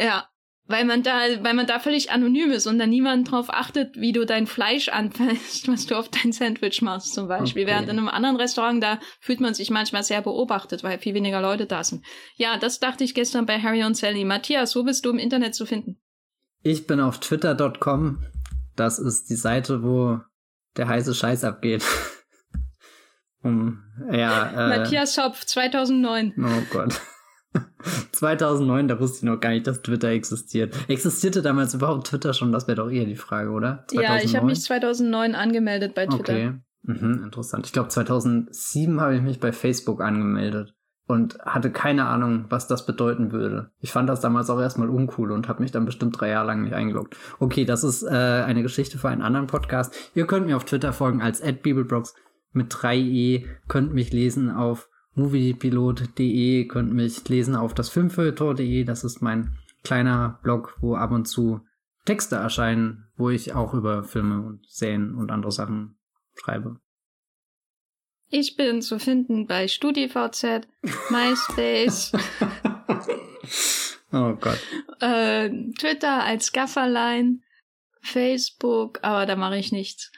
ja, 0.00 0.28
weil 0.72 0.86
man 0.86 1.02
da, 1.02 1.20
weil 1.42 1.54
man 1.54 1.66
da 1.66 1.78
völlig 1.78 2.10
anonym 2.10 2.50
ist 2.50 2.66
und 2.66 2.78
da 2.78 2.86
niemand 2.86 3.30
drauf 3.30 3.50
achtet, 3.50 3.94
wie 3.94 4.12
du 4.12 4.24
dein 4.24 4.46
Fleisch 4.46 4.88
anfällst, 4.88 5.68
was 5.72 5.86
du 5.86 5.96
auf 5.96 6.08
dein 6.08 6.32
Sandwich 6.32 6.80
machst 6.82 7.14
zum 7.14 7.28
Beispiel. 7.28 7.64
Okay. 7.64 7.72
Während 7.72 7.88
in 7.90 7.98
einem 7.98 8.08
anderen 8.08 8.36
Restaurant, 8.36 8.82
da 8.82 8.98
fühlt 9.20 9.40
man 9.40 9.54
sich 9.54 9.70
manchmal 9.70 10.02
sehr 10.02 10.22
beobachtet, 10.22 10.82
weil 10.82 10.98
viel 10.98 11.14
weniger 11.14 11.42
Leute 11.42 11.66
da 11.66 11.84
sind. 11.84 12.04
Ja, 12.36 12.56
das 12.56 12.80
dachte 12.80 13.04
ich 13.04 13.14
gestern 13.14 13.46
bei 13.46 13.60
Harry 13.60 13.84
und 13.84 13.96
Sally. 13.96 14.24
Matthias, 14.24 14.74
wo 14.74 14.82
bist 14.82 15.04
du 15.04 15.10
im 15.10 15.18
Internet 15.18 15.54
zu 15.54 15.66
finden? 15.66 16.00
Ich 16.62 16.86
bin 16.86 17.00
auf 17.00 17.20
twitter.com. 17.20 18.24
Das 18.74 18.98
ist 18.98 19.28
die 19.28 19.36
Seite, 19.36 19.82
wo 19.82 20.20
der 20.78 20.88
heiße 20.88 21.14
Scheiß 21.14 21.44
abgeht. 21.44 21.84
um, 23.42 23.82
ja, 24.10 24.48
äh, 24.50 24.78
Matthias 24.78 25.14
Schopf, 25.14 25.44
2009. 25.44 26.34
Oh 26.38 26.62
Gott. 26.72 26.98
2009, 28.12 28.88
da 28.88 29.00
wusste 29.00 29.18
ich 29.18 29.22
noch 29.24 29.40
gar 29.40 29.50
nicht, 29.50 29.66
dass 29.66 29.82
Twitter 29.82 30.08
existiert. 30.08 30.74
Existierte 30.88 31.42
damals 31.42 31.74
überhaupt 31.74 32.06
Twitter 32.06 32.32
schon? 32.32 32.52
Das 32.52 32.66
wäre 32.66 32.76
doch 32.76 32.90
eher 32.90 33.04
die 33.04 33.16
Frage, 33.16 33.50
oder? 33.50 33.86
Ja, 33.92 34.16
ich 34.16 34.36
habe 34.36 34.46
mich 34.46 34.62
2009 34.62 35.34
angemeldet 35.34 35.94
bei 35.94 36.06
Twitter. 36.06 36.32
Okay. 36.32 36.54
Mhm, 36.82 37.22
interessant. 37.24 37.66
Ich 37.66 37.72
glaube, 37.72 37.88
2007 37.88 39.00
habe 39.00 39.16
ich 39.16 39.22
mich 39.22 39.38
bei 39.38 39.52
Facebook 39.52 40.00
angemeldet 40.00 40.74
und 41.06 41.38
hatte 41.40 41.70
keine 41.70 42.06
Ahnung, 42.06 42.46
was 42.48 42.66
das 42.66 42.86
bedeuten 42.86 43.32
würde. 43.32 43.70
Ich 43.78 43.92
fand 43.92 44.08
das 44.08 44.20
damals 44.20 44.50
auch 44.50 44.60
erstmal 44.60 44.88
uncool 44.88 45.32
und 45.32 45.48
habe 45.48 45.62
mich 45.62 45.70
dann 45.70 45.84
bestimmt 45.84 46.18
drei 46.18 46.28
Jahre 46.30 46.46
lang 46.46 46.62
nicht 46.62 46.74
eingeloggt. 46.74 47.16
Okay, 47.38 47.64
das 47.64 47.84
ist 47.84 48.02
äh, 48.02 48.08
eine 48.08 48.62
Geschichte 48.62 48.98
für 48.98 49.08
einen 49.08 49.22
anderen 49.22 49.46
Podcast. 49.46 49.94
Ihr 50.14 50.26
könnt 50.26 50.46
mir 50.46 50.56
auf 50.56 50.64
Twitter 50.64 50.92
folgen 50.92 51.22
als 51.22 51.40
@bibelbrox 51.40 52.14
mit 52.52 52.72
3e, 52.72 53.46
könnt 53.68 53.94
mich 53.94 54.12
lesen 54.12 54.50
auf 54.50 54.88
moviepilot.de, 55.14 56.66
könnt 56.66 56.92
mich 56.92 57.28
lesen 57.28 57.54
auf 57.54 57.74
das 57.74 57.88
Filmfeuilleton.de, 57.90 58.84
das 58.84 59.04
ist 59.04 59.20
mein 59.20 59.56
kleiner 59.82 60.38
Blog, 60.42 60.76
wo 60.80 60.94
ab 60.94 61.10
und 61.10 61.26
zu 61.26 61.60
Texte 62.04 62.36
erscheinen, 62.36 63.06
wo 63.16 63.30
ich 63.30 63.54
auch 63.54 63.74
über 63.74 64.04
Filme 64.04 64.42
und 64.42 64.66
Serien 64.68 65.14
und 65.14 65.30
andere 65.30 65.52
Sachen 65.52 65.96
schreibe. 66.34 66.80
Ich 68.28 68.56
bin 68.56 68.80
zu 68.80 68.98
finden 68.98 69.46
bei 69.46 69.68
StudiVZ, 69.68 70.66
MySpace, 71.10 72.12
oh 74.12 74.32
Gott. 74.40 74.58
äh, 75.00 75.50
Twitter 75.78 76.24
als 76.24 76.52
Gafferlein, 76.52 77.42
Facebook, 78.00 79.00
aber 79.02 79.26
da 79.26 79.36
mache 79.36 79.58
ich 79.58 79.70
nichts. 79.70 80.10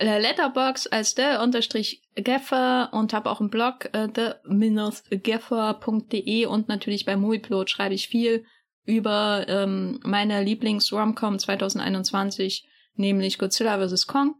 Äh, 0.00 0.18
Letterbox 0.18 0.86
als 0.86 1.14
der 1.14 1.42
unterstrich 1.42 2.02
Gaffer 2.16 2.88
und 2.92 3.12
habe 3.12 3.28
auch 3.28 3.40
einen 3.40 3.50
Blog, 3.50 3.90
äh, 3.92 4.08
the-gaffer.de 4.14 6.46
und 6.46 6.68
natürlich 6.68 7.04
bei 7.04 7.18
Movieplot 7.18 7.68
schreibe 7.68 7.94
ich 7.94 8.08
viel 8.08 8.46
über 8.86 9.44
ähm, 9.46 10.00
meine 10.02 10.42
Lieblings-Romcom 10.42 11.38
2021, 11.38 12.66
nämlich 12.94 13.38
Godzilla 13.38 13.86
vs. 13.86 14.06
Kong. 14.06 14.36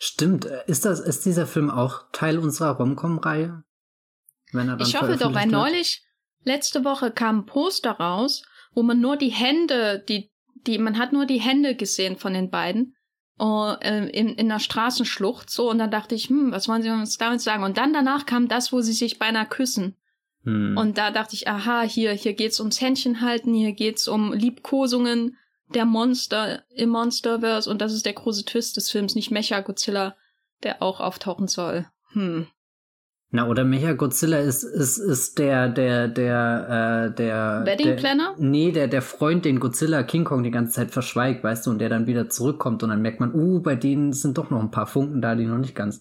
Stimmt, 0.00 0.46
ist 0.66 0.84
das, 0.84 0.98
ist 0.98 1.24
dieser 1.24 1.46
Film 1.46 1.70
auch 1.70 2.10
Teil 2.10 2.38
unserer 2.38 2.76
Romcom-Reihe? 2.76 3.62
Ich 4.80 5.00
hoffe 5.00 5.18
doch, 5.18 5.34
weil 5.34 5.46
neulich, 5.46 6.04
letzte 6.42 6.84
Woche 6.84 7.12
kam 7.12 7.38
ein 7.40 7.46
Poster 7.46 7.92
raus, 7.92 8.42
wo 8.72 8.82
man 8.82 9.00
nur 9.00 9.16
die 9.16 9.30
Hände, 9.30 10.04
die, 10.08 10.32
die, 10.66 10.78
man 10.78 10.98
hat 10.98 11.12
nur 11.12 11.26
die 11.26 11.40
Hände 11.40 11.76
gesehen 11.76 12.16
von 12.16 12.34
den 12.34 12.50
beiden. 12.50 12.95
Oh, 13.38 13.74
äh, 13.80 14.08
in, 14.08 14.30
in 14.30 14.48
der 14.48 14.60
Straßenschlucht 14.60 15.50
so 15.50 15.70
und 15.70 15.78
dann 15.78 15.90
dachte 15.90 16.14
ich, 16.14 16.30
hm, 16.30 16.52
was 16.52 16.68
wollen 16.68 16.82
sie 16.82 16.88
uns 16.88 17.18
damit 17.18 17.42
sagen? 17.42 17.64
Und 17.64 17.76
dann 17.76 17.92
danach 17.92 18.24
kam 18.24 18.48
das, 18.48 18.72
wo 18.72 18.80
sie 18.80 18.94
sich 18.94 19.18
beinahe 19.18 19.44
küssen. 19.44 19.94
Hm. 20.44 20.76
Und 20.76 20.96
da 20.96 21.10
dachte 21.10 21.34
ich, 21.34 21.46
aha, 21.46 21.82
hier, 21.82 22.12
hier 22.12 22.32
geht's 22.32 22.60
ums 22.60 22.80
Händchen 22.80 23.20
halten, 23.20 23.52
hier 23.52 23.72
geht's 23.72 24.08
um 24.08 24.32
Liebkosungen 24.32 25.36
der 25.68 25.84
Monster 25.84 26.62
im 26.70 26.90
Monsterverse 26.90 27.68
und 27.68 27.80
das 27.80 27.92
ist 27.92 28.06
der 28.06 28.12
große 28.12 28.44
Twist 28.44 28.76
des 28.76 28.90
Films, 28.90 29.14
nicht 29.14 29.30
Mecha 29.30 29.60
Godzilla, 29.60 30.16
der 30.62 30.80
auch 30.80 31.00
auftauchen 31.00 31.48
soll. 31.48 31.86
Hm. 32.12 32.46
Na, 33.36 33.46
oder 33.48 33.64
Mecha 33.64 33.92
Godzilla 33.92 34.38
ist, 34.38 34.62
ist, 34.62 34.96
ist 34.96 35.38
der, 35.38 35.68
der, 35.68 36.08
der, 36.08 37.10
äh, 37.10 37.14
der. 37.14 37.66
Wedding 37.66 37.88
der, 37.88 37.96
Planner? 37.96 38.34
Nee, 38.38 38.72
der, 38.72 38.88
der 38.88 39.02
Freund, 39.02 39.44
den 39.44 39.60
Godzilla 39.60 40.04
King 40.04 40.24
Kong 40.24 40.42
die 40.42 40.50
ganze 40.50 40.72
Zeit 40.72 40.90
verschweigt, 40.90 41.44
weißt 41.44 41.66
du, 41.66 41.70
und 41.70 41.78
der 41.78 41.90
dann 41.90 42.06
wieder 42.06 42.30
zurückkommt 42.30 42.82
und 42.82 42.88
dann 42.88 43.02
merkt 43.02 43.20
man, 43.20 43.34
uh, 43.34 43.60
bei 43.60 43.74
denen 43.76 44.14
sind 44.14 44.38
doch 44.38 44.48
noch 44.48 44.58
ein 44.58 44.70
paar 44.70 44.86
Funken 44.86 45.20
da, 45.20 45.34
die 45.34 45.44
noch 45.44 45.58
nicht 45.58 45.74
ganz 45.74 46.00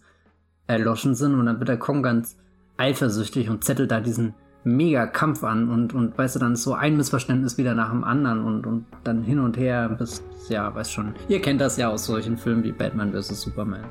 erloschen 0.66 1.14
sind 1.14 1.36
und 1.38 1.46
dann 1.46 1.60
wird 1.60 1.68
der 1.68 1.78
Kong 1.78 2.04
ganz 2.04 2.38
eifersüchtig 2.78 3.50
und 3.50 3.66
zettelt 3.66 3.92
da 3.92 4.00
diesen 4.00 4.34
mega 4.64 5.06
Kampf 5.06 5.44
an 5.44 5.68
und, 5.70 5.94
und 5.94 6.18
weißt 6.18 6.38
du, 6.38 6.40
dann 6.40 6.54
ist 6.54 6.64
so 6.64 6.74
ein 6.74 6.96
Missverständnis 6.96 7.58
wieder 7.58 7.76
nach 7.76 7.90
dem 7.90 8.06
anderen 8.06 8.46
und, 8.46 8.66
und 8.66 8.86
dann 9.04 9.24
hin 9.24 9.40
und 9.40 9.58
her 9.58 9.90
bis, 9.90 10.24
ja, 10.48 10.74
weißt 10.74 10.94
schon. 10.94 11.14
Ihr 11.28 11.42
kennt 11.42 11.60
das 11.60 11.76
ja 11.76 11.90
aus 11.90 12.06
solchen 12.06 12.38
Filmen 12.38 12.64
wie 12.64 12.72
Batman 12.72 13.12
vs. 13.12 13.42
Superman. 13.42 13.84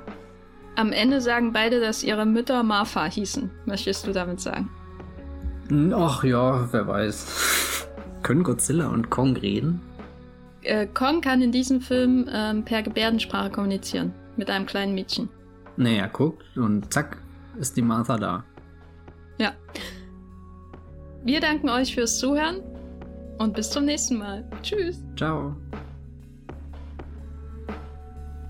Am 0.76 0.92
Ende 0.92 1.20
sagen 1.20 1.52
beide, 1.52 1.80
dass 1.80 2.02
ihre 2.02 2.26
Mütter 2.26 2.62
Martha 2.62 3.04
hießen. 3.04 3.50
Möchtest 3.64 4.06
du 4.06 4.12
damit 4.12 4.40
sagen? 4.40 4.68
Ach 5.94 6.24
ja, 6.24 6.68
wer 6.72 6.86
weiß. 6.86 7.88
Können 8.22 8.42
Godzilla 8.42 8.88
und 8.88 9.10
Kong 9.10 9.36
reden? 9.36 9.80
Äh, 10.62 10.86
Kong 10.86 11.20
kann 11.20 11.42
in 11.42 11.52
diesem 11.52 11.80
Film 11.80 12.28
ähm, 12.32 12.64
per 12.64 12.82
Gebärdensprache 12.82 13.50
kommunizieren. 13.50 14.12
Mit 14.36 14.50
einem 14.50 14.66
kleinen 14.66 14.94
Mädchen. 14.94 15.28
Naja, 15.76 16.06
guckt 16.06 16.56
und 16.56 16.92
zack, 16.92 17.18
ist 17.58 17.76
die 17.76 17.82
Martha 17.82 18.16
da. 18.16 18.44
Ja. 19.38 19.52
Wir 21.24 21.40
danken 21.40 21.68
euch 21.68 21.94
fürs 21.94 22.18
Zuhören. 22.18 22.62
Und 23.38 23.54
bis 23.54 23.70
zum 23.70 23.84
nächsten 23.84 24.18
Mal. 24.18 24.48
Tschüss. 24.62 25.02
Ciao. 25.16 25.56